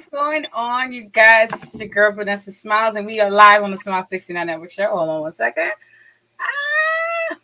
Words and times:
what's 0.00 0.08
going 0.08 0.46
on, 0.54 0.94
you 0.94 1.02
guys? 1.02 1.50
It's 1.52 1.78
your 1.78 1.90
girl 1.90 2.12
Vanessa 2.12 2.50
Smiles, 2.50 2.96
and 2.96 3.04
we 3.04 3.20
are 3.20 3.30
live 3.30 3.62
on 3.62 3.70
the 3.70 3.76
Smile 3.76 4.06
69 4.08 4.46
Network 4.46 4.70
Show. 4.70 4.88
Hold 4.88 5.10
on 5.10 5.20
one 5.20 5.34
second. 5.34 5.72
Ah. 6.40 7.36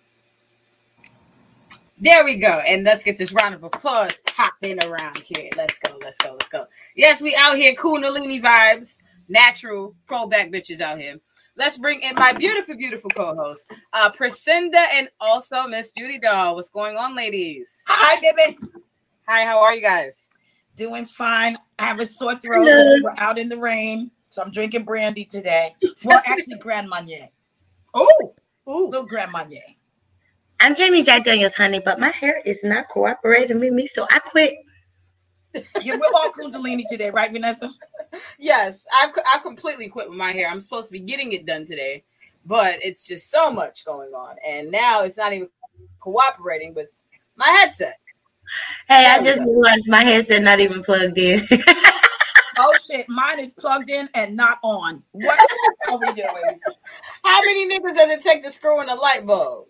There 1.99 2.25
we 2.25 2.37
go. 2.37 2.63
And 2.67 2.83
let's 2.83 3.05
get 3.05 3.19
this 3.19 3.35
round 3.35 3.57
of 3.57 3.63
applause 3.63 4.23
popping 4.25 4.83
around 4.83 5.19
here. 5.19 5.51
Let's 5.55 5.79
go, 5.81 5.99
let's 6.03 6.17
go, 6.17 6.33
let's 6.33 6.49
go. 6.49 6.67
Yes, 6.95 7.21
we 7.21 7.37
out 7.39 7.59
here, 7.59 7.75
Kundalini 7.75 8.41
vibes, 8.41 9.01
natural 9.29 9.95
pro 10.07 10.27
back 10.27 10.49
bitches 10.51 10.81
out 10.81 10.99
here. 10.99 11.21
Let's 11.59 11.77
bring 11.77 12.01
in 12.01 12.15
my 12.15 12.33
beautiful, 12.33 12.75
beautiful 12.75 13.11
co-host, 13.11 13.71
uh, 13.93 14.11
Priscinda, 14.13 14.83
and 14.95 15.11
also 15.21 15.67
Miss 15.67 15.91
Beauty 15.91 16.19
Doll. 16.19 16.55
What's 16.55 16.71
going 16.71 16.97
on, 16.97 17.15
ladies? 17.15 17.69
Hi, 17.87 18.19
Debbie. 18.19 18.59
Hi, 19.29 19.45
how 19.45 19.63
are 19.63 19.75
you 19.75 19.83
guys? 19.83 20.27
Doing 20.77 21.07
fine. 21.07 21.57
I 21.79 21.87
have 21.87 22.01
a 22.01 22.07
sore 22.07 22.37
throat. 22.37 22.65
because 22.65 23.03
We're 23.03 23.15
out 23.17 23.39
in 23.39 23.49
the 23.49 23.57
rain, 23.57 24.11
so 24.29 24.43
I'm 24.43 24.51
drinking 24.51 24.85
brandy 24.85 25.25
today. 25.25 25.75
Well, 26.05 26.21
actually, 26.27 26.59
Grand 26.59 26.89
Marnier. 26.89 27.29
Oh, 27.95 28.35
ooh. 28.69 28.89
Little 28.89 29.07
Grand 29.07 29.33
Marnier. 29.33 29.63
I'm 30.61 30.75
Jamie 30.75 31.03
Jack 31.03 31.25
Daniels, 31.25 31.55
honey, 31.55 31.81
but 31.83 31.99
my 31.99 32.11
hair 32.11 32.43
is 32.45 32.63
not 32.63 32.89
cooperating 32.89 33.59
with 33.59 33.73
me, 33.73 33.87
so 33.87 34.07
I 34.11 34.19
quit. 34.19 34.59
Yeah, 35.83 35.97
we're 35.97 36.11
all 36.15 36.31
Kundalini 36.33 36.85
today, 36.91 37.11
right, 37.11 37.33
Vanessa? 37.33 37.71
Yes, 38.39 38.85
I've 39.01 39.11
I 39.33 39.39
completely 39.39 39.89
quit 39.89 40.09
with 40.09 40.19
my 40.19 40.33
hair. 40.33 40.49
I'm 40.51 40.61
supposed 40.61 40.89
to 40.89 40.93
be 40.93 41.01
getting 41.01 41.33
it 41.33 41.47
done 41.47 41.65
today, 41.65 42.05
but 42.45 42.79
it's 42.83 43.07
just 43.07 43.31
so 43.31 43.51
much 43.51 43.85
going 43.85 44.13
on, 44.13 44.37
and 44.47 44.71
now 44.71 45.03
it's 45.05 45.17
not 45.17 45.33
even 45.33 45.49
cooperating 46.01 46.75
with 46.75 46.91
my 47.37 47.49
headset. 47.49 47.99
Hey, 48.89 49.07
I 49.07 49.23
just 49.23 49.43
realized 49.43 49.89
my 49.89 50.05
headset 50.05 50.43
not 50.43 50.61
even 50.61 50.83
plugged 50.83 51.19
in. 51.19 51.47
Oh 52.59 52.75
shit, 52.87 53.07
mine 53.09 53.39
is 53.39 53.53
plugged 53.53 53.91
in 53.91 54.09
and 54.15 54.35
not 54.35 54.59
on. 54.63 55.03
What 55.13 55.39
are 55.91 55.99
we 55.99 56.07
doing? 56.07 56.61
How 57.23 57.41
many 57.45 57.69
niggas 57.69 57.95
does 57.95 58.11
it 58.11 58.23
take 58.23 58.43
to 58.45 58.51
screw 58.51 58.81
in 58.81 58.89
a 58.89 58.95
light 58.95 59.27
bulb? 59.27 59.67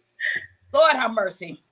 Lord 0.73 0.95
have 0.95 1.13
mercy. 1.13 1.63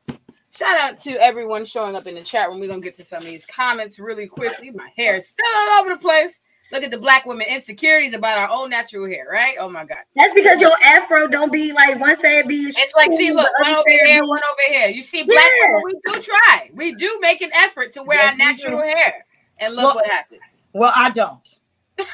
Shout 0.50 0.80
out 0.80 0.98
to 0.98 1.10
everyone 1.22 1.64
showing 1.64 1.94
up 1.94 2.06
in 2.06 2.14
the 2.14 2.22
chat 2.22 2.48
room. 2.48 2.60
We're 2.60 2.69
gonna 2.69 2.80
get 2.80 2.94
to 2.97 3.05
some 3.05 3.19
of 3.19 3.27
these 3.27 3.47
comments 3.47 3.98
really 3.98 4.27
quickly. 4.27 4.70
My 4.70 4.91
hair 4.97 5.16
is 5.16 5.28
still 5.28 5.47
all 5.56 5.80
over 5.80 5.91
the 5.91 6.00
place. 6.00 6.41
Look 6.75 6.83
at 6.83 6.91
the 6.91 6.98
black 6.98 7.25
women 7.25 7.47
insecurities 7.48 8.14
about 8.14 8.36
our 8.36 8.48
own 8.50 8.69
natural 8.69 9.06
hair, 9.06 9.28
right? 9.33 9.55
Oh 9.61 9.69
my 9.69 9.84
god. 9.84 9.98
That's 10.17 10.34
because 10.34 10.61
your 10.61 10.72
afro 10.83 11.28
don't 11.28 11.53
be 11.53 11.72
like 11.72 12.00
one 12.00 12.19
side 12.20 12.48
be. 12.48 12.64
It's 12.77 12.92
like, 12.97 13.12
see, 13.12 13.33
look, 13.33 13.48
one 13.61 13.70
over 13.70 13.84
here, 13.89 14.20
be- 14.20 14.27
one 14.27 14.41
over 14.50 14.75
here. 14.75 14.89
You 14.89 15.00
see, 15.03 15.22
black 15.22 15.47
Yeah. 15.61 15.69
women, 15.77 15.83
we 15.84 16.12
do 16.12 16.20
try. 16.20 16.70
We 16.75 16.92
do 16.97 17.16
make 17.20 17.42
an 17.42 17.50
effort 17.55 17.92
to 17.92 18.03
wear 18.03 18.19
Yes, 18.19 18.33
our 18.33 18.36
natural 18.39 18.78
do. 18.81 18.89
hair. 18.89 19.25
And 19.61 19.77
look 19.77 19.84
Well- 19.84 19.94
what 19.94 20.11
happens. 20.11 20.64
Well, 20.72 20.92
I 20.97 21.11
don't. 21.11 21.58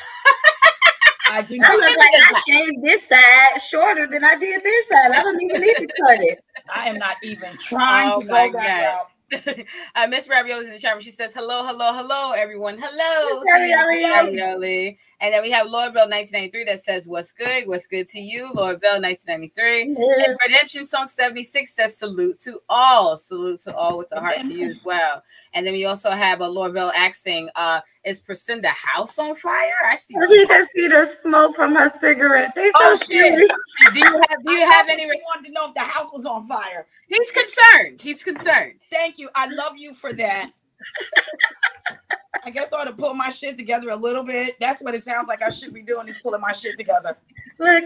I 1.30 1.40
do 1.40 1.54
I 1.54 1.58
not. 1.58 1.70
look 1.78 1.96
like 1.96 2.08
I 2.12 2.42
shaved 2.46 2.82
this 2.82 3.06
side 3.08 3.62
shorter 3.66 4.06
than 4.08 4.24
I 4.24 4.36
did 4.36 4.62
this 4.62 4.88
side. 4.88 5.12
I 5.12 5.22
don't 5.22 5.40
even 5.40 5.60
need 5.62 5.74
to 5.74 5.88
cut 6.02 6.20
it. 6.20 6.38
I 6.74 6.88
am 6.90 6.98
not 6.98 7.16
even 7.22 7.50
oh 7.52 7.56
trying 7.60 8.10
Oh 8.12 8.20
to 8.20 8.26
my 8.26 8.48
go 8.48 8.58
that 8.58 8.82
God. 8.82 8.98
route. 8.98 9.06
uh, 9.94 10.06
Miss 10.08 10.28
Ravioli's 10.28 10.66
in 10.66 10.72
the 10.72 10.78
chat 10.78 10.92
room. 10.92 11.02
She 11.02 11.10
says, 11.10 11.32
hello, 11.34 11.64
hello, 11.64 11.92
hello, 11.92 12.32
everyone. 12.32 12.78
Hello. 12.80 13.40
Miss 13.44 13.52
to 13.52 13.60
you, 13.60 13.76
Miss 13.76 14.08
Ravioli. 14.08 14.36
Ravioli. 14.36 14.98
And 15.22 15.34
then 15.34 15.42
we 15.42 15.50
have 15.50 15.66
Lord 15.68 15.92
Bell 15.92 16.08
1993 16.08 16.64
that 16.64 16.82
says, 16.82 17.06
what's 17.06 17.32
good? 17.32 17.66
What's 17.68 17.86
good 17.86 18.08
to 18.08 18.18
you? 18.18 18.50
Lord 18.54 18.80
Bell 18.80 19.00
1993. 19.02 19.82
And 20.24 20.38
Redemption 20.46 20.86
Song 20.86 21.08
76 21.08 21.74
says 21.74 21.96
salute 21.98 22.40
to 22.40 22.62
all. 22.70 23.18
Salute 23.18 23.60
to 23.60 23.74
all 23.76 23.98
with 23.98 24.08
the 24.08 24.18
heart 24.18 24.36
to 24.40 24.52
you 24.54 24.70
as 24.70 24.80
well. 24.82 25.22
And 25.52 25.66
then 25.66 25.74
we 25.74 25.84
also 25.84 26.10
have 26.10 26.40
a 26.40 26.48
Lord 26.48 26.72
Bell 26.72 26.90
asking, 26.96 27.50
uh, 27.54 27.80
is 28.04 28.22
Priscinda 28.22 28.68
house 28.68 29.18
on 29.18 29.36
fire? 29.36 29.70
I 29.86 29.96
see. 29.96 30.14
You 30.14 30.46
can 30.48 30.66
see 30.74 30.88
the 30.88 31.04
smoke 31.20 31.54
from 31.54 31.74
her 31.74 31.92
cigarette. 32.00 32.54
They 32.54 32.68
so 32.70 32.72
Oh, 32.76 32.96
shit. 33.06 33.06
cute. 33.36 33.52
Do 33.92 33.98
you 34.00 34.20
have 34.30 34.44
do 34.46 34.52
you 34.52 34.60
have 34.70 34.88
any 34.88 35.02
You 35.02 35.08
wanted 35.34 35.48
to 35.48 35.52
know 35.52 35.68
if 35.68 35.74
the 35.74 35.80
house 35.80 36.10
was 36.12 36.24
on 36.24 36.46
fire. 36.48 36.86
he's 37.08 37.30
concerned. 37.30 38.00
He's 38.00 38.24
concerned. 38.24 38.74
Thank 38.90 39.18
you. 39.18 39.28
I 39.34 39.48
love 39.48 39.76
you 39.76 39.92
for 39.92 40.14
that. 40.14 40.50
I 42.44 42.50
guess 42.50 42.72
I 42.72 42.80
ought 42.80 42.84
to 42.84 42.92
pull 42.92 43.14
my 43.14 43.30
shit 43.30 43.56
together 43.56 43.90
a 43.90 43.96
little 43.96 44.22
bit. 44.22 44.56
That's 44.60 44.82
what 44.82 44.94
it 44.94 45.04
sounds 45.04 45.28
like 45.28 45.42
I 45.42 45.50
should 45.50 45.74
be 45.74 45.82
doing 45.82 46.06
is 46.08 46.18
pulling 46.18 46.40
my 46.40 46.52
shit 46.52 46.76
together. 46.78 47.16
Look, 47.58 47.84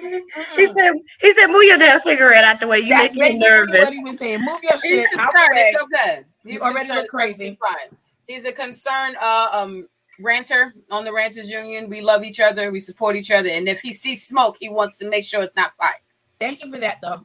he 0.57 0.69
said, 0.69 0.93
he 1.21 1.35
said, 1.35 1.47
move 1.49 1.65
your 1.65 1.79
damn 1.79 2.01
cigarette 2.01 2.45
out 2.45 2.61
the 2.61 2.67
way. 2.67 2.79
You 2.81 2.91
That's 2.91 3.15
make 3.17 3.33
me 3.35 3.39
nervous. 3.39 3.85
what 3.85 3.93
he 3.93 4.01
was 4.01 4.19
saying. 4.19 4.41
Move 4.41 4.61
your 4.63 4.79
He's 4.83 5.03
shit 5.03 5.19
out 5.19 5.33
concerned. 5.33 5.51
the 5.51 5.57
way. 5.57 5.73
It's 5.75 5.83
okay. 5.83 6.25
He's 6.45 6.53
You 6.55 6.61
already 6.61 6.89
look 6.91 7.09
crazy. 7.09 7.47
It's 7.49 7.59
Fine. 7.59 7.99
He's 8.27 8.45
a 8.45 8.53
concerned 8.53 9.17
uh, 9.21 9.49
um 9.53 9.89
ranter 10.21 10.75
on 10.91 11.05
the 11.05 11.13
Ranters 11.13 11.49
Union. 11.49 11.89
We 11.89 12.01
love 12.03 12.23
each 12.23 12.39
other. 12.41 12.71
We 12.71 12.81
support 12.81 13.17
each 13.17 13.31
other. 13.31 13.49
And 13.49 13.69
if 13.69 13.81
he 13.81 13.93
sees 13.93 14.27
smoke, 14.27 14.57
he 14.61 14.69
wants 14.69 14.99
to 14.99 15.09
make 15.09 15.25
sure 15.25 15.43
it's 15.43 15.57
not 15.57 15.75
fire. 15.77 16.01
Thank 16.39 16.63
you 16.65 16.71
for 16.71 16.79
that, 16.79 16.99
though. 17.03 17.25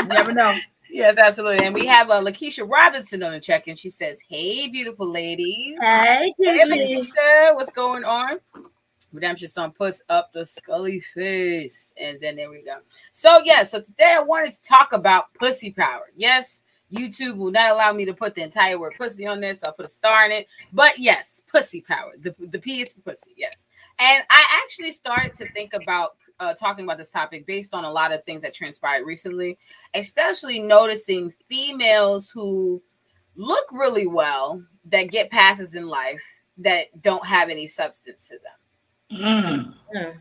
You 0.00 0.06
never 0.06 0.32
know. 0.32 0.56
Yes, 0.94 1.18
absolutely. 1.18 1.66
And 1.66 1.74
we 1.74 1.86
have 1.86 2.08
uh, 2.08 2.22
Lakeisha 2.22 2.70
Robinson 2.70 3.24
on 3.24 3.32
the 3.32 3.40
check-in. 3.40 3.74
She 3.74 3.90
says, 3.90 4.20
"Hey, 4.28 4.68
beautiful 4.68 5.10
ladies. 5.10 5.74
Hey, 5.80 6.32
Hey, 6.38 6.60
Lakeisha, 6.64 7.52
what's 7.56 7.72
going 7.72 8.04
on?" 8.04 8.38
Redemption 9.12 9.48
Song 9.48 9.72
puts 9.72 10.04
up 10.08 10.32
the 10.32 10.46
scully 10.46 11.00
face, 11.00 11.92
and 11.96 12.20
then 12.20 12.36
there 12.36 12.48
we 12.48 12.62
go. 12.62 12.76
So 13.10 13.40
yeah, 13.44 13.64
so 13.64 13.80
today 13.80 14.14
I 14.16 14.22
wanted 14.22 14.54
to 14.54 14.62
talk 14.62 14.92
about 14.92 15.34
pussy 15.34 15.72
power. 15.72 16.12
Yes, 16.16 16.62
YouTube 16.92 17.38
will 17.38 17.50
not 17.50 17.72
allow 17.72 17.92
me 17.92 18.04
to 18.04 18.14
put 18.14 18.36
the 18.36 18.42
entire 18.42 18.78
word 18.78 18.94
pussy 18.96 19.26
on 19.26 19.40
there, 19.40 19.56
so 19.56 19.66
I 19.66 19.72
put 19.72 19.86
a 19.86 19.88
star 19.88 20.26
in 20.26 20.30
it. 20.30 20.46
But 20.72 20.92
yes, 20.96 21.42
pussy 21.48 21.80
power. 21.80 22.12
The 22.20 22.36
the 22.38 22.60
P 22.60 22.82
is 22.82 22.92
for 22.92 23.00
pussy. 23.00 23.34
Yes, 23.36 23.66
and 23.98 24.22
I 24.30 24.60
actually 24.62 24.92
started 24.92 25.34
to 25.38 25.50
think 25.50 25.74
about 25.74 26.14
uh, 26.40 26.54
talking 26.54 26.84
about 26.84 26.98
this 26.98 27.10
topic 27.10 27.46
based 27.46 27.74
on 27.74 27.84
a 27.84 27.90
lot 27.90 28.12
of 28.12 28.24
things 28.24 28.42
that 28.42 28.54
transpired 28.54 29.04
recently, 29.04 29.58
especially 29.94 30.58
noticing 30.58 31.32
females 31.48 32.30
who 32.30 32.82
look 33.36 33.66
really 33.72 34.06
well 34.06 34.62
that 34.86 35.10
get 35.10 35.30
passes 35.30 35.74
in 35.74 35.86
life 35.86 36.20
that 36.58 36.86
don't 37.02 37.26
have 37.26 37.50
any 37.50 37.66
substance 37.66 38.28
to 38.28 38.34
them. 38.34 38.52
Mm. 39.12 39.74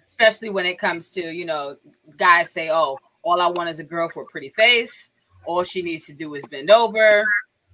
especially 0.06 0.50
when 0.50 0.66
it 0.66 0.78
comes 0.78 1.09
to 1.12 1.22
you 1.22 1.46
know 1.46 1.78
guys 2.18 2.51
say 2.51 2.69
oh 2.69 3.00
all 3.24 3.41
i 3.41 3.47
want 3.47 3.69
is 3.69 3.80
a 3.80 3.84
girl 3.84 4.09
for 4.09 4.24
a 4.24 4.25
pretty 4.25 4.50
face. 4.50 5.09
All 5.45 5.63
she 5.63 5.81
needs 5.81 6.06
to 6.06 6.13
do 6.13 6.35
is 6.35 6.45
bend 6.45 6.69
over. 6.69 7.25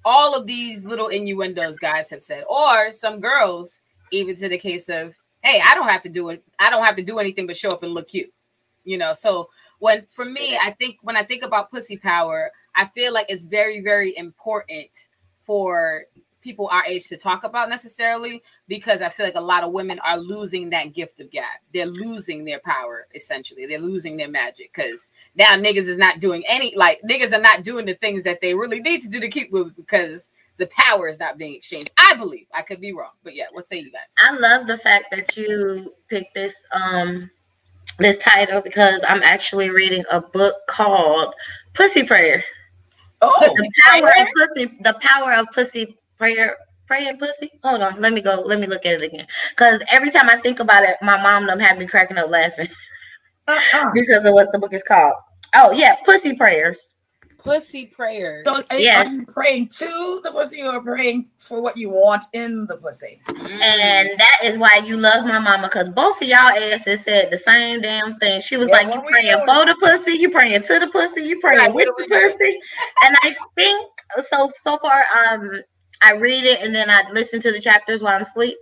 All 0.05 0.35
of 0.35 0.47
these 0.47 0.85
little 0.85 1.07
innuendos 1.07 1.77
guys 1.77 2.09
have 2.11 2.23
said 2.23 2.43
or 2.49 2.91
some 2.91 3.19
girls 3.19 3.79
even 4.11 4.35
to 4.37 4.49
the 4.49 4.57
case 4.57 4.87
of 4.87 5.13
hey 5.41 5.61
i 5.65 5.75
don't 5.75 5.89
have 5.89 6.01
to 6.01 6.09
do 6.09 6.29
it 6.29 6.43
i 6.59 6.69
don't 6.69 6.85
have 6.85 6.95
to 6.95 7.03
do 7.03 7.19
anything 7.19 7.47
but 7.47 7.57
show 7.57 7.71
up 7.71 7.83
and 7.83 7.93
look 7.93 8.09
cute 8.09 8.31
you 8.83 8.97
know 8.97 9.13
so 9.13 9.49
when 9.79 10.05
for 10.09 10.25
me 10.25 10.57
i 10.61 10.71
think 10.71 10.97
when 11.01 11.17
i 11.17 11.23
think 11.23 11.43
about 11.43 11.71
pussy 11.71 11.97
power 11.97 12.51
i 12.75 12.85
feel 12.87 13.13
like 13.13 13.25
it's 13.29 13.45
very 13.45 13.81
very 13.81 14.15
important 14.17 14.89
for 15.41 16.05
people 16.41 16.69
our 16.71 16.85
age 16.85 17.07
to 17.07 17.17
talk 17.17 17.43
about 17.43 17.69
necessarily 17.69 18.41
because 18.67 19.01
I 19.01 19.09
feel 19.09 19.25
like 19.25 19.35
a 19.35 19.41
lot 19.41 19.63
of 19.63 19.71
women 19.71 19.99
are 19.99 20.17
losing 20.17 20.69
that 20.69 20.93
gift 20.93 21.19
of 21.19 21.31
gab. 21.31 21.45
They're 21.73 21.85
losing 21.85 22.45
their 22.45 22.59
power 22.59 23.07
essentially. 23.13 23.65
They're 23.65 23.79
losing 23.79 24.17
their 24.17 24.29
magic 24.29 24.71
because 24.73 25.09
now 25.35 25.55
niggas 25.55 25.87
is 25.87 25.97
not 25.97 26.19
doing 26.19 26.43
any 26.47 26.73
like 26.75 27.01
niggas 27.01 27.33
are 27.33 27.41
not 27.41 27.63
doing 27.63 27.85
the 27.85 27.93
things 27.95 28.23
that 28.23 28.41
they 28.41 28.53
really 28.53 28.79
need 28.79 29.01
to 29.01 29.09
do 29.09 29.19
to 29.19 29.27
keep 29.27 29.51
with 29.51 29.75
because 29.75 30.29
the 30.59 30.67
power 30.67 31.07
is 31.07 31.19
not 31.19 31.37
being 31.37 31.55
exchanged. 31.55 31.91
I 31.97 32.15
believe. 32.15 32.45
I 32.53 32.61
could 32.61 32.81
be 32.81 32.93
wrong, 32.93 33.11
but 33.23 33.33
yeah. 33.33 33.45
What 33.51 33.65
say 33.67 33.79
you 33.79 33.91
guys? 33.91 34.13
I 34.23 34.35
love 34.35 34.67
the 34.67 34.77
fact 34.77 35.05
that 35.11 35.35
you 35.35 35.93
picked 36.09 36.35
this 36.35 36.53
um 36.71 37.29
this 37.97 38.17
title 38.19 38.61
because 38.61 39.01
I'm 39.07 39.23
actually 39.23 39.69
reading 39.69 40.03
a 40.11 40.21
book 40.21 40.55
called 40.67 41.33
Pussy 41.73 42.03
Prayer. 42.03 42.43
Oh, 43.21 43.55
The 43.57 43.71
power 43.85 44.13
of 44.21 44.27
pussy, 44.37 44.77
the 44.81 44.97
power 45.01 45.33
of 45.33 45.47
pussy 45.53 45.97
prayer, 46.17 46.55
praying 46.87 47.17
pussy. 47.17 47.51
Hold 47.63 47.81
on, 47.81 47.99
let 47.99 48.13
me 48.13 48.21
go. 48.21 48.41
Let 48.45 48.59
me 48.59 48.67
look 48.67 48.85
at 48.85 49.01
it 49.01 49.01
again. 49.01 49.27
Because 49.49 49.81
every 49.89 50.11
time 50.11 50.29
I 50.29 50.39
think 50.39 50.59
about 50.59 50.83
it, 50.83 50.97
my 51.01 51.21
mom 51.21 51.47
them 51.47 51.59
have 51.59 51.77
me 51.77 51.87
cracking 51.87 52.17
up 52.17 52.29
laughing 52.29 52.69
uh-uh. 53.47 53.91
because 53.93 54.23
of 54.25 54.33
what 54.33 54.51
the 54.51 54.59
book 54.59 54.73
is 54.73 54.83
called. 54.83 55.15
Oh 55.55 55.71
yeah, 55.71 55.95
pussy 56.05 56.35
prayers. 56.35 56.95
Pussy 57.49 57.85
prayers. 57.87 58.45
So 58.45 58.55
are, 58.55 58.63
Yes. 58.77 59.07
are 59.07 59.11
you 59.11 59.25
praying 59.25 59.67
to 59.69 60.21
the 60.23 60.31
pussy 60.31 60.61
or 60.63 60.81
praying 60.81 61.25
for 61.39 61.61
what 61.61 61.75
you 61.77 61.89
want 61.89 62.23
in 62.33 62.65
the 62.67 62.77
pussy? 62.77 63.21
And 63.27 64.09
that 64.19 64.39
is 64.43 64.57
why 64.57 64.81
you 64.85 64.97
love 64.97 65.25
my 65.25 65.39
mama, 65.39 65.67
because 65.67 65.89
both 65.89 66.21
of 66.21 66.27
y'all 66.27 66.37
asses 66.49 67.03
said 67.03 67.31
the 67.31 67.37
same 67.37 67.81
damn 67.81 68.17
thing. 68.19 68.41
She 68.41 68.57
was 68.57 68.69
Yeah, 68.69 68.77
like, 68.77 68.93
You 68.93 69.01
we 69.01 69.07
praying 69.11 69.33
doing? 69.33 69.45
for 69.45 69.65
the 69.65 69.75
pussy, 69.81 70.11
you 70.13 70.29
praying 70.29 70.63
to 70.63 70.79
the 70.79 70.87
pussy, 70.87 71.23
you 71.23 71.39
praying 71.39 71.59
Right, 71.59 71.73
with 71.73 71.89
the 71.97 72.05
doing? 72.07 72.31
pussy. 72.31 72.59
And 73.03 73.15
I 73.23 73.35
think 73.55 73.89
so 74.29 74.51
so 74.63 74.77
far, 74.77 75.03
um, 75.17 75.61
I 76.01 76.13
read 76.13 76.43
it 76.45 76.61
and 76.61 76.73
then 76.73 76.89
I 76.89 77.09
listen 77.11 77.41
to 77.41 77.51
the 77.51 77.59
chapters 77.59 78.01
while 78.01 78.15
I'm 78.15 78.21
asleep. 78.21 78.57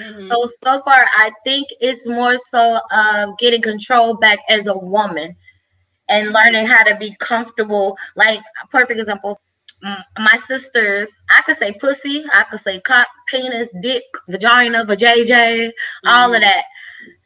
Mhm. 0.00 0.26
So 0.28 0.48
so 0.64 0.82
far, 0.82 1.04
I 1.16 1.30
think 1.44 1.68
it's 1.80 2.06
more 2.06 2.38
so 2.50 2.80
of 2.90 3.38
getting 3.38 3.60
control 3.62 4.14
back 4.14 4.38
as 4.48 4.66
a 4.66 4.76
woman 4.76 5.36
and 6.12 6.32
learning 6.32 6.66
how 6.66 6.82
to 6.84 6.94
be 6.96 7.16
comfortable. 7.18 7.96
Like 8.16 8.38
a 8.62 8.66
perfect 8.68 9.00
example, 9.00 9.40
mm, 9.84 10.02
my 10.18 10.38
sisters, 10.46 11.08
I 11.36 11.42
could 11.42 11.56
say 11.56 11.72
pussy, 11.72 12.24
I 12.32 12.44
could 12.50 12.60
say 12.60 12.80
cock, 12.80 13.08
penis, 13.28 13.68
dick, 13.80 14.04
vagina, 14.28 14.84
vajayjay, 14.84 15.72
all 16.06 16.34
of 16.34 16.40
that. 16.42 16.64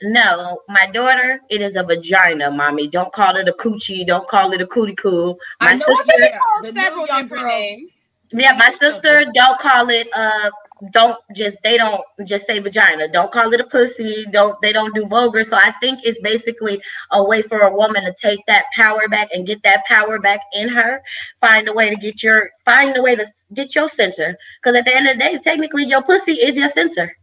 No, 0.03 0.61
my 0.69 0.87
daughter, 0.87 1.41
it 1.51 1.61
is 1.61 1.77
a 1.77 1.83
vagina, 1.83 2.51
mommy. 2.51 2.87
Don't 2.89 3.13
call 3.13 3.37
it 3.37 3.49
a 3.49 3.53
coochie. 3.53 4.07
Don't 4.07 4.27
call 4.29 4.53
it 4.53 4.61
a 4.63 4.67
cootie 4.67 4.95
coo. 4.95 5.37
My 5.61 5.71
I 5.71 5.75
know 5.75 5.85
sister, 5.87 6.05
it 6.07 6.33
is. 6.35 6.41
The 6.63 6.73
new 6.73 6.81
several 6.81 7.07
different 7.07 7.29
girl- 7.31 7.49
names. 7.49 8.11
yeah, 8.33 8.53
my 8.57 8.71
sister, 8.71 9.25
don't 9.35 9.59
call 9.61 9.91
it 9.91 10.09
uh 10.15 10.51
don't 10.91 11.19
just 11.35 11.57
they 11.65 11.79
don't 11.79 12.03
just 12.27 12.47
say 12.47 12.59
vagina. 12.59 13.09
Don't 13.09 13.33
call 13.33 13.53
it 13.53 13.61
a 13.61 13.65
pussy. 13.65 14.27
Don't 14.31 14.61
they 14.61 14.73
don't 14.73 14.95
do 14.95 15.07
vulgar. 15.07 15.43
So 15.43 15.57
I 15.57 15.73
think 15.81 16.01
it's 16.05 16.21
basically 16.21 16.83
a 17.13 17.23
way 17.23 17.43
for 17.43 17.61
a 17.61 17.75
woman 17.75 18.05
to 18.05 18.15
take 18.21 18.41
that 18.47 18.65
power 18.75 19.09
back 19.09 19.29
and 19.33 19.47
get 19.47 19.63
that 19.63 19.85
power 19.87 20.19
back 20.19 20.41
in 20.53 20.69
her. 20.69 21.01
Find 21.41 21.69
a 21.69 21.73
way 21.73 21.89
to 21.91 21.97
get 21.97 22.23
your 22.23 22.51
find 22.65 22.97
a 22.97 23.03
way 23.03 23.17
to 23.17 23.27
get 23.55 23.75
your 23.75 23.89
center. 23.89 24.37
Because 24.63 24.77
at 24.77 24.85
the 24.85 24.95
end 24.95 25.09
of 25.09 25.17
the 25.17 25.23
day, 25.23 25.39
technically 25.39 25.85
your 25.85 26.03
pussy 26.03 26.35
is 26.35 26.57
your 26.57 26.69
center. 26.69 27.17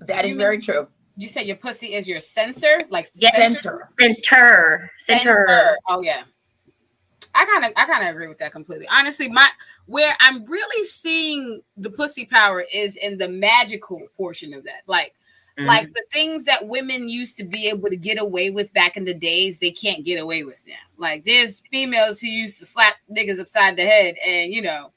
That 0.00 0.24
is 0.24 0.34
very 0.34 0.60
true. 0.60 0.88
You 1.16 1.28
said 1.28 1.46
your 1.46 1.56
pussy 1.56 1.94
is 1.94 2.08
your 2.08 2.18
sensor, 2.18 2.80
like 2.90 3.06
Yeah, 3.14 3.30
sensor? 3.36 3.90
Center. 4.00 4.10
Center. 4.18 4.90
Center. 4.98 5.46
Center. 5.48 5.76
Oh 5.88 6.02
yeah. 6.02 6.24
I 7.34 7.44
kind 7.46 7.64
of 7.64 7.72
I 7.76 7.86
kind 7.86 8.04
of 8.04 8.10
agree 8.10 8.28
with 8.28 8.38
that 8.38 8.52
completely. 8.52 8.86
Honestly, 8.90 9.28
my 9.28 9.48
where 9.86 10.14
I'm 10.20 10.44
really 10.44 10.86
seeing 10.86 11.62
the 11.76 11.90
pussy 11.90 12.24
power 12.26 12.64
is 12.72 12.96
in 12.96 13.18
the 13.18 13.28
magical 13.28 14.00
portion 14.16 14.54
of 14.54 14.64
that. 14.64 14.82
Like 14.86 15.14
Mhm. 15.58 15.66
like 15.66 15.92
the 15.94 16.04
things 16.12 16.44
that 16.46 16.66
women 16.66 17.08
used 17.08 17.36
to 17.36 17.44
be 17.44 17.68
able 17.68 17.88
to 17.88 17.96
get 17.96 18.18
away 18.18 18.50
with 18.50 18.72
back 18.74 18.96
in 18.96 19.04
the 19.04 19.14
days, 19.14 19.60
they 19.60 19.70
can't 19.70 20.04
get 20.04 20.18
away 20.20 20.42
with 20.44 20.64
now. 20.66 20.74
Like 20.98 21.24
there's 21.24 21.62
females 21.70 22.20
who 22.20 22.26
used 22.28 22.58
to 22.58 22.66
slap 22.66 22.96
niggas 23.10 23.38
upside 23.40 23.76
the 23.76 23.84
head, 23.84 24.16
and 24.26 24.52
you 24.52 24.62
know, 24.62 24.92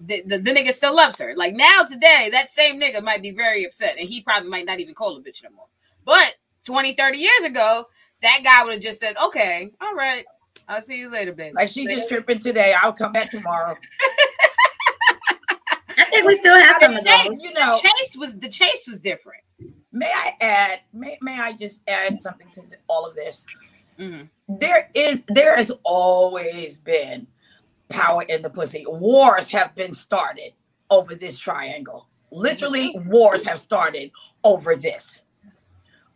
the, 0.00 0.22
the, 0.22 0.38
the 0.38 0.50
nigga 0.50 0.72
still 0.72 0.94
loves 0.94 1.18
her. 1.18 1.34
Like 1.36 1.54
now 1.54 1.82
today, 1.88 2.28
that 2.32 2.52
same 2.52 2.80
nigga 2.80 3.02
might 3.02 3.22
be 3.22 3.30
very 3.32 3.64
upset, 3.64 3.96
and 3.98 4.08
he 4.08 4.22
probably 4.22 4.48
might 4.48 4.66
not 4.66 4.80
even 4.80 4.94
call 4.94 5.16
a 5.16 5.20
bitch 5.20 5.42
no 5.42 5.50
more. 5.50 5.66
But 6.04 6.36
20, 6.64 6.94
30 6.94 7.18
years 7.18 7.44
ago, 7.44 7.86
that 8.22 8.40
guy 8.44 8.64
would 8.64 8.74
have 8.74 8.82
just 8.82 9.00
said, 9.00 9.16
"Okay, 9.22 9.70
all 9.80 9.94
right, 9.94 10.24
I'll 10.70 10.82
see 10.82 10.98
you 10.98 11.10
later, 11.10 11.32
baby." 11.32 11.54
Like 11.54 11.68
she 11.68 11.86
just 11.86 12.08
tripping 12.08 12.38
today. 12.38 12.74
I'll 12.80 12.92
come 12.92 13.12
back 13.12 13.30
tomorrow. 13.30 13.76
I 15.98 16.04
think 16.04 16.26
we 16.26 16.36
still 16.38 16.54
have 16.54 16.76
some 16.80 16.96
of 16.96 17.04
Chase, 17.04 17.28
those. 17.28 17.42
You 17.42 17.52
know, 17.52 17.76
the 17.76 17.88
chase 17.98 18.16
was 18.16 18.38
the 18.38 18.48
chase 18.48 18.86
was 18.88 19.00
different. 19.00 19.42
may 19.92 20.10
I 20.14 20.36
add? 20.40 20.80
May, 20.92 21.18
may 21.20 21.38
I 21.38 21.52
just 21.52 21.82
add 21.88 22.20
something 22.20 22.48
to 22.52 22.62
all 22.88 23.06
of 23.06 23.14
this? 23.14 23.44
Mhm. 23.98 24.28
There 24.48 24.90
is, 24.94 25.24
there 25.28 25.54
has 25.54 25.70
always 25.84 26.78
been 26.78 27.26
power 27.88 28.22
in 28.28 28.40
the 28.42 28.50
pussy. 28.50 28.84
Wars 28.86 29.50
have 29.50 29.74
been 29.74 29.92
started 29.92 30.52
over 30.90 31.14
this 31.14 31.38
triangle. 31.38 32.08
Literally, 32.32 32.96
wars 33.06 33.44
have 33.44 33.58
started 33.60 34.10
over 34.44 34.74
this. 34.74 35.22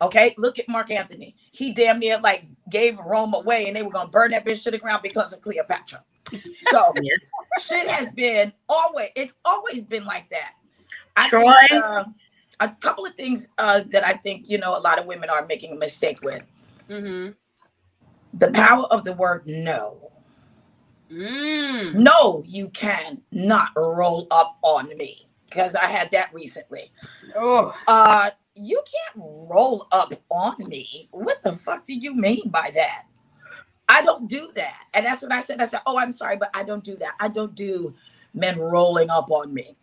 Okay, 0.05 0.35
look 0.39 0.59
at 0.59 0.69
Mark 0.69 0.91
Antony. 0.91 1.37
He 1.53 1.73
damn 1.75 2.01
near 2.01 2.19
like 2.21 2.47
gave 2.71 2.99
Rome 2.99 3.35
away, 3.35 3.69
and 3.69 3.77
they 3.77 3.83
were 3.83 3.91
gonna 3.91 4.11
burn 4.11 4.33
that 4.33 4.47
bitch 4.47 4.65
to 4.65 4.71
the 4.73 4.79
ground 4.79 5.03
because 5.03 5.33
of 5.33 5.41
Cleopatra. 5.43 6.05
So 6.63 6.95
shit 7.57 7.89
has 7.91 8.13
been 8.13 8.53
always 8.69 9.11
it's 9.17 9.35
always 9.45 9.85
been 9.85 10.05
like 10.07 10.29
that 10.31 10.53
I 11.17 11.31
Troy? 11.31 11.53
think, 11.53 11.61
uh, 11.71 12.05
a 12.61 12.69
couple 12.81 13.07
of 13.07 13.15
things 13.15 13.49
uh, 13.59 13.83
that 13.91 14.07
i 14.07 14.15
think 14.15 14.49
you 14.49 14.59
know 14.59 14.77
a 14.79 14.81
lot 14.81 14.99
of 14.99 15.07
women 15.07 15.31
are 15.31 15.47
making 15.47 15.73
a 15.73 15.77
mistake 15.77 16.21
with 16.23 16.47
Mhm. 16.91 17.37
the 18.35 18.51
power 18.53 18.85
of 18.87 19.05
the 19.05 19.13
word 19.15 19.45
no 19.47 20.13
Mm. 21.11 21.95
no 21.95 22.43
you 22.47 22.69
can 22.71 23.23
not 23.33 23.69
roll 23.77 24.27
up 24.31 24.59
on 24.63 24.89
me 24.97 25.29
because 25.49 25.75
i 25.77 25.87
had 25.87 26.11
that 26.13 26.33
recently 26.35 26.93
Oh, 27.37 27.77
uh 27.89 28.31
you 28.55 28.83
can't 29.15 29.25
roll 29.51 29.87
up 29.93 30.13
on 30.31 30.57
me 30.69 31.09
what 31.11 31.43
the 31.43 31.53
fuck 31.53 31.85
do 31.85 31.95
you 31.95 32.15
mean 32.15 32.49
by 32.49 32.71
that 32.75 33.05
i 33.89 34.03
don't 34.03 34.29
do 34.29 34.49
that 34.55 34.85
and 34.95 35.05
that's 35.05 35.23
what 35.23 35.33
i 35.33 35.41
said 35.41 35.61
i 35.61 35.67
said 35.67 35.81
oh 35.87 35.99
i'm 35.99 36.13
sorry 36.13 36.37
but 36.37 36.51
i 36.55 36.63
don't 36.63 36.85
do 36.85 36.97
that 36.97 37.15
i 37.21 37.29
don't 37.29 37.55
do 37.55 37.95
men 38.33 38.59
rolling 38.59 39.11
up 39.11 39.31
on 39.31 39.53
me 39.53 39.77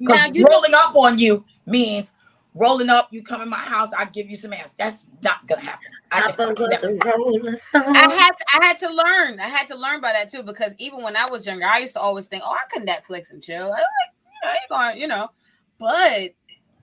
now 0.00 0.26
you 0.26 0.44
rolling 0.44 0.74
up 0.74 0.94
on 0.96 1.18
you 1.18 1.44
means 1.66 2.14
rolling 2.54 2.90
up, 2.90 3.08
you 3.12 3.22
come 3.22 3.40
in 3.40 3.48
my 3.48 3.56
house, 3.56 3.90
I 3.96 4.04
give 4.06 4.28
you 4.28 4.36
some 4.36 4.52
ass. 4.52 4.74
That's 4.74 5.06
not 5.22 5.46
gonna 5.46 5.62
happen. 5.62 5.88
I 6.10 6.18
I 6.18 6.22
can 6.22 6.32
fuck 6.32 6.48
fucking 6.48 6.62
with 6.62 6.70
never- 6.70 6.94
the 6.94 7.18
Rolling 7.18 7.56
Stone. 7.56 7.96
I 7.96 8.12
had 8.12 8.30
to, 8.30 8.44
I 8.54 8.64
had 8.64 8.78
to 8.80 8.88
learn. 8.92 9.40
I 9.40 9.48
had 9.48 9.66
to 9.68 9.76
learn 9.76 10.00
by 10.00 10.12
that 10.12 10.30
too 10.30 10.42
because 10.42 10.74
even 10.78 11.02
when 11.02 11.16
I 11.16 11.26
was 11.26 11.46
younger, 11.46 11.66
I 11.66 11.78
used 11.78 11.94
to 11.94 12.00
always 12.00 12.26
think, 12.26 12.42
"Oh, 12.44 12.52
I 12.52 12.64
can 12.72 12.86
Netflix 12.86 13.30
and 13.30 13.42
chill." 13.42 13.66
I 13.66 13.68
like, 13.68 13.80
you 14.26 14.40
know, 14.44 14.52
you're 14.52 14.78
going, 14.78 15.00
you 15.00 15.08
know. 15.08 15.28
But 15.78 16.34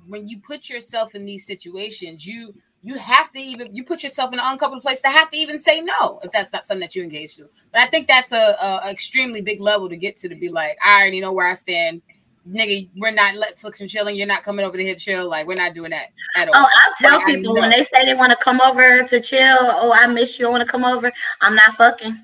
when 0.10 0.28
you 0.28 0.40
put 0.40 0.70
yourself 0.70 1.16
in 1.16 1.26
these 1.26 1.46
situations, 1.46 2.26
you 2.26 2.54
you 2.82 2.96
have 2.96 3.32
to 3.34 3.40
even 3.40 3.74
you 3.74 3.84
put 3.84 4.04
yourself 4.04 4.32
in 4.34 4.40
an 4.40 4.46
uncomfortable 4.46 4.82
place 4.82 5.02
to 5.02 5.10
have 5.10 5.30
to 5.30 5.38
even 5.38 5.60
say 5.60 5.82
no 5.82 6.20
if 6.24 6.32
that's 6.32 6.52
not 6.54 6.66
something 6.66 6.82
that 6.82 6.96
you 6.96 7.04
engage 7.04 7.36
to. 7.36 7.50
But 7.72 7.82
I 7.82 7.88
think 7.88 8.08
that's 8.08 8.32
a, 8.32 8.56
a, 8.62 8.90
extremely 8.90 9.42
big 9.42 9.60
level 9.60 9.90
to 9.90 9.98
get 9.98 10.16
to 10.18 10.30
to 10.30 10.36
be 10.36 10.50
like, 10.50 10.78
I 10.84 11.02
already 11.02 11.20
know 11.20 11.34
where 11.34 11.50
I 11.50 11.56
stand. 11.56 12.02
Nigga, 12.50 12.90
we're 12.96 13.12
not 13.12 13.36
Netflix 13.36 13.82
and 13.82 13.90
chilling. 13.90 14.16
You're 14.16 14.28
not 14.28 14.44
coming 14.44 14.66
over 14.66 14.78
to 14.78 14.84
here 14.84 14.96
to 14.96 15.00
chill. 15.00 15.30
Like 15.30 15.46
we're 15.46 15.56
not 15.56 15.74
doing 15.74 15.92
that 15.92 16.08
at 16.36 16.48
all. 16.48 16.54
Oh, 16.56 16.66
I'll 16.66 16.94
tell 17.00 17.18
Like, 17.18 17.28
I 17.28 17.36
people 17.36 17.54
when 17.54 17.70
they 17.70 17.84
say 17.84 18.06
they 18.06 18.16
want 18.16 18.32
to 18.32 18.38
come 18.42 18.62
over 18.62 19.04
to 19.04 19.22
chill. 19.22 19.58
Oh, 19.60 19.92
I 19.94 20.08
miss 20.08 20.40
you. 20.40 20.48
I 20.48 20.50
want 20.50 20.66
to 20.66 20.72
come 20.72 20.86
over. 20.86 21.12
I'm 21.42 21.56
not 21.56 21.76
fucking. 21.76 22.18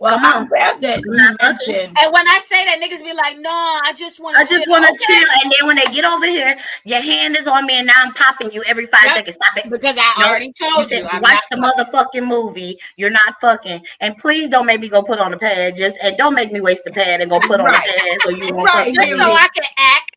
Well, 0.00 0.18
I'm 0.18 0.42
on. 0.42 0.48
glad 0.48 0.80
that 0.80 1.02
you 1.02 1.12
mentioned 1.12 1.96
And 1.98 2.12
when 2.12 2.26
I 2.26 2.40
say 2.46 2.64
that, 2.64 2.80
niggas 2.80 3.04
be 3.04 3.12
like, 3.12 3.36
"No, 3.38 3.50
I 3.50 3.92
just 3.96 4.18
want 4.18 4.34
to." 4.36 4.40
I 4.40 4.44
just 4.46 4.66
want 4.66 4.84
to 4.86 5.04
chill. 5.06 5.28
And 5.44 5.52
then 5.52 5.66
when 5.66 5.76
they 5.76 5.94
get 5.94 6.06
over 6.06 6.24
here, 6.26 6.56
your 6.84 7.02
hand 7.02 7.36
is 7.36 7.46
on 7.46 7.66
me, 7.66 7.74
and 7.74 7.86
now 7.86 7.92
I'm 7.96 8.14
popping 8.14 8.50
you 8.50 8.62
every 8.64 8.86
five 8.86 9.04
Yep. 9.04 9.14
seconds. 9.16 9.36
Stop 9.36 9.58
it. 9.58 9.70
because 9.70 9.96
I 9.98 10.14
No, 10.20 10.28
already 10.28 10.46
You 10.46 10.52
told 10.70 10.88
said, 10.88 11.02
you. 11.02 11.08
I'm 11.12 11.20
watch 11.20 11.42
not 11.50 11.76
the 11.76 11.84
motherfucking 11.84 12.26
movie. 12.26 12.78
You're 12.96 13.10
not 13.10 13.34
fucking. 13.42 13.84
And 14.00 14.16
please 14.16 14.48
don't 14.48 14.64
make 14.64 14.80
me 14.80 14.88
go 14.88 15.02
put 15.02 15.18
on 15.18 15.34
a 15.34 15.38
pad. 15.38 15.76
Just 15.76 15.98
and 16.02 16.16
don't 16.16 16.34
make 16.34 16.50
me 16.50 16.60
waste 16.62 16.84
the 16.84 16.92
pad 16.92 17.20
and 17.20 17.30
go 17.30 17.38
put 17.38 17.60
on 17.60 17.66
Right. 17.66 17.76
a 17.86 17.92
pad 17.92 18.18
so 18.22 18.30
you 18.30 18.48
won't 18.54 18.68
Right, 18.68 18.86
fuck 18.86 18.94
just 18.94 19.10
so 19.10 19.16
me. 19.18 19.34
I 19.34 19.48
can 19.54 19.64
act. 19.76 20.16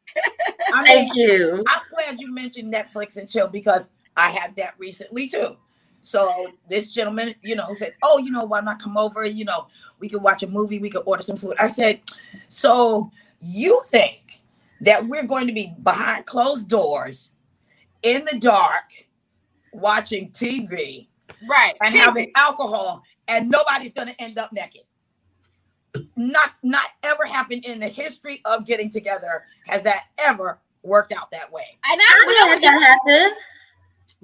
I 0.71 0.81
mean, 0.83 0.88
Thank 0.94 1.15
you. 1.15 1.63
I'm 1.68 1.81
glad 1.89 2.19
you 2.21 2.33
mentioned 2.33 2.74
Netflix 2.74 3.18
and 3.18 3.30
chill 3.30 3.50
because 3.50 3.89
I 4.15 4.30
had 4.30 4.56
that 4.56 4.75
recently 4.77 5.27
too. 5.27 5.57
So 6.03 6.51
this 6.69 6.89
gentleman, 6.89 7.33
you 7.41 7.55
know, 7.55 7.73
said, 7.73 7.95
"Oh, 8.03 8.17
you 8.17 8.29
know, 8.29 8.44
why 8.44 8.59
not 8.59 8.79
come 8.81 8.97
over? 8.97 9.25
You 9.25 9.45
know, 9.45 9.67
we 10.00 10.09
could 10.09 10.21
watch 10.21 10.44
a 10.44 10.47
movie, 10.47 10.77
we 10.77 10.89
could 10.89 11.03
order 11.05 11.23
some 11.23 11.38
food." 11.38 11.55
I 11.59 11.67
said, 11.67 12.01
"So 12.50 13.09
you 13.41 13.81
think 13.85 14.41
that 14.81 15.07
we're 15.07 15.23
going 15.23 15.47
to 15.47 15.53
be 15.53 15.73
behind 15.81 16.25
closed 16.25 16.67
doors, 16.67 17.31
in 18.01 18.25
the 18.29 18.38
dark, 18.38 19.07
watching 19.71 20.30
TV 20.31 21.07
Right. 21.49 21.73
and 21.81 21.95
having 21.95 22.31
alcohol, 22.35 23.01
and 23.30 23.49
nobody's 23.49 23.94
going 23.94 24.09
to 24.09 24.21
end 24.21 24.37
up 24.37 24.51
naked?" 24.51 24.81
Not, 26.18 26.54
not 26.63 26.89
ever 27.04 27.23
happened 27.25 27.66
in 27.66 27.80
the 27.80 27.87
history 27.87 28.42
of 28.45 28.66
getting 28.66 28.89
together. 28.89 29.45
Has 29.68 29.83
that 29.83 30.06
ever 30.19 30.59
worked 30.81 31.13
out 31.13 31.31
that 31.31 31.49
way? 31.51 31.78
And 31.89 32.01
I, 32.01 32.23
when, 32.25 32.35
I 32.35 32.39
I 32.42 32.54
was 32.56 32.63
had 32.63 32.71
young, 32.71 32.81
that 32.81 32.99
happen. 33.06 33.37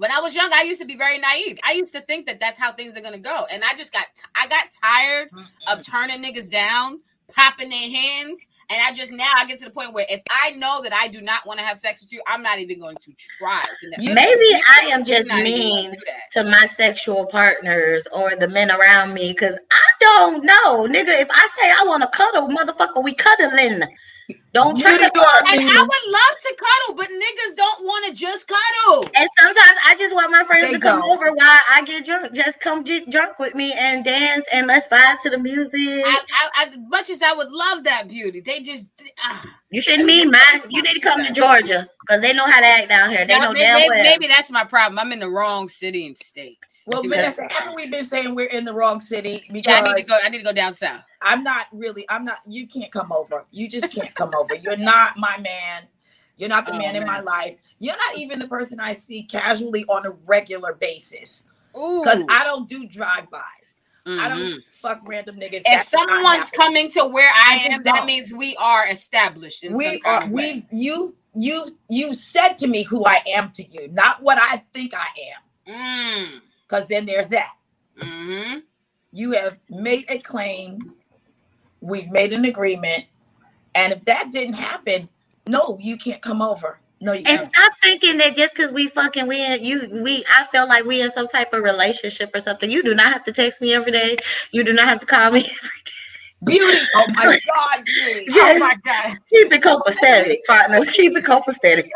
When 0.00 0.10
I 0.10 0.20
was 0.20 0.34
young, 0.34 0.50
I 0.52 0.62
used 0.62 0.80
to 0.80 0.86
be 0.86 0.96
very 0.96 1.18
naive. 1.18 1.58
I 1.62 1.72
used 1.72 1.92
to 1.94 2.00
think 2.00 2.26
that 2.26 2.40
that's 2.40 2.58
how 2.58 2.72
things 2.72 2.96
are 2.96 3.02
gonna 3.02 3.18
go, 3.18 3.46
and 3.52 3.62
I 3.62 3.74
just 3.74 3.92
got 3.92 4.06
I 4.34 4.46
got 4.48 4.66
tired 4.82 5.28
of 5.68 5.84
turning 5.86 6.24
niggas 6.24 6.50
down, 6.50 7.00
popping 7.34 7.68
their 7.68 7.90
hands, 7.90 8.48
and 8.70 8.80
I 8.82 8.92
just 8.94 9.12
now 9.12 9.30
I 9.36 9.44
get 9.44 9.58
to 9.58 9.66
the 9.66 9.70
point 9.70 9.92
where 9.92 10.06
if 10.08 10.22
I 10.30 10.52
know 10.52 10.80
that 10.82 10.94
I 10.94 11.08
do 11.08 11.20
not 11.20 11.46
want 11.46 11.58
to 11.58 11.64
have 11.66 11.78
sex 11.78 12.00
with 12.00 12.12
you, 12.12 12.22
I'm 12.26 12.42
not 12.42 12.58
even 12.58 12.80
going 12.80 12.96
to 12.96 13.12
try 13.38 13.62
to. 13.80 14.02
You- 14.02 14.14
Maybe 14.14 14.46
you- 14.46 14.62
I 14.80 14.86
am 14.86 15.04
just 15.04 15.30
I'm 15.30 15.36
not 15.38 15.46
even 15.46 15.60
gonna 15.68 15.82
mean 15.90 15.96
to 16.32 16.44
my 16.44 16.66
sexual 16.68 17.26
partners 17.26 18.06
or 18.10 18.36
the 18.36 18.48
men 18.48 18.70
around 18.70 19.12
me 19.12 19.32
because 19.32 19.58
I 19.70 19.86
don't 20.00 20.44
know, 20.44 20.86
nigga. 20.88 21.20
If 21.20 21.28
I 21.30 21.46
say 21.58 21.70
I 21.78 21.84
want 21.86 22.02
to 22.04 22.08
cuddle, 22.08 22.48
motherfucker, 22.48 23.04
we 23.04 23.14
cuddling. 23.14 23.82
Don't 24.52 24.76
You 24.76 24.82
try 24.82 24.96
to 24.96 25.02
need 25.04 25.14
to 25.14 25.20
are 25.20 25.38
And. 25.48 25.60
I 25.60 25.80
would 25.80 26.12
love 26.12 26.36
to 26.42 26.56
cuddle, 26.58 26.96
but 26.96 27.06
niggas 27.08 27.56
don't 27.56 27.84
want 27.84 28.06
to 28.06 28.12
just 28.20 28.48
cuddle. 28.48 29.08
And 29.14 29.28
sometimes 29.40 29.78
I 29.86 29.94
just 29.96 30.12
want 30.12 30.32
my 30.32 30.44
friends 30.44 30.66
They 30.66 30.72
to 30.72 30.80
come 30.80 31.00
don't. 31.00 31.10
over 31.12 31.30
while 31.32 31.58
I 31.70 31.84
get 31.84 32.04
drunk. 32.04 32.32
Just 32.32 32.58
come 32.58 32.82
get 32.82 33.08
drunk 33.10 33.38
with 33.38 33.54
me 33.54 33.72
and 33.72 34.04
dance 34.04 34.44
and 34.52 34.66
let's 34.66 34.88
vibe 34.88 35.20
to 35.20 35.30
the 35.30 35.38
music. 35.38 35.72
I, 36.04 36.20
I, 36.56 36.64
as 36.66 36.76
much 36.88 37.10
as 37.10 37.22
I 37.22 37.32
would 37.32 37.50
love 37.50 37.84
that 37.84 38.08
beauty, 38.08 38.40
they 38.40 38.60
just. 38.62 38.88
ah. 39.22 39.44
you 39.70 39.80
shouldn't 39.80 40.06
mean 40.06 40.32
mine. 40.32 40.62
You 40.68 40.82
need 40.82 40.94
to 40.94 41.00
come 41.00 41.24
to 41.24 41.32
Georgia 41.32 41.88
because 42.00 42.20
they 42.20 42.32
know 42.32 42.46
how 42.46 42.58
to 42.58 42.66
act 42.66 42.88
down 42.88 43.10
here. 43.10 43.24
They 43.24 43.38
Now, 43.38 43.44
know 43.46 43.52
may- 43.52 43.60
damn 43.60 43.76
maybe, 43.76 43.88
well. 43.90 44.02
maybe 44.02 44.26
that's 44.26 44.50
my 44.50 44.64
problem. 44.64 44.98
I'm 44.98 45.12
in 45.12 45.20
the 45.20 45.30
wrong 45.30 45.68
city 45.68 46.08
and 46.08 46.18
state. 46.18 46.58
Well, 46.88 47.02
Vanessa, 47.02 47.46
haven't 47.50 47.76
we 47.76 47.86
been 47.88 48.04
saying 48.04 48.34
we're 48.34 48.48
in 48.48 48.64
the 48.64 48.74
wrong 48.74 48.98
city? 48.98 49.44
yeah, 49.48 49.80
I 49.84 49.94
need 49.94 50.02
to 50.02 50.08
go. 50.08 50.18
I 50.24 50.28
need 50.28 50.38
to 50.38 50.44
go 50.44 50.52
down 50.52 50.74
south. 50.74 51.02
I'm 51.22 51.42
not 51.42 51.66
really, 51.72 52.08
I'm 52.08 52.24
not, 52.24 52.38
you 52.46 52.66
can't 52.66 52.90
come 52.90 53.12
over. 53.12 53.44
You 53.50 53.68
just 53.68 53.90
can't 53.90 54.14
come 54.14 54.34
over. 54.34 54.54
You're 54.54 54.76
not 54.76 55.16
my 55.18 55.38
man. 55.38 55.82
You're 56.36 56.48
not 56.48 56.66
the 56.66 56.74
Oh, 56.74 56.78
man 56.78 56.96
in 56.96 57.06
my 57.06 57.20
life. 57.20 57.56
You're 57.78 57.96
not 57.96 58.16
even 58.16 58.38
the 58.38 58.48
person 58.48 58.80
I 58.80 58.94
see 58.94 59.22
casually 59.24 59.84
on 59.86 60.06
a 60.06 60.10
regular 60.26 60.74
basis. 60.74 61.44
Ooh, 61.76 62.02
Because 62.02 62.24
I 62.28 62.44
don't 62.44 62.68
do 62.68 62.86
drive-bys. 62.86 63.74
I 64.06 64.28
don't 64.28 64.62
fuck 64.68 65.00
random 65.04 65.36
niggas. 65.36 65.62
If 65.66 65.82
someone's 65.84 66.50
coming 66.50 66.90
to 66.92 67.06
where 67.08 67.30
I 67.34 67.60
I 67.68 67.74
am, 67.74 67.82
that 67.84 68.04
means 68.06 68.32
we 68.32 68.56
are 68.56 68.88
established. 68.88 69.64
We 69.70 70.00
are 70.04 70.26
we 70.28 70.66
you 70.72 71.14
you 71.34 71.76
you 71.88 72.12
said 72.12 72.54
to 72.54 72.66
me 72.66 72.82
who 72.82 73.04
I 73.04 73.22
am 73.26 73.52
to 73.52 73.62
you, 73.70 73.88
not 73.92 74.22
what 74.22 74.38
I 74.40 74.64
think 74.72 74.92
I 74.94 75.06
am. 75.32 75.74
Mm. 75.74 76.40
Because 76.68 76.88
then 76.88 77.06
there's 77.06 77.28
that. 77.28 77.52
hmm 78.00 78.58
You 79.12 79.32
have 79.32 79.58
made 79.68 80.06
a 80.08 80.18
claim, 80.18 80.94
we've 81.80 82.10
made 82.10 82.32
an 82.32 82.44
agreement, 82.44 83.04
and 83.74 83.92
if 83.92 84.04
that 84.04 84.30
didn't 84.30 84.54
happen, 84.54 85.08
no, 85.46 85.78
you 85.80 85.96
can't 85.96 86.22
come 86.22 86.42
over. 86.42 86.78
No, 87.00 87.12
you 87.12 87.18
And 87.18 87.26
can't. 87.26 87.40
And 87.42 87.50
stop 87.54 87.72
thinking 87.82 88.18
that 88.18 88.36
just 88.36 88.54
because 88.54 88.72
we 88.72 88.88
fucking 88.88 89.26
we 89.26 89.44
in 89.44 89.64
you 89.64 89.88
we 90.02 90.24
I 90.38 90.46
feel 90.52 90.68
like 90.68 90.84
we 90.84 91.00
in 91.00 91.10
some 91.12 91.28
type 91.28 91.52
of 91.52 91.62
relationship 91.62 92.30
or 92.34 92.40
something. 92.40 92.70
You 92.70 92.82
do 92.82 92.94
not 92.94 93.12
have 93.12 93.24
to 93.24 93.32
text 93.32 93.60
me 93.60 93.72
every 93.72 93.92
day. 93.92 94.18
You 94.52 94.64
do 94.64 94.72
not 94.72 94.86
have 94.86 95.00
to 95.00 95.06
call 95.06 95.30
me. 95.30 95.50
Beauty. 96.44 96.78
Oh 96.96 97.04
my 97.08 97.24
God, 97.24 97.84
beauty. 97.84 98.26
Oh 98.30 98.58
my 98.58 98.74
god! 98.82 99.18
Keep 99.28 99.52
it 99.52 99.62
copacetic, 99.62 100.38
partner. 100.46 100.84
Keep 100.86 101.18
it 101.18 101.24
copacetic. 101.24 101.90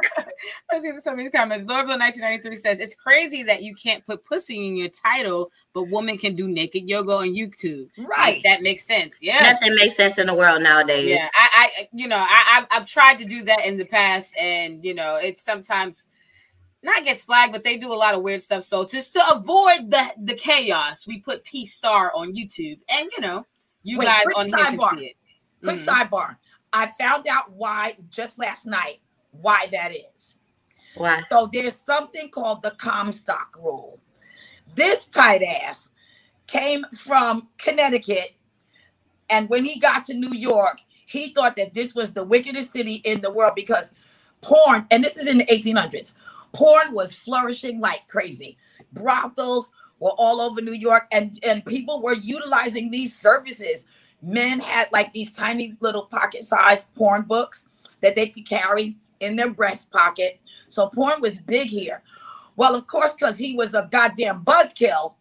Let's 0.70 0.84
get 0.84 0.94
to 0.94 1.00
some 1.00 1.14
of 1.14 1.20
these 1.20 1.30
comments. 1.30 1.64
Lorville 1.64 1.98
1993 1.98 2.56
says 2.56 2.78
it's 2.78 2.94
crazy 2.94 3.42
that 3.44 3.62
you 3.62 3.74
can't 3.74 4.04
put 4.04 4.22
pussy 4.26 4.66
in 4.66 4.76
your 4.76 4.90
title, 4.90 5.50
but 5.72 5.84
women 5.84 6.18
can 6.18 6.34
do 6.34 6.46
naked 6.46 6.86
yoga 6.86 7.14
on 7.14 7.28
YouTube. 7.28 7.88
Right. 7.96 8.36
If 8.36 8.42
that 8.42 8.60
makes 8.60 8.84
sense. 8.84 9.16
Yeah. 9.22 9.52
Nothing 9.52 9.76
makes 9.76 9.96
sense 9.96 10.18
in 10.18 10.26
the 10.26 10.34
world 10.34 10.62
nowadays. 10.62 11.08
Yeah, 11.08 11.28
I, 11.32 11.48
I, 11.54 11.88
you 11.92 12.06
know, 12.06 12.18
I, 12.18 12.66
I, 12.70 12.76
I've 12.76 12.86
tried 12.86 13.18
to 13.20 13.24
do 13.24 13.44
that 13.44 13.64
in 13.64 13.78
the 13.78 13.86
past, 13.86 14.36
and 14.38 14.84
you 14.84 14.92
know, 14.92 15.18
it's 15.22 15.42
sometimes 15.42 16.06
not 16.82 17.04
gets 17.04 17.24
flagged, 17.24 17.54
but 17.54 17.64
they 17.64 17.78
do 17.78 17.94
a 17.94 17.96
lot 17.96 18.14
of 18.14 18.20
weird 18.20 18.42
stuff. 18.42 18.64
So 18.64 18.84
just 18.84 19.14
to 19.14 19.22
avoid 19.32 19.90
the 19.90 20.04
the 20.18 20.34
chaos, 20.34 21.06
we 21.06 21.20
put 21.20 21.44
P 21.44 21.64
Star 21.64 22.12
on 22.14 22.34
YouTube, 22.34 22.80
and 22.90 23.08
you 23.16 23.22
know, 23.22 23.46
you 23.84 24.00
Wait, 24.00 24.06
guys 24.06 24.24
quick 24.24 24.36
on 24.36 24.46
sidebar. 24.52 24.78
can 24.90 24.98
see 24.98 25.06
it. 25.06 25.16
Quick 25.62 25.78
Mhm. 25.78 25.86
sidebar. 25.86 26.38
I 26.72 26.88
found 26.98 27.28
out 27.28 27.52
why 27.52 27.96
just 28.10 28.38
last 28.38 28.66
night 28.66 29.00
why 29.32 29.68
that 29.72 29.92
is. 29.92 30.38
Why? 30.94 31.20
So 31.30 31.48
there's 31.52 31.76
something 31.76 32.30
called 32.30 32.62
the 32.62 32.72
Comstock 32.72 33.56
rule. 33.58 34.00
This 34.74 35.06
tight 35.06 35.42
ass 35.42 35.90
came 36.46 36.84
from 36.96 37.48
Connecticut, 37.58 38.34
and 39.30 39.48
when 39.48 39.64
he 39.64 39.78
got 39.80 40.04
to 40.04 40.14
New 40.14 40.34
York, 40.34 40.80
he 41.06 41.32
thought 41.34 41.56
that 41.56 41.74
this 41.74 41.94
was 41.94 42.14
the 42.14 42.24
wickedest 42.24 42.72
city 42.72 42.96
in 43.04 43.20
the 43.20 43.30
world 43.30 43.54
because 43.56 43.92
porn, 44.42 44.86
and 44.90 45.04
this 45.04 45.16
is 45.16 45.28
in 45.28 45.38
the 45.38 45.46
1800s, 45.46 46.14
porn 46.52 46.92
was 46.92 47.14
flourishing 47.14 47.80
like 47.80 48.06
crazy. 48.08 48.56
Brothels 48.92 49.72
were 50.04 50.10
all 50.18 50.42
over 50.42 50.60
New 50.60 50.74
York, 50.74 51.06
and, 51.12 51.38
and 51.42 51.64
people 51.64 52.02
were 52.02 52.12
utilizing 52.12 52.90
these 52.90 53.16
services. 53.16 53.86
Men 54.20 54.60
had 54.60 54.92
like 54.92 55.14
these 55.14 55.32
tiny 55.32 55.78
little 55.80 56.04
pocket 56.04 56.44
sized 56.44 56.84
porn 56.94 57.22
books 57.22 57.66
that 58.02 58.14
they 58.14 58.28
could 58.28 58.46
carry 58.46 58.98
in 59.20 59.34
their 59.34 59.48
breast 59.48 59.90
pocket. 59.90 60.40
So 60.68 60.88
porn 60.88 61.22
was 61.22 61.38
big 61.38 61.68
here. 61.68 62.02
Well, 62.54 62.74
of 62.74 62.86
course, 62.86 63.14
because 63.14 63.38
he 63.38 63.56
was 63.56 63.72
a 63.72 63.88
goddamn 63.90 64.44
buzzkill 64.44 65.14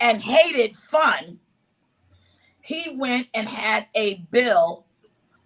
and 0.00 0.22
hated 0.22 0.78
fun, 0.78 1.38
he 2.62 2.96
went 2.96 3.28
and 3.34 3.46
had 3.46 3.86
a 3.94 4.14
bill 4.30 4.86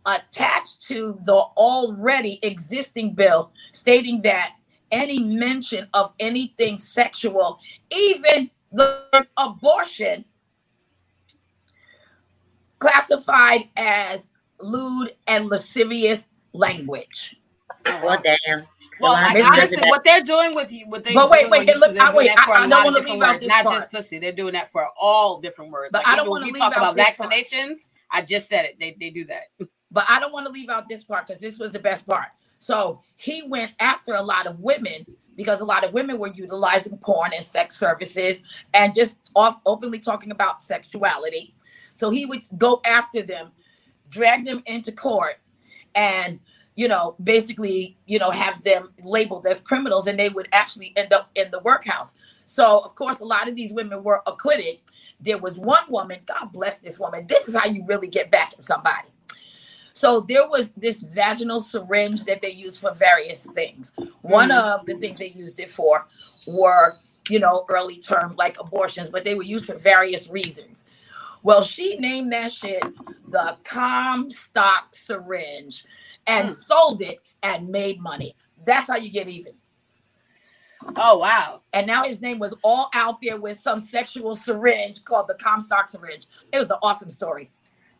attached 0.06 0.80
to 0.82 1.18
the 1.24 1.34
already 1.34 2.38
existing 2.44 3.14
bill 3.14 3.50
stating 3.72 4.22
that 4.22 4.54
any 4.92 5.18
mention 5.18 5.88
of 5.92 6.12
anything 6.20 6.78
sexual, 6.78 7.58
even 7.90 8.48
the 8.72 9.26
abortion, 9.36 10.24
classified 12.78 13.68
as 13.76 14.30
lewd 14.60 15.14
and 15.26 15.48
lascivious 15.48 16.28
language. 16.52 17.36
Well, 17.84 18.20
damn. 18.22 18.64
Well, 19.00 19.12
I, 19.16 19.40
honestly, 19.42 19.78
what 19.88 20.04
they're 20.04 20.20
doing 20.20 20.54
with 20.54 20.70
you, 20.70 20.86
what 20.88 21.04
they 21.04 21.14
But 21.14 21.30
wait, 21.30 21.48
wait, 21.48 21.70
on 21.70 21.78
look, 21.80 21.90
I- 21.98 22.04
doing 22.12 22.16
wait, 22.16 22.26
that 22.36 22.44
for 22.44 22.52
I- 22.54 22.60
a 22.60 22.64
I 22.64 22.66
don't 22.66 22.84
wanna 22.84 22.98
different 22.98 23.14
leave 23.20 23.22
out 23.22 23.28
words, 23.30 23.42
this 23.42 23.48
not 23.48 23.64
part. 23.64 23.76
just 23.76 23.90
pussy. 23.90 24.18
They're 24.18 24.32
doing 24.32 24.52
that 24.52 24.70
for 24.70 24.86
all 25.00 25.40
different 25.40 25.70
words. 25.70 25.88
But 25.90 26.04
Like 26.04 26.08
I 26.12 26.16
don't 26.16 26.28
wanna 26.28 26.44
leave 26.44 26.58
talk 26.58 26.72
out 26.72 26.78
about 26.78 26.96
this 26.96 27.16
part. 27.16 27.32
vaccinations. 27.32 27.88
I 28.10 28.20
just 28.22 28.48
said 28.48 28.66
it. 28.66 28.78
They 28.78 28.96
they 29.00 29.08
do 29.10 29.24
that. 29.26 29.44
But 29.90 30.04
I 30.08 30.20
don't 30.20 30.32
want 30.32 30.46
to 30.46 30.52
leave 30.52 30.68
out 30.68 30.88
this 30.88 31.02
part 31.02 31.26
because 31.26 31.40
this 31.40 31.58
was 31.58 31.72
the 31.72 31.78
best 31.78 32.06
part. 32.06 32.28
So 32.58 33.02
he 33.16 33.42
went 33.42 33.72
after 33.80 34.12
a 34.14 34.22
lot 34.22 34.46
of 34.46 34.60
women 34.60 35.06
because 35.40 35.62
a 35.62 35.64
lot 35.64 35.84
of 35.86 35.94
women 35.94 36.18
were 36.18 36.30
utilizing 36.34 36.98
porn 36.98 37.30
and 37.34 37.42
sex 37.42 37.74
services 37.74 38.42
and 38.74 38.94
just 38.94 39.30
off 39.34 39.56
openly 39.64 39.98
talking 39.98 40.32
about 40.32 40.62
sexuality. 40.62 41.54
So 41.94 42.10
he 42.10 42.26
would 42.26 42.42
go 42.58 42.82
after 42.84 43.22
them, 43.22 43.52
drag 44.10 44.44
them 44.44 44.62
into 44.66 44.92
court, 44.92 45.36
and 45.94 46.40
you 46.76 46.88
know, 46.88 47.16
basically, 47.24 47.96
you 48.04 48.18
know, 48.18 48.30
have 48.30 48.62
them 48.64 48.90
labeled 49.02 49.46
as 49.46 49.60
criminals, 49.60 50.06
and 50.06 50.18
they 50.18 50.28
would 50.28 50.50
actually 50.52 50.92
end 50.94 51.14
up 51.14 51.30
in 51.34 51.50
the 51.50 51.60
workhouse. 51.60 52.14
So, 52.44 52.80
of 52.80 52.94
course, 52.94 53.20
a 53.20 53.24
lot 53.24 53.48
of 53.48 53.56
these 53.56 53.72
women 53.72 54.04
were 54.04 54.20
acquitted. 54.26 54.76
There 55.20 55.38
was 55.38 55.58
one 55.58 55.84
woman, 55.88 56.18
God 56.26 56.52
bless 56.52 56.80
this 56.80 57.00
woman. 57.00 57.26
This 57.26 57.48
is 57.48 57.56
how 57.56 57.66
you 57.66 57.82
really 57.86 58.08
get 58.08 58.30
back 58.30 58.52
at 58.52 58.60
somebody. 58.60 59.08
So 60.00 60.20
there 60.22 60.48
was 60.48 60.70
this 60.72 61.02
vaginal 61.02 61.60
syringe 61.60 62.24
that 62.24 62.40
they 62.40 62.52
used 62.52 62.80
for 62.80 62.94
various 62.94 63.44
things. 63.44 63.94
One 64.22 64.48
Mhm. 64.48 64.58
of 64.58 64.86
the 64.86 64.94
things 64.94 65.18
they 65.18 65.28
used 65.28 65.60
it 65.60 65.68
for 65.70 66.08
were, 66.46 66.94
you 67.28 67.38
know, 67.38 67.66
early 67.68 67.98
term 67.98 68.34
like 68.38 68.58
abortions, 68.58 69.10
but 69.10 69.24
they 69.24 69.34
were 69.34 69.42
used 69.42 69.66
for 69.66 69.74
various 69.76 70.30
reasons. 70.30 70.86
Well, 71.42 71.62
she 71.62 71.98
named 71.98 72.32
that 72.32 72.50
shit 72.50 72.82
the 73.28 73.58
Comstock 73.64 74.94
syringe 74.94 75.84
and 76.26 76.48
Mm. 76.48 76.54
sold 76.54 77.02
it 77.02 77.18
and 77.42 77.68
made 77.68 78.00
money. 78.00 78.34
That's 78.64 78.88
how 78.88 78.96
you 78.96 79.10
get 79.10 79.28
even. 79.28 79.54
Oh 80.96 81.18
wow. 81.18 81.62
And 81.74 81.86
now 81.86 82.04
his 82.04 82.22
name 82.22 82.38
was 82.38 82.54
all 82.64 82.88
out 82.94 83.20
there 83.20 83.38
with 83.38 83.60
some 83.60 83.78
sexual 83.80 84.34
syringe 84.34 85.04
called 85.04 85.28
the 85.28 85.34
Comstock 85.34 85.88
syringe. 85.88 86.26
It 86.52 86.58
was 86.58 86.70
an 86.70 86.78
awesome 86.82 87.10
story. 87.10 87.50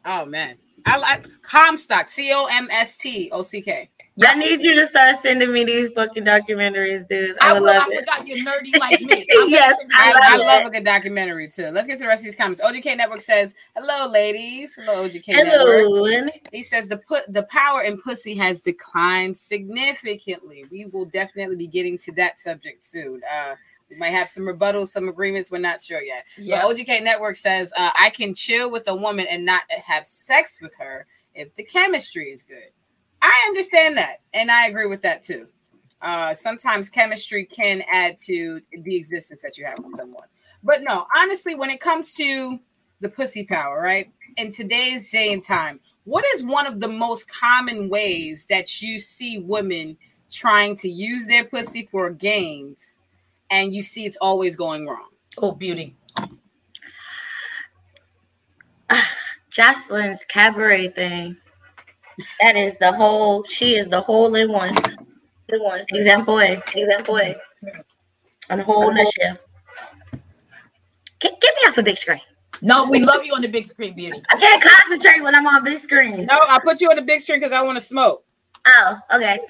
Oh 0.07 0.25
man. 0.25 0.59
I 0.87 0.99
like 0.99 1.27
Comstock. 1.43 2.09
C 2.09 2.31
O 2.35 2.49
M 2.53 2.69
S 2.71 2.97
T 2.99 3.31
O 3.33 3.43
C 3.43 3.61
K. 3.61 3.89
I 4.23 4.35
need 4.35 4.61
you 4.61 4.75
to 4.75 4.87
start 4.87 5.23
sending 5.23 5.51
me 5.53 5.65
these 5.65 5.93
fucking 5.93 6.25
documentaries, 6.25 7.07
dude. 7.09 7.37
I, 7.41 7.51
I 7.51 7.53
would 7.55 7.63
will. 7.63 7.69
love 7.69 7.85
I 7.87 7.93
it. 7.93 7.99
forgot 8.01 8.27
you're 8.27 8.39
nerdy 8.39 8.77
like 8.79 9.01
me. 9.01 9.27
I'm 9.41 9.49
Yes, 9.49 9.79
send 9.79 9.91
I, 9.95 10.13
the 10.13 10.21
I 10.23 10.37
love 10.37 10.47
love 10.47 10.67
a 10.67 10.71
good 10.71 10.85
documentary 10.85 11.49
too. 11.49 11.71
Let's 11.71 11.87
get 11.87 11.95
to 11.95 12.01
the 12.01 12.07
rest 12.07 12.21
of 12.21 12.25
these 12.27 12.37
comments. 12.37 12.61
OGK 12.61 12.97
Network 12.97 13.21
says, 13.23 13.55
"Hello, 13.77 14.11
ladies. 14.11 14.75
Hello, 14.75 15.07
OGK 15.09 15.29
Network." 15.29 16.33
He 16.53 16.63
says 16.63 16.89
the 16.89 16.99
put 16.99 17.33
the 17.33 17.45
power 17.45 17.83
in 17.83 18.01
pussy 18.03 18.35
has 18.35 18.61
declined 18.61 19.39
significantly. 19.39 20.65
We 20.71 20.87
will 20.87 21.07
definitely 21.07 21.57
be 21.57 21.69
getting 21.69 21.97
to 21.99 22.13
that 22.13 22.41
subject 22.41 22.85
soon. 22.85 23.23
Uh, 23.33 23.55
we 23.91 23.97
might 23.97 24.11
have 24.11 24.29
some 24.29 24.45
rebuttals, 24.45 24.89
some 24.89 25.09
agreements. 25.09 25.51
We're 25.51 25.59
not 25.59 25.81
sure 25.83 26.01
yet. 26.01 26.25
Yeah. 26.39 26.63
But 26.63 26.77
OGK 26.77 27.03
Network 27.03 27.37
says 27.37 27.73
uh, 27.77 27.91
I 27.99 28.11
can 28.11 28.35
chill 28.35 28.71
with 28.71 28.89
a 28.89 28.95
woman 28.95 29.27
and 29.29 29.45
not 29.45 29.63
have 29.85 30.07
sex 30.07 30.59
with 30.63 30.75
her 30.77 31.07
if 31.35 31.55
the 31.57 31.65
chemistry 31.65 32.31
is 32.31 32.43
good. 32.43 32.71
I 33.23 33.45
understand 33.49 33.97
that, 33.99 34.21
and 34.33 34.51
I 34.51 34.69
agree 34.69 34.87
with 34.87 35.03
that 35.03 35.23
too. 35.23 35.49
Uh, 36.01 36.33
sometimes 36.33 36.89
chemistry 36.89 37.45
can 37.45 37.83
add 37.93 38.17
to 38.17 38.61
the 38.73 38.97
existence 38.97 39.43
that 39.43 39.59
you 39.59 39.67
have 39.67 39.79
with 39.79 39.97
someone. 39.97 40.27
But 40.63 40.83
no, 40.83 41.07
honestly, 41.15 41.55
when 41.55 41.69
it 41.69 41.81
comes 41.81 42.15
to 42.15 42.59
the 43.01 43.09
pussy 43.09 43.45
power, 43.45 43.81
right? 43.83 44.11
In 44.37 44.53
today's 44.53 45.11
day 45.11 45.33
and 45.33 45.45
time, 45.45 45.81
what 46.05 46.25
is 46.35 46.43
one 46.43 46.67
of 46.67 46.81
the 46.81 46.89
most 46.89 47.29
common 47.31 47.89
ways 47.91 48.47
that 48.49 48.81
you 48.81 48.99
see 48.99 49.41
women 49.41 49.97
trying 50.31 50.77
to 50.77 50.89
use 50.89 51.27
their 51.27 51.45
pussy 51.45 51.87
for 51.91 52.09
gains 52.11 52.99
and 53.51 53.75
you 53.75 53.83
see 53.83 54.07
it's 54.07 54.17
always 54.21 54.57
going 54.57 54.87
wrong? 54.87 55.09
Oh, 55.39 55.53
beauty. 55.53 55.97
Joseline's 59.51 60.25
cabaret 60.29 60.89
thing. 60.91 61.37
That 62.41 62.57
is 62.57 62.79
the 62.79 62.93
whole. 62.93 63.45
She 63.49 63.77
is 63.77 63.89
the 63.89 64.01
whole 64.01 64.35
in 64.35 64.53
one. 64.53 64.77
In 65.49 65.63
one. 65.63 65.85
Example 65.89 66.41
A. 66.41 66.63
Example 66.75 67.19
A. 67.19 67.37
On 68.51 68.59
the 68.59 68.65
whole 68.65 68.93
nutshell. 68.93 69.39
Get, 71.21 71.41
get 71.41 71.55
me 71.63 71.69
off 71.69 71.75
the 71.77 71.83
big 71.83 71.99
screen. 71.99 72.21
No, 72.63 72.89
we 72.89 73.01
love 73.01 73.25
you 73.25 73.33
on 73.33 73.43
the 73.43 73.49
big 73.49 73.67
screen, 73.67 73.95
beauty. 73.95 74.23
I 74.31 74.37
can't 74.37 74.63
concentrate 74.63 75.23
when 75.23 75.35
I'm 75.35 75.47
on 75.47 75.65
big 75.65 75.81
screen. 75.81 76.27
No, 76.27 76.37
I 76.49 76.59
put 76.63 76.81
you 76.81 76.91
on 76.91 76.97
the 76.97 77.03
big 77.03 77.21
screen 77.21 77.41
because 77.41 77.53
I 77.53 77.63
want 77.63 77.77
to 77.77 77.81
smoke. 77.81 78.25
Oh, 78.67 78.99
okay. 79.15 79.41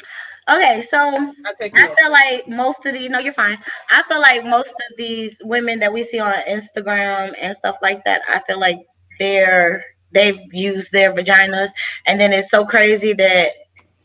Okay, 0.51 0.83
so 0.89 1.13
you. 1.17 1.35
I 1.75 1.95
feel 1.95 2.11
like 2.11 2.49
most 2.49 2.85
of 2.85 2.95
these, 2.95 3.09
no, 3.09 3.19
you're 3.21 3.35
fine. 3.35 3.59
I 3.91 4.03
feel 4.05 4.21
like 4.21 4.45
most 4.45 4.71
of 4.71 4.97
these 4.99 5.37
women 5.45 5.79
that 5.79 5.93
we 5.93 6.03
see 6.05 6.19
on 6.19 6.35
Instagram 6.49 7.35
and 7.41 7.57
stuff 7.57 7.77
like 7.83 8.03
that, 8.05 8.23
I 8.29 8.41
feel 8.47 8.59
like 8.59 8.79
they're 9.19 9.85
they've 10.13 10.41
used 10.53 10.91
their 10.91 11.13
vaginas, 11.15 11.71
and 12.07 12.21
then 12.21 12.33
it's 12.33 12.51
so 12.51 12.67
crazy 12.67 13.13
that 13.13 13.53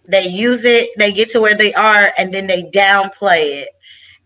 they 0.07 0.27
use 0.27 0.65
it, 0.65 0.89
they 0.97 1.11
get 1.11 1.31
to 1.31 1.41
where 1.41 1.55
they 1.55 1.73
are, 1.73 2.13
and 2.17 2.31
then 2.31 2.45
they 2.45 2.63
downplay 2.65 3.63
it, 3.63 3.69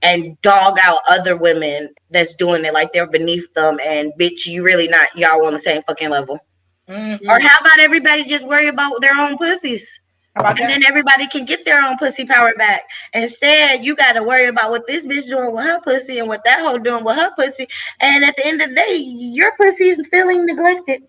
and 0.01 0.39
dog 0.41 0.77
out 0.81 0.99
other 1.07 1.37
women 1.37 1.89
that's 2.09 2.35
doing 2.35 2.65
it 2.65 2.73
like 2.73 2.91
they're 2.93 3.09
beneath 3.09 3.53
them 3.53 3.79
and 3.83 4.11
bitch 4.19 4.45
you 4.45 4.63
really 4.63 4.87
not 4.87 5.09
y'all 5.15 5.45
on 5.45 5.53
the 5.53 5.59
same 5.59 5.81
fucking 5.83 6.09
level 6.09 6.39
Mhm. 6.87 7.19
or 7.27 7.39
how 7.39 7.55
about 7.59 7.79
everybody 7.79 8.23
just 8.23 8.45
worry 8.47 8.67
about 8.67 9.01
their 9.01 9.13
own 9.15 9.37
pussies 9.37 9.99
and 10.47 10.57
that? 10.57 10.67
then 10.67 10.83
everybody 10.85 11.27
can 11.27 11.45
get 11.45 11.65
their 11.65 11.81
own 11.81 11.97
pussy 11.97 12.25
power 12.25 12.53
back. 12.57 12.83
Instead, 13.13 13.83
you 13.83 13.95
got 13.95 14.13
to 14.13 14.23
worry 14.23 14.45
about 14.45 14.71
what 14.71 14.87
this 14.87 15.05
bitch 15.05 15.27
doing 15.27 15.53
with 15.53 15.63
her 15.65 15.81
pussy 15.81 16.19
and 16.19 16.27
what 16.27 16.43
that 16.45 16.59
hoe 16.59 16.77
doing 16.77 17.03
with 17.03 17.15
her 17.15 17.31
pussy. 17.35 17.67
And 17.99 18.23
at 18.23 18.35
the 18.35 18.45
end 18.45 18.61
of 18.61 18.69
the 18.69 18.75
day, 18.75 18.95
your 18.97 19.55
pussy 19.57 19.89
is 19.89 19.99
feeling 20.09 20.45
neglected. 20.45 21.03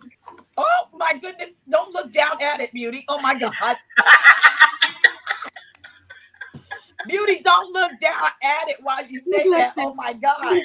Oh 0.57 0.89
my 0.95 1.15
goodness! 1.21 1.53
Don't 1.69 1.95
look 1.95 2.13
down 2.13 2.43
at 2.43 2.61
it, 2.61 2.73
Beauty. 2.73 3.05
Oh 3.09 3.21
my 3.21 3.35
God. 3.35 3.77
Beauty, 7.07 7.41
don't 7.43 7.73
look 7.73 7.93
down 8.01 8.29
at 8.43 8.69
it 8.69 8.77
while 8.83 9.05
you 9.07 9.19
say 9.19 9.49
that. 9.49 9.75
Oh 9.79 9.95
my 9.95 10.13
God. 10.13 10.61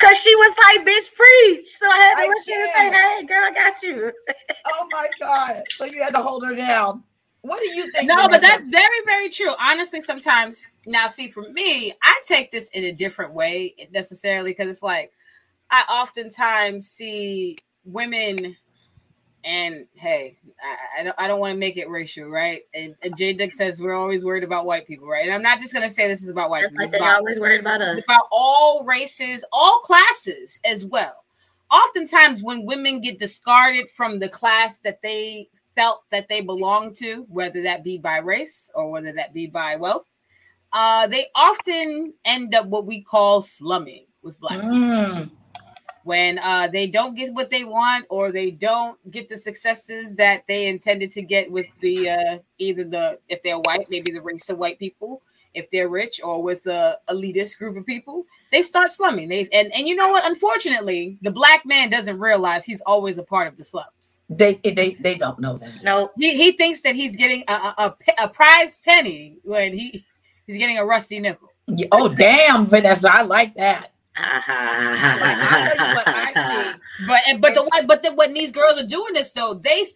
Cause 0.00 0.16
she 0.18 0.34
was 0.36 0.54
like, 0.62 0.86
"Bitch, 0.86 1.14
preach." 1.14 1.78
So 1.78 1.86
I 1.86 1.96
had 1.96 2.14
to 2.16 2.22
I 2.22 2.26
look 2.26 2.48
at 2.48 2.54
her 2.54 2.62
and 2.62 2.92
say, 2.94 2.98
"Hey, 2.98 3.26
girl, 3.26 3.44
I 3.44 3.52
got 3.54 3.82
you." 3.82 4.12
Oh 4.66 4.88
my 4.90 5.08
God. 5.18 5.62
So 5.70 5.84
you 5.84 6.02
had 6.02 6.14
to 6.14 6.22
hold 6.22 6.44
her 6.44 6.54
down. 6.54 7.02
What 7.42 7.60
do 7.60 7.70
you 7.74 7.90
think? 7.90 8.08
No, 8.08 8.28
but 8.28 8.40
Vanessa? 8.40 8.46
that's 8.46 8.68
very, 8.68 9.04
very 9.04 9.28
true. 9.28 9.52
Honestly, 9.60 10.00
sometimes 10.00 10.68
now, 10.86 11.08
see, 11.08 11.28
for 11.28 11.42
me, 11.50 11.92
I 12.02 12.20
take 12.26 12.52
this 12.52 12.68
in 12.70 12.84
a 12.84 12.92
different 12.92 13.34
way 13.34 13.74
necessarily 13.92 14.52
because 14.52 14.68
it's 14.68 14.82
like 14.82 15.12
I 15.70 15.82
oftentimes 15.90 16.86
see 16.86 17.58
women, 17.84 18.56
and 19.42 19.86
hey, 19.94 20.36
I, 20.62 21.00
I 21.00 21.02
don't, 21.02 21.16
I 21.18 21.26
don't 21.26 21.40
want 21.40 21.52
to 21.52 21.58
make 21.58 21.76
it 21.76 21.88
racial, 21.88 22.28
right? 22.28 22.60
And, 22.74 22.94
and 23.02 23.16
Jay 23.16 23.32
Dick 23.32 23.52
says 23.52 23.80
we're 23.80 23.94
always 23.94 24.24
worried 24.24 24.44
about 24.44 24.64
white 24.64 24.86
people, 24.86 25.08
right? 25.08 25.24
And 25.24 25.34
I'm 25.34 25.42
not 25.42 25.58
just 25.58 25.74
gonna 25.74 25.90
say 25.90 26.06
this 26.06 26.22
is 26.22 26.30
about 26.30 26.48
white 26.48 26.62
Just 26.62 26.74
people, 26.74 26.86
like 26.86 26.94
it's 26.94 27.02
they 27.02 27.08
about, 27.08 27.18
always 27.18 27.40
worried 27.40 27.60
about 27.60 27.82
us. 27.82 28.04
about 28.04 28.28
all 28.30 28.84
races, 28.84 29.44
all 29.52 29.78
classes 29.80 30.60
as 30.64 30.86
well. 30.86 31.24
Oftentimes, 31.72 32.44
when 32.44 32.66
women 32.66 33.00
get 33.00 33.18
discarded 33.18 33.88
from 33.96 34.20
the 34.20 34.28
class 34.28 34.78
that 34.80 35.02
they 35.02 35.48
felt 35.74 36.02
that 36.10 36.28
they 36.28 36.40
belong 36.40 36.94
to, 36.94 37.26
whether 37.28 37.62
that 37.62 37.84
be 37.84 37.98
by 37.98 38.18
race 38.18 38.70
or 38.74 38.90
whether 38.90 39.12
that 39.12 39.32
be 39.32 39.46
by 39.46 39.76
wealth, 39.76 40.06
uh, 40.72 41.06
they 41.06 41.26
often 41.34 42.14
end 42.24 42.54
up 42.54 42.66
what 42.66 42.86
we 42.86 43.02
call 43.02 43.42
slumming 43.42 44.06
with 44.22 44.38
black 44.40 44.60
people. 44.60 44.76
Mm, 44.76 45.30
when 46.04 46.38
uh, 46.40 46.66
they 46.66 46.86
don't 46.86 47.14
get 47.14 47.32
what 47.32 47.50
they 47.50 47.64
want 47.64 48.06
or 48.08 48.32
they 48.32 48.50
don't 48.50 48.98
get 49.10 49.28
the 49.28 49.36
successes 49.36 50.16
that 50.16 50.42
they 50.48 50.66
intended 50.66 51.12
to 51.12 51.22
get 51.22 51.50
with 51.50 51.66
the 51.80 52.10
uh, 52.10 52.38
either 52.58 52.84
the 52.84 53.18
if 53.28 53.42
they're 53.42 53.58
white, 53.58 53.86
maybe 53.90 54.10
the 54.10 54.22
race 54.22 54.48
of 54.50 54.58
white 54.58 54.78
people, 54.78 55.22
if 55.54 55.70
they're 55.70 55.88
rich, 55.88 56.20
or 56.22 56.42
with 56.42 56.66
a 56.66 56.98
elitist 57.08 57.58
group 57.58 57.76
of 57.76 57.84
people, 57.86 58.24
they 58.50 58.62
start 58.62 58.90
slumming. 58.92 59.28
They 59.28 59.48
and 59.52 59.72
and 59.74 59.86
you 59.88 59.94
know 59.96 60.08
what? 60.10 60.24
Unfortunately, 60.30 61.18
the 61.22 61.30
black 61.30 61.64
man 61.66 61.90
doesn't 61.90 62.18
realize 62.18 62.64
he's 62.64 62.80
always 62.82 63.18
a 63.18 63.22
part 63.22 63.48
of 63.48 63.56
the 63.56 63.64
slums. 63.64 64.20
they 64.28 64.54
they 64.64 64.94
they 65.00 65.14
don't 65.14 65.38
know 65.38 65.56
that. 65.58 65.82
no, 65.82 66.10
He 66.18 66.36
he 66.36 66.52
thinks 66.52 66.82
that 66.82 66.94
he's 66.94 67.16
getting 67.16 67.44
a 67.48 67.52
a, 67.52 67.74
a, 67.78 67.90
pe- 67.90 68.14
a 68.24 68.28
prize 68.28 68.80
penny 68.84 69.36
when 69.44 69.72
he 69.72 70.04
he's 70.46 70.58
getting 70.58 70.78
a 70.78 70.84
rusty 70.84 71.18
nickel. 71.20 71.48
Yeah, 71.68 71.86
Oh 71.92 72.08
damn, 72.08 72.66
Vanessa, 72.66 73.08
I 73.12 73.22
like 73.22 73.54
that. 73.54 73.92
I'll 74.16 74.42
tell 75.76 75.88
you 75.88 75.94
what 75.94 76.08
I 76.08 76.32
see. 76.32 76.78
But 77.06 77.22
and, 77.28 77.40
but 77.40 77.54
the 77.54 77.62
what 77.62 77.86
but 77.86 78.02
the, 78.02 78.12
when 78.14 78.34
these 78.34 78.52
girls 78.52 78.78
are 78.80 78.86
doing 78.86 79.14
this 79.14 79.32
though, 79.32 79.54
they 79.54 79.86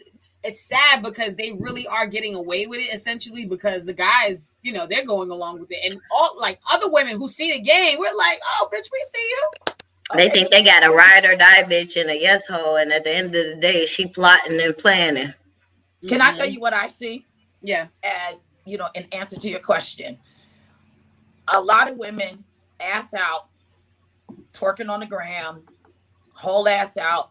it's 0.47 0.61
sad 0.61 1.03
because 1.03 1.35
they 1.35 1.53
really 1.53 1.87
are 1.89 2.07
getting 2.07 2.35
away 2.35 2.67
with 2.67 2.79
it 2.79 2.95
essentially 2.95 3.45
because 3.45 3.85
the 3.85 3.93
guys, 3.93 4.59
you 4.63 4.73
know, 4.73 4.87
they're 4.87 5.05
going 5.05 5.31
along 5.31 5.61
with 5.61 5.71
it, 5.73 5.81
and 5.85 6.01
all 6.11 6.37
like 6.39 6.61
other 6.71 6.91
women 6.91 7.17
who 7.17 7.29
see 7.29 7.53
the 7.53 7.61
game, 7.61 7.99
we're 7.99 8.17
like, 8.17 8.39
oh, 8.45 8.69
bitch, 8.73 8.89
we 8.93 9.05
see 9.13 9.29
you. 9.29 9.75
They 10.15 10.31
think 10.31 10.51
they 10.51 10.63
got 10.63 10.85
a 10.85 10.91
ride 10.91 11.25
or 11.25 11.37
die 11.37 11.65
bitch 11.65 12.01
and 12.01 12.11
a 12.11 12.17
yes 12.17 12.47
hoe, 12.47 12.77
and 12.77 12.93
at 12.93 13.05
the 13.05 13.15
end 13.15 13.35
of 13.35 13.47
the 13.47 13.61
day, 13.61 13.87
she 13.87 14.07
plotting 14.07 14.61
and 14.61 14.77
planning. 14.79 15.35
Can 16.09 16.21
I 16.21 16.33
tell 16.33 16.47
mm-hmm. 16.47 16.55
you 16.55 16.61
what 16.61 16.75
I 16.75 16.87
see 16.87 17.27
Yeah. 17.63 17.89
as 18.05 18.45
you 18.65 18.79
know, 18.79 18.89
in 18.95 19.07
answer 19.13 19.37
to 19.39 19.49
your 19.49 19.61
question? 19.61 20.19
A 21.53 21.61
lot 21.61 21.91
of 21.91 21.97
women 21.97 22.45
ass 22.81 23.15
out, 23.15 23.47
twerking 24.53 24.91
on 24.91 25.01
the 25.01 25.07
gram, 25.07 25.63
whole 26.33 26.69
ass 26.69 26.97
out. 26.97 27.31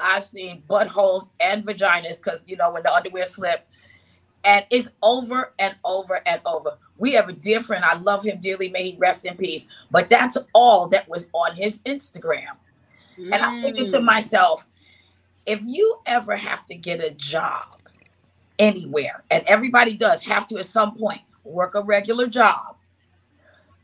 I've 0.00 0.24
seen 0.24 0.62
buttholes 0.68 1.30
and 1.40 1.64
vaginas 1.64 2.18
because 2.22 2.42
you 2.46 2.56
know 2.56 2.72
when 2.72 2.82
the 2.82 2.92
underwear 2.94 3.24
slip, 3.24 3.66
and 4.44 4.66
it's 4.70 4.90
over 5.02 5.52
and 5.58 5.76
over 5.84 6.20
and 6.26 6.40
over. 6.46 6.78
We 6.98 7.12
have 7.14 7.28
a 7.28 7.32
dear 7.32 7.60
friend. 7.60 7.84
I 7.84 7.94
love 7.94 8.24
him 8.24 8.40
dearly. 8.40 8.68
May 8.68 8.92
he 8.92 8.98
rest 8.98 9.24
in 9.24 9.36
peace. 9.36 9.68
But 9.90 10.08
that's 10.10 10.38
all 10.54 10.88
that 10.88 11.08
was 11.08 11.28
on 11.32 11.56
his 11.56 11.80
Instagram. 11.80 12.56
And 13.32 13.42
I'm 13.42 13.54
thinking 13.62 13.88
to 13.88 13.98
Mm. 14.00 14.04
myself, 14.04 14.66
if 15.46 15.60
you 15.64 16.00
ever 16.06 16.36
have 16.36 16.66
to 16.66 16.74
get 16.74 17.00
a 17.02 17.10
job 17.12 17.80
anywhere, 18.58 19.24
and 19.30 19.44
everybody 19.46 19.94
does 19.96 20.22
have 20.24 20.46
to 20.48 20.58
at 20.58 20.66
some 20.66 20.96
point 20.96 21.22
work 21.44 21.74
a 21.74 21.82
regular 21.82 22.26
job, 22.26 22.76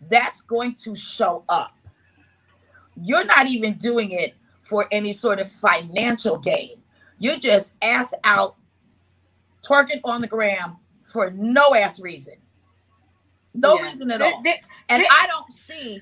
that's 0.09 0.41
going 0.43 0.75
to 0.75 0.95
show 0.97 1.45
up. 1.49 1.77
You're 2.97 3.25
not 3.25 3.47
even 3.47 3.75
doing 3.75 4.13
it 4.13 4.35
for 4.71 4.87
any 4.93 5.13
sort 5.13 5.41
of 5.41 5.51
financial 5.51 6.39
gain. 6.39 6.77
You're 7.19 7.37
just 7.39 7.75
ass 7.83 8.15
out 8.23 8.55
twerking 9.67 10.01
on 10.05 10.21
the 10.21 10.29
gram 10.29 10.77
for 11.03 11.33
no 11.33 11.75
ass 11.75 11.99
reason. 12.01 12.35
No 13.53 13.75
Yeah. 13.77 13.83
reason 13.83 14.11
at 14.13 14.23
all. 14.23 14.43
And 14.89 15.03
I 15.11 15.27
don't 15.27 15.53
see 15.53 16.01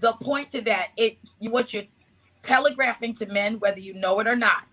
the 0.00 0.12
point 0.14 0.50
to 0.50 0.60
that. 0.62 0.88
It 0.96 1.18
you 1.38 1.50
what 1.50 1.72
you're 1.72 1.84
telegraphing 2.42 3.14
to 3.14 3.26
men, 3.26 3.60
whether 3.60 3.78
you 3.78 3.94
know 3.94 4.18
it 4.18 4.26
or 4.26 4.34
not, 4.36 4.64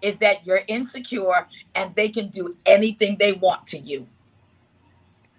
is 0.00 0.18
that 0.18 0.46
you're 0.46 0.62
insecure 0.68 1.48
and 1.74 1.92
they 1.96 2.08
can 2.08 2.28
do 2.28 2.56
anything 2.66 3.16
they 3.18 3.32
want 3.32 3.66
to 3.68 3.78
you. 3.78 4.06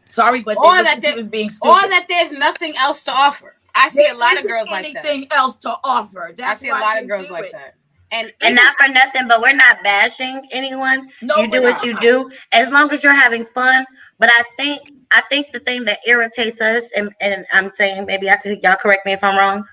Sorry, 0.09 0.41
but 0.41 0.57
they 0.61 0.83
that 0.83 0.95
look 0.95 1.01
they- 1.03 1.09
at 1.09 1.15
you 1.17 1.23
as 1.23 1.27
being 1.29 1.49
stupid. 1.49 1.69
or 1.69 1.89
that 1.89 2.05
there's 2.09 2.31
nothing 2.31 2.75
else 2.77 3.03
to 3.05 3.11
offer. 3.11 3.56
I 3.77 3.89
see 3.89 4.03
There 4.03 4.13
a 4.13 4.17
lot 4.17 4.33
of 4.33 4.39
isn't 4.39 4.47
girls 4.49 4.69
like 4.69 4.93
that. 4.93 5.05
anything 5.05 5.27
else 5.31 5.57
to 5.59 5.75
offer. 5.83 6.33
That's 6.35 6.41
I 6.41 6.45
That's 6.47 6.61
see 6.61 6.69
a 6.69 6.73
lot 6.73 7.01
of 7.01 7.07
girls 7.07 7.29
like 7.29 7.45
it. 7.45 7.51
that. 7.53 7.75
And, 8.11 8.31
And 8.41 8.55
not 8.55 8.75
for 8.77 8.87
nothing, 8.87 9.27
but 9.27 9.41
we're 9.41 9.53
not 9.55 9.83
bashing 9.83 10.47
anyone. 10.51 11.09
No, 11.21 11.35
you 11.37 11.47
do 11.51 11.61
we're 11.61 11.71
what 11.73 11.83
you 11.85 11.99
do 11.99 12.31
as 12.53 12.69
long 12.71 12.89
as 12.91 13.03
you're 13.03 13.13
having 13.13 13.45
fun. 13.53 13.85
But 14.17 14.29
I 14.29 14.43
think 14.57 14.91
I 15.11 15.21
think 15.29 15.51
the 15.53 15.59
thing 15.59 15.83
that 15.85 15.99
irritates 16.07 16.59
us, 16.61 16.83
and, 16.95 17.13
and 17.21 17.45
I'm 17.53 17.71
saying 17.75 18.05
maybe 18.05 18.29
I 18.29 18.37
could 18.37 18.61
y'all 18.63 18.75
correct 18.77 19.05
me 19.05 19.11
if 19.13 19.23
I'm 19.23 19.37
wrong. 19.37 19.63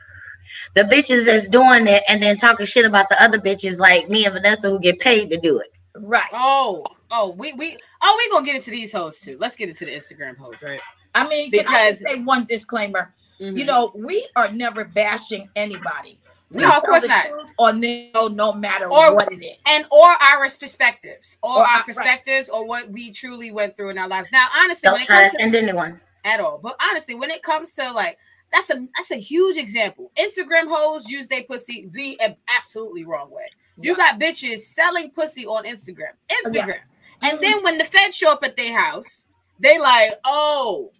The 0.75 0.83
bitches 0.83 1.25
that's 1.27 1.49
doing 1.49 1.87
it 1.87 2.03
and 2.09 2.23
then 2.23 2.37
talking 2.37 2.67
shit 2.67 2.85
about 2.85 3.09
the 3.09 3.21
other 3.23 3.39
bitches 3.39 3.79
like 3.79 4.09
me 4.09 4.25
and 4.27 4.35
Vanessa 4.35 4.69
who 4.69 4.79
get 4.81 4.99
paid 5.01 5.31
to 5.31 5.41
do 5.41 5.59
it. 5.59 5.69
Right. 5.97 6.25
oh, 6.33 6.85
oh, 7.13 7.31
we 7.31 7.53
we 7.53 7.77
oh 8.03 8.15
we 8.19 8.31
gonna 8.31 8.45
get 8.45 8.57
into 8.57 8.71
these 8.73 8.93
hoes 8.93 9.21
too. 9.21 9.37
Let's 9.41 9.55
get 9.55 9.69
into 9.69 9.85
the 9.85 9.93
Instagram 9.93 10.37
hoes, 10.37 10.61
right? 10.63 10.81
I 11.15 11.27
mean, 11.29 11.53
can 11.53 11.69
I 11.69 11.91
just 11.91 12.03
Because- 12.03 12.15
say 12.17 12.21
one 12.21 12.45
disclaimer? 12.47 13.15
Mhm. 13.41 13.59
You 13.59 13.65
know, 13.65 13.93
we 13.95 14.27
are 14.37 14.51
never 14.53 14.85
bashing 14.85 15.49
anybody. 15.57 16.19
We 16.51 16.63
No, 16.63 16.69
of 16.69 16.73
tell 16.75 16.81
course 16.83 17.03
the 17.03 17.09
not. 17.09 17.27
truth 17.27 17.51
on 17.59 17.81
this 17.81 18.11
show, 18.15 18.29
no 18.29 18.53
matter 18.53 18.85
Or- 18.87 19.15
what 19.17 19.33
it 19.33 19.43
is. 19.45 19.57
and 19.67 19.85
or 19.91 20.07
our 20.23 20.49
perspectives, 20.51 21.37
or, 21.43 21.51
Or 21.51 21.59
our- 21.59 21.65
our 21.67 21.77
right. 21.79 21.87
perspectives, 21.87 22.49
or 22.49 22.65
what 22.65 22.89
we 22.91 23.11
truly 23.11 23.51
went 23.51 23.77
through 23.77 23.91
in 23.91 23.99
our 23.99 24.07
lives. 24.09 24.31
Now, 24.31 24.47
honestly, 24.57 24.89
when 24.89 25.01
Don't 25.01 25.03
it 25.03 25.09
comes 25.09 25.33
to 25.33 25.51
to 25.51 25.59
anyone. 25.59 26.01
at 26.25 26.39
all. 26.41 26.59
But 26.59 26.77
honestly, 26.81 27.15
when 27.17 27.31
it 27.31 27.43
comes 27.43 27.75
to 27.75 27.91
like 27.93 28.19
that's 28.53 28.71
a 28.71 28.87
that's 28.97 29.11
a 29.11 29.17
huge 29.17 29.57
example. 29.57 30.13
Instagram 30.17 30.69
hoes 30.69 31.09
use 31.09 31.27
their 31.27 31.43
pussy 31.43 31.89
the 31.93 32.21
absolutely 32.47 33.05
wrong 33.05 33.29
way. 33.31 33.49
You 33.77 33.97
got 33.97 34.21
bitches 34.21 34.61
selling 34.61 35.11
pussy 35.11 35.45
on 35.45 35.65
Instagram. 35.65 36.13
Instagram. 36.45 36.79
And 37.23 37.41
then 37.41 37.65
when 37.65 37.79
the 37.79 37.85
feds 37.85 38.17
show 38.17 38.31
up 38.31 38.45
at 38.45 38.57
their 38.57 38.79
house, 38.79 39.27
they 39.59 39.79
like, 39.81 40.13
oh, 40.25 40.93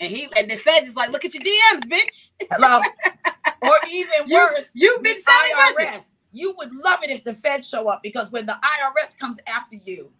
and 0.00 0.10
he 0.10 0.28
and 0.36 0.50
the 0.50 0.56
feds 0.56 0.88
is 0.88 0.96
like, 0.96 1.10
look 1.10 1.24
at 1.24 1.34
your 1.34 1.42
DMs, 1.42 1.82
bitch. 1.82 2.32
Hello. 2.50 2.80
or 3.62 3.76
even 3.90 4.30
worse, 4.30 4.70
you've 4.72 5.02
been 5.02 5.16
the 5.16 5.20
selling 5.20 5.74
pussy. 5.74 5.84
IRS. 5.84 6.14
You 6.32 6.54
would 6.58 6.74
love 6.74 7.02
it 7.02 7.10
if 7.10 7.24
the 7.24 7.34
feds 7.34 7.68
show 7.68 7.88
up 7.88 8.02
because 8.02 8.32
when 8.32 8.46
the 8.46 8.52
IRS 8.54 9.18
comes 9.18 9.38
after 9.46 9.76
you 9.76 10.10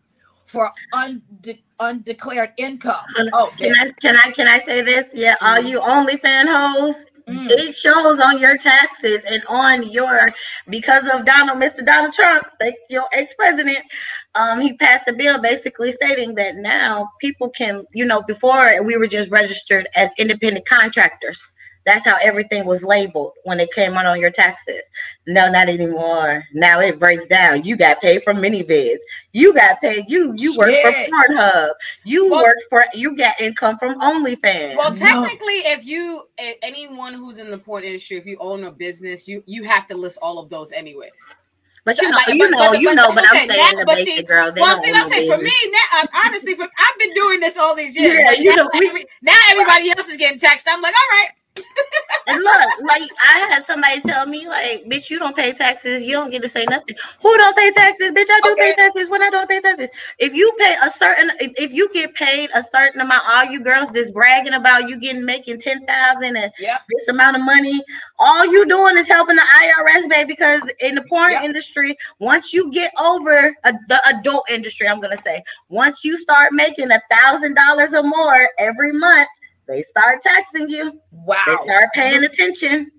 for 0.44 0.70
unde- 0.92 1.62
undeclared 1.78 2.52
income, 2.56 3.04
oh, 3.32 3.52
Can 3.56 3.74
I 3.74 3.92
can 4.00 4.16
I 4.16 4.30
can 4.32 4.48
I 4.48 4.60
say 4.60 4.82
this? 4.82 5.08
Yeah, 5.14 5.36
all 5.40 5.58
mm-hmm. 5.58 5.68
you 5.68 5.80
OnlyFan 5.80 6.46
hoes, 6.46 7.04
Mm. 7.30 7.50
it 7.50 7.74
shows 7.74 8.20
on 8.20 8.38
your 8.38 8.56
taxes 8.58 9.22
and 9.24 9.42
on 9.48 9.88
your 9.88 10.32
because 10.68 11.04
of 11.12 11.24
Donald, 11.24 11.58
Mr. 11.58 11.84
Donald 11.84 12.12
Trump, 12.12 12.46
your 12.88 13.06
ex-president, 13.12 13.78
um, 14.34 14.60
he 14.60 14.76
passed 14.76 15.08
a 15.08 15.12
bill 15.12 15.40
basically 15.40 15.92
stating 15.92 16.34
that 16.34 16.56
now 16.56 17.10
people 17.20 17.48
can, 17.50 17.84
you 17.92 18.04
know, 18.04 18.22
before 18.22 18.82
we 18.82 18.96
were 18.96 19.06
just 19.06 19.30
registered 19.30 19.88
as 19.94 20.10
independent 20.18 20.66
contractors. 20.66 21.40
That's 21.90 22.04
how 22.04 22.16
everything 22.22 22.66
was 22.66 22.84
labeled 22.84 23.32
when 23.42 23.58
it 23.58 23.72
came 23.72 23.94
out 23.94 24.06
on 24.06 24.20
your 24.20 24.30
taxes. 24.30 24.88
No, 25.26 25.50
not 25.50 25.68
anymore. 25.68 26.44
Now 26.54 26.78
it 26.78 27.00
breaks 27.00 27.26
down. 27.26 27.64
You 27.64 27.74
got 27.76 28.00
paid 28.00 28.22
from 28.22 28.36
ManyVids. 28.36 28.98
You 29.32 29.52
got 29.52 29.80
paid. 29.80 30.04
You 30.06 30.32
you 30.36 30.56
work 30.56 30.70
for. 30.82 30.92
Pornhub. 30.92 31.70
You 32.04 32.30
Well- 32.30 32.44
work 32.44 32.54
for. 32.68 32.84
You 32.94 33.16
get 33.16 33.40
income 33.40 33.76
from 33.78 34.00
OnlyFans. 34.00 34.76
Well, 34.76 34.92
No. 34.92 34.96
technically, 34.96 35.58
if 35.74 35.84
you 35.84 36.28
if 36.38 36.58
anyone 36.62 37.14
who's 37.14 37.38
in 37.38 37.50
the 37.50 37.58
porn 37.58 37.82
industry, 37.82 38.18
if 38.18 38.24
you 38.24 38.36
own 38.38 38.62
a 38.62 38.70
business, 38.70 39.26
you 39.26 39.42
you 39.46 39.64
have 39.64 39.88
to 39.88 39.96
list 39.96 40.18
all 40.22 40.38
of 40.38 40.48
those 40.48 40.70
anyways. 40.70 41.34
But 41.84 42.00
you 42.00 42.06
So, 42.06 42.10
know, 42.12 42.20
you 42.34 42.50
know, 42.50 42.70
but- 42.70 42.80
you 42.80 42.94
know, 42.94 43.08
but 43.08 43.24
I'm 43.24 43.34
saying 43.34 43.50
saying. 43.50 43.76
the 43.78 43.84
basic 43.86 44.08
see- 44.14 44.22
girl. 44.22 44.52
They 44.52 44.60
well, 44.60 44.80
see, 44.80 44.90
I'm 44.90 45.02
no 45.02 45.08
saying 45.08 45.28
for 45.32 45.38
me, 45.38 45.50
now, 45.72 46.00
uh, 46.02 46.06
honestly, 46.24 46.54
for, 46.54 46.62
I've 46.64 46.98
been 47.00 47.14
doing 47.14 47.40
this 47.40 47.56
all 47.56 47.74
these 47.74 47.96
years. 48.00 48.14
Yeah, 48.14 48.32
you 48.32 48.50
now, 48.54 48.62
know, 48.62 48.70
we- 48.78 48.86
every- 48.88 49.06
now 49.22 49.34
everybody 49.50 49.88
else 49.90 50.06
is 50.06 50.16
getting 50.18 50.38
taxed. 50.38 50.68
I'm 50.70 50.80
like, 50.82 50.94
all 50.94 51.18
right. 51.18 51.30
And 52.26 52.38
look, 52.38 52.74
like 52.80 53.02
I 53.20 53.38
had 53.50 53.64
somebody 53.64 54.00
tell 54.00 54.26
me, 54.26 54.46
like, 54.46 54.84
bitch, 54.84 55.10
you 55.10 55.18
don't 55.18 55.36
pay 55.36 55.52
taxes. 55.52 56.02
You 56.02 56.12
don't 56.12 56.30
get 56.30 56.42
to 56.42 56.48
say 56.48 56.66
nothing. 56.66 56.96
Who 57.20 57.36
don't 57.36 57.56
pay 57.56 57.72
taxes? 57.72 58.12
Bitch, 58.12 58.30
I 58.30 58.40
do 58.44 58.54
Okay. 58.54 58.60
pay 58.60 58.74
taxes 58.74 59.08
when 59.10 59.22
I 59.22 59.30
don't 59.30 59.48
pay 59.50 59.60
taxes. 59.60 59.90
If 60.18 60.32
you 60.34 60.54
pay 60.58 60.76
a 60.82 60.90
certain, 60.90 61.32
if, 61.40 61.52
if 61.58 61.72
you 61.72 61.92
get 61.92 62.14
paid 62.14 62.50
a 62.54 62.62
certain 62.62 63.00
amount, 63.00 63.24
all 63.26 63.44
you 63.46 63.60
girls 63.62 63.90
just 63.90 64.14
bragging 64.14 64.54
about 64.54 64.88
you 64.88 65.00
getting 65.00 65.24
making 65.24 65.60
ten 65.60 65.84
thousand 65.86 66.36
and 66.36 66.52
Yep. 66.58 66.82
this 66.90 67.08
amount 67.08 67.36
of 67.36 67.42
money, 67.42 67.82
all 68.20 68.46
you 68.46 68.66
doing 68.68 68.98
is 68.98 69.08
helping 69.08 69.36
the 69.36 69.42
IRS, 69.42 70.08
babe. 70.08 70.28
Because 70.28 70.62
in 70.80 70.94
the 70.94 71.02
porn 71.10 71.32
Yep. 71.32 71.42
industry, 71.42 71.96
once 72.20 72.52
you 72.52 72.70
get 72.72 72.92
over 73.00 73.54
a, 73.64 73.74
the 73.88 74.00
adult 74.08 74.48
industry, 74.50 74.88
I'm 74.88 75.00
gonna 75.00 75.18
say, 75.18 75.42
once 75.68 76.04
you 76.04 76.16
start 76.18 76.52
making 76.52 76.92
a 76.92 77.02
thousand 77.10 77.54
dollars 77.56 77.94
or 77.94 78.04
more 78.04 78.48
every 78.58 78.92
month, 78.92 79.28
they 79.70 79.82
start 79.84 80.22
taxing 80.22 80.68
you. 80.68 81.00
Wow. 81.12 81.36
They 81.46 81.54
start 81.54 81.84
paying 81.94 82.24
attention. 82.24 82.90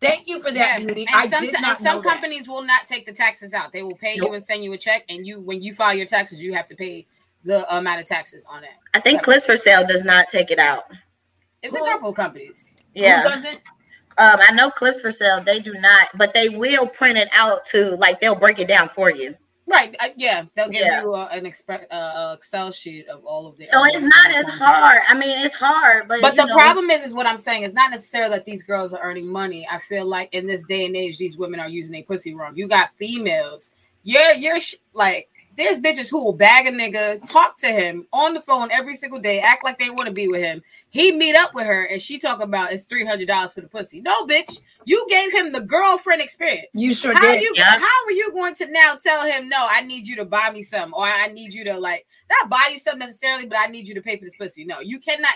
Thank 0.00 0.28
you 0.28 0.40
for 0.42 0.50
that, 0.50 0.80
Yeah, 0.80 0.86
beauty. 0.86 1.06
And 1.06 1.14
I 1.14 1.28
some, 1.28 1.44
did 1.44 1.54
and 1.54 1.62
not 1.62 1.78
some 1.78 1.96
know 1.96 2.02
that. 2.02 2.08
companies 2.08 2.48
will 2.48 2.62
not 2.62 2.86
take 2.86 3.06
the 3.06 3.12
taxes 3.12 3.52
out. 3.52 3.70
They 3.72 3.82
will 3.82 3.96
pay 3.96 4.14
you 4.16 4.32
and 4.32 4.42
send 4.42 4.64
you 4.64 4.72
a 4.72 4.78
check, 4.78 5.04
and 5.08 5.26
you 5.26 5.40
when 5.40 5.62
you 5.62 5.74
file 5.74 5.94
your 5.94 6.06
taxes, 6.06 6.42
you 6.42 6.54
have 6.54 6.68
to 6.68 6.74
pay 6.74 7.06
the 7.44 7.76
amount 7.76 8.00
of 8.00 8.06
taxes 8.06 8.46
on 8.50 8.64
it. 8.64 8.70
I 8.94 9.00
think 9.00 9.22
Clips 9.22 9.46
for 9.46 9.56
Sale 9.56 9.86
does 9.86 10.02
not 10.04 10.28
take 10.30 10.50
it 10.50 10.58
out. 10.58 10.84
It's 11.62 11.74
a 11.74 11.78
couple 11.78 12.10
of 12.10 12.16
companies. 12.16 12.72
Yeah. 12.94 13.22
Who 13.22 13.28
doesn't? 13.28 13.60
Um, 14.18 14.40
I 14.40 14.52
know 14.52 14.70
Clips 14.70 15.00
for 15.00 15.12
Sale, 15.12 15.44
they 15.44 15.60
do 15.60 15.74
not, 15.74 16.08
but 16.16 16.34
they 16.34 16.48
will 16.48 16.86
print 16.86 17.16
it 17.18 17.28
out 17.32 17.66
to 17.66 17.96
like 17.96 18.20
they'll 18.20 18.34
break 18.34 18.58
it 18.58 18.68
down 18.68 18.88
for 18.94 19.10
you. 19.10 19.34
Right. 19.70 19.94
Uh, 20.00 20.08
yeah. 20.16 20.44
They'll 20.56 20.68
give 20.68 20.82
Yeah. 20.82 21.02
you 21.02 21.12
uh, 21.14 21.28
an 21.30 21.46
uh, 21.46 22.34
Excel 22.36 22.72
sheet 22.72 23.08
of 23.08 23.24
all 23.24 23.46
of 23.46 23.56
the. 23.56 23.66
So 23.66 23.84
it's 23.84 24.00
not 24.00 24.30
as 24.34 24.46
hard. 24.46 24.98
I 25.06 25.14
mean, 25.14 25.38
it's 25.38 25.54
hard, 25.54 26.08
but 26.08 26.20
But 26.20 26.34
the 26.36 26.46
know, 26.46 26.56
problem 26.56 26.90
is, 26.90 27.04
is 27.04 27.14
what 27.14 27.26
I'm 27.26 27.38
saying. 27.38 27.62
It's 27.62 27.74
not 27.74 27.92
necessarily 27.92 28.30
that 28.36 28.44
these 28.44 28.64
girls 28.64 28.92
are 28.92 29.00
earning 29.00 29.28
money. 29.28 29.68
I 29.70 29.78
feel 29.78 30.06
like 30.06 30.34
in 30.34 30.48
this 30.48 30.64
day 30.64 30.86
and 30.86 30.96
age, 30.96 31.18
these 31.18 31.38
women 31.38 31.60
are 31.60 31.68
using 31.68 31.92
their 31.92 32.02
pussy 32.02 32.34
wrong. 32.34 32.56
You 32.56 32.66
got 32.66 32.90
females. 32.98 33.70
You're 34.02 34.32
you're 34.32 34.58
sh- 34.60 34.74
like 34.92 35.28
there's 35.56 35.80
bitches 35.80 36.10
who 36.10 36.24
will 36.24 36.32
bag 36.32 36.66
a 36.66 36.70
nigga, 36.70 37.28
talk 37.30 37.58
to 37.58 37.66
him 37.66 38.06
on 38.12 38.34
the 38.34 38.40
phone 38.40 38.68
every 38.72 38.96
single 38.96 39.18
day, 39.18 39.40
act 39.40 39.64
like 39.64 39.78
they 39.78 39.90
want 39.90 40.06
to 40.06 40.12
be 40.12 40.28
with 40.28 40.42
him. 40.42 40.62
He 40.90 41.12
meet 41.12 41.34
up 41.36 41.54
with 41.54 41.66
her 41.66 41.84
and 41.86 42.00
she 42.00 42.18
talk 42.18 42.42
about 42.42 42.72
it's 42.72 42.84
three 42.84 43.04
hundred 43.04 43.28
dollars 43.28 43.52
for 43.52 43.60
the 43.60 43.68
pussy. 43.68 44.00
No, 44.00 44.26
bitch, 44.26 44.60
you 44.86 45.06
gave 45.10 45.32
him 45.32 45.52
the 45.52 45.60
girlfriend 45.60 46.22
experience. 46.22 46.66
You 46.74 46.94
sure 46.94 47.12
How 47.14 47.20
did. 47.32 47.42
you 47.42 47.52
Yeah. 47.56 47.78
how 47.78 48.06
are 48.06 48.12
you 48.12 48.32
going 48.32 48.54
to 48.56 48.70
now 48.70 48.94
tell 49.02 49.24
him 49.30 49.48
no? 49.48 49.66
I 49.70 49.82
need 49.82 50.06
you 50.06 50.16
to 50.16 50.24
buy 50.24 50.50
me 50.52 50.62
some, 50.62 50.94
or 50.94 51.04
I 51.04 51.28
need 51.28 51.52
you 51.52 51.64
to 51.66 51.78
like 51.78 52.06
not 52.30 52.48
buy 52.48 52.70
you 52.72 52.78
something 52.78 53.00
necessarily, 53.00 53.46
but 53.46 53.58
I 53.58 53.66
need 53.66 53.86
you 53.88 53.94
to 53.94 54.02
pay 54.02 54.16
for 54.16 54.24
this 54.24 54.36
pussy. 54.36 54.64
No, 54.64 54.80
you 54.80 54.98
cannot. 55.00 55.34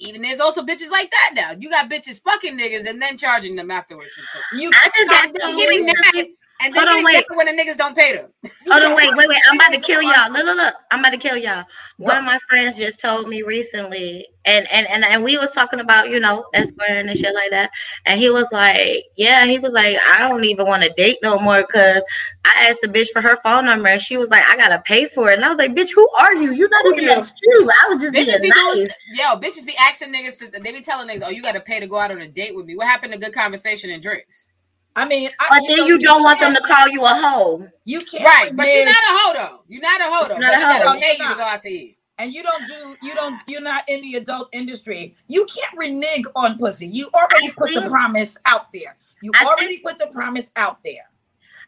Even 0.00 0.22
there's 0.22 0.38
also 0.38 0.62
bitches 0.62 0.90
like 0.92 1.10
that 1.10 1.32
now. 1.34 1.50
You 1.58 1.68
got 1.70 1.90
bitches 1.90 2.22
fucking 2.22 2.56
niggas 2.56 2.88
and 2.88 3.02
then 3.02 3.16
charging 3.16 3.56
them 3.56 3.68
afterwards 3.70 4.14
for 4.14 4.20
the 4.20 4.26
pussy. 4.32 4.62
You 4.62 4.70
I 4.72 4.90
just 4.96 5.10
got 5.10 5.22
Then 5.32 5.40
some 5.40 5.56
getting 5.56 5.84
weird- 5.86 5.96
mad 6.14 6.26
and 6.60 6.74
then 6.74 6.86
Hold 6.86 6.98
on, 6.98 7.04
wait. 7.04 7.24
when 7.34 7.46
the 7.46 7.62
niggas 7.62 7.76
don't 7.76 7.96
pay 7.96 8.14
them. 8.16 8.30
Hold 8.70 8.82
on, 8.82 8.96
wait, 8.96 9.16
wait, 9.16 9.28
wait. 9.28 9.38
I'm 9.48 9.56
about 9.56 9.72
to 9.72 9.80
kill 9.80 10.02
y'all. 10.02 10.30
Look, 10.32 10.44
look, 10.44 10.56
look. 10.56 10.74
I'm 10.90 11.00
about 11.00 11.10
to 11.10 11.18
kill 11.18 11.36
y'all. 11.36 11.64
One 11.98 12.16
of 12.18 12.24
my 12.24 12.38
friends 12.50 12.76
just 12.76 13.00
told 13.00 13.28
me 13.28 13.42
recently, 13.42 14.26
and 14.44 14.66
and 14.70 14.86
and, 14.88 15.04
and 15.04 15.24
we 15.24 15.38
was 15.38 15.52
talking 15.52 15.80
about, 15.80 16.10
you 16.10 16.20
know, 16.20 16.46
escorting 16.54 17.08
and 17.08 17.18
shit 17.18 17.34
like 17.34 17.50
that. 17.50 17.70
And 18.06 18.20
he 18.20 18.30
was 18.30 18.46
like, 18.52 19.04
Yeah, 19.16 19.46
he 19.46 19.58
was 19.58 19.72
like, 19.72 19.96
I 20.10 20.20
don't 20.20 20.44
even 20.44 20.66
want 20.66 20.82
to 20.82 20.92
date 20.96 21.18
no 21.22 21.38
more 21.38 21.62
because 21.62 22.02
I 22.44 22.68
asked 22.68 22.80
the 22.82 22.88
bitch 22.88 23.08
for 23.12 23.22
her 23.22 23.38
phone 23.42 23.66
number 23.66 23.88
and 23.88 24.00
she 24.02 24.16
was 24.16 24.30
like, 24.30 24.44
I 24.46 24.56
gotta 24.56 24.82
pay 24.86 25.08
for 25.08 25.30
it. 25.30 25.34
And 25.36 25.44
I 25.44 25.48
was 25.48 25.58
like, 25.58 25.74
Bitch, 25.74 25.90
who 25.94 26.08
are 26.18 26.34
you? 26.34 26.52
You're 26.52 26.68
not 26.68 26.84
Who 26.84 26.92
even 26.92 27.04
you? 27.04 27.10
that 27.10 27.32
cute. 27.42 27.70
I 27.84 27.88
was 27.94 28.02
just 28.02 28.14
Bitches 28.14 28.42
be 28.42 28.50
being 28.50 28.52
doing, 28.52 28.78
nice. 28.82 28.94
yo, 29.14 29.36
bitches 29.36 29.66
be 29.66 29.74
asking 29.80 30.12
niggas 30.14 30.38
to, 30.40 30.60
they 30.60 30.72
be 30.72 30.82
telling 30.82 31.08
niggas, 31.08 31.22
oh, 31.26 31.30
you 31.30 31.42
got 31.42 31.54
to 31.54 31.60
pay 31.60 31.80
to 31.80 31.86
go 31.86 31.98
out 31.98 32.10
on 32.10 32.20
a 32.20 32.28
date 32.28 32.54
with 32.54 32.66
me. 32.66 32.76
What 32.76 32.86
happened 32.86 33.12
to 33.12 33.18
good 33.18 33.34
conversation 33.34 33.90
and 33.90 34.02
drinks? 34.02 34.50
I 34.98 35.04
mean, 35.04 35.30
I, 35.38 35.60
But 35.60 35.68
then 35.68 35.78
know, 35.78 35.86
you 35.86 35.98
don't 35.98 36.24
want 36.24 36.40
them 36.40 36.54
to 36.54 36.60
call 36.60 36.88
you 36.88 37.04
a 37.04 37.14
hoe. 37.14 37.68
You 37.84 38.00
can't. 38.00 38.24
Right, 38.24 38.54
but 38.56 38.66
you're 38.66 38.84
not 38.84 38.94
a 38.96 38.98
hoe 39.06 39.32
though. 39.34 39.62
You're 39.68 39.80
not 39.82 40.00
a 40.00 40.04
hoe 40.04 40.28
though. 40.28 40.38
Not 40.38 40.50
But 40.50 40.56
a 40.56 40.60
you 40.60 40.66
gotta 40.66 40.88
hoe. 40.90 40.98
pay 40.98 41.16
You're 41.18 41.28
to 41.30 41.34
go 41.36 41.42
out 41.44 41.62
to 41.62 41.68
eat. 41.68 41.98
and 42.18 42.32
you 42.32 42.42
don't 42.42 42.66
do 42.66 42.96
you 43.06 43.14
don't 43.14 43.40
you're 43.46 43.60
not 43.62 43.88
in 43.88 44.02
the 44.02 44.16
adult 44.16 44.48
industry 44.52 45.14
you 45.28 45.46
can't 45.46 45.72
renege 45.78 46.24
on 46.34 46.58
pussy 46.58 46.88
you 46.88 47.08
already 47.14 47.46
I 47.48 47.52
put 47.56 47.74
the 47.74 47.88
promise 47.88 48.36
out 48.44 48.72
there 48.72 48.96
you 49.22 49.30
I 49.36 49.44
already 49.46 49.78
put 49.78 49.98
the 50.00 50.08
promise 50.08 50.50
out 50.56 50.82
there 50.82 51.08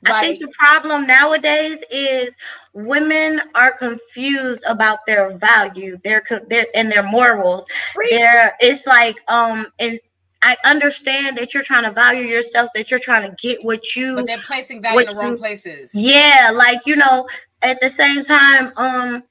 I 0.06 0.20
think 0.20 0.40
the 0.40 0.48
problem 0.58 1.06
nowadays 1.06 1.78
is 1.90 2.34
women 2.72 3.40
are 3.54 3.72
confused 3.76 4.62
about 4.66 5.00
their 5.06 5.36
value, 5.36 5.98
their, 6.04 6.22
their 6.48 6.66
and 6.74 6.90
their 6.90 7.02
morals. 7.02 7.66
preach. 7.94 8.10
There, 8.12 8.56
it's 8.60 8.86
like 8.86 9.16
um, 9.28 9.66
and 9.78 10.00
I 10.42 10.56
understand 10.64 11.36
that 11.38 11.52
you're 11.52 11.62
trying 11.62 11.84
to 11.84 11.90
value 11.90 12.22
yourself, 12.22 12.70
that 12.74 12.90
you're 12.90 13.00
trying 13.00 13.28
to 13.28 13.36
get 13.40 13.62
what 13.64 13.94
you, 13.94 14.16
But 14.16 14.26
they're 14.26 14.38
placing 14.38 14.80
value 14.82 15.00
in 15.00 15.06
the 15.08 15.14
wrong 15.16 15.32
you- 15.32 15.36
places. 15.36 15.90
yeah, 15.94 16.50
like 16.52 16.80
you 16.86 16.96
know. 16.96 17.28
At 17.62 17.78
the 17.82 17.90
same 17.90 18.24
time, 18.24 18.72
um, 18.78 19.22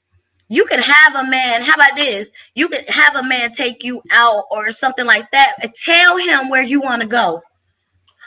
you 0.48 0.64
could 0.66 0.78
have 0.78 1.14
a 1.16 1.28
man. 1.28 1.62
How 1.62 1.74
about 1.74 1.96
this? 1.96 2.30
You 2.54 2.68
could 2.68 2.88
have 2.88 3.16
a 3.16 3.24
man 3.24 3.50
take 3.50 3.82
you 3.82 4.00
out 4.12 4.44
or 4.52 4.70
something 4.70 5.04
like 5.04 5.28
that. 5.32 5.56
Tell 5.74 6.16
him 6.16 6.48
where 6.48 6.62
you 6.62 6.80
want 6.80 7.02
to 7.02 7.08
go. 7.08 7.42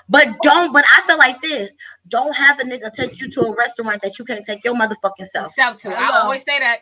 But 0.10 0.28
don't, 0.42 0.74
but 0.74 0.84
I 0.94 1.08
feel 1.08 1.18
like 1.18 1.42
this. 1.42 1.72
Don't 2.10 2.36
have 2.36 2.60
a 2.60 2.64
nigga 2.64 2.92
take 2.94 3.18
you 3.20 3.30
to 3.32 3.42
a 3.44 3.56
restaurant 3.56 4.02
that 4.02 4.20
you 4.20 4.26
can't 4.26 4.46
take 4.46 4.64
your 4.66 4.76
motherfucking 4.76 5.28
self. 5.28 5.52
Step 5.54 5.78
two. 5.78 5.90
I 5.90 6.20
always 6.22 6.44
say 6.44 6.60
that. 6.60 6.80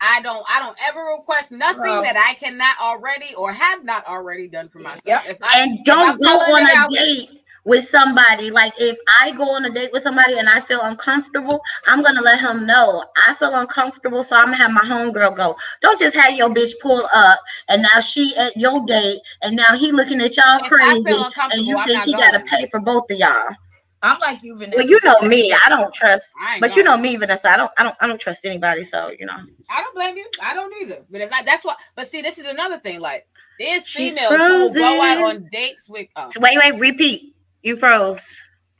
I 0.00 0.20
don't. 0.22 0.44
I 0.48 0.60
don't 0.60 0.76
ever 0.88 1.04
request 1.18 1.52
nothing 1.52 1.82
Hello. 1.84 2.02
that 2.02 2.16
I 2.16 2.34
cannot 2.42 2.78
already 2.80 3.34
or 3.36 3.52
have 3.52 3.84
not 3.84 4.06
already 4.06 4.48
done 4.48 4.68
for 4.68 4.78
myself. 4.78 5.04
Yep. 5.06 5.22
If 5.26 5.36
I, 5.42 5.60
And 5.60 5.84
don't 5.84 6.20
go 6.20 6.28
on 6.28 6.62
a 6.62 6.72
out- 6.76 6.90
date 6.90 7.40
with 7.64 7.88
somebody. 7.88 8.50
Like 8.50 8.72
if 8.78 8.96
I 9.20 9.32
go 9.32 9.44
on 9.50 9.64
a 9.66 9.70
date 9.70 9.92
with 9.92 10.02
somebody 10.02 10.38
and 10.38 10.48
I 10.48 10.60
feel 10.60 10.80
uncomfortable, 10.82 11.60
I'm 11.86 12.02
gonna 12.02 12.22
let 12.22 12.40
him 12.40 12.66
know 12.66 13.04
I 13.26 13.34
feel 13.34 13.54
uncomfortable, 13.54 14.24
so 14.24 14.36
I'm 14.36 14.46
gonna 14.46 14.56
have 14.56 14.70
my 14.70 14.80
homegirl 14.80 15.36
go. 15.36 15.56
Don't 15.82 15.98
just 15.98 16.16
have 16.16 16.32
your 16.32 16.48
bitch 16.48 16.72
pull 16.80 17.06
up 17.12 17.38
and 17.68 17.82
now 17.82 18.00
she 18.00 18.34
at 18.36 18.56
your 18.56 18.84
date 18.86 19.20
and 19.42 19.54
now 19.56 19.76
he 19.76 19.92
looking 19.92 20.20
at 20.20 20.36
y'all 20.36 20.60
If 20.64 20.70
crazy 20.70 21.12
and 21.52 21.66
you 21.66 21.78
I'm 21.78 21.86
think 21.86 22.04
he 22.04 22.12
gotta 22.12 22.40
pay 22.40 22.68
for 22.70 22.80
both 22.80 23.10
of 23.10 23.18
y'all. 23.18 23.54
I'm 24.02 24.18
like 24.20 24.42
you 24.42 24.56
Vanessa. 24.56 24.78
Well, 24.78 24.86
you 24.86 25.00
know 25.04 25.20
me, 25.22 25.52
I 25.64 25.68
don't 25.68 25.92
trust. 25.92 26.28
I 26.40 26.58
But 26.60 26.76
you 26.76 26.82
know 26.82 26.96
me, 26.96 27.16
Vanessa. 27.16 27.50
I 27.50 27.56
don't, 27.56 27.70
I 27.76 27.82
don't, 27.82 27.96
I 28.00 28.06
don't 28.06 28.20
trust 28.20 28.44
anybody. 28.44 28.84
So 28.84 29.12
you 29.18 29.26
know, 29.26 29.36
I 29.68 29.82
don't 29.82 29.94
blame 29.94 30.16
you. 30.16 30.26
I 30.42 30.54
don't 30.54 30.74
either. 30.82 31.04
But 31.10 31.20
if 31.20 31.32
I, 31.32 31.42
that's 31.42 31.64
what. 31.64 31.76
But 31.96 32.08
see, 32.08 32.22
this 32.22 32.38
is 32.38 32.46
another 32.46 32.78
thing. 32.78 33.00
Like 33.00 33.26
there's 33.58 33.86
She's 33.86 34.14
females 34.14 34.30
who 34.32 34.74
go 34.74 35.02
out 35.02 35.18
on 35.18 35.48
dates 35.52 35.88
with. 35.90 36.08
Oh, 36.16 36.30
so 36.32 36.40
wait, 36.40 36.56
wait, 36.56 36.80
repeat. 36.80 37.34
You 37.62 37.76
froze. 37.76 38.24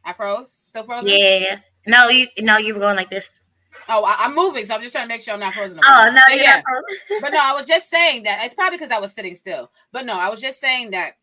I 0.04 0.12
froze. 0.12 0.50
Still 0.50 0.84
frozen. 0.84 1.10
Yeah. 1.10 1.58
No, 1.86 2.08
you, 2.08 2.26
no, 2.38 2.58
you 2.58 2.74
were 2.74 2.80
going 2.80 2.96
like 2.96 3.10
this. 3.10 3.40
Oh, 3.88 4.04
I, 4.04 4.24
I'm 4.24 4.34
moving, 4.34 4.64
so 4.64 4.74
I'm 4.74 4.82
just 4.82 4.94
trying 4.94 5.08
to 5.08 5.08
make 5.08 5.20
sure 5.20 5.34
I'm 5.34 5.40
not 5.40 5.52
frozen. 5.52 5.76
no 5.76 5.82
Oh 5.84 6.10
no, 6.14 6.20
But 6.28 6.34
you're 6.34 6.44
yeah. 6.44 6.56
not 6.56 6.64
frozen. 6.64 7.20
but 7.22 7.32
no, 7.32 7.40
I 7.42 7.52
was 7.52 7.66
just 7.66 7.90
saying 7.90 8.22
that 8.22 8.40
it's 8.44 8.54
probably 8.54 8.78
because 8.78 8.92
I 8.92 9.00
was 9.00 9.12
sitting 9.12 9.34
still. 9.34 9.70
But 9.92 10.06
no, 10.06 10.18
I 10.18 10.28
was 10.28 10.40
just 10.40 10.60
saying 10.60 10.92
that 10.92 11.14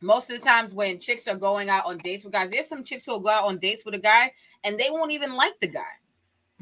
most 0.00 0.30
of 0.30 0.38
the 0.38 0.44
times 0.44 0.72
when 0.72 0.98
chicks 0.98 1.28
are 1.28 1.36
going 1.36 1.68
out 1.68 1.86
on 1.86 1.98
dates 1.98 2.24
with 2.24 2.32
guys, 2.32 2.50
there's 2.50 2.68
some 2.68 2.84
chicks 2.84 3.06
who 3.06 3.12
will 3.12 3.20
go 3.20 3.30
out 3.30 3.44
on 3.44 3.58
dates 3.58 3.84
with 3.84 3.94
a 3.94 3.98
guy 3.98 4.32
and 4.64 4.78
they 4.78 4.90
won't 4.90 5.12
even 5.12 5.34
like 5.34 5.58
the 5.60 5.68
guy. 5.68 5.82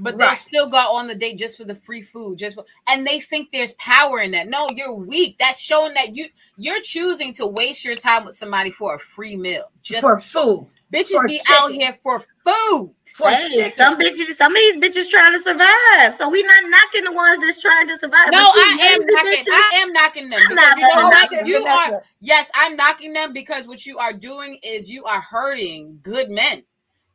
But 0.01 0.17
they'll 0.17 0.37
still 0.37 0.69
go 0.69 0.77
out 0.77 0.95
on 0.95 1.09
the 1.09 1.15
date 1.17 1.39
just 1.39 1.57
for 1.57 1.65
the 1.65 1.75
free 1.75 2.03
food, 2.03 2.39
just 2.39 2.55
for, 2.55 2.65
and 2.87 3.05
they 3.05 3.19
think 3.19 3.51
there's 3.51 3.73
power 3.75 4.21
in 4.21 4.31
that. 4.31 4.47
No, 4.47 4.71
you're 4.71 4.95
weak. 4.95 5.37
That's 5.41 5.61
showing 5.61 5.95
that 5.95 6.15
you 6.15 6.29
you're 6.57 6.81
choosing 6.83 7.35
to 7.35 7.47
waste 7.49 7.85
your 7.85 7.97
time 7.97 8.25
with 8.25 8.37
somebody 8.37 8.71
for 8.71 8.95
a 8.95 8.99
free 9.01 9.35
meal. 9.35 9.73
Just 9.83 10.03
for 10.03 10.21
food 10.21 10.69
bitches 10.93 11.21
for 11.21 11.27
be 11.27 11.41
out 11.49 11.71
here 11.71 11.99
for 12.03 12.25
food. 12.45 12.95
For 13.19 13.31
Hey, 13.31 13.49
chicken. 13.49 13.73
some 13.77 13.99
bitches, 13.99 14.37
some 14.37 14.53
of 14.53 14.57
these 14.59 14.77
bitches 14.79 15.11
trying 15.11 15.33
to 15.33 15.41
survive. 15.43 16.17
So 16.17 16.29
we 16.29 16.43
not 16.45 16.71
knocking 16.71 17.05
the 17.05 17.13
ones 17.13 17.41
that's 17.41 17.61
trying 17.61 17.89
to 17.89 17.99
survive. 17.99 18.31
No, 18.31 18.39
I 18.39 18.79
am 18.95 19.01
knocking. 19.07 19.45
bitches- 19.45 19.53
I 19.53 19.71
am 19.83 19.93
knocking 19.93 20.31
them 20.31 20.41
I'm 20.43 20.49
because 20.49 20.59
not 20.59 20.79
you 20.79 20.87
know 20.87 21.11
knocking 21.11 21.39
You 21.47 21.65
are 21.67 22.03
yes, 22.21 22.51
I'm 22.55 22.77
knocking 22.77 23.13
them 23.13 23.33
because 23.33 23.67
what 23.67 23.85
you 23.87 23.99
are 23.99 24.13
doing 24.15 24.59
is 24.63 24.91
you 24.91 25.05
are 25.05 25.21
hurting 25.21 26.01
good 26.03 26.31
men. 26.31 26.65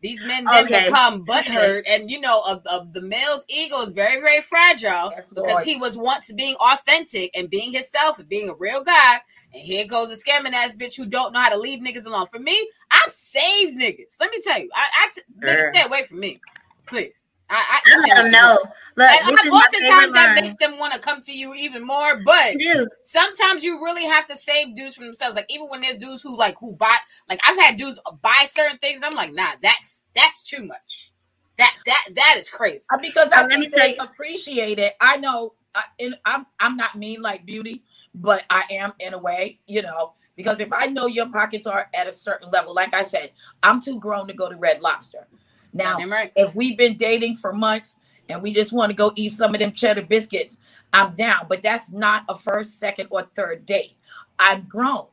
These 0.02 0.22
men 0.24 0.46
then 0.46 0.66
Okay. 0.66 0.86
become 0.88 1.26
butthurt, 1.26 1.84
and 1.89 2.12
you 2.12 2.20
know, 2.20 2.42
of, 2.48 2.62
of 2.68 2.92
the 2.94 3.02
male's 3.02 3.46
ego 3.48 3.82
is 3.84 3.94
very, 3.94 4.20
very 4.22 4.42
fragile 4.42 5.12
Yes, 5.12 5.30
because 5.30 5.63
he 5.63 5.78
was 5.78 5.98
once 5.98 6.30
being 6.34 6.56
authentic 6.56 7.32
and 7.38 7.50
being 7.50 7.72
himself 7.74 8.20
and 8.20 8.28
being 8.28 8.50
a 8.50 8.56
real 8.56 8.84
guy. 8.84 9.22
And 9.54 9.63
here 9.63 9.88
goes 9.88 10.12
a 10.12 10.18
scamming 10.18 10.54
ass 10.54 10.76
bitch 10.76 10.98
who 10.98 11.06
don't 11.06 11.34
know 11.34 11.39
how 11.39 11.50
to 11.50 11.58
leave 11.58 11.80
niggas 11.80 12.06
alone. 12.06 12.28
For 12.28 12.39
me, 12.39 12.70
I've 12.93 13.12
saved 13.12 13.77
niggas. 13.79 14.15
Let 14.21 14.32
me 14.32 14.39
tell 14.45 14.60
you, 14.60 14.69
I, 14.73 14.88
I 14.93 15.10
t- 15.13 15.21
Sure. 15.41 15.49
niggas 15.71 15.75
stay 15.75 15.86
away 15.88 16.03
from 16.06 16.19
me, 16.19 16.39
please. 16.88 17.12
I, 17.49 17.79
I, 17.86 17.93
I 17.93 17.99
let 17.99 18.15
them 18.23 18.32
know. 18.32 18.58
Look, 18.95 19.10
and 19.10 19.25
I, 19.25 19.32
is 19.32 19.51
my 19.51 19.58
oftentimes 19.58 20.13
that 20.13 20.39
makes 20.41 20.53
them 20.56 20.77
want 20.79 20.93
to 20.93 20.99
come 20.99 21.21
to 21.23 21.32
you 21.38 21.53
even 21.56 21.86
more. 21.86 22.21
But 22.23 22.53
Dude, 22.58 22.88
sometimes 23.03 23.63
you 23.63 23.84
really 23.84 24.06
have 24.06 24.27
to 24.27 24.38
save 24.38 24.75
dudes 24.75 24.95
from 24.95 25.06
themselves. 25.08 25.36
Like 25.36 25.47
even 25.49 25.67
when 25.67 25.82
there's 25.82 25.97
dudes 25.97 26.21
who 26.21 26.38
like 26.38 26.56
who 26.60 26.75
buy, 26.75 26.95
like 27.29 27.39
I've 27.43 27.60
had 27.60 27.77
dudes 27.77 27.99
buy 28.21 28.45
certain 28.47 28.77
things, 28.77 28.97
and 28.97 29.06
I'm 29.06 29.15
like, 29.15 29.34
nah, 29.34 29.51
that's 29.62 30.03
that's 30.15 30.47
too 30.47 30.63
much. 30.63 31.12
That 31.58 31.73
that 31.86 32.03
that 32.15 32.36
is 32.38 32.49
crazy. 32.49 32.86
Uh, 32.91 32.97
because 33.01 33.29
So 33.32 33.36
I 33.38 33.47
let 33.47 33.60
me 33.60 33.69
tell 33.69 33.79
they 33.79 33.91
you- 33.95 34.01
appreciate 34.01 34.79
it. 34.79 34.93
I 35.01 35.17
know, 35.17 35.53
I, 35.75 35.84
and 35.99 36.15
I'm 36.25 36.45
I'm 36.60 36.77
not 36.77 36.95
mean 36.95 37.21
like 37.21 37.45
beauty, 37.45 37.84
but 38.15 38.43
I 38.49 38.63
am 38.71 38.93
in 38.99 39.13
a 39.13 39.19
way, 39.19 39.60
you 39.67 39.82
know. 39.82 40.13
Because 40.36 40.60
if 40.60 40.74
I 40.74 40.88
know 40.88 41.08
your 41.08 41.30
pockets 41.30 41.67
are 41.67 41.89
at 41.96 42.08
a 42.08 42.12
certain 42.12 42.50
level, 42.50 42.74
like 42.74 42.93
I 42.93 43.04
said, 43.04 43.32
I'm 43.62 43.82
too 43.82 44.00
grown 44.00 44.28
to 44.28 44.34
go 44.34 44.50
to 44.50 44.56
Red 44.56 44.82
Lobster. 44.82 45.28
Now, 45.74 45.98
right. 46.06 46.32
if 46.36 46.54
we've 46.56 46.78
been 46.78 46.98
dating 46.98 47.36
for 47.36 47.54
months 47.54 47.98
and 48.30 48.41
we 48.41 48.54
just 48.54 48.74
want 48.74 48.89
to 48.89 48.96
go 48.96 49.12
eat 49.15 49.30
some 49.30 49.54
of 49.54 49.60
them 49.60 49.74
cheddar 49.74 50.04
biscuits, 50.04 50.60
I'm 50.91 51.15
down. 51.15 51.48
But 51.50 51.63
that's 51.63 51.91
not 51.91 52.24
a 52.30 52.38
first, 52.38 52.80
second, 52.80 53.08
or 53.10 53.24
third 53.24 53.65
date. 53.65 53.93
I'm 54.39 54.65
grown, 54.67 55.08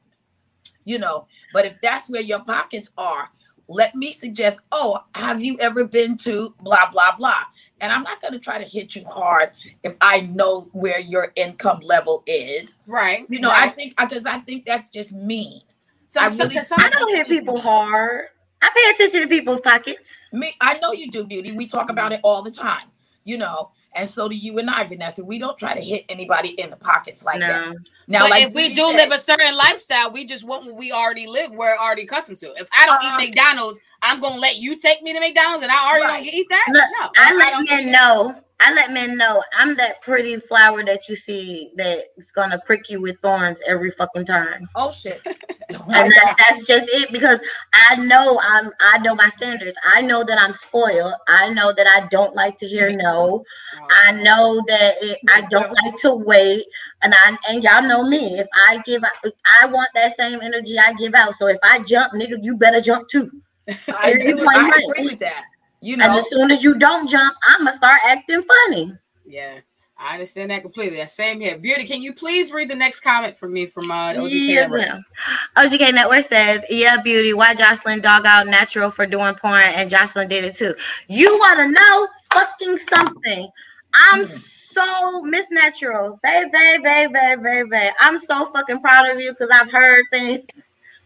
you 0.85 0.99
know. 0.99 1.27
But 1.53 1.67
if 1.67 1.75
that's 1.83 2.09
where 2.09 2.23
your 2.23 2.41
pockets 2.41 2.91
are, 2.97 3.31
let 3.69 3.95
me 3.95 4.13
suggest, 4.13 4.61
oh, 4.73 4.99
have 5.15 5.41
you 5.43 5.59
ever 5.61 5.85
been 5.85 6.17
to 6.19 6.55
blah, 6.61 6.91
blah, 6.91 7.17
blah? 7.17 7.45
And 7.81 7.93
I'm 7.93 8.03
not 8.03 8.21
going 8.21 8.33
to 8.33 8.39
try 8.39 8.63
to 8.63 8.69
hit 8.69 8.95
you 8.95 9.05
hard 9.05 9.51
if 9.83 9.97
I 10.01 10.21
know 10.21 10.69
where 10.73 11.01
your 11.01 11.33
income 11.37 11.81
level 11.81 12.23
is. 12.27 12.81
Right. 12.87 13.27
You 13.29 13.41
know, 13.41 13.51
I 13.51 13.67
right. 13.67 13.75
think 13.75 13.97
because 13.99 14.27
I 14.27 14.39
think 14.41 14.67
that's 14.67 14.91
just 14.91 15.13
mean. 15.13 15.63
Some, 16.09 16.25
I 16.25 16.37
really- 16.37 16.57
some, 16.59 16.79
I 16.81 16.91
don't 16.91 17.15
hit 17.15 17.29
people 17.29 17.61
hard. 17.61 18.27
I 18.63 18.69
pay 18.75 18.91
attention 18.91 19.23
to 19.23 19.29
people's 19.29 19.61
pockets. 19.61 20.27
Me, 20.33 20.55
I 20.61 20.79
know 20.79 20.93
you 20.93 21.11
do, 21.11 21.25
beauty. 21.25 21.53
We 21.53 21.67
talk 21.67 21.91
about 21.91 22.13
it 22.13 22.21
all 22.23 22.43
the 22.43 22.51
time, 22.51 22.89
you 23.25 23.39
know, 23.39 23.71
and 23.95 24.09
so 24.09 24.29
do 24.29 24.37
you 24.37 24.59
and 24.59 24.71
I, 24.71 24.85
Vanessa. 24.85 25.25
We 25.25 25.39
don't 25.39 25.59
try 25.59 25.75
to 25.75 25.81
hit 25.81 26.05
anybody 26.09 26.51
in 26.61 26.71
the 26.71 26.77
pockets 26.77 27.25
like 27.25 27.41
that. 27.41 27.71
No. 27.73 27.77
Now, 28.09 28.21
but 28.25 28.31
like 28.31 28.49
if 28.49 28.53
we 28.55 28.69
do 28.71 28.87
said, 28.89 28.97
live 28.97 29.13
a 29.13 29.19
certain 29.19 29.57
lifestyle, 29.57 30.13
we 30.13 30.25
just 30.25 30.47
want 30.47 30.67
what 30.67 30.77
we 30.77 30.93
already 30.93 31.27
live, 31.27 31.51
we're 31.53 31.77
already 31.77 32.03
accustomed 32.03 32.39
to. 32.39 32.53
If 32.57 32.69
I 32.77 32.87
don't 32.87 32.97
Uh-huh. 32.97 33.19
eat 33.21 33.29
McDonald's, 33.31 33.81
I'm 34.03 34.21
gonna 34.21 34.41
let 34.41 34.57
you 34.57 34.77
take 34.77 35.03
me 35.03 35.13
to 35.13 35.21
McDonald's, 35.21 35.63
and 35.63 35.73
I 35.73 35.87
already 35.89 36.05
Right. 36.07 36.25
don't 36.25 36.35
eat 36.35 36.47
that. 36.51 36.67
Look, 36.73 36.85
no, 37.01 37.09
I 37.17 37.31
I 37.31 37.33
let 37.35 37.51
don't 37.53 37.69
men 37.69 37.91
know. 37.93 38.35
I 38.61 38.73
let 38.75 38.93
men 38.93 39.17
know 39.17 39.43
I'm 39.55 39.75
that 39.77 40.03
pretty 40.03 40.37
flower 40.39 40.85
that 40.85 41.09
you 41.09 41.17
see 41.17 41.73
that's 41.77 42.31
gonna 42.31 42.61
prick 42.67 42.89
you 42.91 43.01
with 43.01 43.19
thorns 43.21 43.59
every 43.67 43.91
fucking 43.93 44.27
time. 44.27 44.69
oh 44.77 44.93
shit, 44.93 45.21
And 45.71 46.13
that, 46.13 46.35
that's 46.39 46.67
just 46.67 46.89
it 46.89 47.13
because 47.13 47.41
I 47.73 47.97
know 47.97 48.41
I'm 48.43 48.71
I 48.81 48.99
know 48.99 49.15
my 49.15 49.29
standards. 49.31 49.77
I 49.85 50.01
know 50.01 50.25
that 50.25 50.39
I'm 50.39 50.53
spoiled. 50.53 51.15
I 51.29 51.49
know 51.51 51.73
that 51.73 51.87
I 51.87 52.07
don't 52.09 52.35
like 52.35 52.59
to 52.59 52.67
hear 52.67 52.91
no. 52.91 53.45
Oh, 53.81 53.87
I 53.91 54.13
know 54.13 54.63
that 54.67 54.97
it, 55.01 55.19
I 55.29 55.43
don't 55.43 55.73
like 55.85 55.97
to 55.99 56.13
wait. 56.13 56.65
And 57.03 57.15
I 57.15 57.37
and 57.49 57.63
y'all 57.63 57.83
know 57.83 58.05
me. 58.05 58.39
If 58.39 58.49
I 58.69 58.83
give 58.85 59.05
out, 59.05 59.33
I 59.63 59.67
want 59.67 59.91
that 59.95 60.17
same 60.17 60.41
energy 60.43 60.79
I 60.79 60.93
give 60.95 61.15
out. 61.15 61.35
So 61.37 61.47
if 61.47 61.59
I 61.63 61.81
jump, 61.81 62.13
nigga, 62.15 62.43
you 62.43 62.57
better 62.57 62.81
jump 62.81 63.09
too. 63.09 63.31
I, 63.69 64.15
do, 64.15 64.37
point 64.37 64.49
I 64.49 64.69
blank. 64.69 64.85
agree 64.91 65.05
with 65.05 65.19
that. 65.21 65.45
You 65.81 65.95
And 65.95 66.03
as 66.03 66.29
soon 66.29 66.51
as 66.51 66.63
you 66.63 66.79
don't 66.79 67.09
jump, 67.09 67.35
I'ma 67.49 67.71
start 67.73 68.01
acting 68.05 68.43
funny. 68.43 68.93
Yeah, 69.27 69.61
I 69.99 70.15
understand 70.15 70.51
that 70.51 70.63
completely. 70.63 70.99
That 70.99 71.11
same 71.11 71.41
here. 71.41 71.57
Beauty, 71.57 71.87
can 71.87 72.03
you 72.03 72.13
please 72.13 72.53
read 72.53 72.69
the 72.69 72.75
next 72.75 73.01
comment 73.01 73.39
for 73.39 73.49
me 73.49 73.67
from 73.67 73.91
uh, 73.91 74.13
OGK? 74.15 74.49
Yes, 74.49 74.71
Network? 74.71 75.01
OGK 75.57 75.95
Network 75.95 76.27
says, 76.27 76.63
"Yeah, 76.69 77.01
beauty. 77.01 77.33
Why 77.33 77.55
Joseline 77.55 78.03
dog 78.03 78.27
out 78.27 78.47
natural 78.47 78.91
for 78.91 79.07
doing 79.07 79.35
porn, 79.37 79.63
and 79.63 79.91
Joseline 79.91 80.29
did 80.29 80.45
it 80.45 80.57
too. 80.57 80.75
You 81.09 81.39
want 81.39 81.59
to 81.61 81.69
know 81.71 82.09
fucking 82.33 82.79
something? 82.89 83.49
I'm 83.95 84.27
Hmm. 84.27 84.33
so 84.35 85.23
Miss 85.23 85.51
Natural, 85.51 86.19
baby, 86.23 86.51
baby, 86.53 87.09
baby, 87.13 87.43
baby. 87.71 87.91
I'm 88.01 88.19
so 88.19 88.53
fucking 88.53 88.81
proud 88.81 89.09
of 89.11 89.19
you 89.21 89.31
because 89.33 89.49
I've 89.51 89.71
heard 89.71 90.05
things 90.11 90.43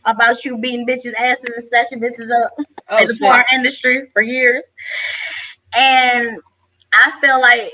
about 0.05 0.45
you 0.45 0.59
beating 0.59 0.87
bitches' 0.87 1.15
asses 1.15 1.51
and 1.57 1.65
snatching 1.65 2.01
bitches 2.01 2.31
up 2.31 2.53
Oh, 2.91 2.99
in 2.99 3.09
the 3.09 3.19
porn 3.21 3.45
industry 3.53 4.11
for 4.13 4.21
years, 4.21 4.65
and 5.75 6.39
I 6.93 7.13
feel 7.21 7.41
like 7.41 7.73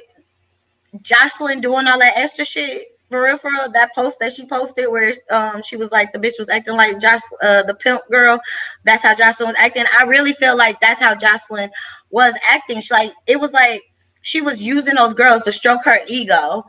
Joseline 0.99 1.61
doing 1.61 1.89
all 1.89 1.99
that 1.99 2.17
extra 2.17 2.45
shit 2.45 2.97
for 3.09 3.25
real, 3.25 3.39
for 3.39 3.51
real. 3.51 3.71
That 3.73 3.93
post 3.95 4.21
that 4.21 4.33
she 4.33 4.47
posted 4.47 4.89
where 4.89 5.17
um 5.31 5.63
she 5.65 5.77
was 5.77 5.91
like 5.91 6.13
the 6.13 6.19
bitch 6.19 6.39
was 6.39 6.49
acting 6.49 6.77
like 6.77 7.01
Josh, 7.01 7.21
uh, 7.43 7.65
the 7.65 7.75
pimp 7.75 8.03
girl. 8.09 8.41
That's 8.85 9.03
how 9.03 9.15
Joseline 9.15 9.49
was 9.49 9.57
acting. 9.59 9.85
I 9.99 10.05
really 10.05 10.33
feel 10.35 10.57
like 10.57 10.81
that's 10.81 11.01
how 11.01 11.15
Joseline 11.15 11.71
was 12.11 12.35
acting. 12.49 12.81
She 12.81 12.95
like 12.95 13.13
it 13.27 13.39
was 13.39 13.53
like 13.53 13.83
she 14.23 14.41
was 14.41 14.63
using 14.63 14.95
those 14.95 15.15
girls 15.15 15.43
to 15.43 15.53
stroke 15.53 15.85
her 15.85 15.99
ego. 16.07 16.65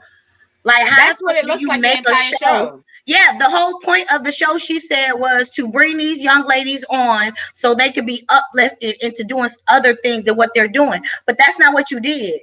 Like 0.63 0.88
how 0.88 0.95
That's 0.95 1.21
what 1.21 1.36
it 1.36 1.45
looks 1.45 1.63
like 1.63 1.82
the 1.82 1.97
entire 1.97 2.36
show. 2.38 2.84
Yeah, 3.05 3.37
the 3.39 3.49
whole 3.49 3.79
point 3.81 4.11
of 4.13 4.23
the 4.23 4.31
show, 4.31 4.57
she 4.59 4.79
said, 4.79 5.13
was 5.13 5.49
to 5.51 5.69
bring 5.69 5.97
these 5.97 6.21
young 6.23 6.45
ladies 6.47 6.85
on 6.89 7.33
so 7.53 7.75
they 7.75 7.91
could 7.91 8.07
be 8.07 8.25
uplifted 8.29 8.97
into 9.01 9.25
doing 9.25 9.49
other 9.69 9.95
things 9.97 10.25
than 10.25 10.37
what 10.37 10.51
they're 10.55 10.69
doing. 10.69 11.03
But 11.27 11.37
that's 11.39 11.59
not 11.59 11.73
what 11.75 11.91
you 11.91 11.99
did. 12.01 12.41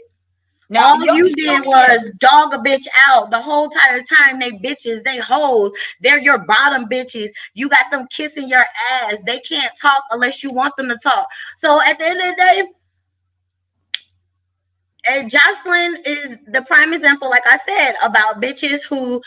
now 0.70 0.94
All 0.94 1.04
yo- 1.04 1.12
you 1.12 1.34
yo- 1.42 1.58
did 1.58 1.64
was 1.66 2.12
dog 2.20 2.54
a 2.54 2.58
bitch 2.58 2.86
out 3.08 3.30
the 3.30 3.40
whole 3.40 3.64
entire 3.66 4.02
time. 4.04 4.40
They 4.40 4.52
bitches, 4.52 5.04
they 5.04 5.18
hoes, 5.18 5.72
they're 6.00 6.20
your 6.20 6.38
bottom 6.38 6.86
bitches. 6.88 7.30
You 7.54 7.68
got 7.68 7.90
them 7.90 8.06
kissing 8.10 8.48
your 8.48 8.64
ass. 8.92 9.22
They 9.26 9.40
can't 9.40 9.72
talk 9.80 10.02
unless 10.12 10.42
you 10.42 10.52
want 10.52 10.76
them 10.76 10.88
to 10.88 10.98
talk. 11.02 11.26
So 11.58 11.82
at 11.82 11.98
the 11.98 12.06
end 12.06 12.20
of 12.20 12.26
the 12.26 12.36
day, 12.36 12.62
and 15.08 15.30
Joseline 15.30 15.96
is 16.06 16.38
the 16.52 16.62
prime 16.62 16.92
example, 16.94 17.30
like 17.30 17.44
I 17.46 17.58
said, 17.58 17.96
about 18.02 18.40
bitches 18.42 18.82
who 18.84 19.22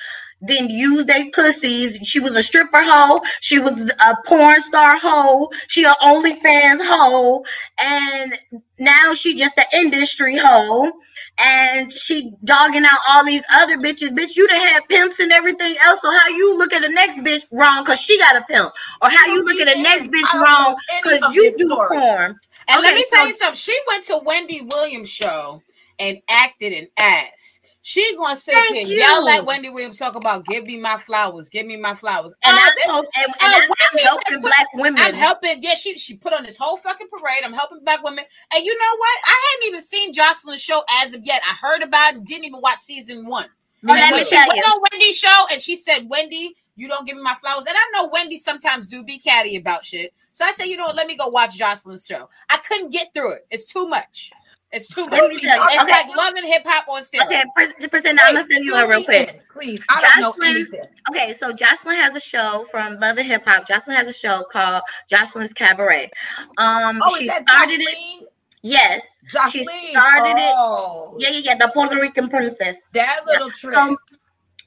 didn't 0.45 0.69
use 0.71 1.05
their 1.05 1.29
pussies. 1.31 1.97
She 2.03 2.19
was 2.19 2.35
a 2.35 2.43
stripper 2.43 2.81
hoe. 2.81 3.21
She 3.41 3.59
was 3.59 3.79
a 3.99 4.17
porn 4.25 4.61
star 4.61 4.97
hoe. 4.97 5.49
She 5.67 5.83
a 5.83 5.93
OnlyFans 6.01 6.79
hoe. 6.85 7.43
And 7.79 8.37
now 8.79 9.13
she 9.13 9.37
just 9.37 9.57
an 9.57 9.65
industry 9.73 10.37
hoe. 10.37 10.91
And 11.37 11.91
she 11.93 12.31
dogging 12.43 12.85
out 12.85 12.99
all 13.09 13.25
these 13.25 13.43
other 13.51 13.77
bitches. 13.77 14.09
Bitch, 14.09 14.35
you 14.35 14.47
done 14.47 14.59
had 14.59 14.87
pimps 14.89 15.19
and 15.19 15.31
everything 15.31 15.75
else. 15.83 16.01
So 16.01 16.11
how 16.11 16.29
you 16.29 16.57
look 16.57 16.73
at 16.73 16.81
the 16.81 16.89
next 16.89 17.19
bitch 17.19 17.45
wrong 17.51 17.83
because 17.83 17.99
she 18.01 18.17
got 18.19 18.35
a 18.35 18.41
pimp? 18.43 18.71
Or 19.01 19.09
how 19.09 19.27
you 19.27 19.43
look 19.43 19.59
at 19.59 19.73
the 19.75 19.81
next 19.81 20.07
bitch 20.11 20.33
wrong 20.41 20.75
because 21.03 21.35
you 21.35 21.53
do 21.57 21.65
story. 21.65 21.97
porn? 21.97 22.39
And 22.67 22.81
let 22.81 22.93
Okay, 22.93 22.95
me 22.95 23.05
tell 23.09 23.21
so- 23.23 23.27
you 23.27 23.33
something. 23.33 23.55
She 23.55 23.77
went 23.87 24.05
to 24.05 24.21
Wendy 24.23 24.61
Williams' 24.61 25.09
show 25.09 25.63
and 25.99 26.19
acted 26.29 26.73
an 26.73 26.87
ass. 26.97 27.60
She 27.83 28.15
gonna 28.15 28.37
sit 28.37 28.53
Thank 28.53 28.75
here 28.75 28.81
and 28.85 28.91
yell 28.91 29.27
at 29.27 29.43
Wendy 29.45 29.69
Williams, 29.69 29.97
talk 29.97 30.15
about 30.15 30.45
give 30.45 30.65
me 30.65 30.77
my 30.77 30.97
flowers, 30.99 31.49
give 31.49 31.65
me 31.65 31.77
my 31.77 31.95
flowers. 31.95 32.35
And 32.43 32.55
I'm, 32.55 32.71
this- 32.75 32.83
supposed- 32.83 33.07
and, 33.15 33.33
and 33.41 33.73
I'm 33.91 33.97
helping 33.97 34.41
black 34.41 34.67
women. 34.75 35.01
I'm 35.01 35.15
helping. 35.15 35.63
Yeah, 35.63 35.73
she 35.73 35.97
she 35.97 36.15
put 36.15 36.31
on 36.33 36.43
this 36.43 36.57
whole 36.57 36.77
fucking 36.77 37.07
parade. 37.09 37.43
I'm 37.43 37.53
helping 37.53 37.79
black 37.83 38.03
women. 38.03 38.23
And 38.53 38.63
you 38.63 38.77
know 38.77 38.97
what? 38.97 39.19
I 39.25 39.55
hadn't 39.55 39.67
even 39.69 39.83
seen 39.83 40.13
Joseline's 40.13 40.61
show 40.61 40.83
as 41.01 41.15
of 41.15 41.21
yet. 41.23 41.41
I 41.49 41.55
heard 41.55 41.81
about 41.81 42.13
it 42.13 42.17
and 42.17 42.27
didn't 42.27 42.45
even 42.45 42.61
watch 42.61 42.81
season 42.81 43.25
one. 43.25 43.47
Oh, 43.87 43.93
and 43.93 44.11
me 44.11 44.17
when 44.17 44.25
she 44.25 44.35
went 44.35 44.53
you. 44.53 44.61
on 44.61 44.81
Wendy's 44.91 45.17
show 45.17 45.45
and 45.51 45.59
she 45.59 45.75
said, 45.75 46.07
Wendy, 46.07 46.55
you 46.75 46.87
don't 46.87 47.07
give 47.07 47.17
me 47.17 47.23
my 47.23 47.35
flowers. 47.41 47.65
And 47.67 47.75
I 47.75 47.91
know 47.93 48.09
Wendy 48.13 48.37
sometimes 48.37 48.85
do 48.85 49.03
be 49.03 49.17
catty 49.17 49.55
about 49.55 49.85
shit. 49.85 50.13
So 50.33 50.45
I 50.45 50.51
said, 50.51 50.65
you 50.65 50.77
know 50.77 50.83
what? 50.83 50.95
Let 50.95 51.07
me 51.07 51.17
go 51.17 51.29
watch 51.29 51.57
Joseline's 51.57 52.05
show. 52.05 52.29
I 52.49 52.57
couldn't 52.57 52.91
get 52.91 53.11
through 53.15 53.33
it. 53.33 53.47
It's 53.49 53.65
too 53.65 53.87
much. 53.87 54.31
It's 54.73 54.87
too 54.87 55.01
much. 55.05 55.11
Let 55.19 55.29
me 55.29 55.39
tell 55.39 55.57
you, 55.57 55.63
It's 55.69 55.81
okay. 55.83 55.91
like 55.91 56.15
Love 56.15 56.33
and 56.35 56.45
Hip 56.45 56.61
Hop 56.65 56.87
on 56.87 57.03
steroids. 57.03 57.25
Okay, 57.25 57.87
present. 57.89 58.19
I'm 58.23 58.33
gonna 58.35 58.47
fill 58.47 58.63
you 58.63 58.77
in 58.81 58.89
real 58.89 59.03
quick. 59.03 59.41
please. 59.51 59.83
I 59.89 60.01
don't 60.01 60.21
know 60.39 60.45
anything. 60.45 60.81
Okay, 61.09 61.33
so 61.33 61.51
Joseline 61.51 61.95
has 61.95 62.15
a 62.15 62.19
show 62.21 62.65
from 62.71 62.97
Love 62.99 63.17
and 63.17 63.27
Hip 63.27 63.43
Hop. 63.45 63.67
Joseline 63.67 63.95
has 63.97 64.07
a 64.07 64.13
show 64.13 64.45
called 64.51 64.83
Joseline's 65.11 65.53
Cabaret. 65.53 66.09
Um, 66.57 67.01
Oh, 67.03 67.15
she 67.17 67.25
is 67.25 67.29
that 67.31 67.47
started 67.49 67.81
it. 67.81 67.87
Joseline? 67.89 68.27
Yes. 68.61 69.05
Joseline. 69.33 69.89
started 69.89 70.37
it- 70.39 70.53
oh, 70.55 71.15
Yeah, 71.19 71.29
yeah, 71.31 71.39
yeah. 71.39 71.55
The 71.55 71.69
Puerto 71.73 71.99
Rican 71.99 72.29
princess. 72.29 72.77
that 72.93 73.21
little 73.25 73.49
trick. 73.51 73.75
Um, 73.75 73.97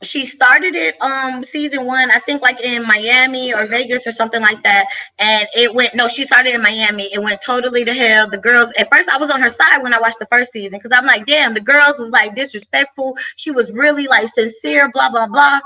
she 0.03 0.27
started 0.27 0.75
it 0.75 1.01
um 1.01 1.45
season 1.45 1.85
one, 1.85 2.11
I 2.11 2.19
think 2.21 2.43
like 2.43 2.61
in 2.61 2.87
Miami 2.87 3.55
or 3.55 3.67
Vegas 3.67 4.07
or 4.07 4.13
something 4.13 4.41
like 4.41 4.63
that. 4.63 4.87
And 5.19 5.49
it 5.55 5.75
went 5.75 5.95
no, 5.95 6.09
she 6.09 6.25
started 6.25 6.55
in 6.55 6.63
Miami. 6.63 7.13
It 7.13 7.23
went 7.23 7.41
totally 7.43 7.85
to 7.85 7.95
hell. 7.95 8.29
The 8.29 8.39
girls 8.39 8.73
at 8.79 8.91
first 8.91 9.09
I 9.09 9.19
was 9.19 9.31
on 9.31 9.41
her 9.41 9.51
side 9.51 9.83
when 9.83 9.95
I 9.95 10.01
watched 10.01 10.19
the 10.19 10.27
first 10.27 10.53
season 10.53 10.79
because 10.79 10.93
I'm 10.93 11.07
like, 11.07 11.27
damn, 11.27 11.55
the 11.55 11.61
girls 11.61 11.99
was 11.99 12.11
like 12.11 12.35
disrespectful. 12.35 13.17
She 13.37 13.51
was 13.51 13.71
really 13.73 14.07
like 14.07 14.29
sincere, 14.31 14.91
blah 14.93 15.11
blah 15.11 15.27
blah. 15.27 15.61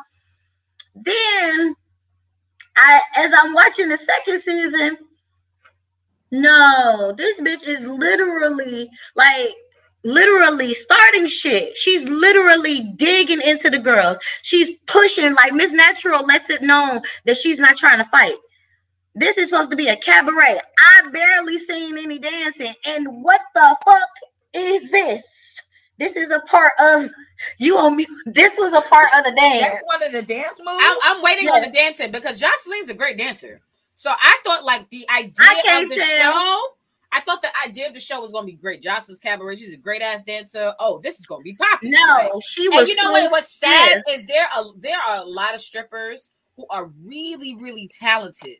Then 0.94 1.74
I 2.76 3.00
as 3.16 3.32
I'm 3.36 3.54
watching 3.54 3.88
the 3.88 3.96
second 3.96 4.42
season, 4.42 4.98
no, 6.30 7.14
this 7.16 7.40
bitch 7.40 7.66
is 7.66 7.80
literally 7.80 8.90
like 9.16 9.54
literally 10.04 10.74
starting 10.74 11.26
shit. 11.26 11.76
She's 11.76 12.02
literally 12.08 12.92
digging 12.96 13.40
into 13.40 13.70
the 13.70 13.78
girls. 13.78 14.18
She's 14.42 14.78
pushing 14.86 15.34
like 15.34 15.52
Miss 15.52 15.72
Natural 15.72 16.24
lets 16.24 16.50
it 16.50 16.62
known 16.62 17.02
that 17.26 17.36
she's 17.36 17.58
not 17.58 17.76
trying 17.76 17.98
to 17.98 18.04
fight. 18.10 18.34
This 19.14 19.36
is 19.36 19.48
supposed 19.48 19.70
to 19.70 19.76
be 19.76 19.88
a 19.88 19.96
cabaret. 19.96 20.60
I 20.78 21.10
barely 21.10 21.58
seen 21.58 21.98
any 21.98 22.18
dancing. 22.18 22.72
And 22.86 23.22
what 23.24 23.40
the 23.54 23.76
fuck 23.84 24.08
is 24.54 24.90
this? 24.90 25.24
This 25.98 26.14
is 26.14 26.30
a 26.30 26.40
part 26.48 26.72
of 26.78 27.10
you 27.58 27.76
on 27.78 27.96
me. 27.96 28.06
This 28.26 28.56
was 28.56 28.72
a 28.72 28.80
part 28.88 29.08
of 29.16 29.24
the 29.24 29.32
dance. 29.32 29.62
That's 29.72 29.84
one 29.86 30.02
of 30.04 30.12
the 30.12 30.22
dance 30.22 30.60
moves. 30.64 30.80
I'm, 30.84 30.96
I'm 31.02 31.22
waiting 31.22 31.46
Yeah. 31.46 31.54
on 31.54 31.62
the 31.62 31.70
dancing 31.72 32.12
because 32.12 32.40
Joseline's 32.40 32.88
a 32.90 32.94
great 32.94 33.18
dancer. 33.18 33.60
So 33.96 34.10
I 34.10 34.38
thought 34.44 34.64
like 34.64 34.88
the 34.90 35.04
idea 35.10 35.82
of 35.82 35.88
the 35.88 35.96
tell. 35.96 36.32
show. 36.32 36.62
I 37.12 37.20
thought 37.20 37.40
the 37.42 37.48
idea 37.66 37.88
of 37.88 37.94
the 37.94 38.00
show 38.00 38.20
was 38.20 38.30
gonna 38.32 38.46
be 38.46 38.52
great. 38.52 38.82
Joseline's 38.82 39.18
cabaret. 39.18 39.56
She's 39.56 39.72
a 39.72 39.76
great 39.78 40.02
ass 40.02 40.22
dancer. 40.22 40.72
Oh, 40.78 41.00
this 41.02 41.18
is 41.18 41.26
gonna 41.26 41.42
be 41.42 41.54
popular. 41.54 41.92
right? 41.96 42.30
No, 42.32 42.40
she 42.40 42.68
was. 42.68 42.80
And 42.80 42.88
you 42.88 42.94
know 42.96 43.02
so 43.04 43.12
what? 43.12 43.30
What's 43.30 43.52
sad 43.52 44.02
stiff. 44.06 44.20
is 44.20 44.26
there 44.26 44.46
are 44.56 44.64
there 44.76 44.98
are 44.98 45.22
a 45.22 45.24
lot 45.24 45.54
of 45.54 45.60
strippers 45.60 46.32
who 46.56 46.66
are 46.70 46.90
really 47.04 47.54
really 47.54 47.88
talented. 47.98 48.58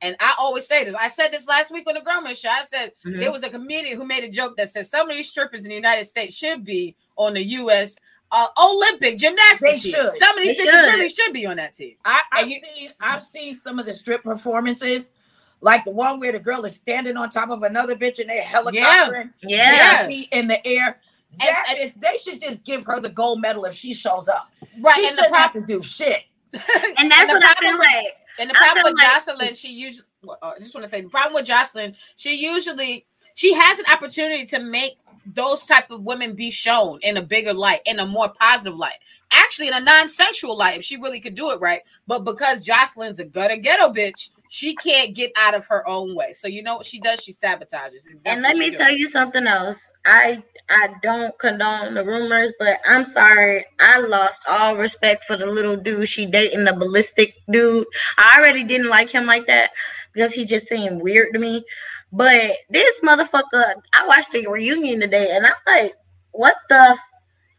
And 0.00 0.14
I 0.20 0.32
always 0.38 0.64
say 0.68 0.84
this. 0.84 0.94
I 0.94 1.08
said 1.08 1.32
this 1.32 1.48
last 1.48 1.72
week 1.72 1.88
on 1.88 1.94
the 1.94 2.00
Grumman 2.00 2.40
show. 2.40 2.48
I 2.50 2.64
said 2.66 2.92
Mhm. 3.04 3.18
there 3.18 3.32
was 3.32 3.42
a 3.42 3.50
comedian 3.50 3.96
who 3.96 4.04
made 4.06 4.22
a 4.22 4.28
joke 4.28 4.56
that 4.56 4.70
said 4.70 4.86
some 4.86 5.10
of 5.10 5.16
these 5.16 5.28
strippers 5.28 5.64
in 5.64 5.70
the 5.70 5.74
United 5.74 6.06
States 6.06 6.36
should 6.36 6.64
be 6.64 6.94
on 7.16 7.34
the 7.34 7.42
U.S. 7.44 7.96
Uh, 8.30 8.46
Olympic 8.62 9.18
gymnastics 9.18 9.60
They 9.60 9.78
team. 9.80 9.94
should. 9.94 10.12
Some 10.14 10.38
of 10.38 10.44
these 10.44 10.56
They 10.56 10.66
bitches 10.66 10.70
should. 10.70 10.84
really 10.94 11.08
should 11.08 11.32
be 11.32 11.46
on 11.46 11.56
that 11.56 11.74
team. 11.74 11.96
I, 12.04 12.22
I've 12.30 12.48
you- 12.48 12.60
seen 12.76 12.92
I've 13.00 13.22
seen 13.22 13.56
some 13.56 13.78
of 13.80 13.86
the 13.86 13.92
strip 13.92 14.22
performances, 14.22 15.10
like 15.60 15.84
the 15.84 15.90
one 15.90 16.20
where 16.20 16.32
the 16.32 16.38
girl 16.38 16.64
is 16.64 16.74
standing 16.76 17.16
on 17.16 17.30
top 17.30 17.50
of 17.50 17.62
another 17.62 17.94
bitch 17.96 18.18
and 18.18 18.28
they're 18.30 18.42
helicoptering, 18.42 19.32
Yeah. 19.42 20.08
Yeah. 20.08 20.24
in 20.32 20.48
the 20.48 20.64
air. 20.66 21.00
That 21.38 21.64
and- 21.70 21.78
is- 21.88 21.92
they 22.00 22.18
should 22.18 22.40
just 22.40 22.64
give 22.64 22.84
her 22.86 23.00
the 23.00 23.08
gold 23.10 23.40
medal 23.40 23.64
if 23.64 23.74
she 23.74 23.92
shows 23.94 24.28
up. 24.28 24.48
Right. 24.80 24.96
She 24.96 25.08
and 25.08 25.18
the 25.18 25.22
shouldn't 25.24 25.34
problem 25.36 25.66
to 25.66 25.72
do 25.80 25.82
shit. 25.82 26.22
And 26.98 27.10
that's 27.10 27.28
the 27.30 27.34
what 27.38 27.44
I 27.44 27.54
problem- 27.54 27.70
feel 27.70 27.78
like. 27.78 28.06
And 28.40 28.50
the 28.50 28.54
I 28.56 28.58
problem 28.72 28.84
with 28.94 29.02
like- 29.02 29.22
Joseline, 29.50 29.56
she 29.56 29.72
usually, 29.74 30.06
well, 30.22 30.38
uh, 30.42 30.52
I 30.56 30.58
just 30.58 30.74
want 30.74 30.84
to 30.84 30.90
say, 30.90 31.00
the 31.02 31.08
problem 31.08 31.34
with 31.34 31.46
Joseline, 31.46 31.94
she 32.16 32.36
usually, 32.36 33.04
she 33.34 33.52
has 33.54 33.78
an 33.80 33.84
opportunity 33.92 34.46
to 34.46 34.60
make 34.62 34.92
those 35.34 35.66
type 35.66 35.90
of 35.90 36.02
women 36.04 36.34
be 36.34 36.50
shown 36.50 36.98
in 37.02 37.16
a 37.18 37.22
bigger 37.22 37.52
light, 37.52 37.80
in 37.84 37.98
a 37.98 38.06
more 38.06 38.28
positive 38.40 38.76
light, 38.78 38.96
actually 39.32 39.68
in 39.68 39.74
a 39.74 39.80
non-sexual 39.80 40.56
light, 40.56 40.78
if 40.78 40.84
she 40.84 40.96
really 40.96 41.20
could 41.20 41.34
do 41.34 41.50
it 41.50 41.60
right. 41.60 41.80
But 42.06 42.20
because 42.24 42.64
Joseline's 42.66 43.18
a 43.18 43.24
gutter 43.26 43.56
ghetto 43.56 43.92
bitch, 43.92 44.30
she 44.48 44.74
can't 44.76 45.14
get 45.14 45.32
out 45.36 45.54
of 45.54 45.66
her 45.66 45.86
own 45.88 46.14
way. 46.14 46.32
So 46.32 46.48
you 46.48 46.62
know 46.62 46.76
what 46.76 46.86
she 46.86 47.00
does? 47.00 47.22
She 47.22 47.32
sabotages. 47.32 48.06
Exactly 48.06 48.22
And 48.24 48.42
let 48.42 48.56
me 48.56 48.70
she 48.70 48.76
tell 48.76 48.92
you 48.92 49.08
something 49.08 49.46
else. 49.46 49.78
I 50.04 50.42
I 50.68 50.94
don't 51.02 51.36
condone 51.38 51.94
the 51.94 52.04
rumors, 52.04 52.52
but 52.58 52.78
I'm 52.86 53.04
sorry. 53.06 53.64
I 53.80 53.98
lost 54.00 54.40
all 54.48 54.76
respect 54.76 55.24
for 55.24 55.36
the 55.36 55.46
little 55.46 55.76
dude 55.76 56.08
she 56.08 56.26
dating, 56.26 56.64
the 56.64 56.72
Balistic 56.72 57.34
dude. 57.50 57.86
I 58.18 58.38
already 58.38 58.64
didn't 58.64 58.88
like 58.88 59.10
him 59.10 59.26
like 59.26 59.46
that 59.46 59.70
because 60.12 60.32
he 60.32 60.44
just 60.44 60.66
seemed 60.68 61.02
weird 61.02 61.32
to 61.34 61.38
me. 61.38 61.64
But 62.12 62.52
this 62.70 63.00
motherfucker, 63.00 63.74
I 63.94 64.06
watched 64.06 64.32
the 64.32 64.46
reunion 64.46 65.00
today, 65.00 65.30
and 65.36 65.46
I'm 65.46 65.52
like, 65.66 65.94
what 66.32 66.56
the 66.68 66.98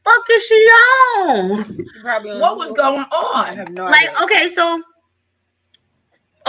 fuck 0.04 0.23
is 0.32 0.43
she 0.45 0.56
on? 0.56 1.78
Probably 2.02 2.32
What 2.39 2.58
was 2.58 2.71
going 2.73 3.06
I 3.41 3.52
on? 3.52 3.56
have 3.56 3.69
no 3.71 3.86
Like, 3.88 4.10
idea. 4.10 4.12
okay, 4.23 4.47
so 4.49 4.82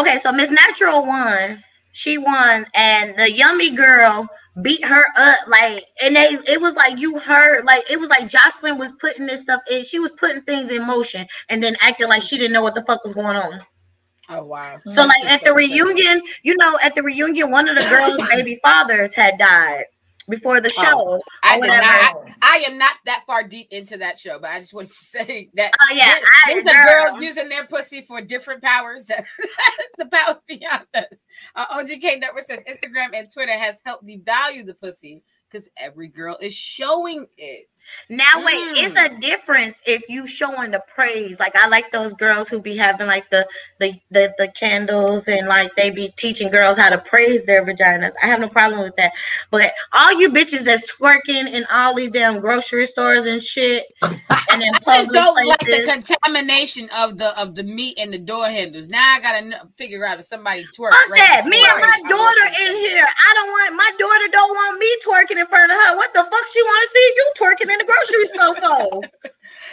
okay, 0.01 0.19
so 0.19 0.33
Miss 0.33 0.51
Natural 0.51 1.05
won. 1.05 1.63
She 1.93 2.19
won, 2.19 2.67
and 2.75 3.17
the 3.19 3.31
yummy 3.31 3.75
girl 3.75 4.29
beat 4.63 4.85
her 4.85 5.05
up. 5.17 5.39
Like, 5.49 5.85
and 6.01 6.15
they, 6.15 6.39
it 6.47 6.61
was 6.61 6.77
like 6.77 6.99
you 6.99 7.19
heard, 7.19 7.65
like 7.65 7.91
it 7.91 7.99
was 7.99 8.11
like 8.11 8.31
Joseline 8.31 8.79
was 8.79 8.93
putting 9.01 9.27
this 9.27 9.43
stuff 9.43 9.61
in. 9.71 9.85
She 9.85 9.99
was 9.99 10.13
putting 10.13 10.43
things 10.43 10.71
in 10.71 10.87
motion, 10.87 11.27
and 11.49 11.63
then 11.63 11.77
acting 11.81 12.09
like 12.09 12.23
she 12.23 12.39
didn't 12.39 12.53
know 12.53 12.63
what 12.63 12.75
the 12.75 12.85
fuck 12.85 13.05
was 13.05 13.13
going 13.13 13.37
on. 13.37 13.61
Oh 14.29 14.45
wow. 14.45 14.79
So, 14.93 15.05
like 15.05 15.25
at 15.25 15.43
the 15.43 15.53
reunion, 15.53 16.23
you 16.45 16.57
know, 16.57 16.79
at 16.83 16.95
the 16.95 17.03
reunion, 17.03 17.51
one 17.51 17.69
of 17.69 17.77
the 17.77 17.89
girls' 17.91 18.29
baby 18.35 18.61
fathers 18.63 19.13
had 19.13 19.39
died 19.39 19.87
before 20.31 20.61
the 20.61 20.71
show. 20.71 21.21
I 21.43 21.57
did 21.61 21.69
whatever. 21.69 21.83
not. 21.83 22.31
I 22.43 22.65
am 22.69 22.79
not 22.79 22.95
that 23.07 23.25
far 23.27 23.43
deep 23.47 23.69
into 23.71 23.99
that 23.99 24.19
show, 24.19 24.39
but 24.39 24.51
I 24.51 24.59
just 24.61 24.73
want 24.73 24.89
to 24.89 24.95
say 24.95 25.51
that 25.55 25.73
Oh 25.81 25.95
yeah, 25.95 26.15
These- 26.15 26.25
I, 26.47 26.59
are 26.59 26.63
girl. 26.63 27.13
girls 27.15 27.25
using 27.25 27.49
their 27.49 27.67
pussy 27.67 28.03
for 28.03 28.21
different 28.21 28.63
powers 28.63 29.05
that 29.07 29.25
the 29.99 30.07
power 30.07 30.41
beyond 30.47 30.87
us. 30.95 31.05
Uh, 31.55 31.67
OGK 31.67 32.21
Network 32.21 32.45
says 32.45 32.63
Instagram 32.69 33.11
and 33.15 33.29
Twitter 33.33 33.53
has 33.53 33.81
helped 33.85 34.07
devalue 34.07 34.65
the 34.65 34.75
pussy 34.81 35.23
because 35.51 35.69
every 35.77 36.09
girl 36.09 36.37
is 36.41 36.55
showing 36.55 37.27
it. 37.39 37.67
Now 38.09 38.25
wait, 38.37 38.55
it's 38.77 38.95
Mm. 38.95 39.17
a 39.17 39.21
difference 39.21 39.77
if 39.87 40.03
you 40.09 40.27
showing 40.27 40.71
the 40.71 40.83
praise. 40.95 41.39
Like 41.41 41.57
I 41.57 41.69
like 41.69 41.91
those 41.93 42.13
girls 42.15 42.49
who 42.49 42.61
be 42.61 42.77
having 42.77 43.07
like 43.07 43.29
the 43.31 43.47
the 43.79 43.95
the, 44.11 44.35
the 44.39 44.49
candles 44.49 45.29
and 45.29 45.49
like 45.49 45.75
they 45.77 45.91
be 45.91 46.09
teaching 46.17 46.51
girls 46.51 46.77
how 46.79 46.91
to 46.91 46.99
praise 46.99 47.45
their 47.47 47.65
vaginas. 47.65 48.13
I 48.23 48.27
have 48.27 48.41
no 48.41 48.49
problem 48.49 48.83
with 48.83 48.97
that. 48.97 49.13
But 49.51 49.73
all 49.93 50.13
you 50.21 50.31
bitches 50.31 50.65
that's 50.65 50.91
twerking 50.93 51.51
in 51.53 51.65
all 51.71 51.95
these 51.95 52.11
damn 52.11 52.41
grocery 52.41 52.87
stores 52.87 53.27
and 53.27 53.43
shit 53.43 53.85
and 54.53 54.63
in 54.63 54.75
I 54.75 54.79
just 54.79 54.85
public 54.85 55.23
don't 55.23 55.47
like 55.47 55.61
the 55.61 55.83
contamination 55.85 56.89
of 56.99 57.19
the 57.19 57.39
of 57.41 57.55
the 57.55 57.65
meat 57.65 57.99
and 58.01 58.13
the 58.13 58.19
door 58.19 58.47
handles. 58.47 58.89
Now 58.89 58.99
I 59.17 59.21
gotta 59.21 59.69
figure 59.77 60.05
out 60.07 60.19
if 60.19 60.27
somebody 60.27 60.65
twerked. 60.65 60.91
Fuck 60.91 61.09
right 61.11 61.19
that. 61.19 61.47
Me 61.47 61.57
and 61.57 61.81
my 61.81 61.87
I- 61.89 61.97
I 61.97 62.01
walk 62.03 62.11
daughter 62.11 62.47
in 62.69 62.77
here. 62.77 63.07
I 63.07 63.35
don't 63.35 63.49
want 63.51 63.75
my 63.75 63.91
daughter 63.99 64.29
don't 64.33 64.51
want 64.55 64.79
me 64.79 64.99
twerking 65.07 65.40
in 65.41 65.47
front 65.47 65.73
of 65.73 65.77
her. 65.79 65.97
What 65.97 66.13
the 66.13 66.21
fuck 66.23 66.51
she 66.53 66.63
want 66.63 66.89
to 66.89 66.93
see 66.95 67.13
you 67.17 67.33
twerking 67.39 67.73
in 67.73 67.79
the 67.79 67.85
grocery 67.85 68.27
store 68.27 68.57
for? 68.61 69.03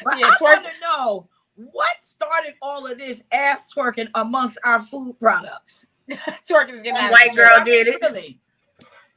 But 0.03 0.17
Yeah, 0.19 0.27
I 0.27 0.31
twerk- 0.31 0.41
want 0.41 0.65
to 0.65 0.71
know 0.81 1.29
what 1.55 1.87
started 2.01 2.53
all 2.61 2.85
of 2.87 2.97
this 2.97 3.23
ass 3.31 3.71
twerking 3.73 4.09
amongst 4.15 4.57
our 4.63 4.81
food 4.81 5.15
products. 5.19 5.87
Twerking 6.49 6.75
is 6.75 6.81
getting 6.83 7.03
of 7.03 7.11
White 7.11 7.35
girl 7.35 7.63
did 7.65 7.87
it. 7.87 8.01
Really? 8.01 8.39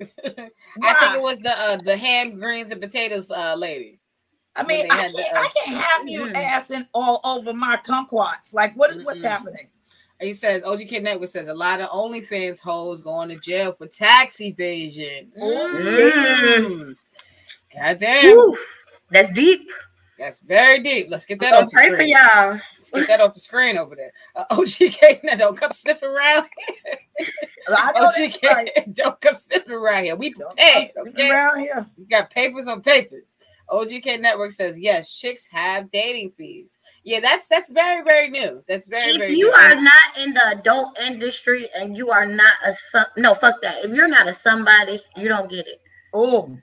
I 0.83 0.95
think 0.95 1.15
it 1.15 1.21
was 1.23 1.41
the 1.41 1.51
uh, 1.51 1.77
the 1.77 1.97
ham, 1.97 2.39
greens, 2.39 2.73
and 2.73 2.81
potatoes 2.81 3.31
uh, 3.31 3.55
lady. 3.57 4.01
I 4.57 4.65
mean, 4.65 4.87
I 4.91 4.97
can't, 4.97 5.13
the, 5.15 5.21
uh, 5.23 5.41
I 5.41 5.49
can't 5.49 5.77
have 5.77 6.09
you 6.09 6.23
Mhm. 6.23 6.35
assing 6.35 6.89
all 6.93 7.21
over 7.25 7.55
my 7.55 7.77
kumquats. 7.77 8.53
Like, 8.53 8.75
what 8.77 8.91
is 8.91 9.05
what's 9.05 9.21
Mm-mm. 9.21 9.29
happening? 9.29 9.69
He 10.21 10.35
says 10.35 10.63
OGK 10.63 11.03
Network 11.03 11.29
says 11.31 11.49
a 11.49 11.55
lot 11.55 11.81
of 11.81 11.89
OnlyFans 11.91 12.61
hoes 12.61 13.03
going 13.03 13.31
to 13.31 13.37
jail 13.37 13.73
for 13.73 13.87
tax 13.87 14.41
evasion. 14.41 15.33
Mm. 15.41 16.95
God 17.75 17.99
damn, 17.99 18.53
that's 19.11 19.33
deep. 19.33 19.69
that's 20.19 20.41
very 20.41 20.81
deep. 20.81 21.07
Let's 21.11 21.25
get 21.25 21.41
that 21.41 21.51
So 21.51 21.57
off 21.59 21.65
the 21.71 21.71
pray 21.71 21.89
for 21.89 21.95
screen. 21.97 22.09
y'all. 22.11 22.61
Let's 22.79 22.91
get 22.91 23.09
that 23.09 23.21
off 23.21 23.35
the 23.35 23.41
screen 23.41 23.79
over 23.79 23.95
there. 23.97 24.13
Uh, 24.37 24.45
OGK, 24.51 25.21
now 25.25 25.37
don't 25.37 25.57
come 25.57 25.73
sniffing 25.73 26.09
around. 26.09 26.47
I 27.69 27.93
know 27.93 28.03
that's 28.03 28.19
OGK, 28.19 28.43
right. 28.45 28.95
don't 28.95 29.21
come 29.21 29.37
sniffing 29.37 29.73
around 29.73 30.05
here. 30.05 30.17
We 30.17 30.31
Don't 30.35 30.49
prepared, 30.57 30.91
okay? 31.09 31.31
around 31.31 31.61
here. 31.61 31.87
We 31.97 32.05
got 32.07 32.31
papers 32.31 32.67
on 32.67 32.83
papers. 32.83 33.37
OGK 33.71 34.21
Network 34.21 34.51
says 34.51 34.79
yes, 34.79 35.17
chicks 35.17 35.47
have 35.47 35.91
dating 35.93 36.31
fees. 36.33 36.79
Yeah, 37.03 37.21
that's 37.21 37.49
that's 37.49 37.71
very 37.73 38.03
very 38.05 38.29
new. 38.29 38.63
That's 38.69 38.87
very 38.89 39.13
If 39.13 39.19
very. 39.19 39.35
you 39.35 39.47
new. 39.47 39.53
are 39.55 39.75
not 39.75 40.19
in 40.19 40.35
the 40.35 40.49
adult 40.49 40.99
industry 41.01 41.69
and 41.75 41.97
you 41.97 42.11
are 42.11 42.27
not 42.27 42.53
a 42.65 42.75
some, 42.91 43.07
no 43.17 43.35
fuck 43.35 43.63
that. 43.63 43.85
If 43.85 43.91
you're 43.93 44.09
not 44.09 44.29
a 44.29 44.35
somebody, 44.35 45.01
you 45.17 45.29
don't 45.29 45.49
get 45.51 45.67
it. 45.67 45.81
Oh, 46.13 46.57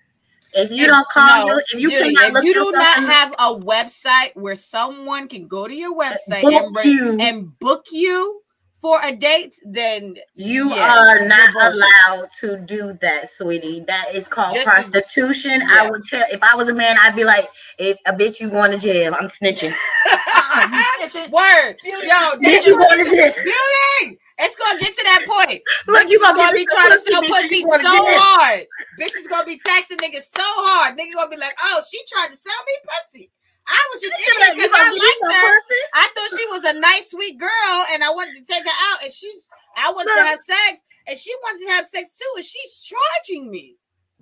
If 0.53 0.71
you 0.71 0.83
If- 0.83 0.89
don't 0.89 1.07
call 1.09 1.47
no, 1.47 1.53
you, 1.55 1.59
if 1.73 1.79
you 1.79 1.89
Beauty, 1.89 2.15
cannot 2.15 2.37
if 2.43 2.45
you 2.45 2.53
do 2.53 2.71
not 2.71 2.97
have 2.99 3.31
a 3.33 3.59
website 3.59 4.35
where 4.35 4.55
someone 4.55 5.27
can 5.27 5.47
go 5.47 5.67
to 5.67 5.73
your 5.73 5.95
website 5.97 6.41
book 6.41 6.73
and, 6.85 6.85
you. 6.85 7.17
and 7.19 7.59
book 7.59 7.85
you 7.91 8.41
for 8.79 8.99
a 9.03 9.15
date, 9.15 9.55
then 9.65 10.15
You 10.35 10.69
yeah, 10.69 10.97
are 10.97 11.27
not 11.27 11.49
allowed 11.55 12.29
to 12.41 12.57
do 12.57 12.97
that, 13.01 13.31
sweetie. 13.31 13.81
That 13.81 14.09
is 14.13 14.27
called 14.27 14.53
Just- 14.53 14.67
prostitution. 14.67 15.61
Yeah. 15.61 15.67
I 15.83 15.89
would 15.89 16.05
tell 16.05 16.25
if 16.31 16.41
I 16.43 16.55
was 16.55 16.69
a 16.69 16.73
man, 16.73 16.95
I'd 17.01 17.15
be 17.15 17.23
like, 17.23 17.49
if 17.79 17.97
a 18.05 18.13
bitch 18.13 18.39
you 18.39 18.49
going 18.49 18.71
to 18.71 18.77
jail, 18.77 19.15
I'm 19.19 19.29
snitching. 19.29 19.73
uh-uh, 20.11 20.67
you 20.71 21.09
snitching. 21.09 21.31
Word, 21.31 21.77
Beauty. 21.83 22.07
yo, 22.07 22.13
Bitch, 22.39 22.65
you 22.65 22.77
going 22.77 23.03
to 23.03 23.09
jail. 23.09 23.33
beauty. 23.43 24.19
It's 24.39 24.55
gonna 24.55 24.79
get 24.79 24.93
to 24.93 25.03
that 25.03 25.25
point. 25.27 25.61
Look, 25.87 26.05
Bitches 26.05 26.09
you 26.11 26.19
gonna, 26.21 26.37
gonna, 26.37 26.53
be 26.53 26.67
trying 26.67 26.91
to 26.91 26.99
sell 26.99 27.23
bitch, 27.23 27.27
pussy 27.27 27.61
so 27.63 27.69
gonna 27.69 27.81
jail. 27.83 28.19
hard. 28.21 28.65
Bitches 28.99 29.27
gonna 29.27 29.47
be 29.47 29.57
taxing 29.65 29.97
niggas 29.97 30.29
so 30.29 30.43
hard. 30.45 30.95
Niggas 30.95 31.15
gonna 31.15 31.29
be 31.31 31.37
like, 31.37 31.55
oh, 31.59 31.81
she 31.89 31.99
tried 32.07 32.29
to 32.29 32.37
sell 32.37 32.53
me 32.67 32.73
pussy. 32.85 33.31
I 33.67 33.81
was 33.91 34.01
just 34.01 34.15
in 34.15 34.39
like, 34.39 34.47
here 34.47 34.55
you 34.55 34.61
because 34.63 34.71
I 34.73 34.79
gonna 34.79 34.95
give 34.95 35.03
me 35.03 35.07
liked 35.07 35.35
her. 35.35 35.53
pussy? 35.59 35.81
I 35.93 36.05
thought 36.15 36.39
she 36.39 36.45
was 36.47 36.63
a 36.63 36.73
nice, 36.79 37.11
sweet 37.11 37.37
girl, 37.39 37.75
and 37.93 38.03
I 38.03 38.11
wanted 38.11 38.35
to 38.39 38.45
take 38.47 38.63
her 38.63 38.77
out, 38.91 39.03
and 39.03 39.11
she's 39.11 39.47
I 39.77 39.91
wanted 39.91 40.15
to 40.15 40.23
have 40.23 40.39
sex, 40.39 40.81
and 41.07 41.17
she 41.17 41.33
wanted 41.43 41.65
to 41.67 41.71
have 41.73 41.87
sex 41.87 42.17
too, 42.17 42.31
and 42.35 42.45
she's 42.45 42.81
charging 42.81 43.51
me. 43.51 43.75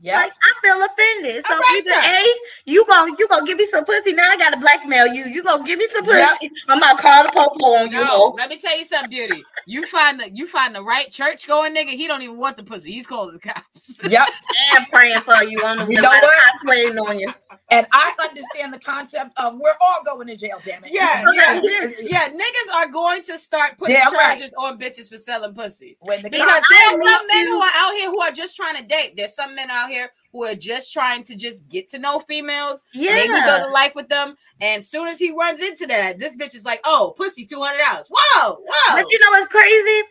Like, 0.03 0.31
I 0.31 0.61
feel 0.61 0.83
offended. 0.83 1.45
So 1.45 1.53
Arrest 1.55 1.71
either 1.77 1.93
her. 1.93 2.17
A, 2.17 2.33
you 2.65 2.85
gonna 2.85 3.15
you 3.17 3.27
gonna 3.27 3.45
give 3.45 3.57
me 3.57 3.67
some 3.67 3.85
pussy. 3.85 4.13
Now 4.13 4.29
I 4.29 4.37
gotta 4.37 4.57
blackmail 4.57 5.07
you. 5.07 5.25
You 5.25 5.41
gonna 5.41 5.63
give 5.63 5.79
me 5.79 5.87
some 5.93 6.03
pussy. 6.05 6.17
Yep. 6.17 6.51
I'm 6.67 6.79
gonna 6.79 7.01
call 7.01 7.23
the 7.23 7.29
popo 7.29 7.65
on 7.65 7.91
you. 7.91 8.01
No, 8.01 8.35
let 8.37 8.49
me 8.49 8.57
tell 8.57 8.77
you 8.77 8.83
something, 8.85 9.09
beauty. 9.09 9.43
You 9.67 9.87
find 9.87 10.19
the 10.19 10.29
you 10.31 10.47
find 10.47 10.75
the 10.75 10.83
right 10.83 11.09
church 11.09 11.47
going 11.47 11.73
nigga. 11.73 11.89
He 11.89 12.07
don't 12.07 12.21
even 12.21 12.37
want 12.37 12.57
the 12.57 12.63
pussy. 12.63 12.91
He's 12.91 13.07
calling 13.07 13.33
the 13.33 13.39
cops. 13.39 13.99
Yep. 14.09 14.27
And 14.75 14.85
praying 14.91 15.21
for 15.21 15.43
you 15.43 15.59
on 15.65 15.77
the 15.77 15.85
You 15.91 16.01
know 16.01 16.09
by 16.09 16.19
the 16.19 16.25
what? 16.27 16.43
cops 16.51 16.63
waiting 16.65 16.97
on 16.99 17.17
you. 17.19 17.33
And 17.71 17.87
I 17.91 18.13
understand 18.21 18.73
the 18.73 18.79
concept 18.79 19.31
of 19.39 19.55
we're 19.57 19.73
all 19.81 20.03
going 20.05 20.27
to 20.27 20.37
jail, 20.37 20.59
damn 20.63 20.83
it. 20.83 20.91
Yeah, 20.93 21.25
yeah, 21.33 21.59
yeah. 21.99 22.29
Niggas 22.29 22.75
are 22.75 22.87
going 22.89 23.23
to 23.23 23.37
start 23.39 23.77
putting 23.79 23.95
Damn 23.95 24.13
right. 24.13 24.37
charges 24.37 24.53
on 24.59 24.77
bitches 24.77 25.09
for 25.09 25.17
selling 25.17 25.53
pussy. 25.55 25.97
When 26.01 26.21
the 26.21 26.29
Because 26.29 26.47
cops 26.47 26.67
there's 26.69 26.91
some 26.91 27.27
men 27.27 27.43
you- 27.45 27.53
who 27.55 27.59
are 27.61 27.71
out 27.75 27.93
here 27.93 28.09
who 28.11 28.21
are 28.21 28.31
just 28.31 28.55
trying 28.55 28.75
to 28.77 28.83
date. 28.83 29.13
There's 29.17 29.33
some 29.33 29.55
men 29.55 29.69
out 29.71 29.84
out 29.85 29.91
here 29.91 30.09
who 30.31 30.43
are 30.45 30.55
just 30.55 30.91
trying 30.91 31.23
to 31.23 31.35
just 31.35 31.67
get 31.69 31.87
to 31.89 31.99
know 31.99 32.19
females, 32.19 32.83
Yeah. 32.93 33.15
maybe 33.15 33.33
build 33.45 33.61
a 33.61 33.69
life 33.69 33.95
with 33.95 34.09
them. 34.09 34.35
And 34.61 34.83
soon 34.83 35.07
as 35.07 35.19
he 35.19 35.31
runs 35.31 35.61
into 35.61 35.85
that, 35.87 36.19
this 36.19 36.35
bitch 36.35 36.55
is 36.55 36.65
like, 36.65 36.81
"Oh, 36.83 37.13
pussy, 37.17 37.45
two 37.45 37.61
hundred 37.61 37.83
dollars. 37.83 38.07
Whoa, 38.09 38.55
whoa." 38.55 38.95
But 39.01 39.05
you 39.11 39.19
know 39.19 39.31
what's 39.31 39.51
crazy? 39.51 40.01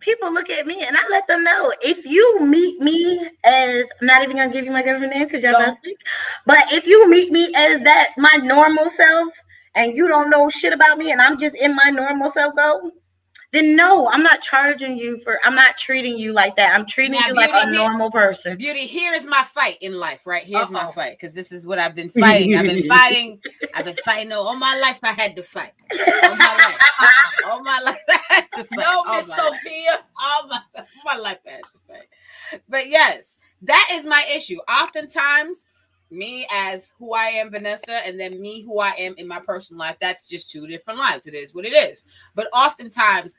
People 0.00 0.32
look 0.32 0.48
at 0.50 0.66
me 0.66 0.82
and 0.82 0.96
I 0.96 1.00
let 1.10 1.26
them 1.26 1.44
know 1.44 1.74
if 1.82 2.06
you 2.06 2.40
meet 2.40 2.80
me 2.80 3.28
as 3.44 3.84
I'm 4.00 4.06
not 4.06 4.22
even 4.22 4.36
gonna 4.36 4.52
give 4.52 4.64
you 4.64 4.70
my 4.70 4.82
girlfriend 4.82 5.12
name 5.12 5.24
because 5.24 5.42
y'all 5.42 5.52
don't 5.60 5.76
speak. 5.76 5.98
But 6.46 6.72
if 6.72 6.86
you 6.86 7.08
meet 7.10 7.32
me 7.32 7.52
as 7.54 7.80
that 7.82 8.10
my 8.16 8.38
normal 8.42 8.88
self 8.88 9.28
and 9.74 9.94
you 9.94 10.08
don't 10.08 10.30
know 10.30 10.48
shit 10.48 10.72
about 10.72 10.96
me 10.96 11.12
and 11.12 11.20
I'm 11.20 11.36
just 11.38 11.54
in 11.56 11.74
my 11.74 11.90
normal 11.90 12.30
self 12.30 12.54
go, 12.56 12.92
then 13.54 13.76
no, 13.76 14.08
I'm 14.08 14.22
not 14.22 14.42
charging 14.42 14.96
you 14.98 15.18
for 15.20 15.38
I'm 15.44 15.54
not 15.54 15.78
treating 15.78 16.18
you 16.18 16.32
like 16.32 16.56
that. 16.56 16.74
I'm 16.74 16.86
treating 16.86 17.12
Now, 17.12 17.28
you 17.28 17.34
like 17.34 17.50
a 17.52 17.70
normal 17.70 18.10
person. 18.10 18.56
Beauty, 18.56 18.80
here 18.86 19.14
is 19.14 19.26
my 19.26 19.44
fight 19.54 19.78
in 19.80 19.98
life, 19.98 20.20
right? 20.26 20.42
Here's 20.42 20.70
my 20.70 20.84
Uh-oh. 20.84 20.92
fight 20.92 21.16
because 21.18 21.34
this 21.34 21.52
is 21.52 21.66
what 21.66 21.78
I've 21.78 21.94
been 21.94 22.10
fighting. 22.10 22.56
I've 22.56 22.66
been 22.66 22.88
fighting. 22.88 23.40
I've 23.74 23.84
been 23.84 23.96
fighting 24.04 24.32
all 24.32 24.56
my 24.56 24.78
life. 24.80 24.98
I 25.02 25.12
had 25.12 25.36
to 25.36 25.42
fight. 25.42 25.72
All 25.92 26.36
my 26.36 26.56
life. 26.56 26.80
Uh-uh. 27.00 27.50
All 27.50 27.62
my 27.62 27.80
life. 27.84 27.98
I 28.08 28.20
had 28.28 28.50
to 28.52 28.64
fight. 28.64 28.70
No, 28.72 29.04
Miss 29.14 29.28
my. 29.28 29.36
Sophia. 29.36 30.04
all 30.20 30.48
my, 30.48 30.60
my 31.04 31.16
life 31.16 31.38
I 31.46 31.50
had 31.50 31.60
to 31.60 31.78
fight. 31.88 32.60
But 32.68 32.88
yes, 32.88 33.36
that 33.62 33.88
is 33.92 34.04
my 34.04 34.24
issue. 34.34 34.58
Oftentimes, 34.68 35.66
me 36.10 36.46
as 36.52 36.92
who 36.98 37.14
I 37.14 37.26
am, 37.26 37.50
Vanessa, 37.50 38.06
and 38.06 38.18
then 38.18 38.40
me 38.40 38.62
who 38.62 38.78
I 38.78 38.90
am 38.90 39.14
in 39.18 39.26
my 39.26 39.40
personal 39.40 39.80
life, 39.80 39.96
that's 40.00 40.28
just 40.28 40.50
two 40.50 40.66
different 40.66 40.98
lives. 40.98 41.26
It 41.26 41.34
is 41.34 41.54
what 41.54 41.64
it 41.64 41.72
is. 41.72 42.04
But 42.34 42.48
oftentimes, 42.52 43.36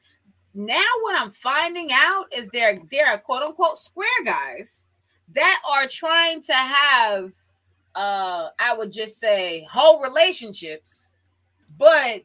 now 0.55 0.85
what 1.01 1.19
I'm 1.19 1.31
finding 1.31 1.89
out 1.91 2.25
is 2.35 2.49
there 2.49 2.79
there 2.91 3.07
are 3.07 3.17
quote 3.17 3.43
unquote 3.43 3.77
square 3.77 4.07
guys 4.23 4.85
that 5.33 5.61
are 5.69 5.87
trying 5.87 6.41
to 6.43 6.53
have 6.53 7.31
uh 7.93 8.49
I 8.59 8.75
would 8.77 8.91
just 8.91 9.19
say 9.19 9.67
whole 9.69 10.01
relationships, 10.01 11.09
but 11.77 12.23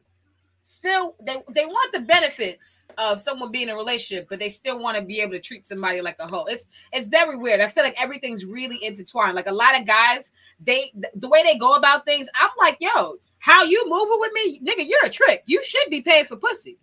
still 0.63 1.15
they 1.21 1.35
they 1.49 1.65
want 1.65 1.91
the 1.93 2.01
benefits 2.01 2.87
of 2.97 3.19
someone 3.19 3.51
being 3.51 3.67
in 3.67 3.75
a 3.75 3.77
relationship, 3.77 4.27
but 4.29 4.39
they 4.39 4.49
still 4.49 4.79
want 4.79 4.97
to 4.97 5.03
be 5.03 5.19
able 5.19 5.33
to 5.33 5.39
treat 5.39 5.67
somebody 5.67 6.01
like 6.01 6.15
a 6.19 6.27
hoe. 6.27 6.45
It's 6.45 6.67
it's 6.93 7.07
very 7.09 7.37
weird. 7.37 7.59
I 7.59 7.67
feel 7.67 7.83
like 7.83 8.01
everything's 8.01 8.45
really 8.45 8.83
intertwined. 8.83 9.35
Like 9.35 9.47
a 9.47 9.53
lot 9.53 9.79
of 9.79 9.85
guys, 9.85 10.31
they 10.63 10.91
the 11.15 11.27
way 11.27 11.43
they 11.43 11.57
go 11.57 11.75
about 11.75 12.05
things, 12.05 12.29
I'm 12.39 12.51
like, 12.57 12.77
yo, 12.79 13.15
how 13.39 13.63
you 13.63 13.83
moving 13.89 14.19
with 14.19 14.31
me, 14.33 14.59
nigga? 14.59 14.87
You're 14.87 15.05
a 15.05 15.09
trick. 15.09 15.43
You 15.45 15.61
should 15.63 15.89
be 15.89 16.01
paying 16.01 16.25
for 16.25 16.37
pussy. 16.37 16.77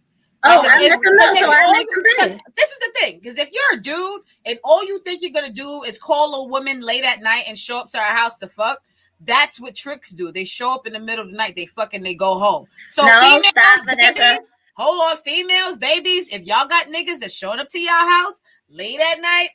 Oh, 0.45 0.59
Like, 0.59 0.68
I 0.70 0.82
if- 0.84 0.91
let 0.91 1.03
them 1.03 1.16
know, 1.16 1.34
so 1.34 1.51
I 1.51 1.64
all 1.64 1.72
make 1.72 1.86
you- 1.91 2.16
them. 2.18 2.41
This 2.57 2.70
is 2.70 2.78
the 2.78 2.93
thing, 3.01 3.18
because 3.18 3.39
if 3.39 3.51
you're 3.53 3.78
a 3.78 3.82
dude 3.82 4.22
and 4.47 4.59
all 4.62 4.84
you 4.84 5.01
think 5.01 5.20
you're 5.20 5.32
gonna 5.32 5.51
do 5.53 5.82
is 5.82 5.99
call 5.99 6.34
a 6.45 6.49
woman 6.49 6.80
late 6.80 7.05
at 7.05 7.20
night 7.20 7.45
and 7.49 7.59
show 7.59 7.78
up 7.80 7.89
to 7.91 7.99
her 7.99 8.16
house 8.16 8.39
to 8.39 8.49
fuck, 8.49 8.80
that's 9.22 9.59
what 9.59 9.74
tricks 9.74 10.11
do. 10.11 10.30
They 10.30 10.45
show 10.45 10.72
up 10.72 10.86
in 10.86 10.93
the 10.93 11.01
middle 11.01 11.24
of 11.24 11.30
the 11.32 11.36
night, 11.36 11.55
they 11.57 11.66
fuck 11.66 11.93
and 11.93 12.07
they 12.07 12.14
go 12.14 12.39
home. 12.39 12.66
So 12.89 13.05
No, 13.05 13.20
females, 13.20 13.47
stop, 13.49 13.86
babies, 13.97 14.53
hold 14.76 15.03
on, 15.11 15.16
females, 15.24 15.76
babies, 15.78 16.28
if 16.28 16.43
y'all 16.43 16.68
got 16.68 16.86
niggas 16.86 17.18
that's 17.18 17.34
showing 17.34 17.59
up 17.59 17.66
to 17.68 17.80
y'all 17.80 17.95
house 17.95 18.41
late 18.70 19.01
at 19.01 19.20
night, 19.20 19.49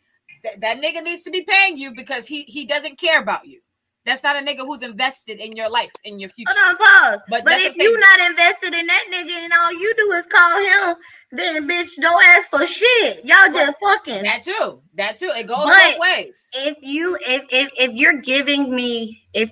th- 0.44 0.58
that 0.60 0.82
nigga 0.82 1.02
needs 1.02 1.24
to 1.24 1.32
be 1.32 1.44
paying 1.44 1.78
you 1.78 1.94
because 1.94 2.28
he 2.28 2.44
he 2.44 2.66
doesn't 2.66 2.98
care 2.98 3.22
about 3.22 3.48
you. 3.48 3.62
That's 4.06 4.24
not 4.24 4.36
a 4.36 4.46
nigga 4.46 4.60
who's 4.60 4.84
invested 4.84 5.40
in 5.40 5.54
your 5.54 5.70
life, 5.70 5.90
in 6.04 6.20
your 6.20 6.30
future. 6.32 6.52
Hold 6.58 6.78
on, 6.82 7.12
pause. 7.12 7.22
But 7.30 7.46
But, 7.46 7.54
if 7.60 7.76
I'm 7.80 8.00
not 8.00 8.30
invested 8.32 8.74
in 8.74 8.86
that 8.88 9.04
nigga 9.12 9.32
and 9.32 9.54
all 9.54 9.72
you 9.72 9.94
do 9.96 10.12
is 10.12 10.26
call 10.26 10.62
him, 10.62 10.96
then 11.32 11.68
bitch, 11.68 11.90
don't 12.02 12.24
ask 12.26 12.50
for 12.50 12.68
shit. 12.68 13.24
Y'all 13.24 13.52
just 13.52 13.78
fucking. 13.82 14.24
That 14.24 14.42
too. 14.44 14.82
That 14.96 15.18
too. 15.18 15.32
It 15.36 15.48
goes 15.48 15.66
But- 15.66 15.92
both 15.94 16.00
ways. 16.02 16.50
if 16.54 16.78
you 16.82 17.18
if 17.26 17.44
if 17.50 17.72
if 17.78 17.92
you're 17.94 18.20
giving 18.22 18.76
me 18.76 19.24
if 19.34 19.50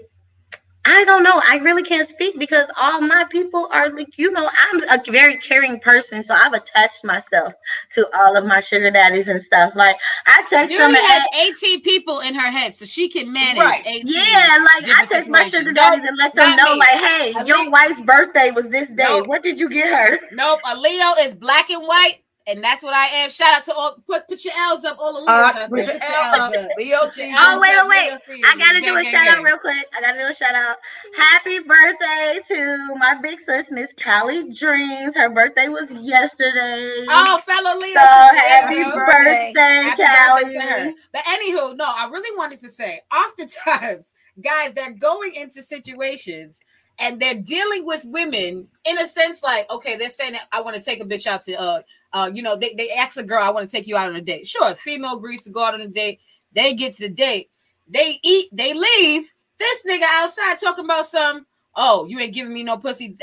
I 0.83 1.03
don't 1.05 1.21
know, 1.21 1.39
I 1.47 1.57
really 1.57 1.83
can't 1.83 2.07
speak 2.07 2.39
because 2.39 2.67
all 2.75 3.01
my 3.01 3.23
people 3.29 3.67
are 3.71 3.89
like, 3.89 4.17
you 4.17 4.31
know, 4.31 4.49
I'm 4.71 4.81
a 4.99 5.11
very 5.11 5.37
caring 5.37 5.79
person, 5.79 6.23
so 6.23 6.33
I've 6.33 6.53
attached 6.53 7.03
myself 7.03 7.53
to 7.93 8.07
all 8.17 8.35
of 8.35 8.45
my 8.45 8.61
sugar 8.61 8.89
daddies 8.89 9.27
and 9.27 9.41
stuff. 9.41 9.73
Like 9.75 9.95
I 10.25 10.43
text 10.49 10.75
them 10.75 10.89
Beauty 10.91 10.97
and 10.97 10.97
has 10.97 11.23
18 11.61 11.81
people 11.81 12.19
in 12.21 12.33
her 12.33 12.49
head, 12.49 12.73
so 12.73 12.85
she 12.85 13.09
can 13.09 13.31
manage 13.31 13.59
Right. 13.59 13.85
18. 13.85 14.07
yeah, 14.07 14.65
like 14.75 14.89
I 14.97 15.05
text 15.05 15.29
my 15.29 15.43
sugar 15.43 15.71
daddies 15.71 16.07
and 16.07 16.17
let 16.17 16.33
them 16.33 16.55
know, 16.55 16.73
me. 16.73 16.79
like, 16.79 16.89
hey, 16.89 17.33
your 17.45 17.69
wife's 17.69 17.99
birthday 18.01 18.49
was 18.49 18.69
this 18.69 18.87
day. 18.89 19.03
Nope. 19.03 19.27
What 19.27 19.43
did 19.43 19.59
you 19.59 19.69
get 19.69 19.93
her? 19.93 20.19
Nope, 20.31 20.59
a 20.65 20.75
Leo 20.75 21.13
is 21.19 21.35
black 21.35 21.69
and 21.69 21.83
white, 21.87 22.23
and 22.47 22.63
that's 22.63 22.83
what 22.83 22.93
I 22.93 23.05
am. 23.07 23.29
Shout 23.29 23.53
out 23.57 23.65
to 23.65 23.73
all 23.73 23.95
put 24.07 24.27
put 24.27 24.43
your 24.45 24.53
L's 24.57 24.83
up, 24.85 24.97
all 24.99 25.13
the 25.13 25.19
Leos 25.19 25.29
Uh, 25.29 25.33
out 25.33 25.55
there. 25.55 25.67
put 25.69 25.77
your 25.79 25.87
Put 25.93 26.01
your 26.03 26.11
L 26.11 26.41
L's 26.43 26.55
up. 26.55 26.63
up. 26.65 26.69
Leo 26.77 27.05
season. 27.09 27.35
Oh, 27.37 27.51
L's 27.53 27.61
wait, 27.61 27.87
wait, 27.89 28.09
Leo 28.09 28.17
season. 28.27 28.45
I 28.45 28.57
gotta 28.57 28.81
Gang, 28.81 28.93
do 28.93 28.97
a 28.99 29.03
gang, 29.03 29.11
shout 29.11 29.27
out 29.27 29.43
real 29.43 29.57
quick. 29.57 29.85
I 29.95 30.01
gotta 30.01 30.19
do 30.19 30.25
a 30.25 30.33
shout 30.33 30.55
out. 30.55 30.77
Happy 31.15 31.59
birthday 31.59 32.39
to 32.47 32.95
my 32.95 33.15
big 33.21 33.39
sis, 33.41 33.71
Miss 33.71 33.89
Callie 34.03 34.51
Dreams. 34.53 35.15
Her 35.15 35.29
birthday 35.29 35.67
was 35.67 35.91
yesterday. 35.91 37.05
Oh, 37.09 37.39
fellow 37.45 37.79
Leo. 37.79 37.93
so 37.93 37.99
happy 38.37 38.83
birthday. 38.83 39.51
birthday, 39.53 40.03
Happy 40.03 40.43
Callie. 40.43 40.57
her. 40.57 40.93
But 41.13 41.21
anywho, 41.25 41.75
no, 41.77 41.85
I 41.85 42.07
really 42.11 42.35
wanted 42.37 42.59
to 42.61 42.69
say, 42.69 42.99
oftentimes, 43.15 44.13
guys, 44.43 44.73
they're 44.73 44.91
going 44.93 45.33
into 45.35 45.61
situations 45.61 46.59
and 47.01 47.19
they're 47.19 47.35
dealing 47.35 47.85
with 47.85 48.05
women 48.05 48.67
in 48.85 48.97
a 48.99 49.07
sense 49.07 49.43
like, 49.43 49.69
okay, 49.71 49.97
they're 49.97 50.09
saying 50.09 50.35
I 50.51 50.61
want 50.61 50.75
to 50.75 50.81
take 50.81 51.01
a 51.01 51.05
bitch 51.05 51.27
out 51.27 51.43
to 51.43 51.59
uh 51.59 51.81
uh, 52.13 52.29
you 52.33 52.41
know, 52.41 52.57
they, 52.57 52.73
they 52.73 52.89
ask 52.89 53.17
a 53.17 53.23
girl, 53.23 53.41
I 53.41 53.51
want 53.51 53.69
to 53.69 53.73
take 53.73 53.87
you 53.87 53.95
out 53.95 54.09
on 54.09 54.17
a 54.17 54.21
date. 54.21 54.45
Sure, 54.45 54.73
female 54.75 55.17
agrees 55.17 55.43
to 55.43 55.49
go 55.49 55.63
out 55.63 55.73
on 55.73 55.81
a 55.81 55.87
date. 55.87 56.19
They 56.53 56.73
get 56.73 56.95
to 56.95 57.03
the 57.03 57.13
date, 57.13 57.49
they 57.87 58.19
eat, 58.23 58.49
they 58.51 58.73
leave. 58.73 59.31
This 59.57 59.85
nigga 59.87 60.03
outside 60.03 60.57
talking 60.57 60.85
about 60.85 61.07
some, 61.07 61.45
oh, 61.75 62.05
you 62.07 62.19
ain't 62.19 62.33
giving 62.33 62.53
me 62.53 62.63
no 62.63 62.77
pussy. 62.77 63.17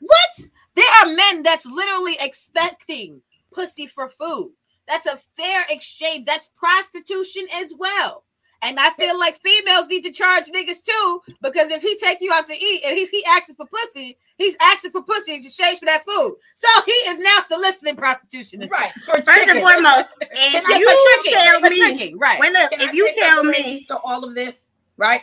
What? 0.00 0.48
There 0.74 0.84
are 1.02 1.14
men 1.14 1.42
that's 1.42 1.66
literally 1.66 2.14
expecting 2.20 3.20
pussy 3.52 3.86
for 3.86 4.08
food. 4.08 4.52
That's 4.88 5.06
a 5.06 5.20
fair 5.36 5.64
exchange. 5.68 6.24
That's 6.24 6.50
prostitution 6.56 7.46
as 7.54 7.74
well. 7.78 8.24
And 8.64 8.78
I 8.78 8.90
feel 8.90 9.18
like 9.18 9.40
females 9.40 9.88
need 9.88 10.02
to 10.04 10.12
charge 10.12 10.44
niggas 10.46 10.84
too, 10.84 11.22
because 11.42 11.72
if 11.72 11.82
he 11.82 11.98
take 11.98 12.18
you 12.20 12.32
out 12.32 12.46
to 12.46 12.54
eat 12.54 12.82
and 12.86 12.96
if 12.96 13.10
he 13.10 13.24
asking 13.28 13.56
for 13.56 13.66
pussy, 13.66 14.16
he's 14.38 14.56
asking 14.62 14.92
for 14.92 15.02
pussy 15.02 15.32
in 15.32 15.40
exchange 15.40 15.80
for 15.80 15.86
that 15.86 16.04
food. 16.06 16.36
So 16.54 16.68
he 16.86 16.92
is 16.92 17.18
now 17.18 17.38
soliciting 17.46 17.96
prostitution. 17.96 18.60
Right. 18.70 18.92
For 19.04 19.20
First 19.22 19.48
and 19.48 19.58
foremost, 19.58 20.10
if 20.20 20.68
you 20.78 21.32
tell 21.32 21.60
me, 21.60 22.14
right? 22.16 22.38
wait, 22.38 22.52
look, 22.52 22.70
Can 22.70 22.82
I 22.82 22.84
if 22.84 22.94
you 22.94 23.12
tell 23.18 23.42
me, 23.42 23.84
to 23.86 23.98
all 23.98 24.22
of 24.22 24.36
this, 24.36 24.68
right? 24.96 25.22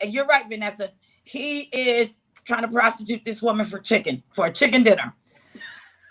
And 0.00 0.12
you're 0.12 0.26
right, 0.26 0.48
Vanessa. 0.48 0.90
He 1.24 1.62
is 1.72 2.16
trying 2.44 2.62
to 2.62 2.68
prostitute 2.68 3.24
this 3.24 3.42
woman 3.42 3.66
for 3.66 3.80
chicken, 3.80 4.22
for 4.32 4.46
a 4.46 4.52
chicken 4.52 4.84
dinner. 4.84 5.12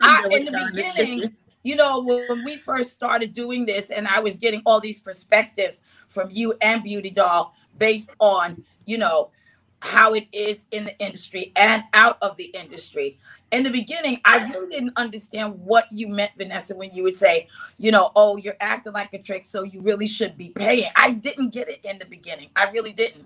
I, 0.01 0.27
in 0.29 0.45
the 0.45 0.69
beginning, 0.73 1.37
you 1.65 1.75
know, 1.75 1.99
when 2.03 2.45
we 2.45 2.57
first 2.57 2.93
started 2.93 3.33
doing 3.33 3.65
this, 3.65 3.89
and 3.89 4.07
I 4.07 4.19
was 4.19 4.37
getting 4.37 4.61
all 4.67 4.79
these 4.79 4.99
perspectives 4.99 5.81
from 6.07 6.29
you 6.29 6.53
and 6.61 6.83
Beauty 6.83 7.09
Doll 7.09 7.55
based 7.79 8.11
on, 8.19 8.63
you 8.85 8.99
know, 8.99 9.31
how 9.79 10.13
it 10.13 10.27
is 10.31 10.67
in 10.69 10.85
the 10.85 10.95
industry 10.99 11.51
and 11.55 11.83
out 11.95 12.19
of 12.21 12.37
the 12.37 12.45
industry. 12.45 13.17
In 13.51 13.63
the 13.63 13.71
beginning, 13.71 14.21
I 14.25 14.47
really 14.49 14.69
didn't 14.69 14.95
understand 14.95 15.59
what 15.59 15.91
you 15.91 16.07
meant, 16.07 16.33
Vanessa, 16.37 16.75
when 16.75 16.93
you 16.93 17.01
would 17.01 17.15
say, 17.15 17.47
you 17.79 17.91
know, 17.91 18.11
oh, 18.15 18.37
you're 18.37 18.57
acting 18.61 18.93
like 18.93 19.11
a 19.13 19.19
trick, 19.19 19.43
so 19.43 19.63
you 19.63 19.81
really 19.81 20.07
should 20.07 20.37
be 20.37 20.49
paying. 20.49 20.91
I 20.95 21.13
didn't 21.13 21.49
get 21.49 21.67
it 21.67 21.79
in 21.83 21.97
the 21.97 22.05
beginning. 22.05 22.51
I 22.55 22.69
really 22.69 22.91
didn't. 22.91 23.25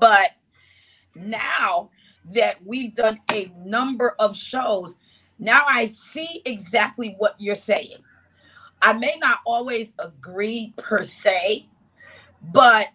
But 0.00 0.30
now 1.16 1.90
that 2.32 2.64
we've 2.64 2.94
done 2.94 3.18
a 3.32 3.50
number 3.58 4.14
of 4.20 4.36
shows, 4.36 4.98
now 5.42 5.62
I 5.68 5.86
see 5.86 6.40
exactly 6.44 7.16
what 7.18 7.34
you're 7.38 7.56
saying. 7.56 7.96
I 8.80 8.92
may 8.92 9.16
not 9.20 9.40
always 9.44 9.92
agree 9.98 10.72
per 10.76 11.02
se, 11.02 11.66
but 12.52 12.88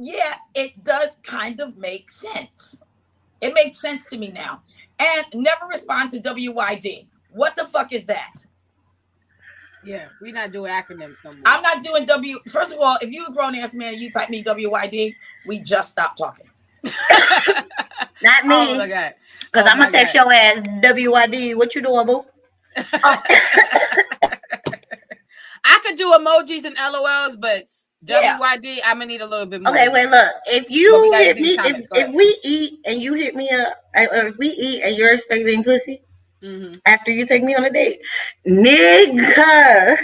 yeah, 0.00 0.36
it 0.54 0.82
does 0.82 1.10
kind 1.22 1.60
of 1.60 1.76
make 1.76 2.10
sense. 2.10 2.82
It 3.42 3.52
makes 3.52 3.78
sense 3.78 4.08
to 4.10 4.16
me 4.16 4.30
now. 4.30 4.62
And 4.98 5.26
never 5.34 5.66
respond 5.66 6.10
to 6.12 6.20
WYD. 6.20 7.06
What 7.30 7.54
the 7.54 7.66
fuck 7.66 7.92
is 7.92 8.06
that? 8.06 8.46
Yeah, 9.84 10.06
we're 10.22 10.32
not 10.32 10.52
doing 10.52 10.72
acronyms 10.72 11.22
no 11.22 11.32
more. 11.32 11.42
I'm 11.44 11.60
not 11.60 11.82
doing 11.82 12.06
W. 12.06 12.40
First 12.50 12.72
of 12.72 12.78
all, 12.80 12.96
if 13.02 13.10
you 13.10 13.26
a 13.26 13.32
grown 13.32 13.54
ass 13.54 13.74
man 13.74 13.94
you 13.96 14.10
type 14.10 14.30
me 14.30 14.42
WYD, 14.42 15.14
we 15.44 15.60
just 15.60 15.90
stop 15.90 16.16
talking. 16.16 16.48
not 16.82 18.44
oh 18.44 18.48
me. 18.48 18.72
oh 18.72 18.78
my 18.78 18.88
god. 18.88 19.14
Because 19.52 19.66
Oh 19.66 19.70
I'm 19.70 19.78
gonna 19.78 19.90
text 19.90 20.14
God. 20.14 20.24
your 20.24 20.32
ass 20.32 20.58
WYD. 20.82 21.56
What 21.56 21.74
you 21.74 21.82
doing, 21.82 22.06
boo? 22.06 22.24
I 25.64 25.80
could 25.84 25.96
do 25.96 26.12
emojis 26.12 26.64
and 26.64 26.76
LOLs, 26.76 27.36
but 27.40 27.68
Yeah. 28.06 28.38
WYD, 28.38 28.78
I'm 28.84 28.96
gonna 28.98 29.06
need 29.06 29.20
a 29.22 29.26
little 29.26 29.46
bit 29.46 29.62
more. 29.62 29.72
Okay, 29.74 29.88
wait, 29.88 30.08
look. 30.10 30.32
If 30.46 30.70
you 30.70 31.12
hit 31.12 31.36
me, 31.36 31.54
if, 31.64 31.86
if 31.94 32.14
we 32.14 32.38
eat 32.44 32.80
and 32.86 33.00
you 33.02 33.14
hit 33.14 33.34
me 33.34 33.50
up, 33.50 33.78
uh, 33.96 34.06
or 34.12 34.28
if 34.28 34.38
we 34.38 34.48
eat 34.48 34.82
and 34.82 34.96
you're 34.96 35.12
expecting 35.14 35.64
pussy 35.64 36.02
hmm 36.42 36.72
after 36.86 37.10
you 37.10 37.26
take 37.26 37.42
me 37.44 37.54
on 37.54 37.64
a 37.64 37.70
date, 37.72 38.00
nigga. 38.46 39.96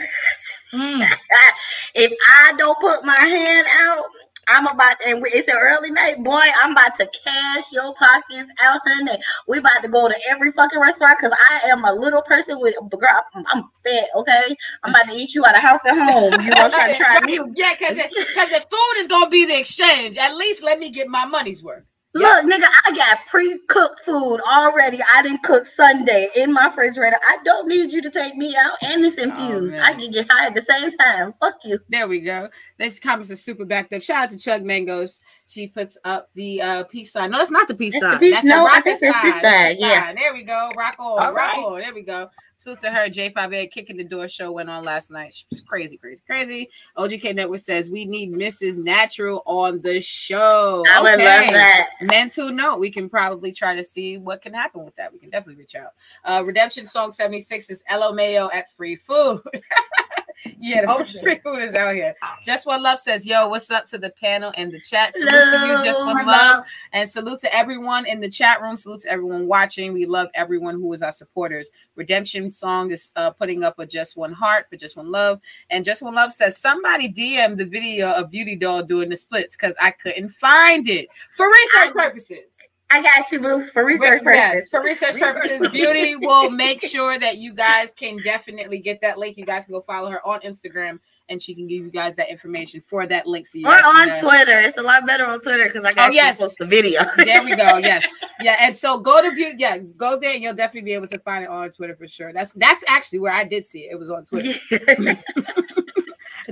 Mm. 0.75 1.03
if 1.95 2.13
I 2.29 2.55
don't 2.59 2.81
put 2.81 3.05
my 3.05 3.19
hand 3.19 3.67
out, 3.81 4.07
I'm 4.49 4.67
about 4.67 4.99
to, 5.01 5.09
and 5.09 5.25
it's 5.27 5.49
an 5.49 5.57
early 5.59 5.91
night, 5.91 6.23
boy. 6.23 6.43
I'm 6.63 6.73
about 6.73 6.97
to 6.97 7.11
cash 7.25 7.65
your 7.73 7.95
pockets 7.95 8.51
out, 8.63 8.81
honey. 8.85 9.19
We 9.47 9.59
about 9.59 9.83
to 9.83 9.89
go 9.89 10.09
to 10.09 10.15
every 10.31 10.53
fucking 10.53 10.81
restaurant 10.81 11.19
because 11.21 11.37
I 11.51 11.69
am 11.69 11.85
a 11.85 11.93
little 11.93 12.23
person 12.23 12.61
with 12.61 12.75
girl. 12.91 13.23
I'm, 13.35 13.45
I'm, 13.53 13.65
fat, 13.85 14.09
okay. 14.17 14.57
I'm 14.83 14.95
about 14.95 15.11
to 15.11 15.17
eat 15.17 15.35
you 15.35 15.45
out 15.45 15.57
of 15.57 15.63
house 15.63 15.81
at 15.87 15.97
home. 15.97 16.33
You 16.45 16.51
know, 16.51 16.71
trying 16.71 16.93
to 16.93 16.99
try 16.99 17.21
me. 17.21 17.39
Yeah, 17.55 17.75
because 17.79 17.97
because 17.97 18.51
the 18.51 18.65
food 18.71 18.95
is 18.99 19.09
gonna 19.09 19.31
be 19.31 19.47
the 19.47 19.59
exchange. 19.59 20.17
At 20.17 20.35
least 20.37 20.63
let 20.63 20.79
me 20.79 20.91
get 20.91 21.09
my 21.09 21.25
money's 21.25 21.63
worth. 21.63 21.85
Look, 22.15 22.45
nigga, 22.45 22.67
I 22.87 22.95
got 22.95 23.27
pre-cooked 23.27 24.03
food 24.05 24.41
already. 24.47 25.01
I 25.15 25.23
didn't 25.23 25.43
cook 25.43 25.67
Sunday 25.67 26.29
in 26.37 26.53
my 26.53 26.67
refrigerator. 26.67 27.17
I 27.27 27.39
don't 27.43 27.67
need 27.67 27.91
you 27.91 28.03
to 28.03 28.11
take 28.11 28.37
me 28.37 28.55
out, 28.55 28.77
and 28.83 29.03
it's 29.03 29.19
oh, 29.19 29.23
infused. 29.23 29.77
Oh, 29.77 29.83
I 29.83 29.95
can 29.95 30.11
get 30.11 30.31
high 30.31 30.47
at 30.47 30.55
the 30.55 30.61
same 30.61 30.91
time. 30.91 31.33
Fuck 31.41 31.55
you. 31.65 31.79
There 31.89 32.07
we 32.07 32.21
go. 32.21 32.51
This 32.77 32.99
comments 32.99 33.31
is 33.31 33.43
super 33.43 33.65
backed 33.65 33.95
up. 33.95 34.03
Shout 34.03 34.25
out 34.25 34.31
to 34.31 34.39
Chug 34.39 34.63
Mangoes. 34.63 35.21
She 35.47 35.67
puts 35.67 35.99
up 36.05 36.29
the 36.35 36.63
uh, 36.63 36.85
peace 36.85 37.13
sign. 37.13 37.31
No, 37.31 37.39
that's 37.39 37.51
not 37.51 37.69
the 37.69 37.75
peace 37.75 37.95
that's 37.95 38.05
sign. 38.05 38.15
The 38.15 38.19
peace, 38.21 38.35
that's 38.35 38.47
no, 38.47 38.65
the 38.65 38.71
rocket 38.71 38.99
sign. 38.99 39.13
Peace 39.23 39.41
sign. 39.43 39.77
Yeah. 39.79 40.13
There 40.15 40.33
we 40.33 40.45
go. 40.45 40.71
Rock 40.77 40.97
on. 40.99 41.07
All 41.07 41.33
rock 41.33 41.37
right. 41.37 41.59
on. 41.59 41.81
There 41.81 41.95
we 41.95 42.03
go. 42.03 42.31
Salute 42.57 42.81
to 42.81 42.91
her. 42.91 43.09
J5A 43.09 43.71
kicking 43.71 43.97
the 43.97 44.05
door 44.05 44.29
show 44.29 44.53
went 44.53 44.71
on 44.71 44.85
last 44.85 45.11
night. 45.11 45.35
She 45.35 45.45
was 45.51 45.61
crazy, 45.61 45.97
crazy, 45.97 46.23
crazy. 46.25 46.71
OGK 46.97 47.35
Network 47.35 47.61
says 47.61 47.91
we 47.91 48.05
need 48.05 48.33
Mrs. 48.33 48.77
Natural 48.77 49.43
on 49.47 49.81
the 49.81 50.01
show. 50.01 50.85
I 50.89 51.03
would 51.03 51.11
love 51.11 51.19
that. 51.19 51.89
Mental 52.01 52.51
note. 52.51 52.79
We 52.79 52.91
can 52.91 53.09
probably 53.09 53.53
try 53.53 53.75
to 53.75 53.85
see 53.85 54.19
what 54.19 54.43
can 54.43 54.55
happen 54.55 54.85
with 54.85 54.95
that. 54.97 55.13
We 55.13 55.19
can 55.19 55.31
definitely 55.31 55.61
reach 55.61 55.75
out. 55.75 55.91
Uh, 56.25 56.45
Redemption 56.45 56.87
Song 56.87 57.13
76 57.13 57.69
is 57.69 57.83
Elo 57.89 58.13
Mayo 58.13 58.49
at 58.55 58.73
Free 58.77 58.97
Food. 58.97 59.41
yeah, 60.59 60.83
the 60.83 60.91
oh, 60.91 61.05
free 61.23 61.39
food 61.39 61.63
is 61.63 61.75
out 61.75 61.95
here. 61.95 62.15
Just 62.43 62.67
one 62.67 62.83
love 62.83 62.99
says, 62.99 63.27
"Yo, 63.27 63.49
what's 63.49 63.71
up 63.71 63.87
to 63.87 63.99
the 63.99 64.11
panel 64.11 64.53
and 64.57 64.73
the 64.73 64.81
chat? 64.81 65.15
Salute 65.15 65.31
Hello, 65.31 65.67
to 65.67 65.79
you, 65.79 65.85
just 65.85 66.05
one 66.05 66.17
love. 66.17 66.27
love, 66.27 66.65
and 66.93 67.09
salute 67.09 67.41
to 67.41 67.55
everyone 67.55 68.07
in 68.07 68.21
the 68.21 68.29
chat 68.29 68.61
room. 68.61 68.77
Salute 68.77 69.01
to 69.01 69.11
everyone 69.11 69.47
watching. 69.47 69.93
We 69.93 70.07
love 70.07 70.29
everyone 70.35 70.77
who 70.77 70.93
is 70.93 71.03
our 71.03 71.13
supporters. 71.13 71.71
Redemption 71.97 72.53
song 72.53 72.91
is 72.91 73.13
uh, 73.17 73.31
putting 73.31 73.65
up 73.65 73.79
a 73.79 73.87
just 73.87 74.17
one 74.17 74.33
heart 74.33 74.69
for 74.69 74.77
just 74.77 74.97
one 74.97 75.11
love, 75.11 75.41
and 75.71 75.85
just 75.85 76.03
one 76.03 76.15
love 76.15 76.33
says 76.33 76.57
somebody 76.57 77.13
DM 77.13 77.57
the 77.57 77.67
video 77.67 78.11
of 78.11 78.31
Beauty 78.31 78.57
Doll 78.57 78.83
doing 78.83 79.09
the 79.09 79.17
splits 79.17 79.57
because 79.57 79.75
I 79.81 79.91
couldn't 79.91 80.31
find 80.31 80.89
it 80.89 81.09
for 81.37 81.47
research 81.47 81.95
purposes. 81.95 82.45
I 82.93 83.01
got 83.01 83.33
you, 83.33 83.41
boo. 83.41 83.67
For 83.73 83.87
research 83.87 84.23
purposes. 84.23 84.69
for 84.69 84.83
research 84.83 85.19
purposes, 85.19 85.67
Beauty 85.71 86.15
will 86.15 86.51
make 86.67 86.83
sure 86.83 87.19
that 87.19 87.39
you 87.39 87.55
guys 87.55 87.91
can 87.97 88.19
definitely 88.19 88.81
get 88.81 89.01
that 89.01 89.19
link. 89.19 89.39
You 89.39 89.47
guys 89.47 89.65
can 89.65 89.73
go 89.73 89.81
follow 89.81 90.11
her 90.11 90.21
on 90.27 90.41
Instagram, 90.41 91.01
and 91.31 91.41
she 91.41 91.55
can 91.55 91.67
give 91.67 91.83
you 91.83 91.91
guys 91.91 92.17
that 92.17 92.29
information 92.31 92.83
for 92.87 93.07
that 93.07 93.27
link. 93.27 93.47
So 93.47 93.61
or 93.65 93.73
on 93.73 94.09
know. 94.09 94.21
Twitter. 94.21 94.61
It's 94.61 94.77
a 94.77 94.83
lot 94.83 95.07
better 95.07 95.25
on 95.27 95.41
Twitter 95.41 95.65
because 95.65 95.85
I 95.87 95.93
got 95.93 96.11
oh, 96.11 96.13
yes. 96.13 96.39
post 96.39 96.59
the 96.59 96.67
video. 96.67 97.01
there 97.17 97.43
we 97.43 97.57
go. 97.57 97.79
Yes, 97.79 98.07
yeah. 98.43 98.57
And 98.61 98.77
so 98.77 98.99
go 98.99 99.23
to 99.23 99.35
Beauty. 99.35 99.57
Yeah, 99.59 99.79
go 99.79 100.19
there, 100.21 100.35
and 100.35 100.43
you'll 100.43 100.55
definitely 100.55 100.83
be 100.83 100.93
able 100.93 101.09
to 101.09 101.19
find 101.21 101.45
it 101.45 101.49
on 101.49 101.71
Twitter 101.71 101.97
for 101.97 102.07
sure. 102.07 102.35
That's 102.35 102.53
that's 102.53 102.85
actually 102.89 103.21
where 103.21 103.33
I 103.33 103.45
did 103.45 103.67
see 103.67 103.85
it. 103.85 103.93
It 103.93 103.99
was 103.99 104.11
on 104.11 104.27
Twitter. 104.27 104.53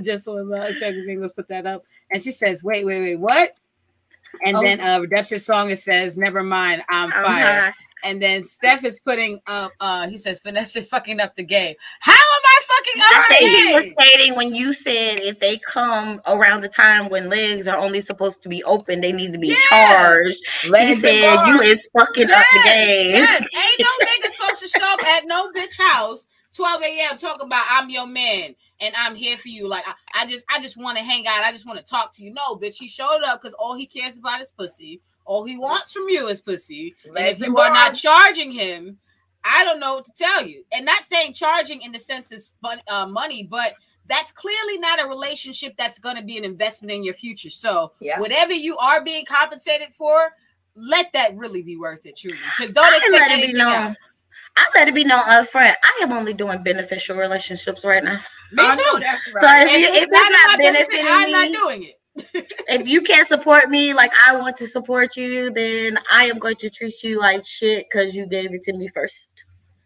Just 0.01 0.27
when 0.27 0.51
uh, 0.51 0.71
Chucky 0.73 1.05
Bingos 1.07 1.35
put 1.35 1.47
that 1.49 1.67
up, 1.67 1.83
and 2.09 2.23
she 2.23 2.31
says, 2.31 2.63
"Wait, 2.63 2.83
wait, 2.83 3.01
wait, 3.03 3.15
what?" 3.17 3.59
And 4.45 4.57
oh. 4.57 4.63
then 4.63 4.79
uh 4.79 4.99
Redemption 5.01 5.39
song 5.39 5.69
it 5.71 5.79
says, 5.79 6.17
Never 6.17 6.43
mind, 6.43 6.83
I'm 6.89 7.09
uh-huh. 7.09 7.23
fired. 7.23 7.73
And 8.03 8.19
then 8.19 8.43
Steph 8.43 8.83
is 8.83 8.99
putting 8.99 9.39
up 9.47 9.71
uh 9.79 10.07
he 10.07 10.17
says 10.17 10.41
Vanessa 10.41 10.81
fucking 10.81 11.19
up 11.19 11.35
the 11.35 11.43
game. 11.43 11.75
How 11.99 12.13
am 12.13 12.41
I 12.45 12.61
fucking 12.67 13.01
up 13.01 13.07
I 13.11 13.25
think 13.27 13.67
he 13.67 13.73
was 13.73 13.91
stating 13.91 14.35
when 14.35 14.55
you 14.55 14.73
said 14.73 15.19
if 15.19 15.39
they 15.39 15.57
come 15.57 16.21
around 16.25 16.61
the 16.61 16.69
time 16.69 17.09
when 17.09 17.29
legs 17.29 17.67
are 17.67 17.77
only 17.77 18.01
supposed 18.01 18.41
to 18.43 18.49
be 18.49 18.63
open, 18.63 19.01
they 19.01 19.11
need 19.11 19.33
to 19.33 19.39
be 19.39 19.49
yeah. 19.49 19.55
charged. 19.69 20.39
Legs 20.67 20.95
he 20.95 21.01
said 21.01 21.47
you 21.47 21.61
is 21.61 21.89
fucking 21.97 22.27
yes. 22.27 22.39
up 22.39 22.45
the 22.51 22.69
game. 22.69 23.11
Yes, 23.11 23.41
ain't 23.41 23.79
no 23.79 24.05
niggas 24.05 24.33
supposed 24.33 24.61
to 24.61 24.79
show 24.79 24.93
up 24.93 25.07
at 25.07 25.25
no 25.25 25.51
bitch 25.51 25.79
house 25.79 26.25
12 26.55 26.81
a.m. 26.81 27.17
talking 27.17 27.45
about 27.45 27.65
I'm 27.69 27.89
your 27.89 28.07
man 28.07 28.55
and 28.81 28.93
I'm 28.97 29.15
here 29.15 29.37
for 29.37 29.47
you. 29.47 29.69
Like 29.69 29.85
I, 29.87 30.23
I 30.23 30.25
just 30.25 30.43
I 30.49 30.59
just 30.59 30.75
want 30.75 30.97
to 30.97 31.03
hang 31.03 31.27
out. 31.27 31.43
I 31.43 31.51
just 31.51 31.65
want 31.65 31.79
to 31.79 31.85
talk 31.85 32.13
to 32.15 32.23
you. 32.23 32.33
No, 32.33 32.55
bitch, 32.55 32.77
he 32.77 32.89
showed 32.89 33.21
up 33.25 33.41
because 33.41 33.53
all 33.53 33.75
he 33.75 33.85
cares 33.85 34.17
about 34.17 34.41
is 34.41 34.51
pussy. 34.51 35.01
All 35.25 35.45
he 35.45 35.57
wants 35.57 35.93
from 35.93 36.09
you 36.09 36.27
is 36.27 36.41
pussy. 36.41 36.95
and 37.05 37.27
if 37.27 37.39
you 37.39 37.55
are 37.57 37.71
not 37.71 37.93
charging 37.93 38.51
him, 38.51 38.97
I 39.43 39.63
don't 39.63 39.79
know 39.79 39.95
what 39.95 40.05
to 40.05 40.11
tell 40.17 40.45
you. 40.45 40.63
And 40.73 40.85
not 40.85 41.03
saying 41.03 41.33
charging 41.33 41.81
in 41.83 41.91
the 41.91 41.99
sense 41.99 42.31
of 42.31 42.43
uh, 42.87 43.05
money, 43.07 43.43
but 43.43 43.75
that's 44.07 44.31
clearly 44.31 44.77
not 44.79 45.01
a 45.01 45.07
relationship 45.07 45.73
that's 45.77 45.99
going 45.99 46.17
to 46.17 46.23
be 46.23 46.37
an 46.37 46.43
investment 46.43 46.91
in 46.91 47.03
your 47.03 47.13
future. 47.13 47.49
So 47.49 47.93
yeah. 47.99 48.19
whatever 48.19 48.53
you 48.53 48.77
are 48.77 49.03
being 49.03 49.25
compensated 49.25 49.89
for, 49.93 50.33
let 50.75 51.13
that 51.13 51.37
really 51.37 51.61
be 51.61 51.77
worth 51.77 52.05
it, 52.05 52.17
truly. 52.17 52.37
Because 52.57 52.73
don't 52.73 52.93
expect 52.95 53.31
anything 53.31 53.59
else. 53.59 54.25
I 54.57 54.67
let 54.75 54.87
it 54.87 54.93
be 54.93 55.03
known 55.03 55.23
upfront. 55.23 55.75
I 55.83 55.99
am 56.01 56.11
only 56.11 56.33
doing 56.33 56.61
beneficial 56.63 57.17
relationships 57.17 57.83
right 57.85 58.03
now. 58.03 58.19
Me 58.51 58.63
too. 58.63 58.99
That's 58.99 59.33
right. 59.33 59.67
So 59.67 59.75
if, 59.75 59.79
you, 59.79 59.87
if 59.87 60.03
it's 60.03 60.11
not, 60.11 60.31
not 60.31 60.59
benefiting 60.59 61.05
I'm 61.07 61.31
not 61.31 61.51
doing 61.51 61.83
it. 61.83 61.97
if 62.67 62.87
you 62.87 63.01
can't 63.01 63.27
support 63.27 63.69
me 63.69 63.93
like 63.93 64.11
I 64.27 64.35
want 64.35 64.57
to 64.57 64.67
support 64.67 65.15
you, 65.15 65.51
then 65.51 65.97
I 66.11 66.25
am 66.25 66.39
going 66.39 66.57
to 66.57 66.69
treat 66.69 67.01
you 67.03 67.19
like 67.19 67.47
shit 67.47 67.87
because 67.89 68.13
you 68.13 68.25
gave 68.25 68.53
it 68.53 68.63
to 68.65 68.73
me 68.73 68.89
first. 68.93 69.31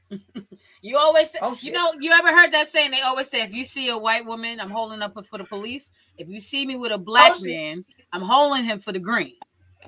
you 0.81 0.97
always 0.97 1.29
say, 1.31 1.39
oh, 1.41 1.57
you 1.61 1.71
know, 1.71 1.93
you 1.99 2.11
ever 2.11 2.29
heard 2.29 2.51
that 2.51 2.67
saying? 2.67 2.91
They 2.91 3.01
always 3.01 3.29
say, 3.29 3.41
if 3.43 3.53
you 3.53 3.63
see 3.63 3.89
a 3.89 3.97
white 3.97 4.25
woman, 4.25 4.59
I'm 4.59 4.69
holding 4.69 5.01
up 5.01 5.17
for 5.25 5.37
the 5.37 5.43
police. 5.43 5.91
If 6.17 6.27
you 6.27 6.39
see 6.39 6.65
me 6.65 6.75
with 6.75 6.91
a 6.91 6.97
black 6.97 7.33
oh, 7.35 7.39
man, 7.41 7.85
I'm 8.11 8.21
holding 8.21 8.63
him 8.63 8.79
for 8.79 8.91
the 8.91 8.99
green. 8.99 9.33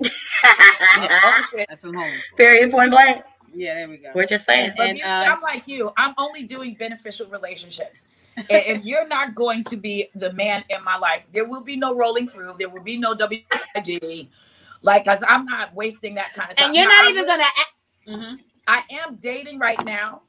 yeah, 0.00 1.42
that's 1.68 1.82
what 1.82 1.90
I'm 1.90 1.94
holding. 1.94 2.18
Period. 2.36 2.70
Point 2.70 2.90
blank. 2.92 3.22
Yeah, 3.54 3.74
there 3.74 3.88
we 3.88 3.96
go. 3.98 4.10
We're 4.14 4.26
just 4.26 4.44
saying. 4.44 4.72
But 4.76 4.88
and, 4.88 5.00
uh, 5.00 5.24
I'm 5.32 5.40
like 5.40 5.66
you. 5.66 5.92
I'm 5.96 6.14
only 6.18 6.44
doing 6.44 6.74
beneficial 6.74 7.26
relationships. 7.28 8.06
if 8.36 8.84
you're 8.84 9.06
not 9.08 9.34
going 9.34 9.64
to 9.64 9.76
be 9.76 10.08
the 10.14 10.32
man 10.32 10.64
in 10.68 10.82
my 10.84 10.96
life, 10.96 11.24
there 11.32 11.44
will 11.44 11.60
be 11.60 11.76
no 11.76 11.94
rolling 11.94 12.28
through. 12.28 12.54
There 12.58 12.68
will 12.68 12.82
be 12.82 12.98
no 12.98 13.14
WID. 13.14 14.28
Like, 14.82 15.04
cause 15.04 15.24
I'm 15.26 15.44
not 15.44 15.74
wasting 15.74 16.14
that 16.14 16.32
kind 16.34 16.50
of 16.50 16.56
time. 16.56 16.66
And 16.66 16.76
you're 16.76 16.88
now, 16.88 17.00
not 17.02 17.10
even 17.10 17.26
gonna. 17.26 17.44
Mm-hmm. 18.06 18.34
I 18.68 18.82
am 18.90 19.16
dating 19.16 19.58
right 19.58 19.82
now, 19.84 20.22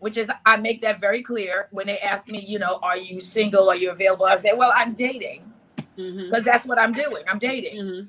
which 0.00 0.16
is 0.16 0.30
I 0.44 0.56
make 0.56 0.80
that 0.80 1.00
very 1.00 1.22
clear 1.22 1.68
when 1.70 1.86
they 1.86 1.98
ask 2.00 2.28
me, 2.28 2.40
you 2.40 2.58
know, 2.58 2.80
are 2.82 2.96
you 2.96 3.20
single? 3.20 3.68
Are 3.68 3.76
you 3.76 3.90
available? 3.90 4.26
I 4.26 4.36
say, 4.36 4.54
well, 4.56 4.72
I'm 4.74 4.94
dating, 4.94 5.52
because 5.76 6.12
mm-hmm. 6.12 6.44
that's 6.44 6.66
what 6.66 6.78
I'm 6.78 6.92
doing. 6.92 7.22
I'm 7.28 7.38
dating. 7.38 7.76
Mm-hmm. 7.80 8.06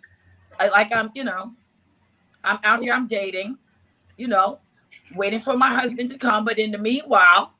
I, 0.60 0.70
like 0.70 0.92
I'm, 0.92 1.12
you 1.14 1.24
know, 1.24 1.54
I'm 2.44 2.60
out 2.64 2.82
here. 2.82 2.94
I'm 2.94 3.08
dating 3.08 3.58
you 4.18 4.28
know, 4.28 4.60
waiting 5.16 5.40
for 5.40 5.58
my 5.58 5.70
husband 5.74 6.10
to 6.10 6.18
come. 6.18 6.46
But 6.46 6.60
in 6.60 6.72
the 6.72 6.78
meanwhile, 6.78 7.54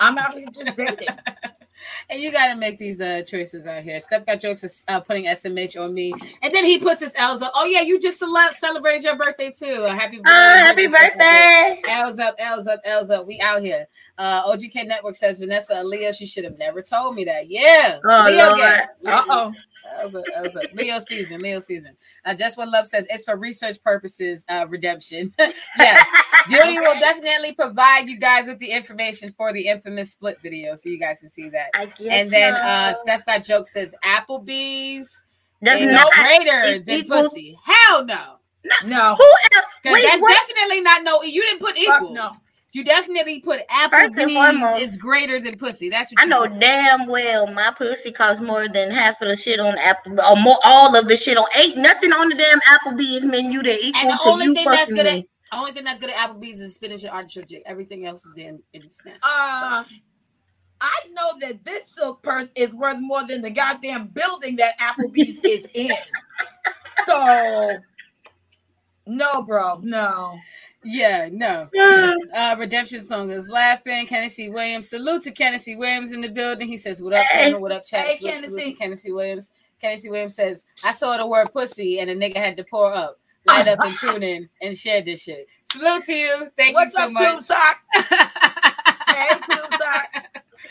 I'm 0.00 0.18
out 0.18 0.34
here 0.34 0.46
just 0.52 0.76
dating. 0.76 1.08
and 2.10 2.20
you 2.20 2.32
got 2.32 2.48
to 2.48 2.56
make 2.56 2.78
these 2.78 3.00
uh, 3.00 3.22
choices 3.26 3.66
out 3.66 3.82
here. 3.82 4.00
Step 4.00 4.26
got 4.26 4.40
jokes 4.40 4.64
is 4.64 4.84
uh, 4.88 5.00
putting 5.00 5.24
SMH 5.26 5.80
on 5.80 5.94
me, 5.94 6.12
and 6.42 6.52
then 6.52 6.64
he 6.64 6.78
puts 6.78 7.00
his 7.00 7.12
L's 7.16 7.42
up. 7.42 7.52
Oh 7.54 7.64
yeah, 7.64 7.82
you 7.82 8.00
just 8.00 8.18
cele- 8.18 8.54
celebrated 8.56 9.04
your 9.04 9.16
birthday 9.16 9.50
too. 9.50 9.82
Happy 9.82 10.18
birthday! 10.18 10.30
Oh, 10.30 10.58
happy 10.58 10.86
birthday! 10.86 11.82
L's 11.88 12.18
up, 12.18 12.34
L's 12.38 12.66
up, 12.66 12.80
L's 12.84 13.10
up. 13.10 13.26
We 13.26 13.40
out 13.40 13.62
here. 13.62 13.86
Uh, 14.18 14.42
OGK 14.52 14.86
Network 14.86 15.14
says 15.14 15.38
Vanessa 15.38 15.74
Aaliyah. 15.74 16.12
She 16.14 16.26
should 16.26 16.44
have 16.44 16.58
never 16.58 16.82
told 16.82 17.14
me 17.14 17.24
that. 17.24 17.48
Yeah, 17.48 17.98
oh, 18.04 18.24
Leo 18.26 19.12
Uh 19.12 19.24
oh. 19.28 19.52
Leo 20.74 20.98
season, 21.06 21.40
Leo 21.40 21.60
season. 21.60 21.96
Uh, 22.24 22.34
Just 22.34 22.58
One 22.58 22.70
Love 22.70 22.86
says 22.86 23.06
it's 23.10 23.24
for 23.24 23.36
research 23.36 23.82
purposes, 23.82 24.44
uh, 24.48 24.66
redemption. 24.68 25.32
yes, 25.78 26.06
Beauty 26.48 26.78
will 26.78 26.94
definitely 27.00 27.52
provide 27.54 28.08
you 28.08 28.18
guys 28.18 28.46
with 28.46 28.58
the 28.58 28.70
information 28.70 29.32
for 29.36 29.52
the 29.52 29.66
infamous 29.68 30.12
split 30.12 30.38
video, 30.42 30.74
so 30.74 30.88
you 30.88 30.98
guys 30.98 31.20
can 31.20 31.30
see 31.30 31.48
that. 31.50 31.70
and 32.10 32.30
then 32.30 32.54
uh, 32.54 32.92
Steph 32.94 33.24
got 33.24 33.44
joke 33.44 33.66
says 33.66 33.94
Applebee's 34.04 35.24
That's 35.62 35.82
not 35.84 36.12
greater 36.12 36.78
than 36.80 37.00
equals. 37.00 37.28
pussy. 37.28 37.56
Hell 37.64 38.04
no. 38.04 38.34
No, 38.84 39.16
because 39.82 40.02
that's 40.02 40.20
what? 40.20 40.36
definitely 40.48 40.80
not 40.82 41.02
no. 41.04 41.22
You 41.22 41.42
didn't 41.42 41.60
put 41.60 41.78
equals. 41.78 42.12
No. 42.12 42.30
You 42.72 42.84
definitely 42.84 43.40
put 43.40 43.66
Applebee's 43.68 44.82
is 44.82 44.96
greater 44.98 45.40
than 45.40 45.56
pussy. 45.56 45.88
That's 45.88 46.12
what 46.12 46.22
I 46.22 46.26
know 46.26 46.46
put. 46.46 46.60
damn 46.60 47.06
well. 47.06 47.46
My 47.46 47.72
pussy 47.76 48.12
costs 48.12 48.42
more 48.42 48.68
than 48.68 48.90
half 48.90 49.20
of 49.22 49.28
the 49.28 49.36
shit 49.36 49.58
on 49.58 49.78
Apple, 49.78 50.20
or 50.20 50.36
more, 50.36 50.58
all 50.64 50.94
of 50.94 51.08
the 51.08 51.16
shit 51.16 51.38
on. 51.38 51.46
Ain't 51.56 51.78
nothing 51.78 52.12
on 52.12 52.28
the 52.28 52.34
damn 52.34 52.60
Applebee's 52.60 53.24
menu 53.24 53.62
that 53.62 53.80
equal 53.82 54.02
and 54.02 54.10
the 54.10 54.22
to 54.22 54.28
only 54.28 54.44
you 54.46 54.54
thing 54.54 54.66
that's 54.66 54.92
good 54.92 55.06
at, 55.06 55.24
only 55.52 55.72
thing 55.72 55.84
that's 55.84 55.98
good 55.98 56.10
at 56.10 56.16
Applebee's 56.16 56.60
is 56.60 56.74
spinach 56.74 57.04
and 57.04 57.12
artichoke. 57.12 57.48
Everything 57.64 58.04
else 58.04 58.26
is 58.26 58.36
in 58.36 58.62
in 58.74 58.90
snacks. 58.90 59.20
Uh, 59.24 59.84
so. 59.84 59.90
I 60.80 61.00
know 61.12 61.32
that 61.40 61.64
this 61.64 61.88
silk 61.88 62.22
purse 62.22 62.50
is 62.54 62.74
worth 62.74 62.98
more 63.00 63.26
than 63.26 63.42
the 63.42 63.50
goddamn 63.50 64.08
building 64.08 64.56
that 64.56 64.78
Applebee's 64.78 65.40
is 65.42 65.66
in. 65.74 65.92
So, 67.06 67.78
no, 69.06 69.42
bro, 69.42 69.80
no. 69.82 70.38
Yeah, 70.84 71.28
no. 71.32 71.68
Uh, 72.34 72.56
Redemption 72.58 73.02
song 73.02 73.30
is 73.30 73.48
laughing. 73.48 74.06
Kennedy 74.06 74.48
Williams. 74.48 74.88
Salute 74.88 75.22
to 75.24 75.30
Kennedy 75.32 75.76
Williams 75.76 76.12
in 76.12 76.20
the 76.20 76.28
building. 76.28 76.68
He 76.68 76.78
says, 76.78 77.02
What 77.02 77.14
up, 77.14 77.26
Hey. 77.26 77.52
What 77.54 77.72
up, 77.72 77.84
chat? 77.84 78.06
Hey, 78.06 78.18
Kennedy. 78.18 78.72
Kennedy 78.72 79.12
Williams. 79.12 79.50
Kennedy 79.80 80.08
Williams 80.08 80.34
says, 80.34 80.64
I 80.84 80.92
saw 80.92 81.16
the 81.16 81.26
word 81.26 81.52
pussy 81.52 82.00
and 82.00 82.10
a 82.10 82.16
nigga 82.16 82.36
had 82.36 82.56
to 82.56 82.64
pour 82.64 82.92
up. 82.92 83.18
Light 83.46 83.68
up 83.68 83.78
and 83.80 83.96
tune 83.98 84.22
in 84.22 84.48
and 84.60 84.76
share 84.76 85.00
this 85.02 85.22
shit. 85.22 85.46
Salute 85.72 86.04
to 86.04 86.12
you. 86.12 86.50
Thank 86.56 86.74
What's 86.74 86.94
you 86.94 87.00
so 87.00 87.06
up, 87.06 87.12
much. 87.12 87.32
Tube 87.34 87.42
Sock? 87.42 87.78
Hey, 89.08 89.28
Tube 89.46 89.74
Sock. 89.78 90.17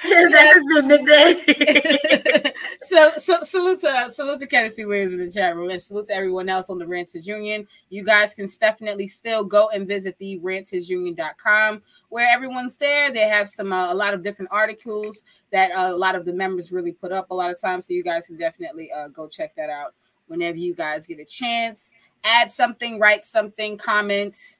That's 0.04 0.66
nickname. 0.66 2.54
so, 2.82 3.10
so 3.18 3.41
salute 3.41 3.80
to 3.82 4.10
salute 4.12 4.39
to 4.39 4.48
Kennedy 4.48 4.86
Williams 4.86 5.14
in 5.14 5.20
the 5.20 5.32
chat 5.32 5.56
room 5.56 5.70
and 5.70 5.82
salute 5.82 6.08
to 6.08 6.16
everyone 6.16 6.50
else 6.50 6.70
on 6.70 6.78
the 6.78 6.88
Ranters 6.88 7.28
Union. 7.28 7.68
You 7.89 8.04
guys 8.04 8.34
can 8.34 8.48
definitely 8.60 9.08
still 9.08 9.43
go 9.43 9.70
and 9.70 9.88
visit 9.88 10.18
the 10.20 10.39
rantersunion.com 10.39 11.82
where 12.10 12.34
everyone's 12.34 12.78
there. 12.78 13.12
They 13.12 13.28
have 13.28 13.50
some 13.50 13.74
uh, 13.74 13.91
a 13.91 13.95
lot 13.95 14.14
of 14.14 14.24
different 14.24 14.52
articles 14.52 15.24
that 15.52 15.72
uh, 15.72 15.93
a 15.93 15.98
lot 15.98 16.16
of 16.16 16.26
the 16.26 16.34
members 16.34 16.72
really 16.72 16.91
put 16.91 17.12
up 17.12 17.32
a 17.32 17.36
lot 17.36 17.52
of 17.52 17.60
times. 17.60 17.88
So 17.88 17.93
you 17.93 18.04
guys 18.04 18.28
can 18.28 18.38
definitely 18.38 18.91
uh, 18.91 19.08
go 19.10 19.28
check 19.28 19.56
that 19.56 19.70
out 19.70 19.93
whenever 20.28 20.58
you 20.58 20.74
guys 20.74 21.08
get 21.08 21.20
a 21.20 21.26
chance. 21.26 21.93
Add 22.24 22.52
something, 22.52 23.00
write 23.00 23.26
something, 23.26 23.78
comment, 23.78 24.57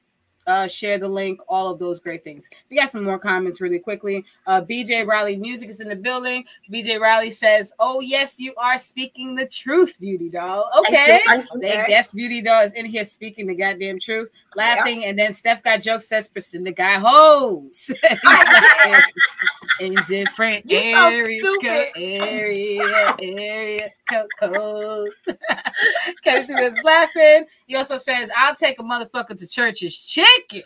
uh, 0.48 0.66
share 0.66 0.98
the 0.98 1.08
link, 1.08 1.40
all 1.48 1.68
of 1.70 1.78
those 1.78 2.00
great 2.00 2.24
things. 2.24 2.48
We 2.70 2.76
got 2.76 2.90
some 2.90 3.04
more 3.04 3.18
comments 3.18 3.60
really 3.60 3.78
quickly. 3.78 4.24
Uh, 4.46 4.62
BJ 4.62 5.06
Riley 5.06 5.36
Music 5.36 5.68
is 5.68 5.80
in 5.80 5.88
the 5.88 5.94
building. 5.96 6.44
BJ 6.72 6.98
Riley 6.98 7.30
says, 7.30 7.72
Oh, 7.78 8.00
yes, 8.00 8.40
you 8.40 8.54
are 8.56 8.78
speaking 8.78 9.34
the 9.34 9.46
truth, 9.46 9.96
Beauty 10.00 10.30
Doll. 10.30 10.68
Okay. 10.80 11.20
They 11.60 11.74
Okay. 11.78 11.84
guess 11.86 12.12
Beauty 12.12 12.40
Doll 12.42 12.62
is 12.64 12.72
in 12.72 12.86
here 12.86 13.04
speaking 13.04 13.46
the 13.46 13.54
goddamn 13.54 14.00
truth, 14.00 14.30
laughing, 14.56 15.04
and 15.04 15.18
then 15.18 15.34
Steph 15.34 15.62
got 15.62 15.82
jokes, 15.82 16.08
says 16.08 16.28
Priscilla 16.28 16.72
got 16.72 17.02
hoes. 17.04 17.90
in 19.80 19.94
different 20.08 20.68
You 20.68 20.78
areas, 20.80 21.44
co- 21.62 21.84
area, 21.96 23.14
area, 23.20 23.90
co- 24.08 24.26
code. 24.40 25.10
Casey 26.24 26.54
was 26.54 26.74
laughing. 26.82 27.44
He 27.66 27.76
also 27.76 27.96
says, 27.98 28.30
I'll 28.36 28.54
take 28.54 28.80
a 28.80 28.82
motherfucker 28.82 29.36
to 29.36 29.46
church's 29.46 29.96
chicken. 30.38 30.62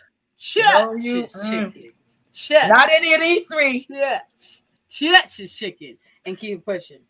No, 0.57 0.93
you- 0.97 1.21
Church's 1.21 1.43
mm. 1.43 1.73
chicken. 1.73 1.91
Church. 2.33 2.67
Not 2.67 2.89
any 2.91 3.13
of 3.13 3.21
these 3.21 3.45
three. 3.45 3.85
Church. 3.85 4.63
Church's 4.89 5.57
chicken. 5.57 5.97
And 6.25 6.37
keep 6.37 6.65
pushing. 6.65 7.01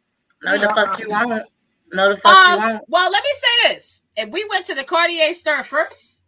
No, 0.44 0.58
the 0.58 0.68
fuck 0.68 1.00
you 1.00 1.10
won't. 1.10 1.44
No, 1.94 2.10
the 2.10 2.18
fuck 2.18 2.48
you 2.48 2.54
Um, 2.54 2.62
won't. 2.62 2.84
well, 2.90 3.12
let 3.12 3.24
me 3.24 3.30
say 3.34 3.74
this. 3.74 4.04
If 4.18 4.30
we 4.30 4.46
went 4.50 4.66
to 4.66 4.76
the 4.76 4.84
Cartier 4.84 5.34
store 5.34 5.64
first, 5.64 6.22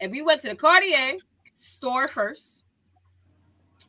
if 0.00 0.10
we 0.10 0.22
went 0.22 0.40
to 0.42 0.48
the 0.48 0.56
Cartier 0.56 1.18
store 1.54 2.08
first, 2.08 2.64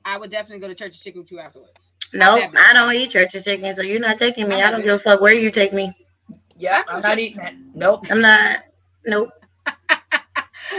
I 0.05 0.17
would 0.17 0.32
definitely 0.32 0.59
go 0.59 0.67
to 0.67 0.76
Church 0.76 0.95
of 0.95 1.01
Chicken 1.01 1.21
with 1.21 1.32
you 1.32 1.39
afterwards. 1.39 1.91
No, 2.13 2.38
that 2.38 2.51
bitch. 2.51 2.57
I 2.57 2.74
don't 2.74 2.93
eat 2.93 3.09
church's 3.09 3.43
chicken, 3.43 3.74
so 3.76 3.82
you're 3.82 3.99
not 3.99 4.19
taking 4.19 4.47
me. 4.47 4.61
I'm 4.61 4.67
I 4.67 4.71
don't 4.71 4.82
give 4.84 4.95
a 4.95 4.99
fuck 4.99 5.19
where 5.21 5.34
you 5.34 5.49
take 5.49 5.74
me. 5.74 5.95
Yeah, 6.57 6.84
I'm 6.88 7.01
not 7.01 7.17
eating 7.17 7.38
that. 7.39 7.55
Nope. 7.74 8.05
I'm 8.11 8.21
not. 8.21 8.65
Nope. 9.05 9.32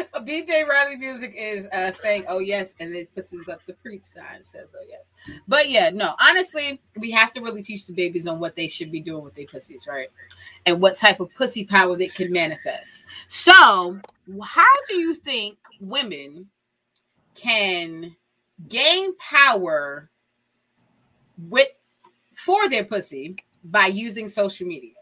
BJ 0.14 0.66
Riley 0.66 0.97
Music 0.97 1.34
is 1.36 1.66
uh, 1.66 1.90
saying, 1.90 2.24
"Oh 2.28 2.38
yes," 2.38 2.74
and 2.80 2.95
it 2.95 3.14
puts 3.14 3.30
his 3.30 3.49
up 3.49 3.61
the 3.66 3.74
preach 3.74 4.05
sign 4.05 4.42
says, 4.42 4.74
"Oh 4.78 4.84
yes." 4.88 5.12
But 5.47 5.70
yeah, 5.70 5.90
no. 5.90 6.14
Honestly, 6.20 6.80
we 6.97 7.11
have 7.11 7.32
to 7.34 7.40
really 7.40 7.62
teach 7.62 7.86
the 7.86 7.92
babies 7.92 8.26
on 8.26 8.40
what 8.40 8.57
they 8.57 8.68
should 8.68 8.90
be 8.90 9.01
doing 9.01 9.24
with 9.24 9.34
their 9.34 9.47
pussies, 9.47 9.86
right? 9.86 10.09
And 10.66 10.80
what 10.80 10.97
type 10.97 11.20
of 11.20 11.32
pussy 11.34 11.64
power 11.64 11.97
they 11.97 12.09
can 12.09 12.32
manifest. 12.32 13.05
So, 13.28 13.99
how 14.42 14.74
do 14.88 14.95
you 14.95 15.14
think 15.14 15.59
women 15.80 16.49
can 17.34 18.16
gain 18.68 19.16
power 19.16 20.11
with 21.49 21.68
for 22.32 22.68
their 22.68 22.84
pussy 22.84 23.36
by 23.64 23.86
using 23.86 24.28
social 24.28 24.66
media? 24.66 24.93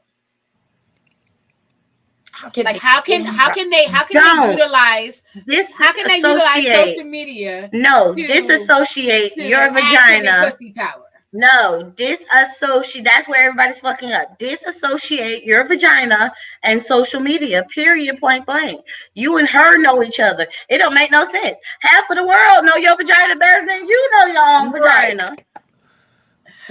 How 2.32 2.48
can 2.48 2.64
Like, 2.64 2.74
they- 2.74 2.78
how 2.80 3.00
can 3.02 3.24
how 3.24 3.50
can 3.52 3.70
they 3.70 3.84
how 3.86 4.04
can 4.04 4.22
Don't. 4.22 4.48
they 4.48 4.56
utilize 4.62 5.22
This 5.46 5.70
how 5.78 5.92
can 5.92 6.08
they 6.08 6.16
utilize 6.16 6.66
social 6.92 7.04
media 7.04 7.68
No, 7.72 8.14
to- 8.14 8.26
disassociate 8.26 9.34
to 9.34 9.42
your 9.42 9.60
add 9.60 9.68
to 9.68 9.74
their 9.74 9.82
vagina. 9.84 10.50
pussy 10.50 10.72
power? 10.72 11.04
No, 11.34 11.92
disassociate. 11.96 13.04
That's 13.06 13.26
where 13.26 13.44
everybody's 13.48 13.78
fucking 13.78 14.12
up. 14.12 14.38
Disassociate 14.38 15.44
your 15.44 15.64
vagina 15.66 16.30
and 16.62 16.82
social 16.84 17.20
media. 17.20 17.64
Period. 17.74 18.18
Point 18.20 18.44
blank. 18.44 18.82
You 19.14 19.38
and 19.38 19.48
her 19.48 19.78
know 19.78 20.02
each 20.02 20.20
other. 20.20 20.46
It 20.68 20.78
don't 20.78 20.92
make 20.94 21.10
no 21.10 21.26
sense. 21.30 21.56
Half 21.80 22.10
of 22.10 22.16
the 22.16 22.24
world 22.24 22.64
know 22.66 22.76
your 22.76 22.96
vagina 22.98 23.36
better 23.36 23.66
than 23.66 23.86
you 23.88 24.10
know 24.12 24.26
your 24.26 24.42
own 24.42 24.72
Right. 24.72 25.16
vagina. 25.16 25.36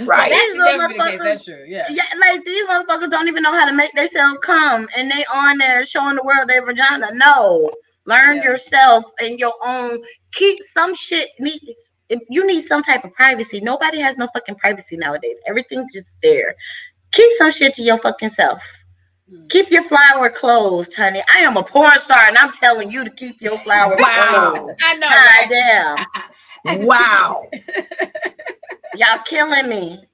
Right? 0.00 0.30
That 0.30 0.40
These 0.46 0.52
should 0.54 0.64
never 0.78 0.88
be 0.88 0.94
the 0.94 1.00
motherfuckers- 1.00 1.10
case. 1.10 1.20
That's 1.22 1.44
true. 1.44 1.64
Yeah. 1.66 1.86
Yeah, 1.90 2.02
like 2.20 2.44
these 2.44 2.66
motherfuckers 2.66 3.10
don't 3.10 3.28
even 3.28 3.42
know 3.42 3.52
how 3.52 3.64
to 3.66 3.72
make 3.72 3.92
themselves 3.94 4.38
come, 4.42 4.88
and 4.96 5.10
they 5.10 5.24
on 5.32 5.58
there 5.58 5.84
showing 5.84 6.16
the 6.16 6.22
world 6.22 6.48
their 6.48 6.64
vagina. 6.64 7.10
No, 7.14 7.70
learn 8.06 8.36
Yeah. 8.36 8.44
yourself 8.44 9.04
and 9.20 9.38
your 9.38 9.54
own. 9.64 10.02
Keep 10.32 10.62
some 10.64 10.94
shit. 10.94 11.28
Need 11.38 11.60
you 12.28 12.46
need 12.46 12.66
some 12.66 12.82
type 12.82 13.04
of 13.04 13.12
privacy. 13.14 13.58
Nobody 13.60 13.98
has 14.00 14.18
no 14.18 14.28
fucking 14.34 14.56
privacy 14.56 14.96
nowadays. 14.98 15.38
Everything's 15.46 15.92
just 15.94 16.08
there. 16.22 16.54
Keep 17.12 17.30
some 17.38 17.50
shit 17.50 17.74
to 17.76 17.82
your 17.82 17.96
fucking 17.98 18.28
self. 18.30 18.60
Mm. 19.32 19.48
Keep 19.48 19.70
your 19.70 19.84
flower 19.84 20.28
closed, 20.28 20.94
honey. 20.94 21.22
I 21.34 21.38
am 21.40 21.56
a 21.56 21.62
porn 21.62 21.98
star, 22.00 22.18
and 22.28 22.36
I'm 22.36 22.52
telling 22.52 22.90
you 22.90 23.02
to 23.04 23.10
keep 23.10 23.40
your 23.40 23.56
flower 23.58 23.96
Wow. 23.98 24.50
closed. 24.56 24.78
I 24.82 24.94
know. 24.94 25.08
God 25.08 25.14
right? 25.14 26.06
damn, 26.66 26.80
Wow. 26.86 27.46
y'all 28.94 29.22
killing 29.24 29.68
me. 29.68 30.04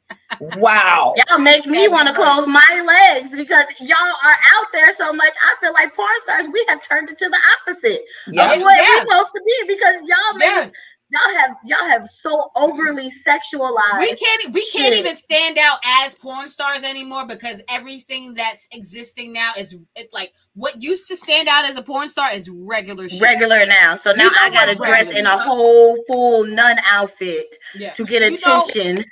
Wow. 0.57 1.14
Y'all 1.16 1.39
make 1.39 1.66
me 1.66 1.89
want 1.89 2.09
to 2.09 2.14
close 2.14 2.47
my 2.47 2.83
legs 2.85 3.35
because 3.35 3.64
y'all 3.81 3.97
are 4.24 4.37
out 4.57 4.66
there 4.72 4.95
so 4.95 5.12
much. 5.12 5.33
I 5.43 5.55
feel 5.61 5.72
like 5.72 5.95
porn 5.95 6.09
stars, 6.24 6.47
we 6.53 6.64
have 6.68 6.83
turned 6.87 7.09
it 7.11 7.18
to 7.18 7.29
the 7.29 7.39
opposite 7.61 8.01
Yeah. 8.29 8.53
of 8.53 8.61
what 8.62 8.76
Yeah. 8.79 8.89
we're 8.89 9.01
supposed 9.01 9.31
to 9.35 9.43
be 9.45 9.74
because 9.74 9.97
y'all 10.05 10.35
make, 10.39 10.49
Yeah. 10.49 10.70
Y'all 11.11 11.37
have 11.37 11.57
y'all 11.65 11.89
have 11.89 12.09
so 12.09 12.51
overly 12.57 13.11
sexualized. 13.27 13.99
We 14.01 14.15
can't 14.15 14.53
we 14.53 14.67
can't 14.71 14.95
even 14.95 15.17
stand 15.17 15.59
out 15.59 15.79
as 16.05 16.15
porn 16.17 16.49
stars 16.49 16.83
anymore 16.83 17.27
because 17.27 17.61
everything 17.69 18.35
that's 18.35 18.69
existing 18.73 19.33
now 19.33 19.53
is 19.59 19.77
it, 19.97 20.09
like 20.13 20.33
what 20.55 20.83
used 20.83 21.07
to 21.09 21.17
stand 21.17 21.49
out 21.49 21.65
as 21.65 21.77
a 21.77 21.83
porn 21.83 22.09
star 22.09 22.33
is 22.33 22.49
regular 22.51 23.09
shit. 23.09 23.21
regular 23.23 23.65
now. 23.65 23.95
So 23.97 24.13
now 24.13 24.25
You 24.25 24.31
know 24.31 24.37
I 24.41 24.51
gotta 24.51 24.75
dress 24.75 25.09
in 25.11 25.25
a 25.27 25.39
whole 25.39 25.97
full 26.07 26.45
nun 26.45 26.79
outfit 26.91 27.47
Yeah. 27.77 27.95
to 27.95 28.05
get 28.05 28.23
You 28.31 28.39
know- 28.47 28.65
attention. 28.65 29.05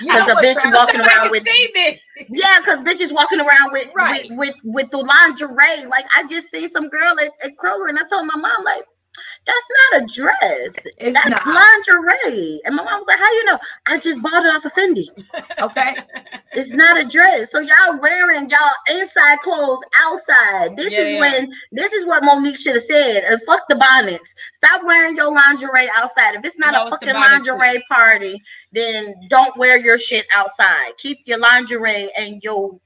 You 0.00 0.06
Because 0.12 0.26
know 0.26 0.34
the 0.36 0.40
bitch 0.40 0.54
Travis- 0.54 0.78
walking 0.78 1.00
around 1.00 1.30
with 1.30 1.46
yeah, 2.30 2.60
because 2.60 2.80
bitches 2.80 3.12
walking 3.12 3.40
around 3.40 3.72
with, 3.72 3.90
Right. 3.94 4.26
with 4.30 4.38
with 4.38 4.54
with 4.64 4.90
the 4.90 4.98
lingerie. 4.98 5.84
Like 5.86 6.06
I 6.16 6.24
just 6.26 6.50
seen 6.50 6.68
some 6.68 6.88
girl 6.88 7.18
at, 7.20 7.32
at 7.42 7.56
Kroger 7.56 7.88
and 7.88 7.98
I 7.98 8.02
told 8.08 8.26
my 8.26 8.36
mom, 8.36 8.64
like, 8.64 8.84
that's 9.46 9.66
not 9.92 10.02
a 10.02 10.06
dress. 10.14 10.74
It's 10.98 11.14
That's 11.14 11.28
not. 11.28 11.46
lingerie. 11.46 12.60
And 12.64 12.74
my 12.76 12.82
mom 12.84 13.00
was 13.00 13.06
like, 13.08 13.18
How 13.18 13.32
you 13.32 13.44
know? 13.44 13.58
I 13.86 13.98
just 13.98 14.22
bought 14.22 14.44
it 14.44 14.54
off 14.54 14.64
of 14.64 14.72
Fendi. 14.72 15.06
Okay. 15.60 15.94
It's 16.56 16.72
not 16.72 16.96
a 17.00 17.04
dress. 17.04 17.50
So 17.50 17.58
y'all 17.58 17.98
wearing 18.00 18.48
y'all 18.48 18.70
inside 19.00 19.40
clothes 19.40 19.80
outside. 20.00 20.76
This 20.76 20.92
Yeah, 20.92 21.00
is 21.00 21.12
yeah. 21.14 21.18
when 21.20 21.52
this 21.72 21.92
is 21.92 22.06
what 22.06 22.22
Monique 22.22 22.58
should 22.60 22.76
have 22.76 22.84
said. 22.84 23.24
Uh, 23.24 23.38
fuck 23.44 23.62
the 23.68 23.74
bonnets. 23.74 24.32
Stop 24.52 24.84
wearing 24.84 25.16
your 25.16 25.34
lingerie 25.34 25.88
outside. 25.96 26.36
If 26.36 26.44
it's 26.44 26.56
not 26.56 26.72
No, 26.74 26.84
a 26.84 26.90
fucking 26.90 27.12
lingerie 27.12 27.82
party, 27.90 28.40
then 28.70 29.16
don't 29.28 29.56
wear 29.56 29.78
your 29.80 29.98
shit 29.98 30.26
outside. 30.32 30.92
Keep 30.98 31.22
your 31.26 31.38
lingerie 31.38 32.12
and 32.16 32.40
your 32.44 32.78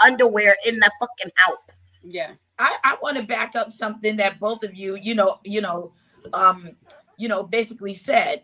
underwear 0.00 0.56
in 0.66 0.80
the 0.80 0.90
fucking 0.98 1.30
house. 1.36 1.70
Yeah. 2.02 2.32
I, 2.58 2.76
I 2.82 2.96
want 3.02 3.16
to 3.18 3.22
back 3.22 3.54
up 3.54 3.70
something 3.70 4.16
that 4.16 4.40
both 4.40 4.64
of 4.64 4.74
you, 4.74 4.96
you 4.96 5.14
know, 5.14 5.38
you 5.44 5.60
know, 5.60 5.92
um, 6.32 6.70
you 7.16 7.28
know, 7.28 7.42
basically 7.42 7.94
said. 7.94 8.42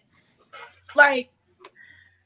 Like, 0.96 1.30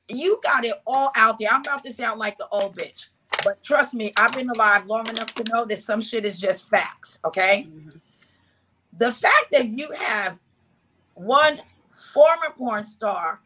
you 0.09 0.41
got 0.43 0.65
it 0.65 0.75
all 0.87 1.11
out 1.17 1.39
there. 1.39 1.49
I'm 1.51 1.61
about 1.63 1.85
to 1.85 1.93
sound 1.93 2.19
like 2.19 2.39
the 2.39 2.49
old 2.49 2.77
bitch, 2.77 3.07
but 3.45 3.63
trust 3.63 3.95
me, 3.95 4.13
I've 4.17 4.33
been 4.33 4.51
alive 4.51 4.87
long 4.87 5.09
enough 5.09 5.35
to 5.35 5.45
know 5.53 5.65
that 5.65 5.79
some 5.79 6.01
shit 6.01 6.25
is 6.25 6.39
just 6.39 6.69
facts. 6.69 7.19
Okay. 7.25 7.69
Mhm. 7.71 8.01
The 8.99 9.13
fact 9.13 9.51
that 9.53 9.69
you 9.69 9.91
have 9.93 10.39
one 11.15 11.61
former 11.91 12.51
porn 12.57 12.85
star 12.85 13.41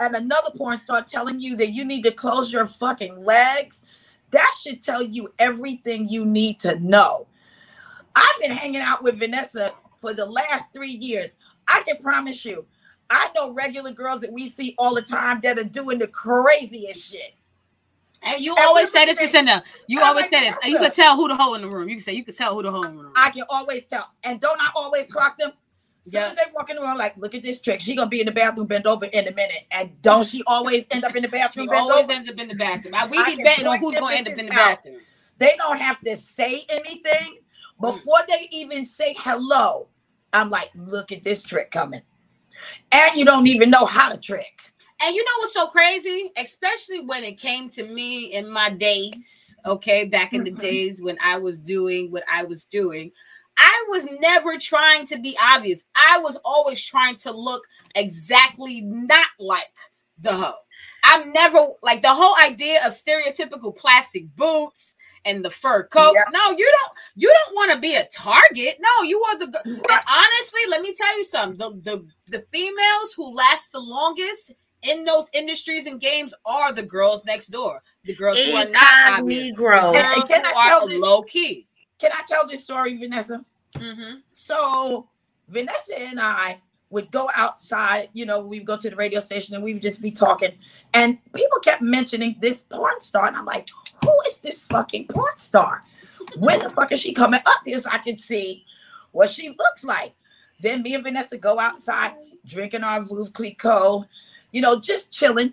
and 0.00 0.14
another 0.16 0.50
porn 0.56 0.76
star 0.76 1.02
telling 1.02 1.40
you 1.40 1.56
that 1.56 1.70
you 1.70 1.84
need 1.84 2.02
to 2.04 2.10
close 2.12 2.52
your 2.52 2.66
fucking 2.66 3.24
legs, 3.24 3.82
that 4.30 4.52
should 4.60 4.82
tell 4.82 5.02
you 5.02 5.32
everything 5.38 6.08
you 6.08 6.24
need 6.24 6.58
to 6.60 6.78
know. 6.80 7.26
I've 8.16 8.40
been 8.40 8.52
hanging 8.52 8.80
out 8.80 9.02
with 9.02 9.18
Vanessa 9.18 9.72
for 10.04 10.12
the 10.12 10.26
last 10.26 10.70
three 10.74 10.90
years. 10.90 11.36
I 11.66 11.82
can 11.82 11.96
promise 11.96 12.44
you, 12.44 12.66
I 13.08 13.30
know 13.34 13.52
regular 13.52 13.90
girls 13.90 14.20
that 14.20 14.30
we 14.30 14.50
see 14.50 14.74
all 14.76 14.94
the 14.94 15.00
time 15.00 15.40
that 15.42 15.58
are 15.58 15.64
doing 15.64 15.98
the 15.98 16.08
craziest 16.08 17.00
shit. 17.00 17.34
And 18.22 18.42
you 18.42 18.54
And 18.54 18.66
always 18.66 18.92
say 18.92 19.06
this, 19.06 19.16
Priscilla. 19.16 19.62
You 19.86 20.02
always 20.02 20.28
say 20.28 20.40
this. 20.40 20.56
And 20.62 20.72
you 20.72 20.78
can 20.78 20.90
tell 20.90 21.16
who 21.16 21.28
the 21.28 21.36
hoe 21.36 21.54
in 21.54 21.62
the 21.62 21.68
room. 21.68 21.88
You 21.88 21.96
can 21.96 22.04
say 22.04 22.12
you 22.12 22.24
can 22.24 22.34
tell 22.34 22.54
who 22.54 22.62
the 22.62 22.70
hoe 22.70 22.82
in 22.82 22.96
the 22.96 23.02
room. 23.02 23.12
I 23.16 23.30
can 23.30 23.44
always 23.48 23.86
tell. 23.86 24.10
And 24.24 24.40
don't 24.40 24.60
I 24.60 24.70
always 24.76 25.06
clock 25.06 25.38
them? 25.38 25.52
As 26.06 26.12
soon 26.12 26.22
as 26.22 26.36
they 26.36 26.42
walk 26.54 26.68
in 26.68 26.76
the 26.76 26.82
room, 26.82 26.98
like, 26.98 27.16
look 27.16 27.34
at 27.34 27.40
this 27.40 27.62
trick. 27.62 27.80
She 27.80 27.96
gonna 27.96 28.10
be 28.10 28.20
in 28.20 28.26
the 28.26 28.32
bathroom, 28.32 28.66
bend 28.66 28.86
over 28.86 29.06
in 29.06 29.26
a 29.26 29.32
minute. 29.32 29.66
And 29.70 30.02
don't 30.02 30.26
she 30.26 30.42
always 30.46 30.84
end 30.90 31.02
up 31.04 31.16
in 31.16 31.22
the 31.22 31.28
bathroom? 31.30 31.66
She 31.66 31.74
always 31.74 32.04
over? 32.04 32.12
ends 32.12 32.28
up 32.28 32.36
in 32.36 32.48
the 32.48 32.54
bathroom. 32.54 32.94
We 33.10 33.18
I 33.18 33.36
be 33.36 33.42
betting 33.42 33.66
on 33.66 33.78
who's 33.78 33.94
gonna 33.94 34.14
end 34.14 34.28
up 34.28 34.36
in 34.36 34.46
the 34.46 34.52
bitches 34.52 34.58
out. 34.58 34.84
bathroom. 34.84 35.00
They 35.38 35.54
don't 35.56 35.80
have 35.80 36.00
to 36.02 36.16
say 36.16 36.66
anything 36.68 37.38
mm. 37.38 37.80
before 37.80 38.18
they 38.28 38.48
even 38.50 38.84
say 38.84 39.14
hello. 39.18 39.88
I'm 40.34 40.50
like, 40.50 40.70
look 40.76 41.12
at 41.12 41.22
this 41.22 41.42
trick 41.42 41.70
coming. 41.70 42.02
And 42.92 43.16
you 43.16 43.24
don't 43.24 43.46
even 43.46 43.70
know 43.70 43.86
how 43.86 44.08
to 44.10 44.18
trick. 44.18 44.72
And 45.02 45.14
you 45.14 45.24
know 45.24 45.30
what's 45.38 45.54
so 45.54 45.66
crazy? 45.68 46.30
Especially 46.36 47.00
when 47.00 47.24
it 47.24 47.38
came 47.38 47.70
to 47.70 47.84
me 47.86 48.34
in 48.34 48.50
my 48.50 48.70
days, 48.70 49.54
okay, 49.66 50.06
back 50.06 50.34
in 50.34 50.44
the 50.44 50.52
Mhm. 50.52 50.60
days 50.60 51.02
when 51.02 51.18
I 51.22 51.38
was 51.38 51.60
doing 51.60 52.10
what 52.10 52.24
I 52.30 52.44
was 52.44 52.66
doing. 52.66 53.12
I 53.58 53.86
was 53.88 54.06
never 54.20 54.58
trying 54.58 55.06
to 55.08 55.18
be 55.18 55.36
obvious. 55.40 55.84
I 55.94 56.18
was 56.18 56.36
always 56.44 56.84
trying 56.84 57.16
to 57.18 57.32
look 57.32 57.64
exactly 57.94 58.80
not 58.82 59.28
like 59.38 59.72
the 60.18 60.34
hoe. 60.34 60.58
I'm 61.04 61.32
never 61.32 61.58
like 61.82 62.02
the 62.02 62.14
whole 62.14 62.36
idea 62.42 62.80
of 62.86 62.92
stereotypical 62.94 63.76
plastic 63.76 64.34
boots 64.36 64.96
and 65.24 65.44
the 65.44 65.50
fur 65.50 65.84
coats. 65.84 66.14
Yeah. 66.14 66.24
No, 66.32 66.56
you 66.56 66.70
don't. 66.80 66.92
You 67.16 67.32
don't 67.46 67.54
want 67.54 67.72
to 67.72 67.78
be 67.80 67.94
a 67.96 68.06
target. 68.12 68.78
No, 68.80 69.02
you 69.04 69.20
are 69.22 69.38
the. 69.38 69.46
honestly, 70.08 70.60
let 70.68 70.82
me 70.82 70.94
tell 70.94 71.16
you 71.16 71.24
something. 71.24 71.58
The 71.58 71.70
the 71.92 72.06
the 72.38 72.44
females 72.52 73.12
who 73.16 73.34
last 73.34 73.72
the 73.72 73.80
longest 73.80 74.52
in 74.82 75.04
those 75.04 75.30
industries 75.32 75.86
and 75.86 76.00
games 76.00 76.34
are 76.44 76.72
the 76.72 76.82
girls 76.82 77.24
next 77.24 77.48
door. 77.48 77.82
The 78.04 78.14
girls 78.14 78.38
who 78.38 78.52
are 78.52 78.66
not 78.68 79.20
obvious. 79.20 79.52
Negro. 79.54 79.92
The 79.92 79.98
And- 80.00 80.14
girls 80.14 80.24
can 80.28 80.44
who 80.44 80.50
I 80.58 80.68
tell 80.68 80.82
are 80.84 80.88
this- 80.88 81.00
low 81.00 81.22
key. 81.22 81.66
Can 81.98 82.10
I 82.12 82.22
tell 82.28 82.46
this 82.46 82.64
story, 82.64 82.96
Vanessa? 82.96 83.44
Mm-hmm. 83.76 84.16
So 84.26 85.08
Vanessa 85.48 85.98
and 86.00 86.20
I 86.20 86.60
would 86.94 87.10
go 87.10 87.28
outside, 87.34 88.08
you 88.12 88.24
know, 88.24 88.40
we 88.40 88.60
would 88.60 88.66
go 88.66 88.76
to 88.76 88.88
the 88.88 88.96
radio 88.96 89.18
station 89.20 89.54
and 89.54 89.62
we 89.62 89.74
would 89.74 89.82
just 89.82 90.00
be 90.00 90.12
talking. 90.12 90.52
And 90.94 91.18
people 91.34 91.58
kept 91.58 91.82
mentioning 91.82 92.36
this 92.40 92.62
porn 92.62 93.00
star. 93.00 93.26
And 93.26 93.36
I'm 93.36 93.44
like, 93.44 93.68
who 94.02 94.12
is 94.28 94.38
this 94.38 94.62
fucking 94.62 95.08
porn 95.08 95.36
star? 95.36 95.82
When 96.38 96.60
the 96.62 96.70
fuck 96.70 96.92
is 96.92 97.00
she 97.00 97.12
coming 97.12 97.40
up 97.44 97.62
here 97.66 97.80
so 97.80 97.90
I 97.90 97.98
can 97.98 98.16
see 98.16 98.64
what 99.10 99.28
she 99.28 99.48
looks 99.50 99.82
like? 99.82 100.14
Then 100.60 100.82
me 100.82 100.94
and 100.94 101.02
Vanessa 101.02 101.36
go 101.36 101.58
outside, 101.58 102.14
drinking 102.46 102.84
our 102.84 103.00
Veuve 103.00 103.32
Clicquot, 103.32 104.06
you 104.52 104.60
know, 104.60 104.78
just 104.78 105.12
chilling. 105.12 105.52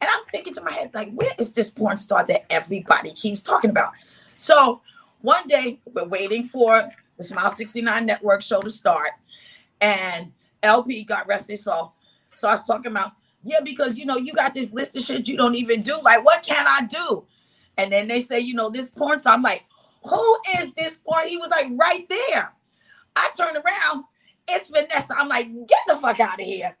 And 0.00 0.08
I'm 0.10 0.24
thinking 0.30 0.54
to 0.54 0.62
my 0.62 0.72
head, 0.72 0.92
like, 0.94 1.12
where 1.12 1.32
is 1.36 1.52
this 1.52 1.68
porn 1.68 1.96
star 1.96 2.24
that 2.26 2.46
everybody 2.48 3.12
keeps 3.12 3.42
talking 3.42 3.70
about? 3.70 3.92
So 4.36 4.82
one 5.20 5.48
day 5.48 5.80
we're 5.92 6.06
waiting 6.06 6.44
for 6.44 6.88
the 7.16 7.24
Smile 7.24 7.50
69 7.50 8.06
network 8.06 8.40
show 8.40 8.60
to 8.60 8.70
start. 8.70 9.10
And 9.80 10.32
LP 10.62 11.04
got 11.04 11.26
rested. 11.26 11.58
So 11.58 11.92
so 12.32 12.48
I 12.48 12.52
was 12.52 12.64
talking 12.64 12.90
about, 12.90 13.12
yeah, 13.42 13.60
because 13.60 13.98
you 13.98 14.04
know, 14.06 14.16
you 14.16 14.32
got 14.32 14.54
this 14.54 14.72
list 14.72 14.96
of 14.96 15.02
shit 15.02 15.28
you 15.28 15.36
don't 15.36 15.54
even 15.54 15.82
do. 15.82 15.98
Like, 16.02 16.24
what 16.24 16.42
can 16.42 16.66
I 16.66 16.86
do? 16.86 17.24
And 17.76 17.92
then 17.92 18.08
they 18.08 18.20
say, 18.20 18.40
you 18.40 18.54
know, 18.54 18.70
this 18.70 18.90
porn. 18.90 19.20
So 19.20 19.30
I'm 19.30 19.42
like, 19.42 19.64
who 20.04 20.38
is 20.60 20.72
this 20.74 20.98
porn? 20.98 21.28
He 21.28 21.36
was 21.36 21.50
like, 21.50 21.68
right 21.72 22.08
there. 22.08 22.52
I 23.16 23.30
turn 23.36 23.56
around, 23.56 24.04
it's 24.48 24.68
Vanessa. 24.68 25.14
I'm 25.16 25.28
like, 25.28 25.48
get 25.66 25.78
the 25.86 25.96
fuck 25.96 26.20
out 26.20 26.40
of 26.40 26.46
here. 26.46 26.76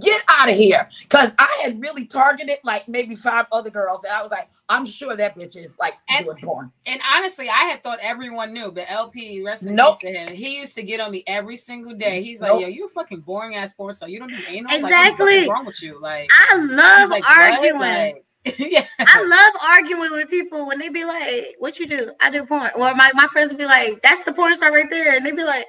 Get 0.00 0.20
out 0.28 0.48
of 0.48 0.56
here. 0.56 0.88
Cause 1.08 1.30
I 1.38 1.60
had 1.62 1.80
really 1.80 2.06
targeted 2.06 2.58
like 2.64 2.88
maybe 2.88 3.14
five 3.14 3.46
other 3.52 3.70
girls. 3.70 4.02
And 4.04 4.12
I 4.12 4.20
was 4.22 4.30
like, 4.32 4.48
I'm 4.68 4.84
sure 4.84 5.14
that 5.14 5.36
bitch 5.38 5.56
is 5.56 5.78
like 5.78 5.94
And- 6.08 6.24
doing 6.24 6.38
porn. 6.42 6.72
And 6.86 7.00
honestly, 7.14 7.48
I 7.48 7.64
had 7.70 7.84
thought 7.84 8.00
everyone 8.02 8.52
knew, 8.52 8.72
but 8.72 8.86
LP, 8.88 9.44
rest 9.44 9.62
in 9.64 9.76
Nope. 9.76 10.00
peace 10.00 10.10
to 10.12 10.18
him. 10.18 10.34
He 10.34 10.56
used 10.58 10.74
to 10.74 10.82
get 10.82 11.00
on 11.00 11.12
me 11.12 11.22
every 11.28 11.56
single 11.56 11.94
day. 11.94 12.20
He's 12.22 12.40
like, 12.40 12.50
Nope. 12.50 12.62
"Yo, 12.62 12.66
you 12.68 12.86
a 12.86 12.88
fucking 12.90 13.20
boring 13.20 13.54
ass 13.54 13.74
porn 13.74 13.94
star. 13.94 14.08
You 14.08 14.18
don't 14.18 14.28
do 14.28 14.36
anal. 14.48 14.72
Like, 14.72 14.82
what 14.82 14.88
the 14.88 14.94
fuck 14.94 15.04
Exactly. 15.06 15.34
is 15.36 15.48
wrong 15.48 15.66
with 15.66 15.82
you? 15.82 16.00
Like, 16.00 16.28
I 16.32 16.56
love 16.56 17.10
like, 17.10 17.24
arguing. 17.24 17.78
Like, 17.80 18.24
yeah, 18.58 18.84
I 19.00 19.22
love 19.22 19.54
arguing 19.62 20.12
with 20.12 20.28
people 20.30 20.66
when 20.66 20.78
they 20.78 20.88
be 20.88 21.04
like, 21.04 21.54
"What 21.58 21.78
you 21.80 21.86
do?" 21.86 22.12
I 22.20 22.30
do 22.30 22.44
porn. 22.46 22.70
Or 22.76 22.94
my, 22.94 23.10
my 23.14 23.26
friends 23.32 23.50
would 23.50 23.58
be 23.58 23.64
like, 23.66 24.00
"That's 24.02 24.22
the 24.24 24.32
porn 24.32 24.56
star 24.56 24.72
right 24.72 24.88
there," 24.90 25.14
and 25.16 25.24
they 25.26 25.32
be 25.32 25.42
like, 25.44 25.66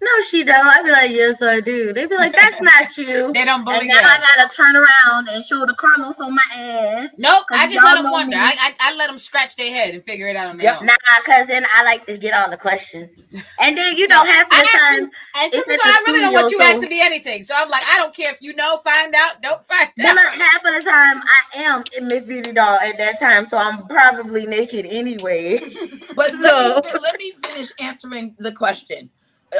"No, 0.00 0.10
she 0.30 0.44
don't." 0.44 0.66
I'd 0.66 0.84
be 0.84 0.90
like, 0.90 1.10
"Yes, 1.10 1.40
I 1.42 1.60
do." 1.60 1.92
They'd 1.92 2.08
be 2.08 2.16
like, 2.16 2.32
"That's 2.34 2.60
not 2.60 2.96
you." 2.96 3.32
they 3.32 3.44
don't 3.44 3.56
and 3.60 3.64
believe 3.64 3.86
now 3.88 4.00
I 4.02 4.18
gotta 4.36 4.54
turn 4.54 4.76
around 4.76 5.28
and 5.28 5.44
show 5.44 5.64
the 5.66 5.74
Carlos 5.74 6.20
on 6.20 6.34
my 6.34 6.42
ass. 6.54 7.14
Nope, 7.18 7.44
I 7.50 7.66
just 7.70 7.82
let 7.84 7.94
them 7.94 8.04
know 8.04 8.10
wonder. 8.12 8.36
I, 8.36 8.54
I 8.58 8.74
I 8.92 8.96
let 8.96 9.08
them 9.08 9.18
scratch 9.18 9.56
their 9.56 9.72
head 9.72 9.94
and 9.94 10.04
figure 10.04 10.28
it 10.28 10.36
out 10.36 10.50
on 10.50 10.56
their 10.58 10.64
Yep. 10.72 10.80
own. 10.80 10.86
Nah, 10.86 10.94
cause 11.24 11.46
then 11.46 11.64
I 11.74 11.84
like 11.84 12.06
to 12.06 12.18
get 12.18 12.34
all 12.34 12.50
the 12.50 12.56
questions, 12.56 13.10
and 13.60 13.76
then 13.78 13.96
you 13.96 14.06
don't 14.08 14.26
have 14.26 14.46
of 14.48 14.52
I 14.52 14.60
the 14.62 14.68
actually- 14.72 15.00
time. 15.00 15.10
And 15.36 15.52
It's 15.52 15.66
typically, 15.66 15.74
at 15.74 15.80
the 15.82 15.88
I 15.88 16.02
really 16.06 16.20
don't 16.20 16.32
want 16.32 16.44
you 16.44 16.48
studio, 16.58 16.66
so- 16.66 16.76
asking 16.76 16.88
me 16.90 17.00
anything. 17.02 17.44
So 17.44 17.54
I'm 17.56 17.68
like, 17.68 17.82
I 17.88 17.96
don't 17.98 18.14
care 18.14 18.30
if 18.32 18.40
you 18.40 18.54
know, 18.54 18.76
find 18.84 19.12
out, 19.16 19.42
don't 19.42 19.64
find 19.66 19.88
out. 20.04 20.14
look, 20.14 20.26
half 20.34 20.64
of 20.64 20.74
the 20.74 20.88
time 20.88 21.22
I 21.24 21.58
am 21.62 21.82
in 21.98 22.06
Miss 22.08 22.24
Beauty 22.24 22.52
Doll 22.52 22.78
at 22.80 22.96
that 22.98 23.18
time, 23.18 23.46
so 23.46 23.56
I'm 23.56 23.86
probably 23.88 24.46
naked 24.46 24.86
anyway. 24.86 25.58
But 26.14 26.30
So- 26.32 26.80
let, 26.84 26.84
me, 26.84 27.00
let 27.02 27.18
me 27.18 27.32
finish 27.44 27.70
answering 27.80 28.36
the 28.38 28.52
question 28.52 29.10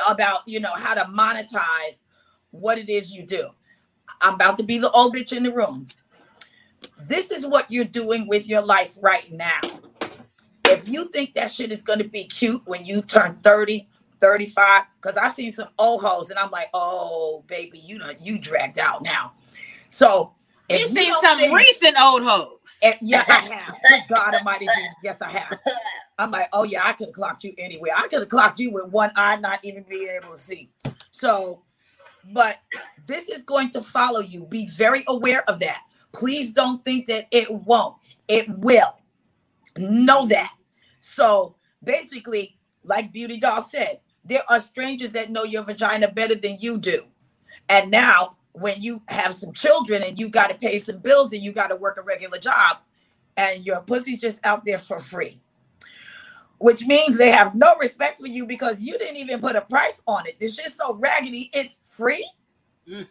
about 0.06 0.46
you 0.46 0.60
know 0.60 0.72
how 0.72 0.94
to 0.94 1.04
monetize 1.04 2.02
what 2.50 2.78
it 2.78 2.88
is 2.88 3.12
you 3.12 3.24
do. 3.24 3.50
I'm 4.20 4.34
about 4.34 4.56
to 4.58 4.62
be 4.62 4.78
the 4.78 4.90
old 4.90 5.14
bitch 5.14 5.32
in 5.32 5.42
the 5.42 5.52
room. 5.52 5.88
This 7.06 7.30
is 7.30 7.46
what 7.46 7.70
you're 7.70 7.84
doing 7.84 8.26
with 8.26 8.46
your 8.46 8.62
life 8.62 8.96
right 9.00 9.30
now. 9.32 9.60
If 10.66 10.88
you 10.88 11.08
think 11.08 11.34
that 11.34 11.50
shit 11.50 11.72
is 11.72 11.82
going 11.82 11.98
to 11.98 12.08
be 12.08 12.24
cute 12.24 12.62
when 12.66 12.84
you 12.84 13.02
turn 13.02 13.38
30, 13.42 13.88
35, 14.20 14.84
because 15.00 15.16
I've 15.16 15.32
seen 15.32 15.50
some 15.50 15.68
old 15.78 16.02
hoes 16.02 16.30
and 16.30 16.38
I'm 16.38 16.50
like, 16.50 16.68
oh, 16.72 17.44
baby, 17.46 17.78
you 17.78 17.98
know, 17.98 18.10
you 18.20 18.38
dragged 18.38 18.78
out 18.78 19.02
now. 19.02 19.32
So, 19.90 20.32
if 20.68 20.80
You 20.80 20.86
you 20.86 20.88
seen 20.88 21.14
some 21.22 21.38
think- 21.38 21.56
recent 21.56 21.96
old 22.00 22.22
hoes. 22.22 22.78
and 22.82 22.94
yeah, 23.02 23.24
I 23.28 23.32
have. 23.90 24.08
God 24.08 24.34
Almighty 24.34 24.66
Jesus, 24.76 24.94
yes, 25.02 25.20
I 25.22 25.30
have. 25.30 25.58
I'm 26.18 26.30
like, 26.30 26.48
oh 26.52 26.62
yeah, 26.64 26.82
I 26.84 26.92
could 26.92 27.08
have 27.08 27.14
clocked 27.14 27.44
you 27.44 27.54
anywhere. 27.58 27.92
I 27.96 28.08
could 28.08 28.20
have 28.20 28.28
clocked 28.28 28.58
you 28.60 28.70
with 28.70 28.86
one 28.88 29.10
eye, 29.16 29.36
not 29.36 29.60
even 29.64 29.84
being 29.88 30.08
able 30.22 30.32
to 30.32 30.38
see. 30.38 30.70
So, 31.10 31.62
but 32.32 32.58
this 33.06 33.28
is 33.28 33.42
going 33.42 33.70
to 33.70 33.82
follow 33.82 34.20
you. 34.20 34.46
Be 34.46 34.68
very 34.68 35.04
aware 35.08 35.48
of 35.50 35.58
that. 35.60 35.82
Please 36.12 36.52
don't 36.52 36.84
think 36.84 37.06
that 37.06 37.26
it 37.30 37.50
won't. 37.52 37.96
It 38.28 38.48
will. 38.48 38.94
Know 39.76 40.26
that. 40.28 40.54
So 41.00 41.56
basically, 41.82 42.56
like 42.84 43.12
Beauty 43.12 43.38
Doll 43.38 43.60
said, 43.60 44.00
there 44.24 44.42
are 44.48 44.60
strangers 44.60 45.12
that 45.12 45.30
know 45.30 45.44
your 45.44 45.64
vagina 45.64 46.10
better 46.10 46.34
than 46.36 46.56
you 46.60 46.78
do. 46.78 47.04
And 47.68 47.90
now, 47.90 48.36
when 48.54 48.80
you 48.80 49.02
have 49.08 49.34
some 49.34 49.52
children 49.52 50.02
and 50.02 50.18
you 50.18 50.28
got 50.28 50.48
to 50.48 50.54
pay 50.54 50.78
some 50.78 50.98
bills 50.98 51.32
and 51.32 51.42
you 51.42 51.52
got 51.52 51.68
to 51.68 51.76
work 51.76 51.98
a 51.98 52.02
regular 52.02 52.38
job, 52.38 52.78
and 53.36 53.66
your 53.66 53.80
pussy's 53.82 54.20
just 54.20 54.44
out 54.46 54.64
there 54.64 54.78
for 54.78 55.00
free, 55.00 55.40
which 56.58 56.86
means 56.86 57.18
they 57.18 57.30
have 57.30 57.54
no 57.54 57.76
respect 57.76 58.20
for 58.20 58.28
you 58.28 58.46
because 58.46 58.80
you 58.80 58.96
didn't 58.98 59.16
even 59.16 59.40
put 59.40 59.56
a 59.56 59.60
price 59.60 60.02
on 60.06 60.26
it. 60.26 60.38
This 60.38 60.54
shit's 60.54 60.76
so 60.76 60.94
raggedy, 60.94 61.50
it's 61.52 61.80
free. 61.86 62.28
Mm. 62.88 63.08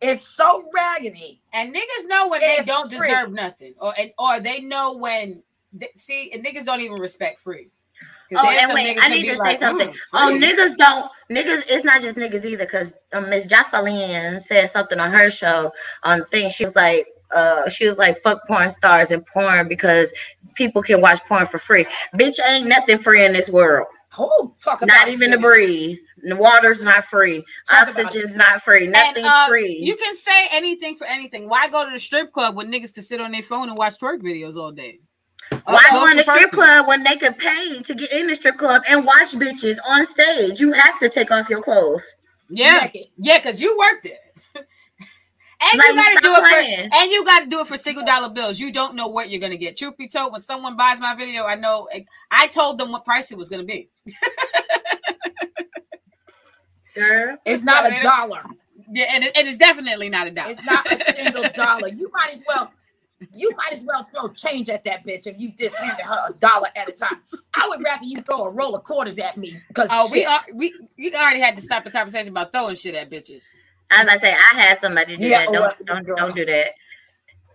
It's 0.00 0.22
so 0.22 0.68
raggedy. 0.74 1.40
And 1.52 1.74
niggas 1.74 2.06
know 2.06 2.28
when 2.28 2.40
It's 2.42 2.60
they 2.60 2.64
don't 2.66 2.92
free. 2.92 3.08
deserve 3.08 3.32
nothing, 3.32 3.74
or 3.80 3.92
and, 3.98 4.12
or 4.18 4.40
they 4.40 4.60
know 4.60 4.96
when. 4.96 5.42
They, 5.72 5.88
see, 5.96 6.30
and 6.32 6.44
niggas 6.44 6.64
don't 6.64 6.80
even 6.80 6.98
respect 7.00 7.40
free. 7.40 7.68
Oh, 8.36 8.48
and 8.48 8.72
wait, 8.74 8.98
I 9.00 9.08
need 9.08 9.24
to 9.24 9.30
say 9.30 9.36
like, 9.36 9.58
something. 9.58 9.88
"Mm, 9.88 9.96
Oh, 10.12 10.28
free." 10.28 10.40
niggas 10.40 10.76
don't 10.76 11.10
niggas. 11.30 11.64
It's 11.68 11.84
not 11.84 12.02
just 12.02 12.16
niggas 12.16 12.44
either, 12.44 12.64
because 12.64 12.92
um, 13.12 13.30
Miss 13.30 13.46
Joseline 13.46 14.42
said 14.42 14.70
something 14.70 15.00
on 15.00 15.10
her 15.12 15.30
show 15.30 15.72
on 16.02 16.24
thing. 16.26 16.50
She 16.50 16.64
was 16.64 16.76
like, 16.76 17.06
uh, 17.34 17.68
she 17.70 17.86
was 17.86 17.98
like, 17.98 18.22
"Fuck 18.22 18.46
porn 18.46 18.70
stars 18.72 19.10
and 19.10 19.24
porn 19.26 19.68
because 19.68 20.12
people 20.54 20.82
can 20.82 21.00
watch 21.00 21.20
porn 21.26 21.46
for 21.46 21.58
free." 21.58 21.86
Bitch, 22.14 22.38
ain't 22.44 22.68
nothing 22.68 22.98
free 22.98 23.24
in 23.24 23.32
this 23.32 23.48
world. 23.48 23.86
Who 24.14 24.54
talk 24.58 24.82
about 24.82 24.94
Not 24.94 25.08
even 25.08 25.30
to 25.32 25.38
breathe. 25.38 25.98
The 26.22 26.34
water's 26.34 26.82
not 26.82 27.04
free. 27.04 27.44
Talk 27.68 27.88
Oxygen's 27.88 28.36
not 28.36 28.62
free. 28.62 28.84
And, 28.84 28.92
Nothing's 28.92 29.28
uh, 29.28 29.48
free. 29.48 29.78
You 29.80 29.96
can 29.96 30.14
say 30.14 30.48
anything 30.52 30.96
for 30.96 31.06
anything. 31.06 31.48
Why 31.48 31.68
go 31.68 31.84
to 31.84 31.90
the 31.92 31.98
strip 31.98 32.32
club 32.32 32.56
when 32.56 32.72
niggas 32.72 32.94
can 32.94 33.02
sit 33.02 33.20
on 33.20 33.32
their 33.32 33.42
phone 33.42 33.68
and 33.68 33.76
watch 33.76 33.98
twerk 33.98 34.20
videos 34.20 34.56
all 34.56 34.72
day? 34.72 35.00
Uh, 35.52 35.58
Why 35.64 35.76
Up 35.86 35.92
go 35.92 36.06
in 36.10 36.16
the 36.16 36.24
close 36.24 36.36
strip 36.36 36.50
club 36.52 36.86
when 36.86 37.02
they 37.02 37.16
could 37.16 37.38
pay 37.38 37.80
to 37.82 37.94
get 37.94 38.12
in 38.12 38.26
the 38.26 38.34
strip 38.34 38.58
club 38.58 38.82
and 38.88 39.04
watch 39.04 39.32
bitches 39.32 39.76
on 39.86 40.06
stage? 40.06 40.60
You 40.60 40.72
have 40.72 40.98
to 41.00 41.08
take 41.08 41.30
off 41.30 41.48
your 41.48 41.62
clothes. 41.62 42.02
Yeah, 42.50 42.78
Naked. 42.84 43.06
yeah, 43.18 43.38
because 43.38 43.60
you 43.60 43.76
worked 43.78 44.06
it. 44.06 44.18
and 44.56 44.66
Like, 45.78 45.88
you 45.88 45.94
got 45.94 46.12
to 46.14 46.18
do 46.22 46.34
it 46.34 46.48
playing. 46.50 46.90
for, 46.90 46.96
and 46.96 47.10
you 47.10 47.24
got 47.24 47.40
to 47.40 47.46
do 47.46 47.60
it 47.60 47.66
for 47.66 47.76
single 47.76 48.04
dollar 48.04 48.30
bills. 48.32 48.58
You 48.58 48.72
don't 48.72 48.94
know 48.94 49.08
what 49.08 49.28
you're 49.30 49.40
gonna 49.40 49.56
get. 49.58 49.76
Truth 49.76 49.96
be 49.98 50.08
told, 50.08 50.32
when 50.32 50.40
someone 50.40 50.76
buys 50.76 50.98
my 51.00 51.14
video, 51.14 51.44
I 51.44 51.54
know. 51.56 51.88
Eh, 51.92 52.00
I 52.30 52.46
told 52.48 52.78
them 52.78 52.90
what 52.92 53.04
price 53.04 53.30
it 53.32 53.38
was 53.38 53.48
gonna 53.50 53.64
be. 53.64 53.88
Girl. 56.94 57.36
It's 57.44 57.62
not 57.62 57.84
So 57.84 57.90
a 57.90 57.98
it- 57.98 58.02
dollar. 58.02 58.42
Yeah, 58.90 59.04
and 59.12 59.22
it, 59.24 59.36
it 59.36 59.46
is 59.46 59.58
definitely 59.58 60.08
not 60.08 60.26
a 60.26 60.30
dollar. 60.30 60.50
It's 60.50 60.64
not 60.64 60.90
a 60.90 61.14
single 61.14 61.44
dollar. 61.54 61.88
You 61.88 62.10
might 62.12 62.32
as 62.32 62.42
well 62.48 62.72
you 63.32 63.50
might 63.56 63.72
as 63.72 63.84
well 63.84 64.06
throw 64.12 64.28
change 64.28 64.68
at 64.68 64.84
that 64.84 65.06
bitch 65.06 65.26
if 65.26 65.38
you 65.38 65.52
just 65.58 65.76
handed 65.76 66.04
her 66.04 66.28
a 66.30 66.32
dollar 66.34 66.68
at 66.76 66.88
a 66.88 66.92
time. 66.92 67.20
I 67.54 67.68
would 67.68 67.82
rather 67.82 68.04
you 68.04 68.20
throw 68.22 68.44
a 68.44 68.50
roll 68.50 68.76
of 68.76 68.84
quarters 68.84 69.18
at 69.18 69.36
me 69.36 69.60
because 69.68 69.88
oh, 69.92 70.08
we 70.10 70.24
are, 70.24 70.40
we 70.54 70.72
we 70.96 71.12
already 71.14 71.40
had 71.40 71.56
to 71.56 71.62
stop 71.62 71.84
the 71.84 71.90
conversation 71.90 72.28
about 72.28 72.52
throwing 72.52 72.74
shit 72.76 72.94
at 72.94 73.10
bitches. 73.10 73.44
As 73.90 74.06
I 74.06 74.18
say, 74.18 74.32
I 74.32 74.58
had 74.58 74.78
somebody 74.80 75.16
do 75.16 75.26
Yeah, 75.26 75.46
that. 75.46 75.48
or- 75.48 75.52
Don't 75.52 75.74
oh, 75.80 75.84
don't 76.04 76.16
don't 76.16 76.36
do 76.36 76.44
that. 76.46 76.68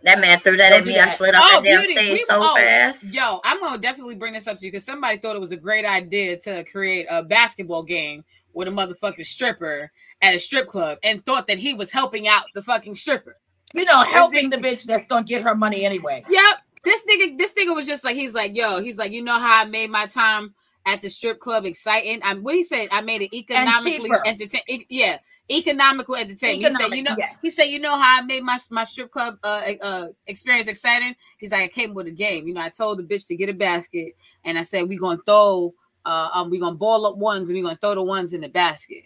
That 0.03 0.19
man 0.19 0.37
threw 0.41 0.57
that 0.57 0.69
Don't 0.71 0.79
at 0.79 0.83
do 0.83 0.89
me. 0.91 0.99
I 0.99 1.09
slid 1.15 1.33
off 1.33 1.41
Oh, 1.45 1.61
that 1.61 1.63
damn 1.63 1.79
beauty, 1.79 1.93
stage 1.93 2.11
we- 2.11 2.17
so 2.19 2.25
oh, 2.41 2.55
fast. 2.57 3.03
Yo, 3.13 3.39
I'm 3.45 3.59
gonna 3.61 3.77
definitely 3.81 4.15
bring 4.15 4.33
this 4.33 4.47
up 4.47 4.57
to 4.57 4.65
you 4.65 4.71
because 4.71 4.83
somebody 4.83 5.17
thought 5.17 5.35
it 5.35 5.39
was 5.39 5.53
a 5.53 5.57
great 5.57 5.85
idea 5.85 6.35
to 6.41 6.65
create 6.65 7.05
a 7.09 7.23
basketball 7.23 7.83
game 7.83 8.25
with 8.51 8.67
a 8.67 8.71
motherfucking 8.71 9.25
stripper 9.25 9.89
at 10.21 10.35
a 10.35 10.39
strip 10.39 10.67
club 10.67 10.97
and 11.03 11.25
thought 11.25 11.47
that 11.47 11.57
he 11.57 11.73
was 11.73 11.89
helping 11.89 12.27
out 12.27 12.43
the 12.53 12.61
fucking 12.63 12.95
stripper. 12.95 13.37
You 13.73 13.85
know 13.85 14.01
helping 14.03 14.49
the 14.49 14.57
bitch 14.57 14.83
that's 14.83 15.05
gonna 15.07 15.23
get 15.23 15.41
her 15.41 15.55
money 15.55 15.83
anyway. 15.85 16.23
Yep. 16.29 16.57
This 16.83 17.05
nigga, 17.05 17.37
this 17.37 17.53
nigga 17.53 17.73
was 17.73 17.87
just 17.87 18.03
like, 18.03 18.15
he's 18.15 18.33
like, 18.33 18.57
yo, 18.57 18.81
he's 18.81 18.97
like, 18.97 19.11
you 19.11 19.23
know 19.23 19.39
how 19.39 19.63
I 19.63 19.65
made 19.65 19.89
my 19.89 20.05
time 20.05 20.53
at 20.85 21.01
the 21.01 21.09
strip 21.09 21.39
club 21.39 21.65
exciting? 21.65 22.19
I'm 22.23 22.43
what 22.43 22.55
he 22.55 22.63
said, 22.63 22.89
I 22.91 23.01
made 23.01 23.21
it 23.21 23.33
economically 23.33 24.09
entertaining. 24.25 24.25
entertain 24.25 24.85
yeah, 24.89 25.17
economical 25.49 26.15
entertainment. 26.15 26.77
he 26.77 26.83
said, 26.83 26.95
you 26.95 27.03
know, 27.03 27.15
yes. 27.17 27.37
he 27.41 27.49
said, 27.51 27.65
you 27.65 27.79
know 27.79 27.97
how 27.97 28.21
I 28.21 28.25
made 28.25 28.43
my 28.43 28.59
my 28.69 28.83
strip 28.83 29.11
club 29.11 29.37
uh, 29.43 29.61
uh 29.81 30.07
experience 30.27 30.67
exciting? 30.67 31.15
He's 31.37 31.51
like, 31.51 31.63
I 31.63 31.67
came 31.67 31.93
with 31.93 32.07
a 32.07 32.11
game. 32.11 32.47
You 32.47 32.53
know, 32.53 32.61
I 32.61 32.69
told 32.69 32.99
the 32.99 33.03
bitch 33.03 33.27
to 33.27 33.35
get 33.35 33.49
a 33.49 33.53
basket 33.53 34.15
and 34.43 34.57
I 34.57 34.63
said, 34.63 34.87
we 34.87 34.97
gonna 34.97 35.19
throw 35.25 35.73
uh 36.05 36.29
um 36.33 36.49
we 36.49 36.59
gonna 36.59 36.75
ball 36.75 37.05
up 37.05 37.17
ones 37.17 37.49
and 37.49 37.55
we 37.55 37.61
gonna 37.61 37.77
throw 37.77 37.95
the 37.95 38.03
ones 38.03 38.33
in 38.33 38.41
the 38.41 38.49
basket. 38.49 39.05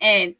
And 0.00 0.34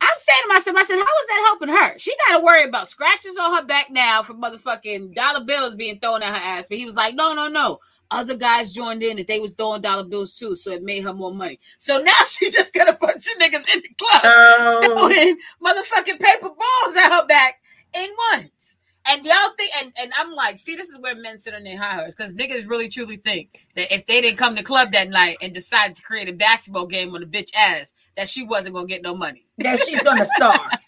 I'm 0.00 0.16
saying 0.16 0.42
to 0.42 0.48
myself, 0.48 0.76
I 0.76 0.84
said, 0.84 0.96
how 0.96 1.00
is 1.02 1.26
that 1.28 1.44
helping 1.46 1.68
her? 1.68 1.98
She 1.98 2.14
got 2.26 2.38
to 2.38 2.44
worry 2.44 2.64
about 2.64 2.88
scratches 2.88 3.36
on 3.36 3.56
her 3.56 3.64
back 3.64 3.90
now 3.90 4.22
for 4.22 4.34
motherfucking 4.34 5.14
dollar 5.14 5.44
bills 5.44 5.74
being 5.74 5.98
thrown 5.98 6.22
at 6.22 6.28
her 6.28 6.58
ass. 6.58 6.68
But 6.68 6.78
he 6.78 6.84
was 6.84 6.94
like, 6.94 7.14
no, 7.14 7.34
no, 7.34 7.48
no. 7.48 7.78
Other 8.10 8.36
guys 8.36 8.72
joined 8.72 9.02
in 9.02 9.18
and 9.18 9.26
they 9.26 9.38
was 9.40 9.54
throwing 9.54 9.82
dollar 9.82 10.04
bills 10.04 10.36
too, 10.38 10.56
so 10.56 10.70
it 10.70 10.82
made 10.82 11.02
her 11.02 11.12
more 11.12 11.34
money. 11.34 11.58
So 11.78 11.98
now 11.98 12.12
she's 12.26 12.54
just 12.54 12.72
got 12.72 12.88
a 12.88 12.94
bunch 12.94 13.26
of 13.26 13.38
niggas 13.38 13.74
in 13.74 13.82
the 13.82 13.90
club 13.98 14.22
Oh, 14.24 14.96
throwing 14.96 15.36
motherfucking 15.62 16.20
paper 16.20 16.48
balls 16.48 16.96
at 16.96 17.12
her 17.12 17.26
back 17.26 17.60
in 17.94 18.08
once. 18.32 18.78
And 19.10 19.24
y'all 19.24 19.52
think, 19.56 19.72
and, 19.80 19.92
and 20.00 20.12
I'm 20.18 20.32
like, 20.34 20.58
see, 20.58 20.76
this 20.76 20.90
is 20.90 20.98
where 20.98 21.14
men 21.14 21.38
sit 21.38 21.54
on 21.54 21.64
their 21.64 21.78
high 21.78 21.94
horse 21.94 22.14
because 22.14 22.34
niggas 22.34 22.68
really 22.68 22.90
truly 22.90 23.16
think 23.16 23.66
that 23.74 23.92
if 23.92 24.06
they 24.06 24.20
didn't 24.20 24.36
come 24.36 24.54
to 24.56 24.62
club 24.62 24.92
that 24.92 25.08
night 25.08 25.38
and 25.40 25.54
decided 25.54 25.96
to 25.96 26.02
create 26.02 26.28
a 26.28 26.34
basketball 26.34 26.86
game 26.86 27.14
on 27.14 27.20
the 27.22 27.26
bitch 27.26 27.48
ass, 27.54 27.94
that 28.18 28.28
she 28.28 28.42
wasn't 28.42 28.74
gonna 28.74 28.86
get 28.86 29.00
no 29.00 29.14
money. 29.14 29.46
That 29.58 29.80
she's 29.86 30.02
gonna 30.02 30.26
starve. 30.36 30.72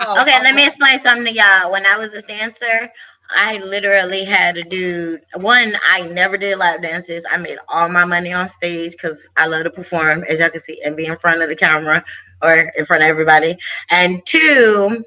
Oh, 0.00 0.22
okay, 0.22 0.40
let 0.42 0.54
me 0.54 0.64
explain 0.64 1.00
something 1.00 1.24
to 1.24 1.32
y'all. 1.32 1.72
When 1.72 1.84
I 1.84 1.98
was 1.98 2.12
a 2.14 2.22
dancer, 2.22 2.88
I 3.30 3.58
literally 3.58 4.22
had 4.22 4.56
a 4.56 4.62
dude. 4.62 5.22
One, 5.34 5.76
I 5.84 6.02
never 6.06 6.36
did 6.38 6.58
lap 6.58 6.82
dances. 6.82 7.26
I 7.28 7.36
made 7.36 7.58
all 7.68 7.88
my 7.88 8.04
money 8.04 8.32
on 8.32 8.48
stage 8.48 8.92
because 8.92 9.26
I 9.36 9.46
love 9.46 9.64
to 9.64 9.70
perform, 9.70 10.24
as 10.28 10.38
y'all 10.38 10.50
can 10.50 10.60
see, 10.60 10.80
and 10.84 10.96
be 10.96 11.06
in 11.06 11.18
front 11.18 11.42
of 11.42 11.48
the 11.48 11.56
camera 11.56 12.04
or 12.42 12.70
in 12.76 12.86
front 12.86 13.02
of 13.02 13.08
everybody. 13.08 13.56
And 13.90 14.24
two, 14.24 15.04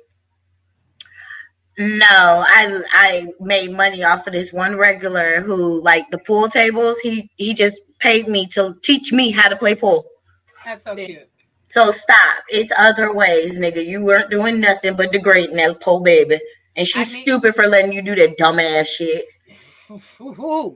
no, 1.77 2.45
I 2.47 2.81
I 2.91 3.27
made 3.39 3.71
money 3.71 4.03
off 4.03 4.27
of 4.27 4.33
this 4.33 4.51
one 4.51 4.75
regular 4.75 5.39
who 5.41 5.81
like 5.81 6.09
the 6.11 6.19
pool 6.19 6.49
tables. 6.49 6.99
He 6.99 7.31
he 7.37 7.53
just 7.53 7.79
paid 7.99 8.27
me 8.27 8.47
to 8.47 8.75
teach 8.83 9.13
me 9.13 9.31
how 9.31 9.47
to 9.47 9.55
play 9.55 9.75
pool. 9.75 10.05
That's 10.65 10.83
so 10.83 10.95
cute. 10.95 11.30
So 11.71 11.91
stop. 11.91 12.37
It's 12.49 12.71
other 12.77 13.13
ways, 13.13 13.57
nigga. 13.57 13.85
You 13.85 14.03
weren't 14.03 14.29
doing 14.29 14.59
nothing 14.59 14.95
but 14.95 15.11
degrading 15.11 15.55
that 15.55 15.79
poor 15.81 16.01
baby. 16.01 16.39
And 16.75 16.87
she's 16.87 17.09
I 17.09 17.13
mean- 17.13 17.21
stupid 17.23 17.55
for 17.55 17.67
letting 17.67 17.93
you 17.93 18.01
do 18.01 18.15
that 18.15 18.37
dumbass 18.37 18.87
shit. 18.87 19.25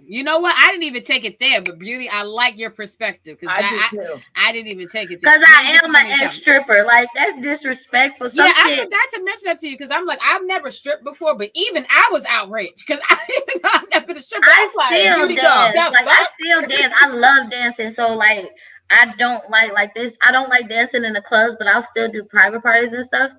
You 0.07 0.23
know 0.23 0.39
what? 0.39 0.53
I 0.57 0.71
didn't 0.71 0.83
even 0.83 1.01
take 1.03 1.23
it 1.23 1.39
there, 1.39 1.61
but 1.61 1.79
beauty, 1.79 2.09
I 2.11 2.23
like 2.23 2.57
your 2.59 2.69
perspective 2.69 3.37
because 3.39 3.55
I 3.55 3.65
I, 3.65 3.69
do 3.69 3.77
I, 3.77 3.87
too. 3.89 4.21
I 4.35 4.51
didn't 4.51 4.67
even 4.67 4.89
take 4.89 5.09
it 5.09 5.21
there. 5.21 5.39
Because 5.39 5.49
I 5.55 5.79
am 5.81 5.95
an 5.95 6.21
ex 6.21 6.35
stripper. 6.35 6.83
Like, 6.83 7.07
that's 7.15 7.39
disrespectful. 7.39 8.29
Some 8.29 8.45
Yeah, 8.45 8.51
I 8.53 8.75
forgot 8.75 8.99
to 9.13 9.23
mention 9.23 9.45
that 9.45 9.59
to 9.59 9.69
you 9.69 9.77
because 9.77 9.95
I'm 9.95 10.05
like, 10.05 10.19
I've 10.21 10.45
never 10.45 10.69
stripped 10.69 11.05
before, 11.05 11.37
but 11.37 11.49
even 11.53 11.85
I 11.89 12.09
was 12.11 12.25
outraged 12.25 12.83
because 12.85 13.01
I 13.09 13.17
even 13.29 13.61
though 13.63 13.69
I've 13.73 13.89
never 13.89 14.05
been 14.07 14.17
a 14.17 14.21
stripper. 14.21 14.47
I 14.47 14.69
I'm 14.69 14.75
like, 14.75 14.87
still 14.87 15.27
beauty 15.27 15.41
dance. 15.41 15.75
Like, 15.77 16.07
I 16.07 16.27
still 16.37 16.61
dance. 16.67 16.93
I 17.01 17.07
love 17.07 17.49
dancing. 17.49 17.91
So, 17.91 18.13
like, 18.13 18.51
I 18.89 19.13
don't 19.17 19.49
like, 19.49 19.73
like 19.73 19.93
this. 19.95 20.15
I 20.21 20.31
don't 20.31 20.49
like 20.49 20.69
dancing 20.69 21.03
in 21.03 21.13
the 21.13 21.21
clubs, 21.21 21.55
but 21.57 21.67
I'll 21.67 21.83
still 21.83 22.09
do 22.09 22.23
private 22.23 22.61
parties 22.61 22.93
and 22.93 23.05
stuff. 23.05 23.31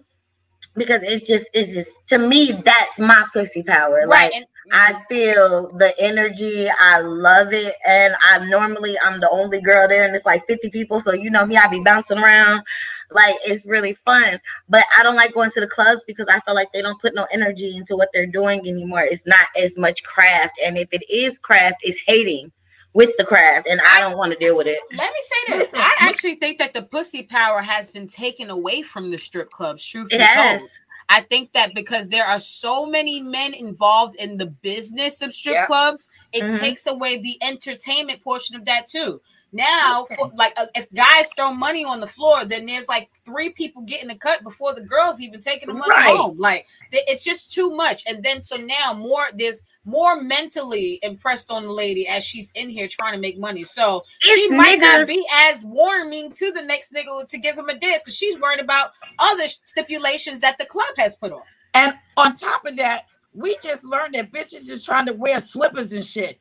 Because 0.76 1.02
it's 1.02 1.26
just, 1.26 1.46
it's 1.54 1.72
just, 1.72 2.06
to 2.08 2.18
me, 2.18 2.60
that's 2.64 2.98
my 2.98 3.24
pussy 3.32 3.62
power. 3.62 4.02
right. 4.06 4.08
Like, 4.08 4.32
and, 4.34 4.46
I 4.72 5.02
feel 5.08 5.70
the 5.78 5.94
energy. 5.98 6.68
I 6.68 7.00
love 7.00 7.52
it. 7.52 7.74
And 7.86 8.14
I 8.22 8.44
normally 8.46 8.96
I'm 9.04 9.20
the 9.20 9.30
only 9.30 9.60
girl 9.60 9.88
there 9.88 10.04
and 10.04 10.14
it's 10.14 10.26
like 10.26 10.46
50 10.46 10.70
people. 10.70 11.00
So 11.00 11.12
you 11.12 11.30
know 11.30 11.46
me, 11.46 11.56
I 11.56 11.68
be 11.68 11.80
bouncing 11.80 12.18
around. 12.18 12.62
Like 13.10 13.36
it's 13.44 13.64
really 13.64 13.96
fun. 14.04 14.40
But 14.68 14.84
I 14.98 15.02
don't 15.02 15.14
like 15.14 15.34
going 15.34 15.50
to 15.52 15.60
the 15.60 15.68
clubs 15.68 16.02
because 16.06 16.26
I 16.28 16.40
feel 16.40 16.54
like 16.54 16.72
they 16.72 16.82
don't 16.82 17.00
put 17.00 17.14
no 17.14 17.26
energy 17.32 17.76
into 17.76 17.96
what 17.96 18.08
they're 18.12 18.26
doing 18.26 18.60
anymore. 18.60 19.02
It's 19.02 19.26
not 19.26 19.46
as 19.56 19.76
much 19.76 20.02
craft. 20.02 20.54
And 20.64 20.76
if 20.76 20.88
it 20.92 21.08
is 21.10 21.38
craft, 21.38 21.76
it's 21.82 22.00
hating 22.06 22.50
with 22.96 23.10
the 23.18 23.24
craft. 23.24 23.68
And 23.68 23.80
I 23.86 24.00
don't 24.00 24.16
want 24.16 24.32
to 24.32 24.38
deal 24.38 24.56
with 24.56 24.66
it. 24.66 24.80
let 24.92 25.12
me 25.12 25.20
say 25.22 25.58
this: 25.58 25.74
I 25.74 25.94
actually 26.00 26.36
think 26.36 26.58
that 26.58 26.74
the 26.74 26.82
pussy 26.82 27.22
power 27.24 27.60
has 27.60 27.90
been 27.90 28.08
taken 28.08 28.50
away 28.50 28.82
from 28.82 29.10
the 29.10 29.18
strip 29.18 29.50
clubs. 29.50 29.84
Truthfully 29.84 30.22
It 30.22 30.30
told, 30.30 30.46
has. 30.46 30.80
I 31.08 31.20
think 31.20 31.52
that 31.52 31.74
because 31.74 32.08
there 32.08 32.26
are 32.26 32.40
so 32.40 32.86
many 32.86 33.20
men 33.20 33.54
involved 33.54 34.16
in 34.16 34.38
the 34.38 34.46
business 34.46 35.22
of 35.22 35.32
strip 35.34 35.54
Yeah. 35.54 35.66
clubs, 35.66 36.08
it 36.32 36.42
Mhm. 36.44 36.58
takes 36.58 36.86
away 36.86 37.18
the 37.18 37.38
entertainment 37.42 38.22
portion 38.24 38.56
of 38.56 38.64
that 38.64 38.86
too. 38.88 39.20
Now, 39.56 40.02
Okay. 40.04 40.16
for, 40.16 40.30
like 40.36 40.54
uh, 40.58 40.66
if 40.76 40.92
guys 40.94 41.32
throw 41.34 41.52
money 41.52 41.84
on 41.84 42.00
the 42.00 42.06
floor, 42.06 42.44
then 42.44 42.66
there's 42.66 42.88
like 42.88 43.10
three 43.24 43.50
people 43.50 43.82
getting 43.82 44.10
a 44.10 44.16
cut 44.16 44.42
before 44.44 44.74
the 44.74 44.82
girls 44.82 45.20
even 45.20 45.40
taking 45.40 45.68
the 45.68 45.74
money 45.74 45.90
Right. 45.90 46.16
home. 46.16 46.36
Like 46.38 46.66
th- 46.92 47.04
it's 47.08 47.24
just 47.24 47.52
too 47.52 47.70
much. 47.70 48.04
And 48.08 48.22
then 48.24 48.42
so 48.42 48.56
now 48.56 48.94
more 48.94 49.26
there's 49.34 49.62
more 49.84 50.20
mentally 50.20 51.00
impressed 51.02 51.50
on 51.50 51.64
the 51.64 51.72
lady 51.72 52.06
as 52.08 52.24
she's 52.24 52.52
in 52.54 52.68
here 52.68 52.88
trying 52.88 53.14
to 53.14 53.20
make 53.20 53.38
money. 53.38 53.64
So 53.64 54.04
she 54.20 54.30
It's 54.44 54.52
might 54.52 54.80
not 54.80 55.06
be 55.06 55.26
as 55.32 55.64
warming 55.64 56.32
to 56.32 56.52
the 56.52 56.62
next 56.62 56.92
nigga 56.92 57.28
to 57.28 57.38
give 57.38 57.56
him 57.58 57.68
a 57.68 57.78
dance 57.78 58.02
because 58.02 58.16
she's 58.16 58.38
worried 58.40 58.60
about 58.60 58.90
other 59.18 59.48
stipulations 59.48 60.40
that 60.40 60.58
the 60.58 60.66
club 60.66 60.88
has 60.98 61.16
put 61.16 61.32
on. 61.32 61.42
And 61.74 61.94
on 62.16 62.34
top 62.34 62.66
of 62.66 62.76
that, 62.78 63.06
we 63.34 63.56
just 63.62 63.84
learned 63.84 64.14
that 64.14 64.32
bitches 64.32 64.68
is 64.68 64.82
trying 64.82 65.06
to 65.06 65.12
wear 65.12 65.40
slippers 65.40 65.92
and 65.92 66.04
shit. 66.04 66.38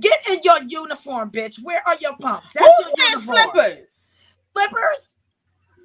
Get 0.00 0.26
in 0.28 0.40
your 0.42 0.62
uniform, 0.66 1.30
bitch. 1.30 1.62
Where 1.62 1.80
are 1.86 1.96
your 2.00 2.16
pumps? 2.16 2.48
That's 2.54 2.66
Who's 2.66 2.86
your 2.86 2.94
wearing 2.98 3.12
uniform. 3.12 3.50
slippers? 3.54 4.16
Slippers? 4.52 5.14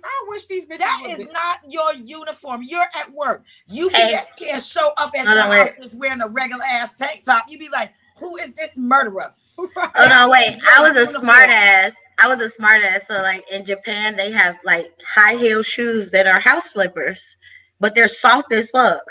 I 0.04 0.26
wish 0.30 0.48
these 0.48 0.66
bitches 0.66 0.80
That 0.80 1.04
would 1.06 1.18
be- 1.28 1.32
not 1.32 1.60
your 1.70 1.94
uniform. 1.94 2.64
You're 2.64 2.88
at 2.96 3.12
work. 3.14 3.44
UPS 3.70 3.96
Hey. 3.96 4.24
can't 4.38 4.66
show 4.66 4.92
up 4.98 5.12
at 5.16 5.28
Hold 5.28 5.36
your 5.38 5.44
on, 5.44 5.50
wait. 5.52 5.68
house 5.68 5.78
just 5.80 5.96
wearing 5.98 6.22
a 6.22 6.28
regular 6.28 6.64
ass 6.66 6.96
tank 6.96 7.24
top. 7.24 7.46
You'd 7.48 7.60
be 7.60 7.70
like, 7.70 7.94
who 8.18 8.36
is 8.38 8.54
this 8.54 8.76
murderer? 8.76 9.34
Oh 9.60 9.68
no, 10.10 10.30
wait. 10.30 10.58
I 10.76 10.82
was 10.82 10.96
a 10.98 11.02
Uniform. 11.02 11.22
smart 11.22 11.50
ass. 11.50 11.94
I 12.18 12.28
was 12.28 12.42
a 12.42 12.50
smart 12.50 12.82
ass. 12.84 13.06
So 13.08 13.22
like 13.22 13.48
in 13.52 13.64
Japan, 13.64 14.16
they 14.16 14.32
have 14.32 14.56
like 14.64 14.92
high 15.08 15.36
heel 15.36 15.62
shoes 15.62 16.10
that 16.12 16.26
are 16.26 16.40
house 16.40 16.72
slippers, 16.72 17.38
but 17.80 17.94
they're 17.94 18.08
soft 18.08 18.52
as 18.54 18.72
fuck. 18.72 19.04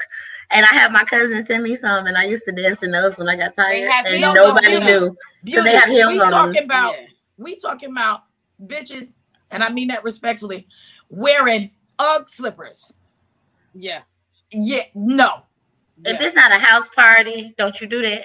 And 0.53 0.67
I 0.67 0.75
had 0.75 0.93
my 0.93 1.05
cousin 1.05 1.45
send 1.45 1.63
me 1.63 1.77
some, 1.77 2.07
and 2.07 2.17
I 2.17 2.25
used 2.25 2.45
to 2.47 2.53
dance 2.53 2.83
in 2.83 2.91
those 2.91 3.17
when 3.17 3.29
I 3.29 3.37
got 3.37 3.55
tired, 3.55 3.89
have 3.89 4.07
and 4.07 4.21
nobody 4.21 4.77
on 4.77 4.85
knew. 4.85 5.17
Beauty, 5.45 5.63
they 5.63 5.77
have 5.77 5.89
heels 5.89 6.13
we 6.13 6.21
on 6.21 6.31
them. 6.31 6.53
talking 6.53 6.65
about 6.65 6.95
Yeah. 6.95 7.07
we 7.39 7.57
talking 7.57 7.91
about 7.91 8.25
bitches, 8.67 9.17
and 9.51 9.63
I 9.63 9.71
mean 9.71 9.89
that 9.89 10.03
respectfully, 10.03 10.67
wearing 11.09 11.71
UGG 11.99 12.29
slippers. 12.29 12.93
Yeah. 13.75 14.01
Yeah, 14.51 14.83
no. 14.95 15.43
If 16.05 16.21
yeah. 16.21 16.27
it's 16.27 16.35
not 16.35 16.51
a 16.51 16.59
house 16.59 16.89
party, 16.97 17.55
don't 17.57 17.81
you 17.81 17.87
do 17.87 18.03
that. 18.03 18.25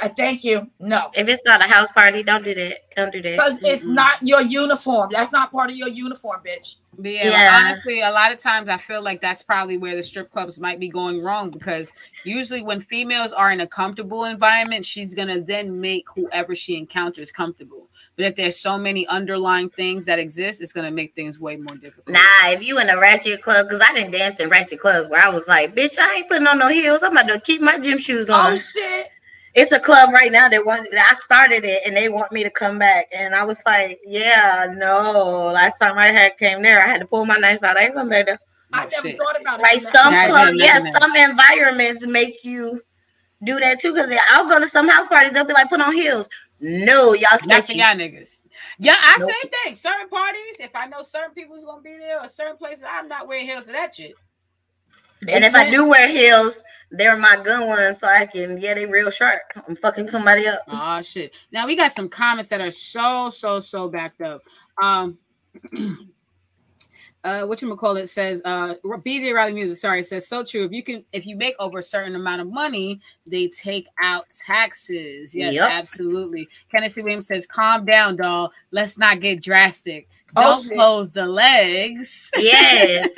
Uh, 0.00 0.08
thank 0.08 0.44
you. 0.44 0.70
No. 0.78 1.10
If 1.14 1.28
it's 1.28 1.44
not 1.44 1.60
a 1.60 1.64
house 1.64 1.88
party, 1.92 2.22
don't 2.22 2.44
do 2.44 2.54
that. 2.54 2.78
Don't 2.96 3.12
do 3.12 3.20
that. 3.22 3.32
Because 3.32 3.60
it's 3.62 3.84
Mm-mm. 3.84 3.94
not 3.94 4.22
your 4.22 4.40
uniform. 4.40 5.10
That's 5.10 5.32
not 5.32 5.50
part 5.50 5.70
of 5.70 5.76
your 5.76 5.88
uniform, 5.88 6.40
bitch. 6.46 6.76
But 6.96 7.10
yeah, 7.12 7.24
like, 7.24 7.32
Yeah. 7.32 7.60
honestly, 7.64 8.00
a 8.02 8.10
lot 8.10 8.32
of 8.32 8.38
times 8.38 8.68
I 8.68 8.76
feel 8.76 9.02
like 9.02 9.20
that's 9.20 9.42
probably 9.42 9.78
where 9.78 9.96
the 9.96 10.02
strip 10.02 10.30
clubs 10.30 10.60
might 10.60 10.78
be 10.78 10.88
going 10.88 11.22
wrong 11.22 11.50
because 11.50 11.92
usually 12.24 12.62
when 12.62 12.80
females 12.80 13.32
are 13.32 13.50
in 13.50 13.60
a 13.60 13.66
comfortable 13.66 14.24
environment, 14.24 14.84
she's 14.84 15.14
gonna 15.14 15.40
then 15.40 15.80
make 15.80 16.04
whoever 16.14 16.54
she 16.54 16.76
encounters 16.76 17.32
comfortable. 17.32 17.88
But 18.16 18.26
if 18.26 18.36
there's 18.36 18.58
so 18.58 18.78
many 18.78 19.06
underlying 19.08 19.70
things 19.70 20.06
that 20.06 20.18
exist, 20.18 20.60
it's 20.60 20.72
gonna 20.72 20.90
make 20.90 21.14
things 21.14 21.40
way 21.40 21.56
more 21.56 21.74
difficult. 21.76 22.10
Nah, 22.10 22.48
if 22.50 22.62
you 22.62 22.78
in 22.78 22.90
a 22.90 22.98
ratchet 22.98 23.42
club, 23.42 23.66
because 23.68 23.84
I 23.88 23.92
didn't 23.92 24.12
dance 24.12 24.38
in 24.38 24.48
ratchet 24.50 24.78
clubs 24.80 25.08
where 25.08 25.24
I 25.24 25.30
was 25.30 25.48
like, 25.48 25.74
bitch, 25.74 25.98
I 25.98 26.16
ain't 26.16 26.28
putting 26.28 26.46
on 26.46 26.58
no 26.58 26.68
heels. 26.68 27.02
I'm 27.02 27.12
about 27.12 27.28
to 27.28 27.40
keep 27.40 27.60
my 27.60 27.78
gym 27.78 27.98
shoes 27.98 28.30
on. 28.30 28.52
Oh 28.52 28.56
shit. 28.56 29.08
It's 29.54 29.72
a 29.72 29.80
club 29.80 30.10
right 30.12 30.30
now 30.30 30.48
that 30.48 30.64
wants 30.64 30.88
I 30.92 31.14
started 31.16 31.64
it 31.64 31.82
and 31.86 31.96
they 31.96 32.08
want 32.08 32.32
me 32.32 32.42
to 32.44 32.50
come 32.50 32.78
back. 32.78 33.06
And 33.12 33.34
I 33.34 33.44
was 33.44 33.58
like, 33.66 34.00
Yeah, 34.06 34.72
no. 34.76 35.46
Last 35.52 35.78
time 35.78 35.98
I 35.98 36.08
had 36.08 36.38
came 36.38 36.62
there, 36.62 36.80
I 36.84 36.88
had 36.88 37.00
to 37.00 37.06
pull 37.06 37.24
my 37.24 37.36
knife 37.38 37.62
out. 37.62 37.76
I 37.76 37.84
ain't 37.84 37.94
coming 37.94 38.10
back 38.10 38.26
there. 38.26 38.38
I 38.72 38.84
Oh, 38.84 38.88
never 38.90 39.08
shit. 39.08 39.18
thought 39.18 39.40
about 39.40 39.60
it. 39.60 39.62
Like 39.64 39.82
some 39.82 40.12
That 40.12 40.26
clubs, 40.28 40.58
didn't 40.58 40.58
yeah, 40.58 40.78
make 40.80 40.96
some 41.02 41.16
environments 41.16 42.06
make 42.06 42.44
you 42.44 42.80
do 43.44 43.58
that 43.58 43.80
too. 43.80 43.92
Because 43.94 44.10
I'll 44.30 44.48
go 44.48 44.60
to 44.60 44.68
some 44.68 44.88
house 44.88 45.08
parties, 45.08 45.32
they'll 45.32 45.44
be 45.44 45.52
like, 45.52 45.68
put 45.68 45.80
on 45.80 45.92
heels. 45.92 46.28
No, 46.60 47.14
y'all 47.14 47.38
Not 47.46 47.64
for 47.66 47.72
sketchy. 47.72 47.78
y'all 47.78 47.96
niggas. 47.96 48.46
Yeah, 48.78 48.94
I 48.96 49.18
Nope. 49.18 49.30
same 49.42 49.50
thing. 49.64 49.74
Certain 49.74 50.08
parties, 50.08 50.60
if 50.60 50.74
I 50.76 50.86
know 50.86 51.02
certain 51.02 51.34
people's 51.34 51.64
gonna 51.64 51.82
be 51.82 51.98
there 51.98 52.22
or 52.22 52.28
certain 52.28 52.56
places, 52.56 52.84
I'm 52.88 53.08
not 53.08 53.26
wearing 53.26 53.46
heels 53.46 53.66
to 53.66 53.72
that 53.72 53.94
shit. 53.94 54.14
And 55.28 55.44
if 55.44 55.54
I 55.54 55.70
do 55.70 55.88
wear 55.88 56.08
heels, 56.08 56.62
they're 56.90 57.16
my 57.16 57.40
good 57.42 57.66
ones, 57.66 58.00
so 58.00 58.08
I 58.08 58.26
can 58.26 58.58
yeah, 58.58 58.74
they 58.74 58.86
real 58.86 59.10
sharp. 59.10 59.42
I'm 59.68 59.76
fucking 59.76 60.10
somebody 60.10 60.46
up. 60.46 60.62
Oh 60.68 61.00
shit. 61.02 61.32
Now 61.52 61.66
we 61.66 61.76
got 61.76 61.92
some 61.92 62.08
comments 62.08 62.50
that 62.50 62.60
are 62.60 62.70
so 62.72 63.30
so 63.30 63.60
so 63.60 63.88
backed 63.88 64.20
up. 64.22 64.42
Um 64.82 65.18
uh 67.22 67.44
what 67.44 67.60
you 67.60 67.76
call 67.76 67.96
it 67.96 68.08
says 68.08 68.40
uh 68.44 68.74
BJ 68.84 69.32
Riley 69.34 69.52
Music, 69.52 69.76
sorry, 69.76 70.02
says 70.02 70.26
so 70.26 70.42
true. 70.42 70.64
If 70.64 70.72
you 70.72 70.82
can 70.82 71.04
if 71.12 71.26
you 71.26 71.36
make 71.36 71.54
over 71.60 71.78
a 71.78 71.82
certain 71.82 72.16
amount 72.16 72.40
of 72.40 72.50
money, 72.50 73.00
they 73.26 73.48
take 73.48 73.86
out 74.02 74.24
taxes. 74.44 75.34
Yes, 75.34 75.54
Yep. 75.54 75.70
absolutely. 75.70 76.48
Kenneth 76.72 76.96
Williams 76.96 77.28
says, 77.28 77.46
calm 77.46 77.84
down, 77.84 78.16
doll. 78.16 78.50
Let's 78.72 78.98
not 78.98 79.20
get 79.20 79.42
drastic. 79.42 80.08
Don't 80.34 80.70
close 80.72 81.10
the 81.10 81.26
legs. 81.26 82.30
Yes. 82.36 83.08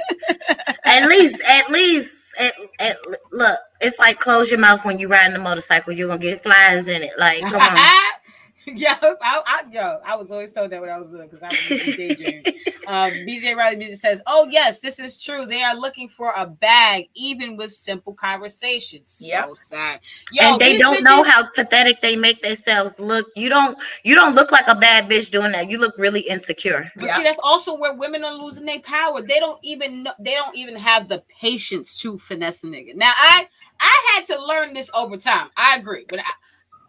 at 0.85 1.07
least, 1.07 1.41
at 1.43 1.71
least, 1.71 2.35
at, 2.39 2.55
at, 2.79 2.99
look, 3.31 3.59
it's 3.81 3.99
like 3.99 4.19
close 4.21 4.51
your 4.51 4.61
mouth 4.61 4.85
when 4.85 4.99
you 4.99 5.09
riding 5.09 5.37
a 5.37 5.39
motorcycle. 5.39 5.93
You're 5.93 6.09
gonna 6.09 6.21
get 6.21 6.43
flies 6.43 6.89
in 6.89 7.03
it. 7.03 7.13
Like, 7.19 7.43
come 7.43 7.61
on. 7.61 7.79
yo, 8.67 8.89
I, 8.91 9.17
I, 9.23 9.65
yo, 9.73 10.01
I 10.05 10.15
was 10.15 10.31
always 10.31 10.53
told 10.53 10.71
that 10.71 10.81
when 10.81 10.91
I 10.91 10.99
was 10.99 11.11
little 11.11 11.27
because 11.27 11.43
I 11.43 11.53
was 11.53 11.67
in 11.67 11.95
daydream. 11.95 12.45
um, 12.87 13.27
BJ 13.27 13.57
Riley 13.57 13.77
Music 13.77 13.99
says, 13.99 14.23
"Oh 14.27 14.47
yes, 14.51 14.81
this 14.81 14.99
is 15.01 15.19
true. 15.21 15.47
They 15.47 15.63
are 15.63 15.75
looking 15.75 16.09
for 16.09 16.33
a 16.37 16.47
bag, 16.47 17.07
even 17.15 17.57
with 17.57 17.73
simple 17.73 18.15
conversations. 18.15 19.11
So 19.11 19.27
Yep. 19.27 19.51
sad. 19.61 20.01
Yo, 20.31 20.43
and 20.53 20.61
they 20.61 20.79
don't 20.79 21.03
know 21.03 21.23
how 21.25 21.49
pathetic 21.55 22.01
they 22.03 22.15
make 22.15 22.41
themselves 22.43 22.99
look. 22.99 23.27
You 23.35 23.49
don't 23.49 23.77
you 24.05 24.15
don't 24.15 24.35
look 24.35 24.53
like 24.53 24.69
a 24.69 24.77
bad 24.77 25.09
bitch 25.09 25.31
doing 25.31 25.53
that. 25.53 25.69
You 25.69 25.79
look 25.79 25.97
really 25.99 26.21
insecure. 26.21 26.91
But 26.97 27.07
Yeah. 27.07 27.17
see, 27.17 27.23
that's 27.25 27.41
also 27.43 27.77
where 27.77 27.95
women 27.95 28.23
are 28.25 28.35
losing 28.35 28.67
their 28.67 28.81
power. 28.81 29.23
They 29.23 29.41
don't 29.41 29.59
even 29.65 30.05
know. 30.05 30.13
They 30.21 30.35
don't 30.35 30.57
even 30.57 30.77
have 30.77 31.09
the 31.09 31.25
patience 31.41 31.99
to 32.01 32.19
finesse 32.19 32.63
a 32.63 32.69
nigga. 32.69 32.95
Now, 32.95 33.13
I 33.17 33.49
I 33.81 34.13
had 34.15 34.27
to 34.27 34.41
learn 34.41 34.75
this 34.75 34.91
over 34.95 35.17
time. 35.17 35.51
I 35.57 35.77
agree, 35.77 36.05
but 36.09 36.21
I, 36.21 36.31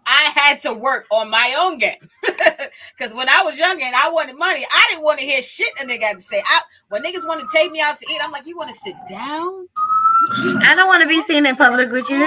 I 0.06 0.32
had 0.36 0.60
to 0.60 0.74
work 0.74 1.06
on 1.12 1.30
my 1.30 1.56
own 1.60 1.78
game 1.78 2.10
because 2.24 3.14
when 3.14 3.30
I 3.30 3.44
was 3.44 3.58
younger 3.58 3.84
and 3.84 3.96
I 3.96 4.12
wanted 4.12 4.38
money, 4.38 4.66
I 4.72 4.86
didn't 4.90 5.04
want 5.04 5.20
to 5.20 5.26
hear 5.26 5.42
shit 5.42 5.74
a 5.82 5.86
nigga 5.86 6.04
had 6.04 6.18
to 6.18 6.22
say. 6.22 6.42
I, 6.46 6.62
when 6.90 7.04
niggas 7.04 7.28
want 7.28 7.40
to 7.40 7.48
take 7.54 7.72
me 7.72 7.82
out 7.82 7.98
to 7.98 8.06
eat, 8.12 8.20
I'm 8.24 8.32
like, 8.32 8.46
you 8.46 8.58
want 8.58 8.70
to 8.70 8.76
sit 8.76 8.96
down? 9.10 9.68
I 10.32 10.74
don't 10.76 10.88
want 10.88 11.02
to 11.02 11.08
be 11.08 11.22
seen 11.24 11.46
in 11.46 11.56
public 11.56 11.92
with 11.92 12.10
you. 12.10 12.22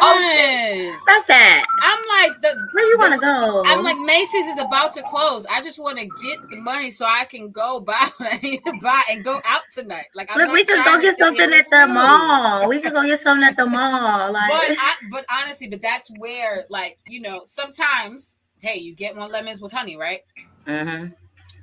Oh, 0.00 0.98
Stop 1.02 1.26
that. 1.28 1.64
I'm 1.80 2.30
like 2.30 2.42
the. 2.42 2.68
Where 2.72 2.88
you 2.88 2.98
want 2.98 3.14
to 3.14 3.20
go? 3.20 3.62
I'm 3.66 3.82
like 3.82 3.98
Macy's 3.98 4.46
is 4.46 4.60
about 4.60 4.94
to 4.94 5.02
close. 5.02 5.46
I 5.46 5.62
just 5.62 5.78
want 5.78 5.98
to 5.98 6.04
get 6.22 6.50
the 6.50 6.56
money 6.56 6.90
so 6.90 7.04
I 7.06 7.24
can 7.24 7.50
go 7.50 7.80
buy 7.88 8.08
what 8.18 8.32
I 8.32 8.36
need 8.38 8.60
to 8.64 8.72
buy 8.82 9.02
and 9.10 9.24
go 9.24 9.40
out 9.44 9.62
tonight. 9.72 10.06
Like, 10.14 10.30
I'm 10.30 10.38
Look, 10.38 10.52
we 10.52 10.64
can 10.64 10.84
go 10.84 11.00
get 11.00 11.18
something 11.18 11.52
at 11.52 11.68
the 11.70 11.86
mall. 11.86 12.68
We 12.68 12.80
can 12.80 12.92
go 12.92 13.04
get 13.04 13.20
something 13.20 13.46
at 13.46 13.56
the 13.56 13.66
mall. 13.66 14.32
Like, 14.32 14.50
But 14.50 14.76
I, 14.78 14.94
but 15.10 15.24
honestly, 15.30 15.68
but 15.68 15.82
that's 15.82 16.10
where 16.18 16.66
like 16.68 16.98
you 17.06 17.20
know 17.20 17.42
sometimes 17.46 18.36
hey 18.60 18.76
you 18.78 18.94
get 18.94 19.16
one 19.16 19.30
lemons 19.30 19.60
with 19.60 19.72
honey 19.72 19.96
right? 19.96 20.20
Mhm. 20.66 21.14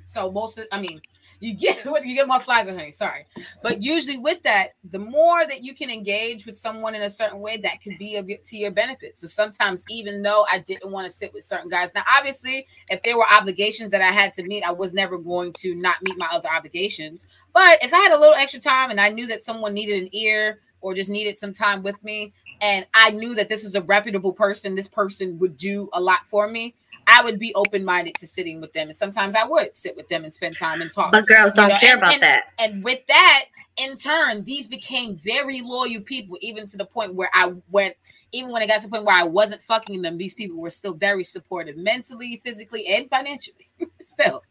So 0.04 0.30
most 0.30 0.58
of 0.58 0.66
I 0.72 0.80
mean 0.80 1.00
you 1.40 1.54
get 1.54 1.84
you 2.04 2.14
get 2.14 2.28
more 2.28 2.40
flies 2.40 2.66
with 2.66 2.76
honey. 2.76 2.92
Sorry, 2.92 3.26
but 3.62 3.82
usually 3.82 4.18
with 4.18 4.42
that, 4.42 4.70
the 4.90 4.98
more 4.98 5.46
that 5.46 5.62
you 5.62 5.74
can 5.74 5.90
engage 5.90 6.46
with 6.46 6.58
someone 6.58 6.94
in 6.94 7.02
a 7.02 7.10
certain 7.10 7.40
way, 7.40 7.56
that 7.58 7.82
could 7.82 7.98
be 7.98 8.20
to 8.44 8.56
your 8.56 8.70
benefit. 8.70 9.18
So 9.18 9.26
sometimes, 9.26 9.84
even 9.90 10.22
though 10.22 10.46
I 10.50 10.60
didn't 10.60 10.90
want 10.90 11.06
to 11.06 11.12
sit 11.12 11.32
with 11.32 11.44
certain 11.44 11.68
guys, 11.68 11.94
now 11.94 12.04
obviously, 12.08 12.66
if 12.88 13.02
there 13.02 13.16
were 13.16 13.26
obligations 13.30 13.90
that 13.92 14.02
I 14.02 14.10
had 14.10 14.32
to 14.34 14.42
meet, 14.44 14.64
I 14.64 14.72
was 14.72 14.94
never 14.94 15.18
going 15.18 15.52
to 15.58 15.74
not 15.74 16.02
meet 16.02 16.18
my 16.18 16.28
other 16.32 16.48
obligations. 16.48 17.26
But 17.52 17.82
if 17.82 17.92
I 17.92 17.98
had 17.98 18.12
a 18.12 18.18
little 18.18 18.34
extra 18.34 18.60
time 18.60 18.90
and 18.90 19.00
I 19.00 19.08
knew 19.08 19.26
that 19.28 19.42
someone 19.42 19.74
needed 19.74 20.02
an 20.02 20.08
ear 20.12 20.60
or 20.80 20.94
just 20.94 21.10
needed 21.10 21.38
some 21.38 21.54
time 21.54 21.82
with 21.82 22.02
me, 22.04 22.32
and 22.60 22.86
I 22.94 23.10
knew 23.10 23.34
that 23.34 23.48
this 23.48 23.64
was 23.64 23.74
a 23.74 23.82
reputable 23.82 24.32
person, 24.32 24.74
this 24.74 24.88
person 24.88 25.38
would 25.38 25.56
do 25.56 25.88
a 25.92 26.00
lot 26.00 26.26
for 26.26 26.48
me. 26.48 26.74
I 27.06 27.22
would 27.22 27.38
be 27.38 27.54
open 27.54 27.84
minded 27.84 28.14
to 28.16 28.26
sitting 28.26 28.60
with 28.60 28.72
them, 28.72 28.88
and 28.88 28.96
sometimes 28.96 29.34
I 29.36 29.44
would 29.44 29.76
sit 29.76 29.96
with 29.96 30.08
them 30.08 30.24
and 30.24 30.32
spend 30.34 30.56
time 30.56 30.82
and 30.82 30.90
talk. 30.90 31.12
but 31.12 31.26
girls 31.26 31.52
don't 31.52 31.68
know, 31.68 31.78
care 31.78 31.92
and- 31.92 31.98
about 31.98 32.12
and- 32.14 32.22
that. 32.22 32.44
And 32.58 32.82
with 32.84 33.06
that, 33.06 33.44
in 33.76 33.96
turn, 33.96 34.44
these 34.44 34.66
became 34.68 35.18
very 35.22 35.60
loyal 35.62 36.00
people, 36.00 36.38
even 36.40 36.66
to 36.68 36.76
the 36.76 36.84
point 36.86 37.14
where 37.14 37.30
I 37.34 37.52
went, 37.70 37.94
even 38.32 38.50
when 38.50 38.62
it 38.62 38.66
got 38.68 38.76
to 38.80 38.82
the 38.82 38.88
point 38.88 39.04
where 39.04 39.14
I 39.16 39.24
wasn't 39.24 39.62
fucking 39.62 40.02
them, 40.02 40.16
these 40.18 40.34
people 40.34 40.56
were 40.58 40.70
still 40.70 40.94
very 40.94 41.22
supportive 41.24 41.76
mentally, 41.76 42.40
physically, 42.44 42.86
and 42.88 43.08
financially. 43.10 43.68
still, 44.04 44.42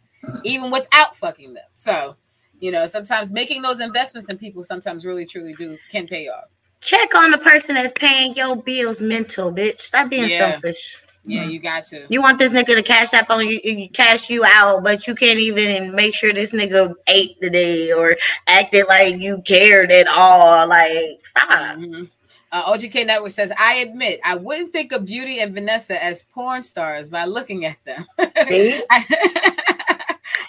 even 0.43 0.69
without 0.71 1.15
fucking 1.17 1.53
them. 1.55 1.63
So, 1.73 2.15
you 2.59 2.71
know, 2.71 2.85
sometimes 2.85 3.31
making 3.31 3.63
those 3.63 3.79
investments 3.79 4.29
in 4.29 4.37
people 4.37 4.63
sometimes 4.63 5.05
really 5.05 5.25
truly 5.25 5.53
do 5.53 5.77
can 5.91 6.07
pay 6.07 6.27
off. 6.29 6.45
Check 6.81 7.15
on 7.15 7.31
the 7.31 7.37
person 7.39 7.75
that's 7.75 7.93
paying 7.99 8.33
your 8.35 8.55
bills 8.55 8.99
mental, 9.01 9.51
bitch. 9.51 9.81
Stop 9.81 10.09
being 10.09 10.29
Yeah. 10.29 10.51
selfish. 10.51 10.97
Yeah, 11.25 11.43
you 11.45 11.59
got 11.59 11.85
to. 11.85 12.05
You 12.09 12.21
want 12.21 12.37
this 12.37 12.51
nigga 12.51 12.75
to 12.75 12.83
cash 12.83 13.13
up 13.13 13.29
on 13.29 13.47
you, 13.47 13.59
you 13.63 13.89
cash 13.89 14.29
you 14.29 14.45
out, 14.45 14.83
but 14.83 15.07
you 15.07 15.15
can't 15.15 15.39
even 15.39 15.93
make 15.95 16.13
sure 16.13 16.31
this 16.31 16.51
nigga 16.51 16.93
ate 17.07 17.41
today 17.41 17.91
or 17.91 18.15
acted 18.47 18.87
like 18.87 19.17
you 19.17 19.41
cared 19.41 19.91
at 19.91 20.07
all. 20.07 20.67
Like, 20.67 21.25
stop. 21.25 21.77
Mhm. 21.77 22.09
Uh, 22.51 22.71
OGK 22.71 23.05
Network 23.05 23.31
says, 23.31 23.51
I 23.59 23.75
admit, 23.75 24.19
I 24.23 24.35
wouldn't 24.35 24.71
think 24.71 24.91
of 24.91 25.05
Beauty 25.05 25.39
and 25.39 25.53
Vanessa 25.53 26.01
as 26.01 26.23
porn 26.23 26.63
stars 26.63 27.09
by 27.09 27.25
looking 27.25 27.65
at 27.65 27.77
them. 27.85 28.05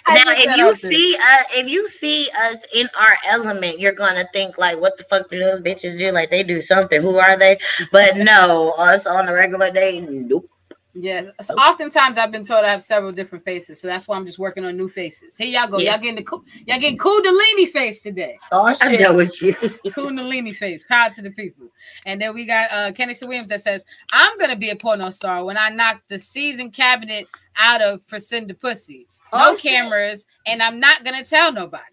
Now, 0.09 0.23
if 0.27 0.55
you 0.55 0.73
see 0.75 1.17
uh, 1.17 1.43
if 1.53 1.67
you 1.67 1.89
see 1.89 2.29
us 2.39 2.57
in 2.73 2.87
our 2.97 3.17
element, 3.27 3.79
you're 3.79 3.91
gonna 3.91 4.25
think 4.31 4.57
like, 4.57 4.79
"What 4.79 4.97
the 4.97 5.03
fuck 5.03 5.29
do 5.29 5.37
those 5.39 5.61
bitches 5.61 5.97
do? 5.97 6.11
Like 6.11 6.29
they 6.29 6.43
do 6.43 6.61
something? 6.61 7.01
Who 7.01 7.17
are 7.17 7.37
they?" 7.37 7.57
But 7.91 8.15
no, 8.15 8.71
us 8.77 9.05
on 9.05 9.27
a 9.27 9.33
regular 9.33 9.69
day, 9.69 9.99
nope. 9.99 10.49
Yes. 10.99 11.27
So 11.41 11.53
oftentimes 11.55 12.17
I've 12.17 12.31
been 12.31 12.43
told 12.43 12.65
I 12.65 12.69
have 12.69 12.81
several 12.81 13.11
different 13.11 13.45
faces, 13.45 13.79
so 13.79 13.87
that's 13.87 14.07
why 14.07 14.15
I'm 14.17 14.25
just 14.25 14.39
working 14.39 14.65
on 14.65 14.75
new 14.75 14.89
faces. 14.89 15.37
Here 15.37 15.47
y'all 15.47 15.67
go. 15.69 15.77
Yeah. 15.77 15.91
Y'all 15.91 15.99
getting 16.01 16.15
the 16.15 16.23
cool, 16.23 16.43
y'all 16.65 16.79
getting 16.79 16.97
Kundalini 16.97 17.67
face 17.67 18.01
today. 18.01 18.37
Oh 18.51 18.65
I'm 18.65 18.75
shit. 18.75 18.99
done 18.99 19.15
with 19.15 19.41
you. 19.41 19.53
Kundalini 19.85 20.55
face. 20.55 20.85
Power 20.85 21.11
to 21.11 21.21
the 21.21 21.29
people. 21.31 21.67
And 22.05 22.19
then 22.19 22.33
we 22.33 22.45
got 22.45 22.71
uh 22.71 22.91
Kenneth 22.93 23.21
Williams 23.21 23.49
that 23.49 23.61
says, 23.61 23.85
I'm 24.11 24.37
gonna 24.39 24.55
be 24.55 24.71
a 24.71 24.75
porno 24.75 25.09
star 25.11 25.45
when 25.45 25.57
I 25.57 25.69
knock 25.69 26.01
the 26.07 26.17
season 26.17 26.71
cabinet 26.71 27.27
out 27.57 27.81
of 27.81 28.05
Priscilla 28.07 28.53
Pussy. 28.53 29.07
No 29.33 29.51
Oh, 29.51 29.55
shit. 29.55 29.71
cameras, 29.73 30.25
and 30.45 30.63
I'm 30.63 30.79
not 30.79 31.03
gonna 31.03 31.23
tell 31.23 31.51
nobody. 31.51 31.83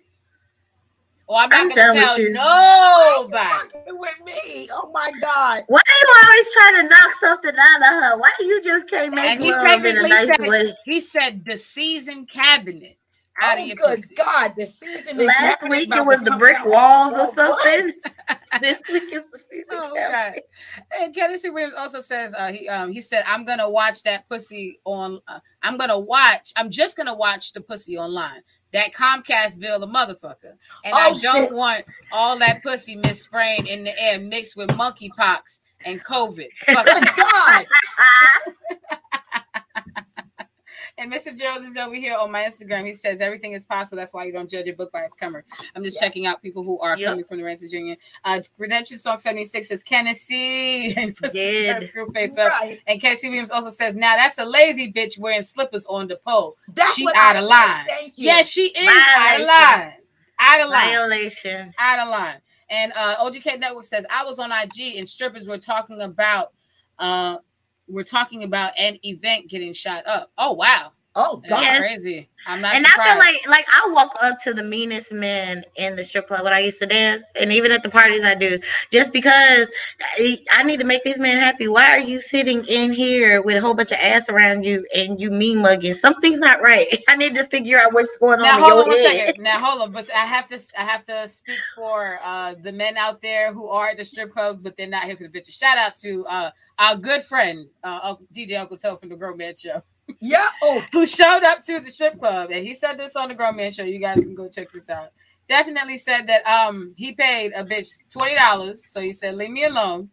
Or 1.27 1.39
I'm 1.39 1.49
not 1.49 1.61
I'm 1.61 1.69
gonna 1.71 1.75
done 1.81 1.95
with 1.95 2.05
tell 2.05 2.21
you. 2.21 2.31
nobody. 2.33 3.71
With 3.87 4.15
me. 4.27 4.69
Oh 4.73 4.91
my 4.93 5.11
god. 5.21 5.65
Why 5.69 5.81
are 5.81 6.01
you 6.03 6.15
always 6.25 6.47
trying 6.53 6.75
to 6.83 6.89
knock 6.89 7.15
something 7.21 7.55
out 7.59 7.83
of 7.83 8.03
her? 8.13 8.19
Why 8.19 8.31
you 8.41 8.63
just 8.63 8.89
can't 8.89 9.15
make 9.15 9.31
And 9.31 9.43
he 9.43 9.51
love 9.51 9.65
in 9.85 9.97
a 9.99 10.09
technically 10.09 10.11
nice 10.11 10.37
said- 10.37 10.49
way? 10.49 10.75
He 10.85 11.01
said 11.01 11.45
the 11.45 11.59
season 11.59 12.27
cabinet 12.27 12.99
out 13.43 13.59
of 13.59 13.63
Oh 13.63 13.67
your 13.67 13.77
good 13.77 13.97
pussy. 14.01 14.15
God. 14.15 14.53
The 14.57 14.67
season 14.67 15.21
in 15.21 15.27
Last 15.27 15.61
cabinet 15.61 15.71
week 15.71 15.87
about 15.89 15.99
it 16.01 16.07
was 16.07 16.21
the 16.23 16.31
brick 16.37 16.65
walls 16.65 17.15
or 17.15 17.31
Oh, 17.37 17.59
something. 17.65 17.93
this 18.61 18.81
week 18.93 19.13
is 19.13 19.27
the 19.33 19.39
season. 19.39 19.65
Oh 19.73 19.93
cabinet. 19.97 20.45
God! 20.93 21.01
And 21.03 21.15
Kennedy 21.15 21.51
Williams 21.51 21.75
also 21.75 22.01
says 22.03 22.35
uh, 22.39 22.53
he 22.53 22.69
um 22.69 22.93
he 22.93 23.01
said 23.01 23.25
I'm 23.27 23.45
gonna 23.47 23.69
watch 23.71 24.03
that 24.03 24.29
pussy 24.29 24.79
on. 24.85 25.21
Uh, 25.27 25.41
I'm 25.63 25.79
gonna 25.79 25.99
watch. 25.99 26.53
I'm 26.57 26.71
just 26.71 26.97
gonna 26.97 27.15
watch 27.15 27.55
the 27.55 27.61
pussy 27.63 27.97
online. 27.99 28.43
That 28.75 28.93
Comcast 28.93 29.59
bill, 29.61 29.83
a 29.83 29.87
motherfucker, 29.87 30.53
and 30.85 30.95
I 30.95 31.09
Oh, 31.11 31.19
don't 31.21 31.45
shit. 31.45 31.53
want 31.55 31.85
all 32.13 32.39
that 32.41 32.63
pussy 32.63 32.97
misspraying 32.97 33.67
in 33.69 33.85
the 33.85 33.99
air 34.03 34.19
mixed 34.19 34.57
with 34.57 34.69
monkeypox 34.71 35.61
and 35.87 36.05
COVID. 36.05 36.49
Fuck 36.67 36.85
Good. 36.85 37.09
God. 37.17 37.67
And 40.97 41.13
Mr. 41.13 41.37
Jones 41.37 41.65
is 41.67 41.77
over 41.77 41.95
here 41.97 42.17
on 42.17 42.31
my 42.31 42.45
Instagram. 42.45 42.87
He 42.87 42.95
says 42.95 43.21
everything 43.21 43.53
is 43.53 43.65
possible. 43.67 43.97
That's 43.97 44.15
why 44.15 44.25
you 44.27 44.33
don't 44.33 44.49
judge 44.49 44.69
a 44.69 44.73
book 44.73 44.93
by 44.93 45.01
its 45.01 45.17
cover. 45.17 45.45
I'm 45.75 45.83
just 45.83 45.97
Yeah. 46.01 46.07
checking 46.07 46.27
out 46.27 46.41
people 46.41 46.63
who 46.63 46.79
are 46.79 46.97
Yep. 46.97 47.09
coming 47.11 47.25
from 47.25 47.39
the 47.39 47.43
Renters 47.45 47.73
Union. 47.73 47.97
Uh, 48.25 48.41
Redemption 48.59 48.99
Song 49.01 49.19
76 49.19 49.69
says 49.69 49.83
Tennessee 49.83 50.95
and 50.97 51.17
screw 51.87 52.07
face 52.13 52.39
up. 52.39 52.49
Right. 52.61 52.81
And 52.87 53.01
Casey 53.01 53.29
Williams 53.29 53.51
also 53.51 53.71
says, 53.71 53.97
now 53.97 54.15
that's 54.15 54.39
a 54.39 54.45
lazy 54.45 54.93
bitch 54.93 55.19
wearing 55.19 55.43
slippers 55.43 55.85
on 55.87 56.07
the 56.07 56.17
pole. 56.25 56.57
That's 56.69 56.95
She 56.95 57.07
out 57.17 57.37
of 57.37 57.45
line. 57.45 57.87
Thank 57.87 58.17
you. 58.19 58.27
Yes, 58.27 58.49
she 58.49 58.67
is 58.69 58.89
out 58.89 59.41
of 59.41 59.47
line. 59.47 59.95
Out 60.39 60.61
of 60.61 60.69
line. 60.71 60.89
Violation. 60.91 61.75
Out 61.79 61.99
of 61.99 62.09
line. 62.09 62.41
And 62.71 62.93
uh, 62.97 63.17
OGK 63.21 63.59
Network 63.59 63.85
says, 63.85 64.07
I 64.11 64.25
was 64.25 64.39
on 64.39 64.53
IG 64.53 64.97
and 64.97 65.09
strippers 65.09 65.49
were 65.49 65.59
talking 65.59 66.01
about 66.03 66.53
uh 67.01 67.39
we're 67.89 68.05
talking 68.05 68.43
about 68.45 68.73
an 68.79 68.99
event 69.05 69.49
getting 69.49 69.73
shot 69.73 70.07
up. 70.07 70.31
Oh 70.39 70.53
wow. 70.53 70.93
Oh 71.17 71.41
That's 71.43 71.51
God. 71.51 71.63
Yes. 71.63 71.79
crazy. 71.79 72.29
I'm 72.47 72.61
not 72.61 72.77
and 72.77 72.85
surprised. 72.85 73.09
I 73.09 73.11
feel 73.11 73.19
like 73.19 73.49
like 73.49 73.67
I 73.73 73.91
walk 73.91 74.13
up 74.21 74.39
to 74.43 74.53
the 74.53 74.63
meanest 74.63 75.13
men 75.13 75.65
in 75.77 75.97
the 75.97 76.05
strip 76.05 76.29
club 76.29 76.45
when 76.45 76.53
I 76.53 76.59
used 76.59 76.79
to 76.81 76.87
dance, 76.87 77.27
and 77.41 77.51
even 77.51 77.73
at 77.73 77.83
the 77.83 77.89
parties 77.89 78.23
I 78.23 78.35
do, 78.35 78.59
just 78.91 79.13
because 79.13 79.71
I, 80.19 80.39
I 80.53 80.63
need 80.63 80.79
to 80.79 80.85
make 80.85 81.05
this 81.05 81.19
man 81.19 81.39
happy. 81.39 81.69
Why 81.69 81.91
are 81.93 82.01
you 82.01 82.21
sitting 82.21 82.65
in 82.67 82.93
here 82.93 83.41
with 83.41 83.57
a 83.57 83.61
whole 83.63 83.73
bunch 83.73 83.93
of 83.93 83.99
ass 83.99 84.29
around 84.29 84.65
you 84.65 84.87
and 84.95 85.19
you 85.19 85.31
mean 85.31 85.59
mugging? 85.63 85.95
Something's 85.95 86.39
not 86.39 86.61
right. 86.61 86.87
I 87.09 87.17
need 87.17 87.35
to 87.37 87.47
figure 87.47 87.79
out 87.79 87.95
what's 87.95 88.19
going 88.19 88.41
now 88.41 88.57
on 88.57 88.63
hold 88.63 88.73
on 88.73 88.85
in 88.85 88.89
one 88.89 89.17
second. 89.17 89.43
Now 89.43 89.59
hold 89.59 89.83
on, 89.83 89.93
but 89.93 90.11
I 90.13 90.27
have 90.27 90.49
to 90.49 90.59
I 90.79 90.83
have 90.83 91.07
to 91.07 91.29
speak 91.29 91.61
for 91.75 92.19
uh 92.23 92.55
the 92.63 92.73
men 92.73 92.99
out 92.99 93.23
there 93.23 93.55
who 93.55 93.69
are 93.69 93.89
at 93.89 93.97
the 93.97 94.05
strip 94.05 94.33
club, 94.33 94.59
but 94.63 94.77
they're 94.77 94.87
not 94.87 95.05
here 95.05 95.17
for 95.17 95.27
the 95.27 95.31
bitches. 95.31 95.59
Shout 95.59 95.79
out 95.79 95.97
to 95.97 96.27
uh 96.27 96.51
our 96.79 96.97
good 96.97 97.25
friend 97.25 97.69
uh 97.83 98.17
DJ 98.37 98.61
Uncle 98.61 98.77
Tone 98.77 98.99
from 98.99 99.09
the 99.09 99.17
Grown 99.17 99.39
Man 99.39 99.55
Show, 99.57 99.81
Yeah. 100.21 100.49
Oh, 100.63 100.83
who 100.93 101.07
showed 101.07 101.45
up 101.45 101.63
to 101.63 101.81
the 101.81 101.91
strip 101.91 102.19
club, 102.21 102.51
and 102.53 102.67
he 102.67 102.75
said 102.75 102.99
this 102.99 103.17
on 103.17 103.29
the 103.29 103.35
Grown 103.35 103.57
Man 103.57 103.73
Show. 103.73 103.85
You 103.85 103.99
guys 104.01 104.25
can 104.25 104.35
go 104.35 104.49
check 104.49 104.73
this 104.73 104.91
out. 104.91 105.11
Definitely 105.49 105.99
said 105.99 106.27
that 106.29 106.47
um 106.47 106.93
he 106.97 107.15
paid 107.15 107.53
a 107.55 107.65
bitch 107.65 107.99
twenty 108.13 108.35
dollars, 108.37 108.85
so 108.87 109.01
he 109.01 109.13
said 109.13 109.37
leave 109.37 109.51
me 109.51 109.65
alone. 109.65 110.11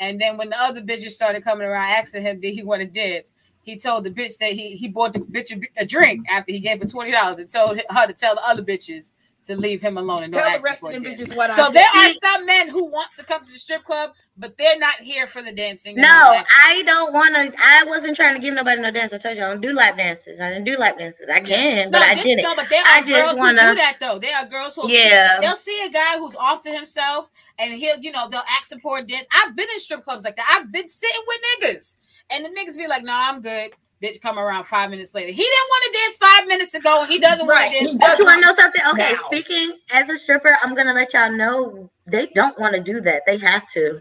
And 0.00 0.20
then 0.20 0.36
when 0.36 0.50
the 0.50 0.60
other 0.60 0.82
bitches 0.82 1.10
started 1.12 1.44
coming 1.44 1.66
around 1.66 1.90
asking 1.90 2.22
him 2.22 2.40
did 2.40 2.54
he 2.54 2.62
want 2.62 2.82
to 2.82 2.88
dance, 2.88 3.32
he 3.62 3.76
told 3.78 4.04
the 4.04 4.10
bitch 4.10 4.38
that 4.38 4.52
he 4.52 4.76
he 4.76 4.88
bought 4.88 5.14
the 5.14 5.20
bitch 5.20 5.52
a, 5.52 5.82
a 5.82 5.86
drink 5.86 6.26
after 6.30 6.52
he 6.52 6.60
gave 6.60 6.80
her 6.82 6.88
twenty 6.88 7.12
dollars 7.12 7.38
and 7.38 7.50
told 7.50 7.80
her 7.90 8.06
to 8.06 8.14
tell 8.14 8.34
the 8.36 8.42
other 8.46 8.62
bitches 8.62 9.12
to 9.46 9.56
leave 9.56 9.80
him 9.82 9.98
alone 9.98 10.22
and 10.24 10.32
don't 10.32 10.40
tell 10.42 10.50
the 10.50 10.56
ask 10.56 10.64
rest 10.64 10.82
of 10.82 10.90
a 10.90 10.92
them 10.94 11.02
dance. 11.02 11.20
bitches 11.20 11.36
what 11.36 11.54
So 11.54 11.64
I 11.64 11.70
there 11.70 11.86
said. 11.92 12.16
are 12.16 12.32
some 12.36 12.46
men 12.46 12.68
who 12.68 12.90
want 12.90 13.08
to 13.18 13.24
come 13.24 13.44
to 13.44 13.52
the 13.52 13.58
strip 13.58 13.84
club, 13.84 14.12
but 14.36 14.56
they're 14.56 14.78
not 14.78 14.94
here 14.96 15.26
for 15.26 15.42
the 15.42 15.52
dancing. 15.52 15.96
No, 15.96 16.08
all 16.08 16.32
that 16.32 16.46
shit. 16.48 16.56
I 16.66 16.82
don't 16.82 17.12
want 17.12 17.34
to. 17.34 17.52
I 17.62 17.84
wasn't 17.84 18.16
trying 18.16 18.34
to 18.34 18.40
give 18.40 18.54
nobody 18.54 18.80
no 18.80 18.90
dance. 18.90 19.12
I 19.12 19.18
told 19.18 19.36
you 19.36 19.44
I 19.44 19.48
don't 19.50 19.60
do 19.60 19.72
lap 19.72 19.96
dances. 19.96 20.40
I 20.40 20.48
didn't 20.50 20.64
do 20.64 20.76
lap 20.76 20.98
dances. 20.98 21.28
I 21.28 21.40
can, 21.40 21.90
but 21.90 21.98
no, 21.98 22.04
I 22.04 22.14
just- 22.14 22.26
didn't. 22.26 22.42
No, 22.42 22.54
but 22.56 22.68
there 22.70 22.82
are 22.84 23.00
just 23.00 23.10
girls 23.10 23.32
who 23.32 23.38
wanna- 23.38 23.70
do 23.70 23.74
that 23.76 23.96
though. 24.00 24.18
There 24.18 24.36
are 24.36 24.46
girls 24.46 24.74
who 24.76 24.90
Yeah. 24.90 25.38
they'll 25.40 25.56
see 25.56 25.84
a 25.86 25.90
guy 25.90 26.18
who's 26.18 26.36
off 26.36 26.60
to 26.62 26.70
himself 26.70 27.26
and 27.58 27.72
he'll, 27.74 27.98
you 28.00 28.10
know, 28.12 28.28
they'll 28.28 28.42
ask 28.58 28.72
him 28.72 28.80
for 28.80 28.98
a 28.98 29.02
dance. 29.02 29.26
I've 29.30 29.54
been 29.54 29.68
in 29.72 29.80
strip 29.80 30.04
clubs 30.04 30.24
like 30.24 30.36
that. 30.36 30.46
I've 30.58 30.72
been 30.72 30.88
sitting 30.88 31.22
with 31.26 31.38
niggas, 31.76 31.98
and 32.30 32.44
the 32.44 32.48
niggas 32.48 32.76
be 32.76 32.86
like, 32.88 33.04
"No, 33.04 33.12
I'm 33.14 33.40
good." 33.42 33.70
Bitch, 34.04 34.20
come 34.20 34.38
around 34.38 34.64
five 34.64 34.90
minutes 34.90 35.14
later. 35.14 35.30
He 35.32 35.42
didn't 35.42 35.68
want 35.70 35.84
to 35.86 35.98
dance 35.98 36.16
five 36.18 36.46
minutes 36.46 36.74
ago. 36.74 37.02
and 37.04 37.10
He 37.10 37.18
doesn't 37.18 37.46
Right, 37.46 37.70
want 37.70 37.72
to 37.72 37.84
dance. 37.86 37.96
does 37.98 38.18
you 38.18 38.24
want 38.26 38.42
to 38.42 38.46
know 38.48 38.54
something? 38.54 38.82
Okay, 38.92 39.12
now. 39.12 39.18
speaking 39.26 39.78
as 39.92 40.10
a 40.10 40.18
stripper, 40.18 40.58
I'm 40.62 40.74
gonna 40.74 40.92
let 40.92 41.14
y'all 41.14 41.32
know 41.32 41.90
they 42.06 42.26
don't 42.34 42.58
want 42.58 42.74
to 42.74 42.80
do 42.80 43.00
that. 43.00 43.22
They 43.26 43.38
have 43.38 43.66
to. 43.70 44.00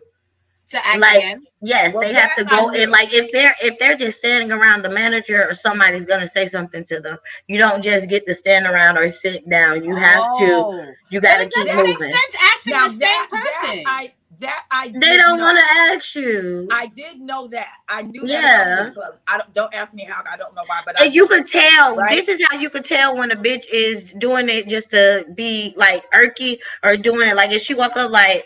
to 0.70 0.78
act 0.88 1.00
like- 1.00 1.18
again. 1.18 1.46
Yes, 1.62 1.94
Well, 1.94 2.02
they 2.08 2.14
have 2.14 2.36
to 2.36 2.44
go 2.46 2.70
knew. 2.70 2.82
and 2.82 2.92
like 2.92 3.14
if 3.14 3.32
they're 3.32 3.54
if 3.62 3.78
they're 3.80 3.96
just 3.96 4.18
standing 4.18 4.52
around 4.52 4.82
the 4.82 4.90
manager 4.90 5.48
or 5.48 5.54
somebody's 5.54 6.04
gonna 6.04 6.28
say 6.28 6.48
something 6.48 6.84
to 6.86 7.00
them, 7.00 7.18
you 7.48 7.60
don't 7.60 7.82
just 7.84 8.10
get 8.10 8.26
to 8.26 8.34
stand 8.34 8.66
around 8.66 8.98
or 8.98 9.10
sit 9.12 9.48
down. 9.48 9.84
You 9.84 9.96
have 9.96 10.24
to. 10.40 10.46
Oh. 10.56 10.86
You 11.10 11.22
gotta 11.22 11.44
it 11.44 11.54
keep 11.54 11.68
doesn't 11.68 11.84
make 11.84 12.00
moving. 12.00 12.12
sense 12.14 12.36
asking 12.56 12.74
Now 12.74 12.86
the 12.88 12.90
same 12.92 13.00
that, 13.02 13.28
person. 13.30 13.84
that 13.84 13.84
I 13.86 14.14
that 14.40 14.66
I 14.72 14.90
They 14.90 15.18
don't 15.18 15.40
want 15.40 15.60
to 15.60 15.66
ask 15.98 16.16
you. 16.16 16.70
I 16.72 16.88
did 16.88 17.20
know 17.22 17.48
that. 17.50 17.70
I 17.90 18.04
knew 18.04 18.28
that 18.28 18.40
Yeah. 18.40 18.56
about 18.56 18.68
strip 18.72 18.94
clubs. 18.94 19.20
I 19.28 19.38
don't 19.40 19.54
don't 19.54 19.74
ask 19.76 19.94
me 19.94 20.06
how. 20.06 20.24
I 20.32 20.38
don't 20.38 20.56
know 20.56 20.64
why, 20.66 20.82
but 20.86 21.00
I 21.00 21.06
you 21.06 21.28
could 21.28 21.48
tell. 21.48 21.96
Right? 21.98 22.18
This 22.18 22.28
is 22.30 22.46
how 22.50 22.58
you 22.60 22.70
could 22.70 22.86
tell 22.86 23.18
when 23.18 23.32
a 23.32 23.36
bitch 23.38 23.66
is 23.72 24.14
doing 24.16 24.50
it 24.50 24.68
just 24.70 24.92
to 24.92 25.26
be 25.36 25.74
like 25.78 26.10
irky 26.14 26.60
or 26.84 26.98
doing 26.98 27.30
it 27.30 27.36
like 27.36 27.52
if 27.52 27.64
she 27.64 27.74
walk 27.76 27.98
up 27.98 28.12
like, 28.12 28.46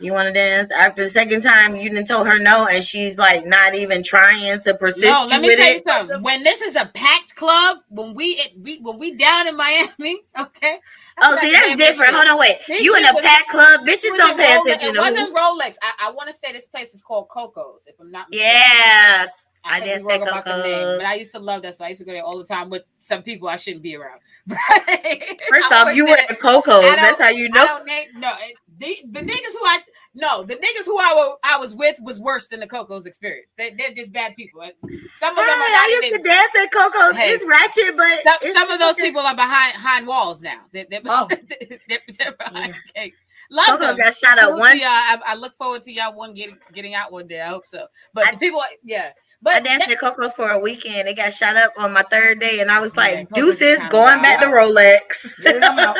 "You 0.00 0.12
want 0.12 0.28
to 0.28 0.34
dance?" 0.34 0.70
After 0.72 1.04
the 1.04 1.10
second 1.10 1.42
time, 1.42 1.76
you 1.76 1.90
didn't 1.90 2.06
tell 2.06 2.24
her 2.24 2.38
no, 2.38 2.66
and 2.68 2.84
she's 2.84 3.18
like 3.18 3.46
not 3.46 3.74
even 3.76 4.02
trying 4.04 4.60
to 4.62 4.74
persist 4.74 5.02
No, 5.02 5.26
you 5.28 5.28
let 5.30 5.42
me 5.42 5.50
with 5.50 5.54
tell 5.54 5.70
you 5.70 5.78
it. 5.78 5.84
something. 5.86 6.22
When 6.22 6.44
this 6.44 6.62
is 6.62 6.76
a 6.76 6.86
packed 6.86 7.36
club, 7.36 7.78
when 7.88 8.14
we, 8.14 8.26
it 8.26 8.52
we 8.60 8.78
when 8.80 8.98
we 8.98 9.14
down 9.16 9.48
in 9.48 9.56
Miami, 9.56 10.20
okay. 10.40 10.78
Oh, 11.18 11.36
see, 11.40 11.50
that's 11.52 11.76
different. 11.76 12.14
Hold 12.14 12.28
on, 12.28 12.38
wait. 12.38 12.58
This 12.68 12.82
You 12.82 12.94
in 12.96 13.04
a 13.04 13.14
packed 13.22 13.48
club? 13.48 13.80
Bitches 13.86 14.16
don't 14.16 14.36
pay 14.36 14.54
attention 14.56 14.90
It 14.90 14.94
to 14.94 15.02
who. 15.02 15.14
wasn't 15.14 15.34
Rolex. 15.36 15.76
I, 15.82 16.08
I 16.08 16.10
want 16.12 16.28
to 16.28 16.34
say 16.34 16.52
this 16.52 16.66
place 16.66 16.92
is 16.94 17.02
called 17.02 17.28
Coco's, 17.30 17.84
if 17.86 17.94
I'm 18.00 18.10
not 18.10 18.28
mistaken. 18.30 18.52
Yeah, 18.54 19.26
I 19.64 19.76
I, 19.76 19.80
did 19.80 19.98
be 19.98 20.04
wrong 20.04 20.20
say 20.20 20.28
about 20.28 20.44
the 20.44 20.62
name, 20.62 20.78
Coco's. 20.84 20.98
but 20.98 21.06
I 21.06 21.14
used 21.14 21.32
to 21.32 21.38
love 21.38 21.62
that. 21.62 21.76
So 21.76 21.84
I 21.84 21.88
used 21.88 22.00
to 22.00 22.06
go 22.06 22.12
there 22.12 22.22
all 22.22 22.38
the 22.38 22.44
time 22.44 22.68
with 22.70 22.84
some 23.00 23.22
people 23.22 23.48
I 23.48 23.56
shouldn't 23.56 23.82
be 23.82 23.96
around. 23.96 24.20
First 24.48 25.72
off, 25.72 25.94
you 25.94 26.04
there. 26.04 26.14
were 26.14 26.32
at 26.32 26.38
Coco's. 26.40 26.82
That's 26.82 27.20
how 27.20 27.30
you 27.30 27.48
know. 27.48 27.82
name 27.84 28.08
no 28.16 28.32
the, 28.78 28.96
the 29.10 29.20
niggas 29.20 29.52
who 29.52 29.64
I 29.64 29.80
no 30.16 30.42
the 30.42 30.54
niggas 30.56 30.84
who 30.86 30.98
I, 30.98 31.12
wa- 31.14 31.36
I 31.44 31.58
was 31.58 31.74
with 31.76 31.96
was 32.02 32.18
worse 32.18 32.48
than 32.48 32.58
the 32.60 32.66
Coco's 32.66 33.06
experience. 33.06 33.46
They, 33.56 33.70
they're 33.78 33.92
just 33.94 34.12
bad 34.12 34.34
people. 34.34 34.62
Some 34.62 35.38
of 35.38 35.44
Hey, 35.44 35.50
them 35.50 35.60
are 35.60 35.64
I 35.64 35.88
used 36.00 36.06
even. 36.08 36.22
to 36.22 36.28
dance 36.28 36.52
at 36.60 36.72
Coco's. 36.72 37.16
Hey, 37.16 37.30
it's 37.30 37.44
ratchet, 37.46 37.96
but 37.96 38.22
Some, 38.24 38.38
it's 38.42 38.58
some 38.58 38.70
of 38.70 38.80
those 38.80 38.94
people 38.96 39.20
are 39.20 39.36
behind 39.36 39.74
behind 39.74 40.06
walls 40.06 40.42
now. 40.42 40.60
They're, 40.72 40.86
they're, 40.90 41.00
Oh. 41.06 41.28
they're, 41.88 42.00
they're 42.18 42.32
behind 42.32 42.74
gates. 42.94 43.16
Love 43.50 43.66
Coco 43.66 43.86
them. 43.86 43.96
got 43.98 44.14
shot 44.16 44.38
up 44.38 44.58
one- 44.58 44.76
y'all. 44.78 44.86
I, 44.88 45.18
I 45.26 45.36
look 45.36 45.56
forward 45.58 45.82
to 45.82 45.92
y'all 45.92 46.14
one 46.16 46.34
getting 46.34 46.56
getting 46.72 46.94
out 46.94 47.12
one 47.12 47.26
day. 47.28 47.40
I 47.42 47.48
hope 47.48 47.66
so. 47.66 47.86
But 48.14 48.26
I- 48.26 48.32
the 48.32 48.38
people, 48.38 48.60
yeah. 48.82 49.10
But 49.42 49.52
I 49.52 49.60
But 49.60 49.64
danced 49.68 49.86
that- 49.88 49.92
at 49.94 50.00
Coco's 50.00 50.32
for 50.32 50.48
a 50.50 50.58
weekend. 50.58 51.08
It 51.08 51.16
got 51.16 51.32
shot 51.34 51.56
up 51.56 51.72
on 51.76 51.92
my 51.92 52.02
third 52.10 52.40
day, 52.40 52.60
and 52.60 52.70
I 52.70 52.80
was 52.80 52.92
Yeah, 52.94 53.00
like, 53.02 53.28
Coco's 53.30 53.58
"Deuces, 53.58 53.78
going 53.90 54.22
back 54.22 54.40
to 54.40 54.50
wild. 54.50 54.74
Rolex." 54.74 55.94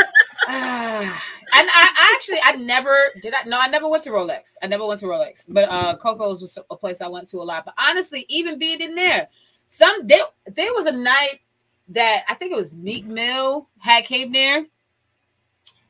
And 1.52 1.68
I, 1.70 1.88
I 1.96 2.12
actually 2.14 2.38
I 2.44 2.52
never 2.56 2.96
did 3.22 3.32
I 3.32 3.44
no 3.44 3.58
I 3.60 3.68
never 3.68 3.88
went 3.88 4.02
to 4.04 4.10
Rolex. 4.10 4.56
I 4.62 4.66
never 4.66 4.86
went 4.86 5.00
to 5.00 5.06
Rolex. 5.06 5.44
But 5.48 5.70
uh 5.70 5.96
Coco's 5.96 6.40
was 6.40 6.58
a 6.70 6.76
place 6.76 7.00
I 7.00 7.08
went 7.08 7.28
to 7.28 7.38
a 7.38 7.44
lot. 7.44 7.64
But 7.64 7.74
honestly, 7.78 8.26
even 8.28 8.58
being 8.58 8.80
in 8.80 8.94
there, 8.94 9.28
some 9.70 10.06
there, 10.06 10.24
there 10.46 10.72
was 10.74 10.86
a 10.86 10.96
night 10.96 11.40
that 11.88 12.24
I 12.28 12.34
think 12.34 12.52
it 12.52 12.56
was 12.56 12.74
Meek 12.74 13.06
Mill 13.06 13.68
had 13.78 14.04
came 14.04 14.32
there, 14.32 14.66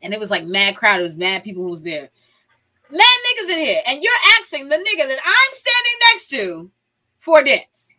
and 0.02 0.12
it 0.12 0.20
was 0.20 0.30
like 0.30 0.44
mad 0.44 0.76
crowd. 0.76 1.00
It 1.00 1.04
was 1.04 1.16
mad 1.16 1.44
people 1.44 1.62
who 1.62 1.70
was 1.70 1.82
there. 1.82 2.10
Mad 2.90 3.00
niggas 3.00 3.50
in 3.50 3.58
here, 3.58 3.80
and 3.88 4.02
you're 4.02 4.12
asking 4.40 4.68
the 4.68 4.76
niggas 4.76 5.08
that 5.08 5.18
I'm 5.24 5.52
standing 5.52 5.92
next 6.12 6.28
to 6.28 6.70
for 7.18 7.42
dance. 7.42 7.94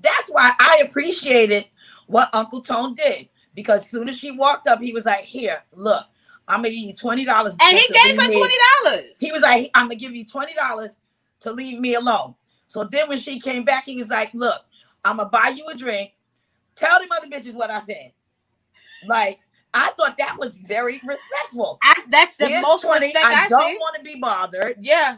That's 0.00 0.30
why 0.30 0.52
I 0.58 0.82
appreciated 0.86 1.66
what 2.06 2.32
Uncle 2.32 2.60
Tone 2.60 2.94
did 2.94 3.28
because 3.58 3.82
as 3.82 3.90
soon 3.90 4.08
as 4.08 4.16
she 4.16 4.30
walked 4.30 4.68
up, 4.68 4.80
he 4.80 4.92
was 4.92 5.04
like, 5.04 5.24
"Here, 5.24 5.64
look, 5.72 6.06
I'm 6.46 6.58
gonna 6.58 6.70
give 6.70 6.78
you 6.78 6.94
twenty 6.94 7.24
dollars." 7.24 7.56
And 7.60 7.76
he 7.76 7.92
gave 7.92 8.14
her 8.14 8.30
twenty 8.30 8.54
dollars. 8.84 9.18
He 9.18 9.32
was 9.32 9.42
like, 9.42 9.68
"I'm 9.74 9.86
gonna 9.86 9.96
give 9.96 10.14
you 10.14 10.24
twenty 10.24 10.54
dollars 10.54 10.96
to 11.40 11.50
leave 11.50 11.80
me 11.80 11.94
alone." 11.94 12.36
So 12.68 12.84
then 12.84 13.08
when 13.08 13.18
she 13.18 13.40
came 13.40 13.64
back, 13.64 13.84
he 13.84 13.96
was 13.96 14.10
like, 14.10 14.32
"Look, 14.32 14.64
I'm 15.04 15.16
gonna 15.16 15.28
buy 15.28 15.48
you 15.48 15.66
a 15.66 15.74
drink. 15.74 16.12
Tell 16.76 17.00
them 17.00 17.08
other 17.10 17.26
bitches 17.26 17.54
what 17.54 17.68
I 17.68 17.80
said." 17.80 18.12
Like 19.08 19.40
I 19.74 19.90
thought 19.98 20.16
that 20.18 20.38
was 20.38 20.54
very 20.54 21.00
respectful. 21.04 21.80
I, 21.82 21.96
that's 22.10 22.36
the 22.36 22.46
Here's 22.46 22.62
most 22.62 22.82
20, 22.82 23.06
respect 23.06 23.26
I, 23.26 23.44
I, 23.46 23.48
don't 23.48 23.74
want 23.80 23.96
to 23.96 24.02
be 24.02 24.20
bothered. 24.20 24.76
Yeah, 24.80 25.16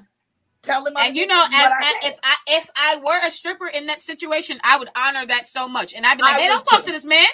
Tell 0.62 0.84
them 0.84 0.94
and 0.98 1.16
you 1.16 1.26
know, 1.26 1.42
as, 1.42 1.50
I 1.52 1.94
if 2.04 2.18
I 2.22 2.36
if 2.46 2.70
I 2.76 3.00
were 3.02 3.26
a 3.26 3.30
stripper 3.30 3.68
in 3.68 3.86
that 3.86 4.02
situation, 4.02 4.60
I 4.62 4.78
would 4.78 4.90
honor 4.94 5.24
that 5.24 5.48
so 5.48 5.66
much, 5.66 5.94
and 5.94 6.04
I'd 6.04 6.18
be 6.18 6.24
I 6.24 6.32
like, 6.32 6.40
"Hey, 6.40 6.48
don't 6.48 6.62
talk 6.64 6.80
too. 6.80 6.88
to 6.88 6.92
this 6.92 7.06
man. 7.06 7.26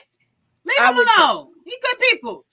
Leave 0.66 0.76
I 0.80 0.90
him 0.90 0.96
would 0.96 1.08
alone. 1.18 1.48
He 1.64 1.76
good 1.82 1.98
people. 2.10 2.44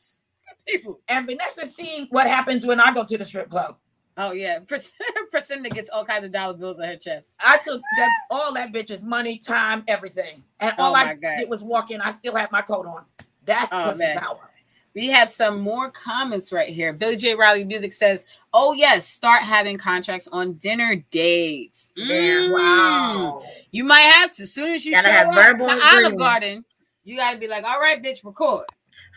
Good 0.65 0.73
people." 0.73 1.01
and 1.07 1.25
Vanessa 1.25 1.67
seen 1.69 2.07
what 2.11 2.27
happens 2.27 2.65
when 2.65 2.79
I 2.79 2.93
go 2.93 3.03
to 3.03 3.17
the 3.17 3.25
strip 3.25 3.49
club. 3.49 3.77
Oh 4.15 4.31
yeah, 4.31 4.59
Pris- 4.67 4.91
Priscilla 5.31 5.69
gets 5.69 5.89
all 5.89 6.05
kinds 6.05 6.25
of 6.25 6.31
dollar 6.31 6.53
bills 6.53 6.79
on 6.79 6.85
her 6.85 6.95
chest. 6.97 7.33
I 7.39 7.57
took 7.57 7.81
that 7.97 8.09
all 8.29 8.53
that 8.53 8.71
bitch's 8.71 9.01
money, 9.03 9.37
time, 9.39 9.83
everything, 9.87 10.43
and 10.59 10.73
all 10.77 10.91
Oh, 10.91 10.95
I 10.95 11.15
God. 11.15 11.35
did 11.37 11.49
was 11.49 11.63
walk 11.63 11.89
in. 11.91 11.99
I 12.01 12.11
still 12.11 12.35
had 12.35 12.51
my 12.51 12.61
coat 12.61 12.85
on. 12.85 13.05
That's 13.45 13.69
Oh, 13.73 13.97
power. 14.19 14.49
We 14.95 15.07
have 15.07 15.31
some 15.31 15.59
more 15.61 15.89
comments 15.89 16.51
right 16.53 16.69
here. 16.69 16.93
Billy 16.93 17.15
J. 17.15 17.33
Riley 17.33 17.63
Music 17.63 17.91
says, 17.91 18.25
"Oh 18.53 18.73
yes, 18.73 19.07
start 19.07 19.41
having 19.41 19.77
contracts 19.79 20.27
on 20.31 20.53
dinner 20.53 21.03
dates. 21.09 21.91
Mm. 21.97 22.51
Wow. 22.53 23.43
You 23.71 23.83
might 23.83 24.01
have 24.01 24.31
to. 24.35 24.43
As 24.43 24.53
soon 24.53 24.71
as 24.71 24.85
you 24.85 24.91
Gotta 24.91 25.07
show 25.07 25.11
have 25.13 25.27
up 25.29 25.33
verbal 25.33 25.67
to 25.69 25.81
Olive. 25.83 26.17
Garden, 26.19 26.63
you 27.03 27.17
gotta 27.17 27.37
be 27.37 27.47
like, 27.47 27.63
all 27.63 27.79
right, 27.79 28.01
bitch, 28.01 28.23
record. 28.23 28.65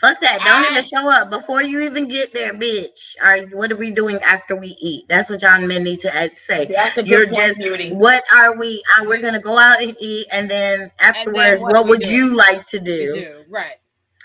Fuck 0.00 0.20
that! 0.20 0.38
Don't 0.44 0.66
I- 0.66 0.70
even 0.72 0.84
show 0.84 1.08
up 1.10 1.30
before 1.30 1.62
you 1.62 1.80
even 1.80 2.06
get 2.08 2.32
there, 2.32 2.52
bitch. 2.52 3.14
All 3.22 3.28
right, 3.30 3.54
what 3.54 3.72
are 3.72 3.76
we 3.76 3.90
doing 3.90 4.16
after 4.18 4.54
we 4.56 4.76
eat? 4.80 5.04
That's 5.08 5.30
what 5.30 5.40
y'all 5.42 5.60
men 5.66 5.84
need 5.84 6.00
to 6.02 6.30
say. 6.36 6.66
That's 6.66 6.96
a 6.98 7.02
good 7.02 7.08
You're 7.10 7.26
point, 7.28 7.36
just 7.56 7.58
Beauty. 7.60 7.92
what 7.92 8.22
are 8.34 8.56
we? 8.56 8.82
Uh, 8.98 9.04
we're 9.06 9.22
gonna 9.22 9.40
go 9.40 9.56
out 9.58 9.82
and 9.82 9.96
eat, 9.98 10.26
and 10.30 10.50
then 10.50 10.90
afterwards, 10.98 11.60
what 11.62 11.72
what, 11.72 11.86
would 11.86 12.00
do? 12.02 12.08
you 12.14 12.34
like 12.34 12.66
to 12.66 12.78
do? 12.78 13.14
do 13.14 13.44
right. 13.48 13.76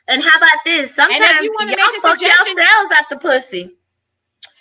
And 0.08 0.22
how 0.22 0.38
about 0.38 0.52
this? 0.66 0.94
Sometimes 0.94 1.42
you 1.42 1.54
wanna 1.58 1.72
make 1.72 1.80
a 1.80 2.02
fuck 2.02 2.18
suggestion- 2.18 2.58
yourselves 2.58 2.92
out 3.00 3.10
the 3.10 3.18
pussy. 3.18 3.78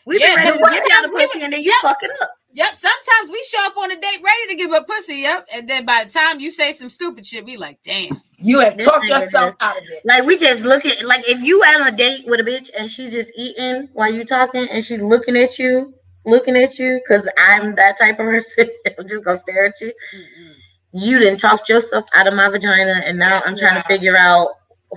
We 0.06 0.20
Yeah, 0.20 0.36
been 0.36 0.36
ready 0.36 0.50
to 0.50 0.58
because 0.58 0.74
give 0.74 0.84
y'all 0.90 1.02
the 1.02 1.08
pussy, 1.18 1.42
and 1.42 1.52
then 1.52 1.60
you 1.62 1.70
yeah. 1.70 1.88
fuck 1.88 1.98
it 2.02 2.10
up. 2.20 2.34
Yep. 2.52 2.74
Sometimes 2.74 3.30
we 3.30 3.42
show 3.44 3.64
up 3.66 3.76
on 3.76 3.92
a 3.92 3.94
date 3.96 4.20
ready 4.22 4.48
to 4.48 4.54
give 4.56 4.72
a 4.72 4.82
pussy. 4.84 5.16
Yep. 5.18 5.48
And 5.54 5.68
then 5.68 5.84
by 5.86 6.04
the 6.04 6.10
time 6.10 6.40
you 6.40 6.50
say 6.50 6.72
some 6.72 6.90
stupid 6.90 7.26
shit, 7.26 7.44
we 7.44 7.56
like, 7.56 7.80
damn. 7.82 8.20
You 8.38 8.60
have 8.60 8.76
talked 8.78 9.06
yourself 9.06 9.54
out 9.60 9.78
of 9.78 9.84
it. 9.84 10.02
Like 10.04 10.24
we 10.24 10.36
just 10.36 10.62
look 10.62 10.84
at 10.86 11.02
like 11.04 11.28
if 11.28 11.40
you 11.42 11.62
out 11.64 11.80
on 11.80 11.88
a 11.88 11.96
date 11.96 12.26
with 12.26 12.40
a 12.40 12.42
bitch 12.42 12.70
and 12.78 12.90
she's 12.90 13.12
just 13.12 13.30
eating 13.36 13.88
while 13.92 14.12
you 14.12 14.24
talking 14.24 14.66
and 14.68 14.84
she's 14.84 15.00
looking 15.00 15.36
at 15.36 15.58
you, 15.58 15.94
looking 16.26 16.56
at 16.56 16.78
you, 16.78 17.00
because 17.06 17.28
I'm 17.38 17.74
that 17.76 17.98
type 17.98 18.18
of 18.18 18.26
person. 18.26 18.68
I'm 18.98 19.06
just 19.08 19.24
gonna 19.24 19.36
stare 19.38 19.66
at 19.66 19.80
you. 19.80 19.92
Mm-mm. 20.14 20.52
you 20.92 21.18
didn't 21.18 21.38
talk 21.40 21.68
yourself 21.68 22.06
out 22.14 22.26
of 22.26 22.34
my 22.34 22.48
vagina, 22.48 23.02
and 23.04 23.18
now 23.18 23.36
That's 23.38 23.48
I'm 23.48 23.56
trying 23.58 23.74
right. 23.76 23.82
to 23.82 23.88
figure 23.88 24.16
out 24.16 24.48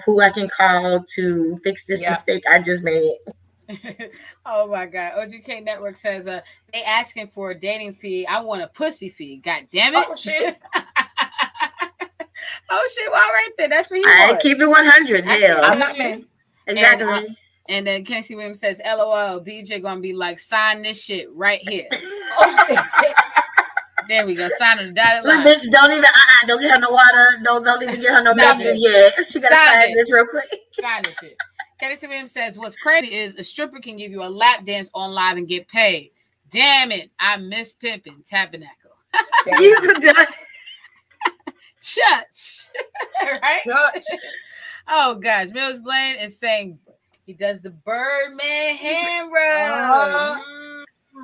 who 0.06 0.22
I 0.22 0.30
can 0.32 0.50
call 0.50 1.04
to 1.16 1.58
fix 1.64 1.86
this 1.86 2.02
Yeah. 2.02 2.12
mistake 2.12 2.44
I 2.50 2.60
just 2.60 2.84
made. 2.84 3.18
oh 4.45 4.68
my 4.68 4.85
god. 4.85 5.14
OGK 5.18 5.64
Network 5.64 5.95
says 5.98 6.27
uh 6.27 6.41
they 6.73 6.84
asking 6.84 7.27
for 7.30 7.52
a 7.52 7.60
dating 7.60 7.95
fee. 7.95 8.26
I 8.27 8.41
want 8.41 8.61
a 8.61 8.68
pussy 8.68 9.10
fee. 9.10 9.38
God 9.38 9.68
damn 9.72 9.94
it. 9.95 10.06
Oh 10.10 10.15
shit! 10.15 10.57
oh 12.69 12.90
shit, 12.95 13.11
well 13.11 13.19
right 13.22 13.49
there. 13.57 13.69
That's 13.69 13.90
what 13.90 13.99
he 13.99 14.06
I 14.06 14.27
wants. 14.31 14.44
keep 14.44 14.60
it 14.60 14.68
100. 14.68 15.26
Hell, 15.26 15.64
I'm 15.64 15.80
not 15.80 15.98
mad. 15.98 16.23
exactly. 16.68 17.07
and, 17.07 17.27
uh, 17.27 17.34
And 17.69 17.88
then 17.88 18.03
Casey 18.06 18.35
Williams 18.35 18.60
says, 18.60 18.81
LOL, 18.85 19.40
BJ 19.41 19.81
gonna 19.81 20.02
be 20.02 20.14
like, 20.14 20.40
sign 20.40 20.81
this 20.84 21.02
shit 21.03 21.27
right 21.34 21.60
here. 21.68 21.88
Oh 22.35 22.65
shit! 22.68 23.14
There 24.07 24.26
we 24.26 24.34
go. 24.34 24.49
Sign 24.57 24.80
on 24.80 24.88
the 24.88 24.91
dotted 24.94 25.23
Look, 25.23 25.35
line. 25.35 25.45
bitch, 25.45 25.69
don't 25.72 25.91
even 25.91 26.03
uh, 26.03 26.48
don't 26.48 26.60
get 26.60 26.72
her 26.72 26.80
no 26.80 26.90
water. 26.90 27.27
Don't 27.44 27.64
don't 27.64 27.84
even 27.84 28.02
get 28.02 28.11
her 28.15 28.23
no 28.23 28.34
Nothing. 28.34 28.64
baby 28.65 28.80
yet. 28.80 29.14
She 29.27 29.40
gotta 29.40 29.53
Stop 29.53 29.68
sign 29.84 29.94
this 29.95 30.11
real 30.11 30.26
quick. 30.26 30.45
Sign 30.81 31.03
this 31.03 31.15
shit. 31.19 31.38
Casey 31.80 32.08
Williams 32.08 32.32
says, 32.32 32.58
What's 32.58 32.78
crazy 32.78 33.14
is 33.14 33.36
a 33.36 33.44
stripper 33.44 33.80
can 33.80 33.98
give 33.98 34.12
you 34.12 34.24
a 34.24 34.30
lap 34.30 34.66
dance 34.66 34.90
on 34.94 35.12
live 35.12 35.38
and 35.38 35.48
get 35.48 35.68
paid. 35.68 36.12
Damn 36.50 36.91
it. 36.91 37.12
I 37.20 37.38
miss 37.38 37.74
pimping 37.74 38.24
tabernacle. 38.26 38.91
You 39.60 40.00
done. 40.00 40.16
Church. 41.82 42.68
right? 43.41 43.62
Judge. 43.66 44.04
Oh 44.88 45.16
gosh, 45.16 45.50
Mills 45.52 45.82
Lane 45.84 46.18
is 46.20 46.38
saying 46.38 46.80
he 47.26 47.34
does 47.34 47.62
the 47.62 47.70
Birdman 47.70 48.76
hand 48.76 49.32
rub. 49.32 50.40
Mm, 50.40 50.84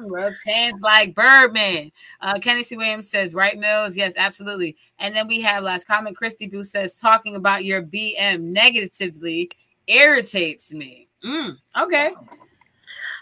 rubs 0.09 0.41
hands 0.43 0.81
like 0.81 1.15
Birdman. 1.15 1.91
Uh, 2.21 2.39
Kenny 2.39 2.63
C. 2.63 2.77
Williams 2.77 3.09
says, 3.09 3.33
right, 3.33 3.57
Mills? 3.57 3.97
Yes, 3.97 4.13
absolutely. 4.17 4.77
And 4.99 5.15
then 5.15 5.27
we 5.27 5.41
have 5.41 5.63
last 5.63 5.87
comment. 5.87 6.15
Christy 6.15 6.47
Boo 6.47 6.63
says, 6.63 6.99
talking 6.99 7.35
about 7.35 7.65
your 7.65 7.81
BM 7.81 8.41
negatively 8.41 9.49
irritates 9.89 10.73
me. 10.73 11.09
Mm, 11.25 11.57
okay. 11.81 12.11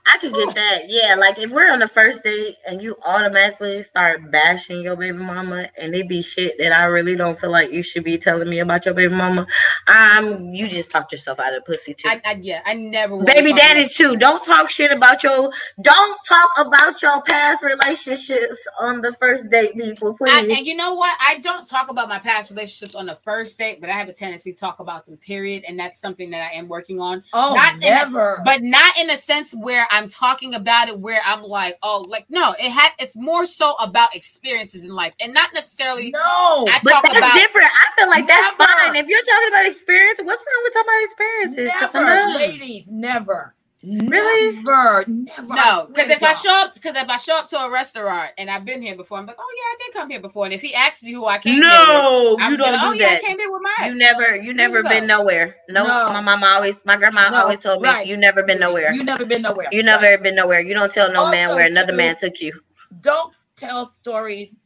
I 0.08 0.18
could 0.20 0.34
get 0.34 0.56
that. 0.56 0.82
Yeah, 0.88 1.16
like 1.16 1.38
if 1.38 1.52
we're 1.52 1.72
on 1.72 1.80
the 1.80 1.88
first 1.90 2.24
date 2.24 2.56
and 2.68 2.82
you 2.82 2.96
automatically 3.06 3.84
start 3.84 4.32
bashing 4.32 4.82
your 4.82 4.96
baby 4.96 5.18
mama 5.18 5.70
and 5.78 5.94
it 5.94 6.08
be 6.08 6.22
shit 6.22 6.56
that 6.60 6.72
I 6.72 6.86
really 6.86 7.16
don't 7.16 7.40
feel 7.40 7.52
like 7.52 7.72
you 7.72 7.84
should 7.84 8.04
be 8.04 8.18
telling 8.18 8.50
me 8.50 8.60
about 8.60 8.86
your 8.86 8.94
baby 8.94 9.14
mama, 9.14 9.46
um, 9.88 10.54
you 10.54 10.68
just 10.68 10.92
talked 10.92 11.12
yourself 11.12 11.40
out 11.40 11.56
of 11.56 11.66
pussy 11.66 11.94
too. 11.94 12.08
I, 12.08 12.22
I 12.26 12.40
yeah, 12.42 12.62
I 12.66 12.74
never 12.74 13.22
Baby 13.24 13.48
to 13.48 13.50
talk 13.50 13.60
daddies 13.60 13.94
too. 13.94 14.16
Don't 14.18 14.44
talk 14.46 14.70
shit 14.70 14.92
about 14.92 15.24
your. 15.24 15.52
Don't 15.82 16.20
talk 16.26 16.50
about 16.58 17.02
your 17.02 17.22
past 17.24 17.64
relationships 17.64 18.66
on 18.80 19.02
the 19.02 19.14
first 19.14 19.52
date, 19.52 19.74
people. 19.74 20.16
I, 20.26 20.44
Please. 20.44 20.58
and 20.58 20.68
you 20.68 20.76
know 20.76 20.96
what? 20.96 21.18
I 21.22 21.40
don't 21.40 21.68
talk 21.68 21.92
about 21.92 22.08
my 22.10 22.20
past 22.20 22.50
relationships 22.50 22.96
on 22.96 23.06
the 23.06 23.18
first 23.24 23.58
date, 23.58 23.82
but 23.82 23.90
I 23.90 23.94
have 23.94 24.08
a 24.10 24.14
tendency 24.14 24.54
to 24.54 24.60
talk 24.60 24.80
about 24.80 25.06
them. 25.06 25.18
Period, 25.18 25.64
and 25.68 25.78
that's 25.78 26.00
something 26.00 26.30
that 26.32 26.50
I 26.52 26.56
am 26.56 26.68
working 26.68 27.02
on. 27.02 27.24
Oh, 27.34 27.54
Not 27.54 27.76
in 27.76 27.84
a- 27.84 27.86
never. 27.86 28.42
but 28.46 28.62
not 28.64 28.98
in 28.98 29.10
a 29.10 29.18
sense 29.18 29.54
where 29.54 29.88
I'm 29.98 30.07
talking 30.10 30.53
about 30.53 30.88
it 30.88 30.99
where 30.99 31.22
I'm 31.26 31.44
like, 31.44 31.78
oh, 31.84 32.06
like 32.07 32.26
no, 32.30 32.53
it 32.60 32.72
had 32.72 32.91
it's 32.99 33.18
more 33.18 33.45
so 33.45 33.74
about 33.82 34.15
experiences 34.15 34.86
in 34.86 34.91
life 34.91 35.14
and 35.19 35.34
not 35.34 35.53
necessarily 35.53 36.11
no. 36.11 36.19
I 36.19 36.80
but 36.84 36.91
talk 36.91 37.03
that's 37.03 37.18
about 37.18 37.34
different. 37.34 37.68
I 37.68 37.99
feel 37.99 38.10
like 38.10 38.28
that's 38.28 38.56
fine. 38.56 38.95
If 38.95 39.07
you're 39.07 39.24
talking 39.24 39.48
about 39.49 39.65
experience, 39.65 40.19
what's 40.24 40.41
wrong 40.41 40.64
with 40.64 40.74
talking 40.74 40.90
about 40.90 41.03
experiences? 41.03 41.94
Never, 41.94 42.38
ladies, 42.38 42.91
never. 42.91 43.56
Really? 43.88 44.56
Never, 44.58 45.06
never. 45.08 45.54
no, 45.54 45.86
because 45.88 46.06
swear 46.06 46.18
if 46.18 46.24
I 46.24 46.34
show 46.34 46.52
up, 46.52 46.74
because 46.74 46.96
if 46.98 47.08
I 47.10 47.18
show 47.18 47.38
up 47.38 47.48
to 47.50 47.58
a 47.58 47.72
restaurant 47.72 48.32
and 48.38 48.50
I've 48.50 48.66
been 48.66 48.82
here 48.82 48.96
before, 48.96 49.18
I'm 49.18 49.26
like, 49.26 49.38
oh 49.40 49.56
yeah, 49.56 49.64
I 49.64 49.76
did 49.86 49.94
come 49.94 50.10
here 50.10 50.20
before. 50.20 50.46
And 50.46 50.54
if 50.54 50.62
he 50.62 50.74
asks 50.74 51.04
me 51.04 51.14
who 51.14 51.26
I 51.26 51.38
came 51.38 51.54
here 51.56 51.64
with, 51.64 51.70
No, 51.72 52.38
I'm 52.40 52.52
you 52.52 52.58
gonna 52.58 52.72
don't 52.72 52.80
like, 52.82 52.82
oh 52.84 52.94
do 52.94 53.00
yeah, 53.00 53.10
I 53.12 53.20
came 53.26 53.40
here 53.40 53.52
with 53.52 53.62
my 53.64 53.76
ex. 53.80 53.88
You 53.90 53.96
never, 53.96 54.36
you 54.36 54.54
never 54.54 54.84
go. 54.84 54.90
been 54.90 55.08
nowhere. 55.08 55.56
No, 55.70 55.88
No. 55.88 56.10
my 56.12 56.22
mama 56.22 56.46
always, 56.48 56.76
my 56.84 56.98
grandma 56.98 57.30
No, 57.30 57.44
always 57.44 57.60
told 57.60 57.82
me, 57.82 57.88
right. 57.88 58.06
you 58.06 58.18
never 58.18 58.44
been 58.44 58.60
nowhere. 58.60 58.92
You 58.94 59.04
never 59.04 59.26
been 59.26 59.42
nowhere. 59.42 59.68
You 59.72 59.84
never 59.84 60.04
Right. 60.04 60.22
been 60.22 60.36
nowhere. 60.36 60.60
You 60.60 60.74
don't 60.74 60.92
tell 60.92 61.12
no 61.12 61.30
man 61.32 61.56
where 61.56 61.66
another 61.66 61.92
too- 61.92 61.98
man 61.98 62.16
took 62.18 62.42
you. 62.42 62.60
Don't 63.02 63.34
tell 63.56 63.86
stories 63.86 64.60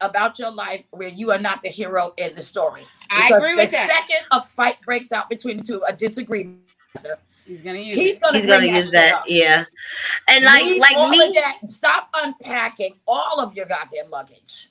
about 0.00 0.38
your 0.38 0.50
life 0.50 0.84
where 0.90 1.08
you 1.08 1.30
are 1.32 1.38
not 1.38 1.62
the 1.62 1.68
hero 1.68 2.12
in 2.18 2.34
the 2.34 2.42
story. 2.42 2.82
I 3.10 3.30
agree 3.34 3.54
with 3.54 3.70
the 3.70 3.76
that. 3.78 3.88
second 3.88 4.26
a 4.30 4.42
fight 4.42 4.76
breaks 4.84 5.10
out 5.12 5.28
between 5.30 5.56
the 5.56 5.62
two, 5.64 5.82
a 5.88 5.92
disagreement, 5.94 6.58
He's 7.48 7.62
gonna 7.62 7.78
use 7.78 7.96
he's 7.96 8.18
gonna 8.18 8.38
He's 8.38 8.46
gonna 8.46 8.66
that 8.66 8.74
use 8.74 8.90
that, 8.92 9.14
up. 9.14 9.24
yeah. 9.26 9.64
And 10.28 10.44
like, 10.44 10.64
Leave 10.64 10.80
like 10.80 10.96
all 10.96 11.08
me, 11.08 11.26
of 11.28 11.34
that. 11.34 11.58
Stop 11.66 12.10
unpacking 12.14 12.96
all 13.06 13.40
of 13.40 13.54
your 13.54 13.64
goddamn 13.64 14.10
luggage. 14.10 14.70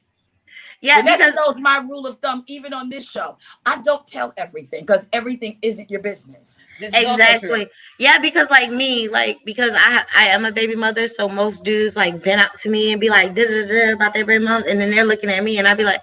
yeah, 0.82 1.02
Vanessa 1.02 1.18
because 1.18 1.34
knows 1.34 1.60
my 1.60 1.80
rule 1.80 2.06
of 2.06 2.18
thumb, 2.18 2.44
even 2.46 2.74
on 2.74 2.88
this 2.90 3.04
show. 3.10 3.36
I 3.66 3.82
don't 3.82 4.06
tell 4.06 4.32
everything 4.38 4.82
because 4.82 5.08
everything 5.12 5.58
isn't 5.64 5.90
your 5.90 6.02
business. 6.02 6.62
This 6.80 6.94
is 6.94 7.04
exactly 7.04 7.68
yeah 7.98 8.20
because 8.20 8.48
like 8.52 8.70
me 8.70 9.08
like 9.10 9.40
because 9.44 9.72
i 9.74 10.04
i 10.16 10.28
am 10.28 10.46
a 10.46 10.52
baby 10.52 10.76
mother 10.76 11.08
so 11.08 11.28
most 11.28 11.64
dudes 11.64 11.96
like 11.96 12.22
vent 12.24 12.40
out 12.40 12.56
to 12.60 12.70
me 12.70 12.92
and 12.92 13.02
be 13.02 13.10
like 13.10 13.34
da 13.34 13.44
da 13.44 13.68
da 13.68 13.94
about 13.94 14.14
their 14.14 14.24
baby 14.24 14.46
moms 14.46 14.68
and 14.68 14.80
then 14.80 14.92
they're 14.92 15.04
looking 15.04 15.32
at 15.32 15.44
me 15.44 15.58
and 15.58 15.68
i 15.68 15.74
be 15.74 15.84
like 15.84 16.02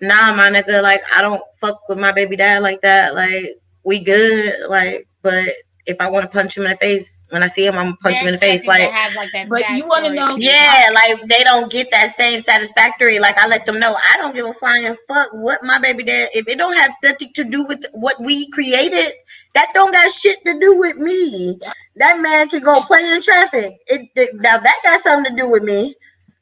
nah 0.00 0.34
my 0.34 0.50
nigga 0.50 0.82
like 0.82 1.00
i 1.14 1.22
don't 1.22 1.40
fuck 1.60 1.80
with 1.88 1.96
my 1.98 2.10
baby 2.10 2.34
dad 2.34 2.60
like 2.60 2.80
that 2.80 3.14
like 3.14 3.46
we 3.84 4.00
good 4.02 4.68
like 4.68 5.06
but 5.22 5.54
if 5.88 5.96
i 6.00 6.08
want 6.08 6.22
to 6.24 6.28
punch 6.30 6.56
him 6.56 6.64
in 6.64 6.70
the 6.70 6.76
face 6.76 7.24
when 7.30 7.42
i 7.42 7.48
see 7.48 7.64
him 7.66 7.76
i'm 7.76 7.86
gonna 7.86 7.96
punch 7.96 8.14
They're 8.14 8.22
him 8.22 8.28
in 8.28 8.32
the 8.34 8.38
face 8.38 8.66
like 8.66 8.90
have 8.90 9.14
like 9.14 9.30
that 9.32 9.48
But 9.48 9.68
you 9.70 9.88
wanna 9.88 10.10
know- 10.10 10.36
yeah, 10.36 10.90
like 10.94 11.22
they 11.28 11.42
don't 11.42 11.70
get 11.72 11.90
that 11.90 12.14
same 12.14 12.42
satisfactory. 12.42 13.18
Like 13.18 13.36
I 13.38 13.46
let 13.46 13.66
them 13.66 13.78
know 13.80 13.96
I 14.12 14.16
don't 14.18 14.34
give 14.34 14.46
a 14.46 14.54
flying 14.54 14.94
fuck 15.08 15.28
what 15.32 15.62
my 15.62 15.78
baby 15.78 16.04
dad. 16.04 16.28
If 16.34 16.46
it 16.48 16.58
don't 16.58 16.76
have 16.76 16.92
nothing 17.02 17.32
to 17.34 17.44
do 17.44 17.64
with 17.64 17.84
what 17.92 18.20
we 18.20 18.50
created, 18.50 19.12
that 19.54 19.68
don't 19.74 19.92
got 19.92 20.12
shit 20.12 20.44
to 20.44 20.58
do 20.58 20.78
with 20.78 20.96
me. 20.96 21.58
That 21.96 22.20
man 22.20 22.48
can 22.48 22.62
go 22.62 22.82
play 22.82 23.04
in 23.12 23.22
traffic. 23.22 23.78
It, 23.86 24.08
it- 24.14 24.34
now 24.36 24.58
that 24.58 24.76
got 24.82 25.00
something 25.02 25.34
to 25.34 25.42
do 25.42 25.48
with 25.48 25.62
me. 25.62 25.94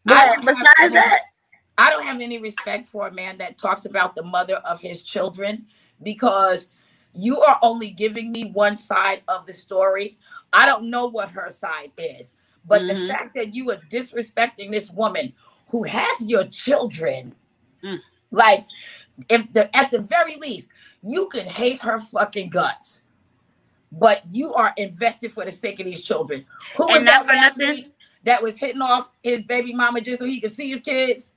But 0.04 0.40
besides 0.44 0.92
that, 0.94 1.20
I 1.78 1.90
don't 1.90 2.04
have 2.04 2.20
any 2.20 2.38
respect 2.38 2.86
for 2.86 3.08
a 3.08 3.12
man 3.12 3.38
that 3.38 3.58
talks 3.58 3.84
about 3.84 4.14
the 4.14 4.22
mother 4.22 4.56
of 4.56 4.80
his 4.80 5.02
children 5.02 5.66
because 6.02 6.68
you 7.16 7.40
are 7.40 7.58
only 7.62 7.90
giving 7.90 8.30
me 8.30 8.44
one 8.50 8.76
side 8.76 9.22
of 9.28 9.46
the 9.46 9.52
story. 9.52 10.18
I 10.52 10.66
don't 10.66 10.90
know 10.90 11.06
what 11.06 11.30
her 11.30 11.50
side 11.50 11.92
is. 11.96 12.34
But 12.64 12.82
Mhm. 12.82 12.88
the 12.88 13.08
fact 13.08 13.34
that 13.34 13.54
you 13.54 13.70
are 13.70 13.80
disrespecting 13.90 14.70
this 14.70 14.90
woman 14.90 15.32
who 15.68 15.84
has 15.84 16.20
your 16.20 16.44
children, 16.46 17.34
Mm. 17.82 18.00
like 18.30 18.66
if 19.28 19.52
the 19.52 19.74
at 19.76 19.90
the 19.90 20.00
very 20.00 20.36
least, 20.36 20.70
you 21.02 21.28
can 21.28 21.46
hate 21.46 21.80
her 21.82 21.98
fucking 21.98 22.50
guts. 22.50 23.02
But 23.92 24.22
you 24.30 24.52
are 24.52 24.74
invested 24.76 25.32
for 25.32 25.44
the 25.44 25.52
sake 25.52 25.78
of 25.80 25.86
these 25.86 26.02
children. 26.02 26.44
Who 26.76 26.86
was 26.86 27.04
that 27.04 27.26
last 27.26 27.56
nothing- 27.56 27.74
week 27.74 27.92
that 28.24 28.42
was 28.42 28.58
hitting 28.58 28.82
off 28.82 29.10
his 29.22 29.42
baby 29.44 29.72
mama 29.72 30.00
just 30.00 30.20
so 30.20 30.26
he 30.26 30.40
could 30.40 30.50
see 30.50 30.68
his 30.70 30.80
kids? 30.80 31.34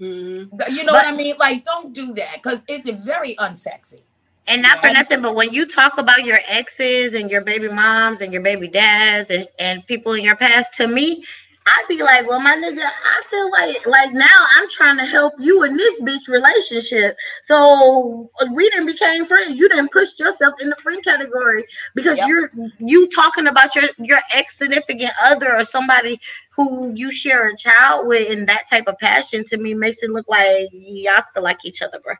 Mhm. 0.00 0.70
You 0.70 0.84
know 0.84 0.92
But- 0.92 1.04
what 1.04 1.06
I 1.06 1.12
mean? 1.12 1.36
Like, 1.38 1.64
don't 1.64 1.92
do 1.92 2.14
that 2.14 2.34
because 2.34 2.64
it's 2.68 2.88
very 2.88 3.34
unsexy. 3.34 4.02
And 4.48 4.62
not 4.62 4.80
for 4.80 4.90
nothing, 4.90 5.22
but 5.22 5.34
when 5.34 5.52
you 5.52 5.66
talk 5.66 5.98
about 5.98 6.24
your 6.24 6.40
exes 6.48 7.14
and 7.14 7.30
your 7.30 7.42
baby 7.42 7.68
moms 7.68 8.22
and 8.22 8.32
your 8.32 8.42
baby 8.42 8.68
dads 8.68 9.30
and, 9.30 9.46
and 9.58 9.86
people 9.86 10.14
in 10.14 10.24
your 10.24 10.36
past, 10.36 10.74
to 10.74 10.88
me, 10.88 11.24
I'd 11.66 11.84
be 11.88 12.02
like, 12.02 12.26
well, 12.26 12.40
my 12.40 12.56
nigga, 12.56 12.82
I 12.82 13.22
feel 13.30 13.50
like 13.50 13.86
like 13.86 14.12
now 14.14 14.46
I'm 14.56 14.70
trying 14.70 14.96
to 14.96 15.04
help 15.04 15.34
you 15.38 15.64
in 15.64 15.76
this 15.76 16.00
bitch 16.00 16.26
relationship. 16.28 17.14
So 17.44 18.30
uh, 18.40 18.46
we 18.54 18.70
didn't 18.70 18.86
became 18.86 19.26
friends. 19.26 19.54
You 19.54 19.68
didn't 19.68 19.92
push 19.92 20.18
yourself 20.18 20.54
in 20.62 20.70
the 20.70 20.76
friend 20.76 21.04
category 21.04 21.64
because 21.94 22.16
Yep. 22.16 22.26
you're 22.26 22.50
you 22.78 23.08
talking 23.10 23.48
about 23.48 23.74
your 23.76 23.84
your 23.98 24.20
ex 24.34 24.56
significant 24.56 25.12
other 25.22 25.54
or 25.54 25.64
somebody 25.64 26.20
who 26.50 26.92
you 26.94 27.12
share 27.12 27.48
a 27.50 27.56
child 27.56 28.06
with 28.06 28.30
and 28.30 28.48
that 28.48 28.68
type 28.68 28.86
of 28.88 28.98
passion 28.98 29.44
to 29.44 29.58
me 29.58 29.74
makes 29.74 30.02
it 30.02 30.10
look 30.10 30.26
like 30.28 30.68
y'all 30.72 31.22
still 31.22 31.42
like 31.42 31.64
each 31.64 31.82
other, 31.82 32.00
bro. 32.00 32.14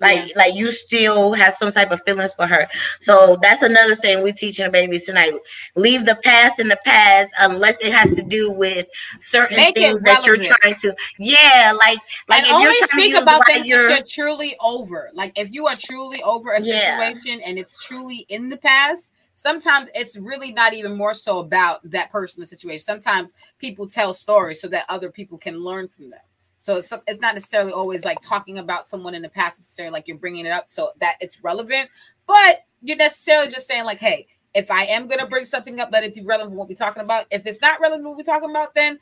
Like, 0.00 0.34
like 0.36 0.54
you 0.54 0.70
still 0.72 1.32
have 1.32 1.54
some 1.54 1.70
type 1.72 1.90
of 1.90 2.00
feelings 2.04 2.34
for 2.34 2.46
her. 2.46 2.68
So 3.00 3.38
that's 3.42 3.62
another 3.62 3.96
thing 3.96 4.22
we 4.22 4.32
teaching 4.32 4.64
the 4.66 4.70
babies 4.70 5.04
tonight. 5.04 5.32
Leave 5.74 6.04
the 6.04 6.16
past 6.24 6.58
in 6.58 6.68
the 6.68 6.78
past 6.84 7.32
unless 7.38 7.80
it 7.80 7.92
has 7.92 8.14
to 8.16 8.22
do 8.22 8.50
with 8.50 8.86
certain 9.20 9.56
Make 9.56 9.74
things 9.76 10.02
that 10.02 10.26
you're 10.26 10.36
trying 10.36 10.74
to. 10.76 10.94
Yeah, 11.18 11.72
like 11.76 11.98
like 12.28 12.42
and 12.42 12.46
if 12.46 12.52
only 12.52 12.76
you're 12.78 12.88
speak 12.88 13.14
about 13.16 13.46
things 13.46 13.60
that 13.62 13.66
you're- 13.68 13.94
you're 13.94 14.02
truly 14.04 14.56
over. 14.60 15.10
Like 15.14 15.32
if 15.36 15.52
you 15.52 15.66
are 15.66 15.76
truly 15.76 16.22
over 16.22 16.52
a 16.52 16.60
Yeah. 16.60 16.80
situation 16.98 17.40
and 17.44 17.58
it's 17.58 17.82
truly 17.84 18.26
in 18.28 18.48
the 18.48 18.56
past, 18.56 19.12
sometimes 19.34 19.90
it's 19.94 20.16
really 20.16 20.52
not 20.52 20.74
even 20.74 20.96
more 20.96 21.14
so 21.14 21.38
about 21.38 21.88
that 21.90 22.10
person 22.10 22.42
or 22.42 22.46
situation. 22.46 22.80
Sometimes 22.84 23.34
people 23.58 23.86
tell 23.86 24.14
stories 24.14 24.60
so 24.60 24.68
that 24.68 24.86
other 24.88 25.10
people 25.10 25.38
can 25.38 25.58
learn 25.58 25.88
from 25.88 26.10
them. 26.10 26.20
So 26.66 26.78
it's, 26.78 26.92
it's 27.06 27.20
not 27.20 27.34
necessarily 27.34 27.72
always 27.72 28.04
like 28.04 28.18
talking 28.20 28.58
about 28.58 28.88
someone 28.88 29.14
in 29.14 29.22
the 29.22 29.28
past 29.28 29.60
necessarily 29.60 29.92
like 29.92 30.08
you're 30.08 30.16
bringing 30.16 30.46
it 30.46 30.50
up 30.50 30.64
so 30.66 30.90
that 31.00 31.14
it's 31.20 31.40
relevant, 31.44 31.88
but 32.26 32.64
you're 32.82 32.96
necessarily 32.96 33.48
just 33.52 33.68
saying 33.68 33.84
like, 33.84 33.98
hey, 33.98 34.26
if 34.52 34.68
I 34.68 34.82
am 34.86 35.06
gonna 35.06 35.28
bring 35.28 35.44
something 35.44 35.78
up, 35.78 35.90
let 35.92 36.02
it 36.02 36.12
be 36.12 36.24
relevant 36.24 36.56
what 36.56 36.68
we're 36.68 36.74
talking 36.74 37.04
about. 37.04 37.26
If 37.30 37.46
it's 37.46 37.60
not 37.60 37.80
relevant 37.80 38.08
what 38.08 38.16
we're 38.16 38.24
talking 38.24 38.50
about, 38.50 38.74
then 38.74 38.98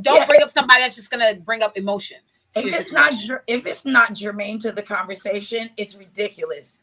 don't 0.00 0.16
Yeah. 0.16 0.26
bring 0.26 0.42
up 0.42 0.50
somebody 0.50 0.80
that's 0.82 0.96
just 0.96 1.08
gonna 1.08 1.36
bring 1.36 1.62
up 1.62 1.78
emotions. 1.78 2.48
If 2.56 2.64
it's 2.74 2.90
not 2.90 3.10
situation. 3.10 3.26
ger- 3.28 3.44
if 3.46 3.64
it's 3.64 3.84
not 3.84 4.14
germane 4.14 4.58
to 4.58 4.72
the 4.72 4.82
conversation, 4.82 5.70
it's 5.76 5.94
ridiculous. 5.94 6.80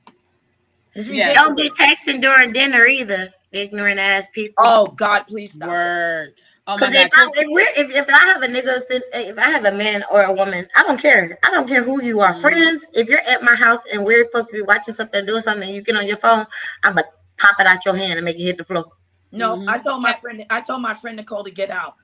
It's 0.95 1.07
Yeah. 1.09 1.27
ridiculous. 1.27 1.33
Don't 1.35 1.55
be 1.57 1.69
texting 1.71 2.21
during 2.21 2.53
dinner 2.53 2.85
either, 2.85 3.33
ignorant 3.51 3.99
ass 3.99 4.27
people. 4.33 4.63
Oh 4.65 4.87
God, 4.87 5.27
please 5.27 5.51
stop. 5.51 5.67
it. 5.69 6.35
Word. 6.69 6.73
Oh 6.73 6.77
my 6.77 6.89
Because 6.89 6.93
god, 6.93 7.07
if, 7.07 7.37
I, 7.37 7.41
if, 7.41 7.47
we're, 7.49 7.67
if, 7.77 7.95
if 7.95 8.09
I 8.09 8.19
have 8.27 8.43
a 8.43 8.47
nigga, 8.47 8.81
if 9.13 9.37
I 9.37 9.49
have 9.49 9.65
a 9.65 9.71
man 9.71 10.03
or 10.11 10.23
a 10.23 10.33
woman, 10.33 10.67
I 10.75 10.83
don't 10.83 10.99
care. 11.01 11.37
I 11.45 11.51
don't 11.51 11.67
care 11.67 11.83
who 11.83 12.03
you 12.03 12.21
are. 12.21 12.33
Mhm. 12.35 12.41
Friends, 12.41 12.85
if 12.93 13.07
you're 13.07 13.21
at 13.21 13.43
my 13.43 13.55
house 13.55 13.81
and 13.91 14.05
we're 14.05 14.25
supposed 14.25 14.49
to 14.49 14.53
be 14.53 14.61
watching 14.61 14.93
something, 14.93 15.25
doing 15.25 15.41
something, 15.41 15.69
you 15.69 15.81
get 15.81 15.95
on 15.95 16.07
your 16.07 16.17
phone, 16.17 16.45
I'm 16.83 16.93
going 16.93 17.05
to 17.05 17.11
pop 17.37 17.59
it 17.59 17.67
out 17.67 17.85
your 17.85 17.95
hand 17.95 18.19
and 18.19 18.25
make 18.25 18.37
it 18.37 18.43
hit 18.43 18.57
the 18.57 18.65
floor. 18.65 18.85
No, 19.31 19.57
Mhm. 19.57 19.67
I 19.67 19.77
told 19.79 20.01
my 20.01 20.13
friend. 20.13 20.45
I 20.49 20.61
told 20.61 20.81
my 20.81 20.93
friend 20.93 21.17
Nicole 21.17 21.43
to 21.43 21.51
get 21.51 21.69
out. 21.69 21.95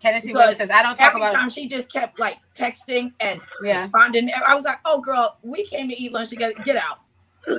Tennessee 0.00 0.28
because 0.28 0.38
Williams 0.40 0.58
says, 0.58 0.70
I 0.70 0.82
don't 0.82 0.96
talk 0.96 1.10
Every 1.10 1.22
about 1.22 1.34
time 1.34 1.48
she 1.48 1.68
just 1.68 1.90
kept 1.92 2.18
like 2.20 2.38
texting 2.54 3.12
and 3.20 3.40
yeah. 3.62 3.82
responding. 3.82 4.30
I 4.46 4.54
was 4.54 4.64
like, 4.64 4.78
"Oh, 4.84 5.00
girl, 5.00 5.38
we 5.42 5.64
came 5.64 5.88
to 5.88 5.96
eat 5.96 6.12
lunch 6.12 6.28
together. 6.28 6.54
Get 6.64 6.76
out." 6.76 6.98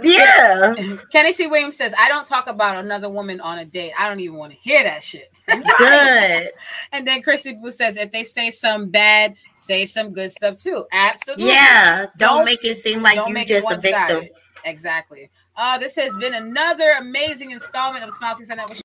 Yeah. 0.04 0.76
Kenny 1.12 1.34
C. 1.34 1.48
Williams 1.48 1.78
says, 1.78 1.94
I 1.98 2.10
don't 2.10 2.26
talk 2.26 2.48
about 2.50 2.84
another 2.84 3.10
woman 3.10 3.40
on 3.42 3.60
a 3.60 3.66
date. 3.66 3.94
I 3.98 4.08
don't 4.08 4.20
even 4.20 4.38
want 4.38 4.54
to 4.54 4.58
hear 4.60 4.84
that 4.84 5.04
shit. 5.04 5.30
Good. 5.48 6.50
and 6.92 7.08
then 7.08 7.22
Christy 7.22 7.54
Boo 7.54 7.72
says, 7.72 7.98
if 7.98 8.12
they 8.12 8.24
say 8.24 8.52
some 8.52 8.90
bad, 8.90 9.36
say 9.56 9.86
some 9.86 10.14
good 10.14 10.32
stuff 10.32 10.58
too. 10.58 10.86
Absolutely. 10.92 11.48
Yeah. 11.48 12.08
Don't, 12.18 12.38
Don't- 12.38 12.46
make 12.46 12.64
it 12.64 12.78
seem 12.78 13.02
like 13.02 13.26
you 13.28 13.46
just 13.46 13.72
a 13.72 13.78
victim. 13.78 14.30
Exactly. 14.66 15.30
Uh, 15.56 15.78
this 15.78 15.96
has 15.96 16.16
been 16.18 16.36
another 16.36 16.92
amazing 17.00 17.50
installment 17.52 18.04
of 18.04 18.14
Smile 18.14 18.36
Six 18.36 18.50
Network. 18.50 18.76